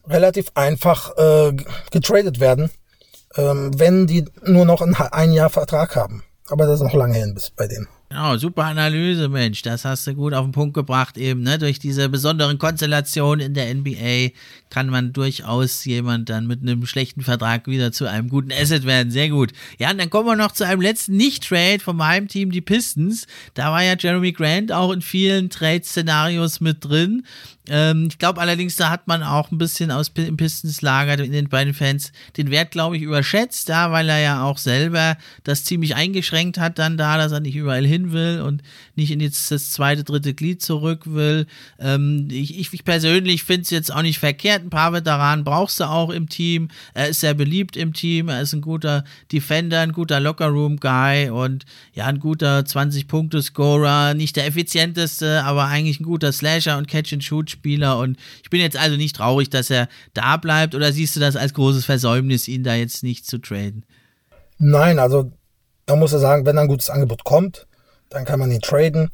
relativ 0.06 0.48
einfach 0.54 1.16
äh, 1.16 1.52
getradet 1.90 2.40
werden, 2.40 2.70
ähm, 3.36 3.78
wenn 3.78 4.06
die 4.06 4.24
nur 4.44 4.64
noch 4.64 4.80
ein, 4.80 4.94
ein 4.94 5.32
Jahr 5.32 5.50
Vertrag 5.50 5.96
haben. 5.96 6.24
Aber 6.48 6.66
das 6.66 6.80
ist 6.80 6.84
noch 6.84 6.94
lange 6.94 7.16
hin 7.16 7.34
bis 7.34 7.50
bei 7.50 7.66
denen. 7.66 7.88
Genau, 8.14 8.36
super 8.36 8.66
Analyse, 8.66 9.28
Mensch. 9.28 9.62
Das 9.62 9.84
hast 9.84 10.06
du 10.06 10.14
gut 10.14 10.34
auf 10.34 10.44
den 10.46 10.52
Punkt 10.52 10.72
gebracht 10.72 11.18
eben, 11.18 11.42
ne? 11.42 11.58
Durch 11.58 11.80
diese 11.80 12.08
besonderen 12.08 12.58
Konstellationen 12.58 13.44
in 13.44 13.54
der 13.54 13.74
NBA 13.74 14.32
kann 14.70 14.88
man 14.88 15.12
durchaus 15.12 15.84
jemand 15.84 16.30
dann 16.30 16.46
mit 16.46 16.62
einem 16.62 16.86
schlechten 16.86 17.22
Vertrag 17.22 17.66
wieder 17.66 17.90
zu 17.90 18.08
einem 18.08 18.28
guten 18.28 18.52
Asset 18.52 18.86
werden. 18.86 19.10
Sehr 19.10 19.30
gut. 19.30 19.50
Ja, 19.80 19.90
und 19.90 19.98
dann 19.98 20.10
kommen 20.10 20.28
wir 20.28 20.36
noch 20.36 20.52
zu 20.52 20.64
einem 20.64 20.80
letzten 20.80 21.16
Nicht-Trade 21.16 21.80
von 21.80 21.96
meinem 21.96 22.28
Team, 22.28 22.52
die 22.52 22.60
Pistons. 22.60 23.26
Da 23.54 23.72
war 23.72 23.82
ja 23.82 23.96
Jeremy 23.98 24.30
Grant 24.30 24.70
auch 24.70 24.92
in 24.92 25.02
vielen 25.02 25.50
Trade-Szenarios 25.50 26.60
mit 26.60 26.84
drin. 26.84 27.24
Ähm, 27.68 28.08
ich 28.10 28.18
glaube 28.18 28.40
allerdings, 28.40 28.76
da 28.76 28.90
hat 28.90 29.06
man 29.06 29.22
auch 29.22 29.50
ein 29.50 29.56
bisschen 29.56 29.90
aus 29.90 30.12
im 30.14 30.36
Pistons-Lager 30.36 31.18
in 31.24 31.32
den 31.32 31.48
beiden 31.48 31.72
Fans 31.72 32.12
den 32.36 32.50
Wert, 32.50 32.72
glaube 32.72 32.96
ich, 32.96 33.02
überschätzt, 33.02 33.70
da, 33.70 33.90
weil 33.90 34.08
er 34.08 34.18
ja 34.18 34.44
auch 34.44 34.58
selber 34.58 35.16
das 35.44 35.64
ziemlich 35.64 35.94
eingeschränkt 35.94 36.58
hat 36.58 36.78
dann 36.78 36.98
da, 36.98 37.16
dass 37.16 37.32
er 37.32 37.40
nicht 37.40 37.56
überall 37.56 37.86
hin 37.86 38.12
will 38.12 38.42
und 38.42 38.62
nicht 38.96 39.10
in 39.10 39.20
jetzt 39.20 39.50
das 39.50 39.70
zweite, 39.70 40.04
dritte 40.04 40.34
Glied 40.34 40.60
zurück 40.60 41.02
will. 41.06 41.46
Ähm, 41.78 42.28
ich, 42.30 42.58
ich, 42.58 42.84
persönlich 42.84 43.44
finde 43.44 43.62
es 43.62 43.70
jetzt 43.70 43.92
auch 43.92 44.02
nicht 44.02 44.18
verkehrt. 44.18 44.62
Ein 44.62 44.70
paar 44.70 44.92
Veteranen 44.92 45.44
brauchst 45.44 45.80
du 45.80 45.84
auch 45.84 46.10
im 46.10 46.28
Team. 46.28 46.68
Er 46.92 47.08
ist 47.08 47.20
sehr 47.20 47.34
beliebt 47.34 47.76
im 47.76 47.94
Team. 47.94 48.28
Er 48.28 48.42
ist 48.42 48.52
ein 48.52 48.60
guter 48.60 49.04
Defender, 49.32 49.80
ein 49.80 49.92
guter 49.92 50.20
Lockerroom-Guy 50.20 51.30
und 51.30 51.64
ja, 51.94 52.06
ein 52.06 52.20
guter 52.20 52.60
20-Punkte-Scorer. 52.60 54.12
Nicht 54.14 54.36
der 54.36 54.46
effizienteste, 54.46 55.42
aber 55.44 55.64
eigentlich 55.64 56.00
ein 56.00 56.04
guter 56.04 56.30
Slasher 56.30 56.76
und 56.76 56.88
Catch-and-Shoot-Spieler. 57.54 57.98
Und 57.98 58.18
ich 58.42 58.50
bin 58.50 58.60
jetzt 58.60 58.76
also 58.76 58.96
nicht 58.96 59.16
traurig, 59.16 59.50
dass 59.50 59.70
er 59.70 59.88
da 60.12 60.36
bleibt. 60.36 60.74
Oder 60.74 60.92
siehst 60.92 61.16
du 61.16 61.20
das 61.20 61.36
als 61.36 61.54
großes 61.54 61.84
Versäumnis, 61.84 62.48
ihn 62.48 62.64
da 62.64 62.74
jetzt 62.74 63.02
nicht 63.02 63.26
zu 63.26 63.38
traden? 63.38 63.84
Nein, 64.58 64.98
also 64.98 65.32
da 65.86 65.96
muss 65.96 66.12
er 66.12 66.18
sagen, 66.18 66.46
wenn 66.46 66.58
ein 66.58 66.68
gutes 66.68 66.90
Angebot 66.90 67.24
kommt, 67.24 67.66
dann 68.10 68.24
kann 68.24 68.38
man 68.38 68.50
ihn 68.50 68.60
traden. 68.60 69.10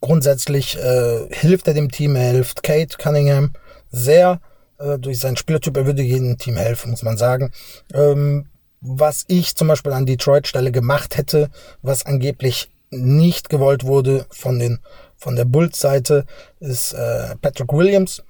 Grundsätzlich 0.00 0.76
äh, 0.76 1.28
hilft 1.30 1.68
er 1.68 1.74
dem 1.74 1.90
Team, 1.90 2.16
er 2.16 2.32
hilft 2.32 2.62
Kate 2.62 2.96
Cunningham 2.98 3.52
sehr 3.90 4.40
äh, 4.78 4.98
durch 4.98 5.18
seinen 5.18 5.36
Spielertyp. 5.36 5.76
Er 5.76 5.86
würde 5.86 6.02
jedem 6.02 6.38
Team 6.38 6.56
helfen, 6.56 6.90
muss 6.90 7.02
man 7.02 7.16
sagen. 7.16 7.52
Ähm, 7.94 8.46
was 8.80 9.24
ich 9.28 9.54
zum 9.54 9.68
Beispiel 9.68 9.92
an 9.92 10.06
Detroit-Stelle 10.06 10.72
gemacht 10.72 11.16
hätte, 11.16 11.50
was 11.82 12.04
angeblich 12.04 12.68
nicht 12.90 13.48
gewollt 13.48 13.84
wurde 13.84 14.26
von 14.30 14.58
den 14.58 14.80
von 15.22 15.36
der 15.36 15.44
Bulls-Seite, 15.44 16.26
ist 16.58 16.92
äh, 16.92 17.36
Patrick 17.40 17.72
Williams. 17.72 18.22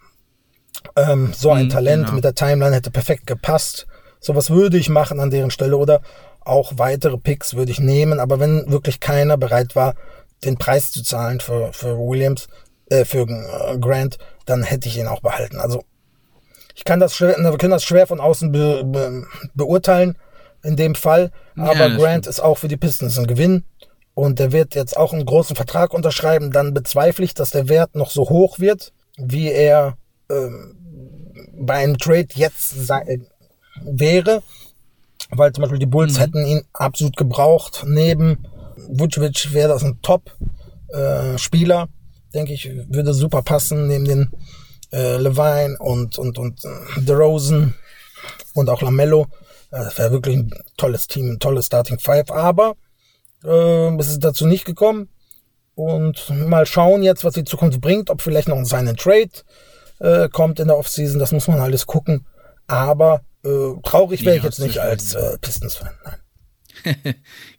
Ähm, 0.95 1.33
so 1.35 1.51
ein 1.51 1.65
mhm, 1.65 1.71
Talent 1.71 2.05
genau. 2.05 2.15
mit 2.17 2.25
der 2.25 2.35
Timeline 2.35 2.75
hätte 2.75 2.91
perfekt 2.91 3.27
gepasst. 3.27 3.87
Sowas 4.21 4.51
würde 4.51 4.77
ich 4.77 4.89
machen 4.89 5.19
an 5.19 5.31
deren 5.31 5.51
Stelle 5.51 5.77
oder 5.77 6.03
auch 6.41 6.73
weitere 6.77 7.19
Picks 7.19 7.55
würde 7.55 7.73
ich 7.73 7.81
nehmen, 7.81 8.21
aber 8.21 8.41
wenn 8.41 8.71
wirklich 8.71 9.01
keiner 9.01 9.37
bereit 9.37 9.75
war, 9.75 9.95
den 10.45 10.59
Preis 10.59 10.91
zu 10.91 11.03
zahlen 11.03 11.41
für, 11.41 11.73
für 11.73 11.97
Williams, 11.97 12.49
äh, 12.91 13.05
für 13.05 13.27
äh, 13.29 13.79
Grant, 13.79 14.19
dann 14.45 14.63
hätte 14.63 14.89
ich 14.89 14.99
ihn 14.99 15.07
auch 15.07 15.21
behalten. 15.21 15.61
Also 15.61 15.85
ich 16.75 16.85
kann 16.85 17.01
das 17.01 17.15
schwer, 17.15 17.37
wir 17.39 17.59
können 17.59 17.71
das 17.71 17.85
schwer 17.85 18.07
von 18.07 18.21
außen 18.21 18.51
be, 18.53 18.85
be, 18.85 19.25
beurteilen 19.55 20.19
in 20.63 20.77
dem 20.77 20.95
Fall, 20.95 21.31
aber 21.57 21.89
ja, 21.89 21.97
Grant 21.97 22.25
stimmt. 22.25 22.27
ist 22.27 22.41
auch 22.41 22.59
für 22.59 22.69
die 22.69 22.77
Pistons 22.77 23.19
ein 23.19 23.27
Gewinn 23.27 23.65
und 24.15 24.39
der 24.39 24.53
wird 24.53 24.75
jetzt 24.75 24.97
auch 24.97 25.13
einen 25.13 25.25
großen 25.25 25.57
Vertrag 25.57 25.95
unterschreiben. 25.95 26.51
Dann 26.51 26.75
bezweifle 26.75 27.25
ich, 27.25 27.35
dass 27.35 27.51
der 27.51 27.69
Wert 27.69 27.95
noch 27.95 28.11
so 28.11 28.29
hoch 28.29 28.59
wird, 28.59 28.93
wie 29.17 29.51
er 29.51 29.97
ähm, 30.31 30.77
bei 31.55 31.75
einem 31.75 31.99
Trade 31.99 32.29
jetzt 32.35 32.87
sei, 32.87 33.21
wäre 33.83 34.43
weil 35.31 35.53
zum 35.53 35.63
Beispiel 35.63 35.79
die 35.79 35.87
Bulls 35.87 36.15
mhm. 36.15 36.19
hätten 36.19 36.47
ihn 36.47 36.63
absolut 36.73 37.17
gebraucht. 37.17 37.85
Neben 37.87 38.47
Vucevic 38.89 39.53
wäre 39.53 39.69
das 39.69 39.83
ein 39.83 40.01
Top-Spieler, 40.03 41.83
äh, 41.83 42.33
denke 42.35 42.53
ich, 42.53 42.71
würde 42.89 43.15
super 43.15 43.43
passen, 43.43 43.89
neben 43.89 44.05
den 44.05 44.31
äh, 44.93 45.17
Levine 45.17 45.77
und, 45.79 46.19
und, 46.19 46.39
und 46.39 46.65
äh, 46.65 47.01
DeRozan 47.01 47.75
und 48.55 48.69
auch 48.69 48.83
Lamello. 48.83 49.27
Ja, 49.71 49.85
das 49.85 49.99
wäre 49.99 50.13
wirklich 50.13 50.37
ein 50.37 50.51
tolles 50.77 51.07
Team, 51.07 51.33
ein 51.33 51.39
tolles 51.39 51.67
Starting 51.67 51.99
Five, 51.99 52.31
aber 52.31 52.75
äh, 53.45 53.97
es 53.97 54.09
ist 54.09 54.25
dazu 54.25 54.47
nicht 54.47 54.65
gekommen. 54.65 55.09
Und 55.75 56.31
mal 56.31 56.67
schauen 56.67 57.03
jetzt, 57.03 57.25
was 57.25 57.35
die 57.35 57.45
Zukunft 57.45 57.81
bringt, 57.81 58.11
ob 58.11 58.21
vielleicht 58.21 58.49
noch 58.49 58.57
ein 58.57 58.67
Sign 58.67 58.95
Trade 58.97 59.31
äh, 60.01 60.29
kommt 60.29 60.61
in 60.61 60.69
der 60.69 60.77
Offseason. 60.77 61.19
Das 61.19 61.33
muss 61.33 61.49
man 61.49 61.61
alles 61.61 61.87
gucken. 61.87 62.27
Aber 62.67 63.23
äh, 63.45 63.81
traurig 63.83 64.25
wäre 64.25 64.37
ich 64.37 64.43
jetzt 64.43 64.61
nicht 64.61 64.79
als 64.79 65.15
äh, 65.15 65.39
Pistons-Fan. 65.39 65.91
Nein. 66.05 66.17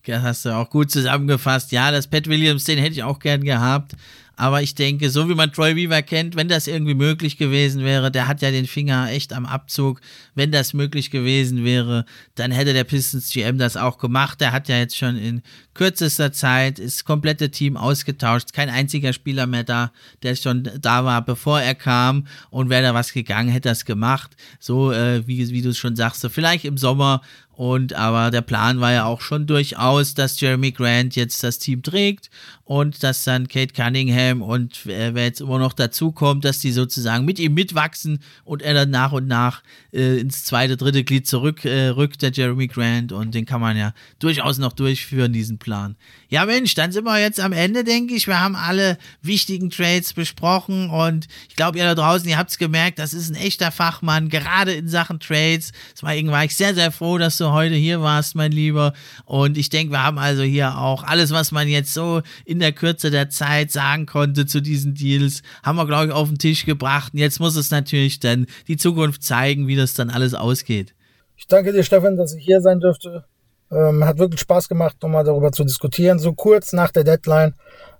das 0.05 0.21
hast 0.21 0.45
du 0.45 0.49
auch 0.49 0.69
gut 0.69 0.91
zusammengefasst. 0.91 1.71
Ja, 1.71 1.91
das 1.91 2.07
Pat 2.07 2.27
Williams, 2.27 2.65
den 2.65 2.77
hätte 2.77 2.93
ich 2.93 3.03
auch 3.03 3.19
gern 3.19 3.43
gehabt. 3.43 3.93
Aber 4.35 4.61
ich 4.61 4.73
denke, 4.73 5.09
so 5.09 5.29
wie 5.29 5.35
man 5.35 5.51
Troy 5.51 5.75
Weaver 5.75 6.01
kennt, 6.01 6.35
wenn 6.35 6.47
das 6.47 6.65
irgendwie 6.65 6.95
möglich 6.95 7.37
gewesen 7.37 7.83
wäre, 7.83 8.11
der 8.11 8.27
hat 8.27 8.41
ja 8.41 8.49
den 8.49 8.65
Finger 8.65 9.11
echt 9.11 9.31
am 9.31 9.45
Abzug. 9.45 10.01
Wenn 10.35 10.51
das 10.51 10.73
möglich 10.73 11.11
gewesen 11.11 11.63
wäre, 11.63 12.05
dann 12.35 12.51
hätte 12.51 12.73
der 12.73 12.83
Pistons 12.83 13.29
GM 13.31 13.57
das 13.57 13.77
auch 13.77 13.97
gemacht. 13.97 14.41
Der 14.41 14.51
hat 14.51 14.67
ja 14.69 14.77
jetzt 14.77 14.97
schon 14.97 15.17
in 15.17 15.41
kürzester 15.73 16.31
Zeit 16.31 16.79
das 16.79 17.05
komplette 17.05 17.51
Team 17.51 17.77
ausgetauscht. 17.77 18.53
Kein 18.53 18.69
einziger 18.69 19.13
Spieler 19.13 19.47
mehr 19.47 19.63
da, 19.63 19.91
der 20.23 20.35
schon 20.35 20.69
da 20.79 21.05
war, 21.05 21.23
bevor 21.23 21.61
er 21.61 21.75
kam. 21.75 22.27
Und 22.49 22.69
wäre 22.69 22.83
da 22.83 22.93
was 22.93 23.13
gegangen, 23.13 23.49
hätte 23.49 23.69
das 23.69 23.85
gemacht. 23.85 24.35
So, 24.59 24.91
äh, 24.91 25.27
wie, 25.27 25.49
wie 25.49 25.61
du 25.61 25.69
es 25.69 25.77
schon 25.77 25.95
sagst, 25.95 26.21
so 26.21 26.29
vielleicht 26.29 26.65
im 26.65 26.77
Sommer 26.77 27.21
und 27.55 27.93
aber 27.93 28.31
der 28.31 28.41
Plan 28.41 28.79
war 28.79 28.91
ja 28.91 29.05
auch 29.05 29.21
schon 29.21 29.45
durchaus, 29.45 30.15
dass 30.15 30.39
Jeremy 30.39 30.71
Grant 30.71 31.15
jetzt 31.15 31.43
das 31.43 31.59
Team 31.59 31.83
trägt 31.83 32.31
und 32.63 33.03
dass 33.03 33.23
dann 33.25 33.47
Kate 33.47 33.73
Cunningham 33.73 34.41
und 34.41 34.87
wer 34.87 35.11
jetzt 35.11 35.39
immer 35.41 35.59
noch 35.59 35.73
dazu 35.73 36.11
kommt, 36.11 36.45
dass 36.45 36.59
die 36.59 36.71
sozusagen 36.71 37.25
mit 37.25 37.37
ihm 37.37 37.53
mitwachsen 37.53 38.23
und 38.43 38.63
er 38.63 38.73
dann 38.73 38.89
nach 38.89 39.11
und 39.11 39.27
nach 39.27 39.61
äh, 39.91 40.22
ins 40.23 40.45
zweite, 40.45 40.77
dritte 40.77 41.03
Glied 41.03 41.27
zurückrückt, 41.27 42.23
äh, 42.23 42.31
der 42.31 42.31
Jeremy 42.31 42.67
Grant. 42.67 43.11
Und 43.11 43.35
den 43.35 43.45
kann 43.45 43.61
man 43.61 43.77
ja 43.77 43.93
durchaus 44.19 44.57
noch 44.57 44.73
durchführen, 44.73 45.33
diesen 45.33 45.59
Plan. 45.59 45.95
Ja, 46.29 46.45
Mensch, 46.45 46.73
dann 46.73 46.91
sind 46.91 47.03
wir 47.03 47.19
jetzt 47.19 47.39
am 47.39 47.51
Ende, 47.51 47.83
denke 47.83 48.15
ich. 48.15 48.27
Wir 48.27 48.39
haben 48.39 48.55
alle 48.55 48.97
wichtigen 49.21 49.69
Trades 49.69 50.13
besprochen 50.13 50.89
und 50.89 51.27
ich 51.47 51.55
glaube, 51.55 51.77
ihr 51.77 51.83
da 51.83 51.93
draußen, 51.93 52.27
ihr 52.27 52.37
habt 52.37 52.49
es 52.49 52.57
gemerkt, 52.57 52.97
das 52.97 53.13
ist 53.13 53.29
ein 53.29 53.35
echter 53.35 53.71
Fachmann, 53.71 54.29
gerade 54.29 54.73
in 54.73 54.87
Sachen 54.87 55.19
Trades. 55.19 55.73
Deswegen 55.93 56.31
war 56.31 56.43
ich 56.43 56.55
sehr, 56.55 56.73
sehr 56.73 56.91
froh, 56.91 57.17
dass 57.17 57.37
du 57.37 57.51
heute 57.51 57.75
hier 57.75 58.01
warst, 58.01 58.35
mein 58.35 58.51
Lieber. 58.51 58.93
Und 59.25 59.57
ich 59.57 59.69
denke, 59.69 59.93
wir 59.93 60.01
haben 60.01 60.17
also 60.17 60.41
hier 60.41 60.77
auch 60.77 61.03
alles, 61.03 61.31
was 61.31 61.51
man 61.51 61.67
jetzt 61.67 61.93
so 61.93 62.21
in 62.45 62.59
der 62.59 62.71
Kürze 62.71 63.11
der 63.11 63.29
Zeit 63.29 63.71
sagen 63.71 64.05
konnte 64.05 64.45
zu 64.45 64.61
diesen 64.61 64.95
Deals, 64.95 65.43
haben 65.61 65.75
wir, 65.75 65.85
glaube 65.85 66.07
ich, 66.07 66.11
auf 66.13 66.29
den 66.29 66.39
Tisch 66.39 66.65
gebracht. 66.65 67.13
Und 67.13 67.19
jetzt 67.19 67.39
muss 67.39 67.55
es 67.55 67.69
natürlich 67.69 68.19
dann 68.19 68.47
die 68.67 68.77
Zukunft 68.77 69.23
zeigen, 69.23 69.67
wie 69.67 69.75
das 69.75 69.93
dann 69.93 70.09
alles 70.13 70.33
ausgeht. 70.33 70.93
Ich 71.35 71.47
danke 71.47 71.73
dir, 71.73 71.83
Stefan, 71.83 72.15
dass 72.15 72.33
ich 72.33 72.43
hier 72.43 72.61
sein 72.61 72.79
dürfte. 72.79 73.25
Ähm, 73.71 74.05
hat 74.05 74.19
wirklich 74.19 74.41
Spaß 74.41 74.69
gemacht, 74.69 74.97
nochmal 75.01 75.23
darüber 75.23 75.51
zu 75.51 75.63
diskutieren. 75.63 76.19
So 76.19 76.33
kurz 76.33 76.73
nach 76.73 76.91
der 76.91 77.03
Deadline. 77.03 77.55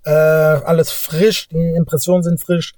Äh, 0.05 0.11
alles 0.11 0.91
frisch, 0.91 1.49
die 1.49 1.73
Impressionen 1.75 2.23
sind 2.23 2.39
frisch. 2.39 2.73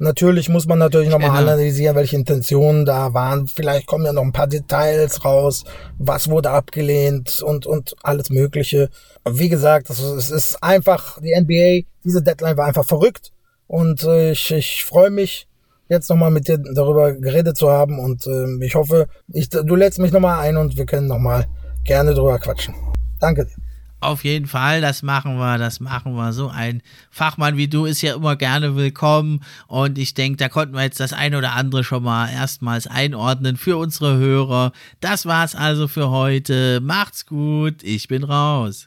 Natürlich 0.00 0.48
muss 0.48 0.66
man 0.66 0.78
natürlich 0.78 1.08
nochmal 1.08 1.30
genau. 1.30 1.40
analysieren, 1.40 1.96
welche 1.96 2.16
Intentionen 2.16 2.84
da 2.84 3.14
waren. 3.14 3.48
Vielleicht 3.48 3.86
kommen 3.88 4.06
ja 4.06 4.12
noch 4.12 4.22
ein 4.22 4.32
paar 4.32 4.46
Details 4.46 5.24
raus. 5.24 5.64
Was 5.98 6.30
wurde 6.30 6.50
abgelehnt 6.50 7.42
und, 7.42 7.66
und 7.66 7.96
alles 8.02 8.30
Mögliche. 8.30 8.90
Aber 9.24 9.38
wie 9.40 9.48
gesagt, 9.48 9.90
es 9.90 10.30
ist 10.30 10.62
einfach, 10.62 11.20
die 11.20 11.34
NBA, 11.34 11.88
diese 12.04 12.22
Deadline 12.22 12.56
war 12.56 12.66
einfach 12.66 12.84
verrückt. 12.84 13.32
Und 13.66 14.04
äh, 14.04 14.30
ich, 14.30 14.52
ich 14.52 14.84
freue 14.84 15.10
mich, 15.10 15.48
jetzt 15.88 16.08
nochmal 16.10 16.30
mit 16.30 16.48
dir 16.48 16.58
darüber 16.58 17.12
geredet 17.12 17.56
zu 17.56 17.70
haben. 17.70 17.98
Und 17.98 18.26
äh, 18.26 18.64
ich 18.64 18.74
hoffe, 18.74 19.08
ich, 19.28 19.48
du 19.48 19.74
lädst 19.74 19.98
mich 19.98 20.12
nochmal 20.12 20.40
ein 20.40 20.56
und 20.56 20.76
wir 20.76 20.86
können 20.86 21.06
nochmal 21.06 21.46
gerne 21.84 22.14
drüber 22.14 22.38
quatschen. 22.38 22.74
Danke 23.20 23.46
dir. 23.46 23.54
Auf 24.00 24.22
jeden 24.22 24.46
Fall, 24.46 24.80
das 24.80 25.02
machen 25.02 25.38
wir, 25.38 25.58
das 25.58 25.80
machen 25.80 26.14
wir. 26.14 26.32
So 26.32 26.48
ein 26.48 26.82
Fachmann 27.10 27.56
wie 27.56 27.66
du 27.66 27.84
ist 27.84 28.00
ja 28.00 28.14
immer 28.14 28.36
gerne 28.36 28.76
willkommen 28.76 29.40
und 29.66 29.98
ich 29.98 30.14
denke, 30.14 30.36
da 30.36 30.48
konnten 30.48 30.74
wir 30.74 30.82
jetzt 30.82 31.00
das 31.00 31.12
ein 31.12 31.34
oder 31.34 31.54
andere 31.54 31.82
schon 31.82 32.04
mal 32.04 32.30
erstmals 32.30 32.86
einordnen 32.86 33.56
für 33.56 33.76
unsere 33.76 34.16
Hörer. 34.16 34.70
Das 35.00 35.26
war's 35.26 35.56
also 35.56 35.88
für 35.88 36.10
heute. 36.10 36.80
Macht's 36.80 37.26
gut, 37.26 37.82
ich 37.82 38.06
bin 38.06 38.22
raus. 38.22 38.86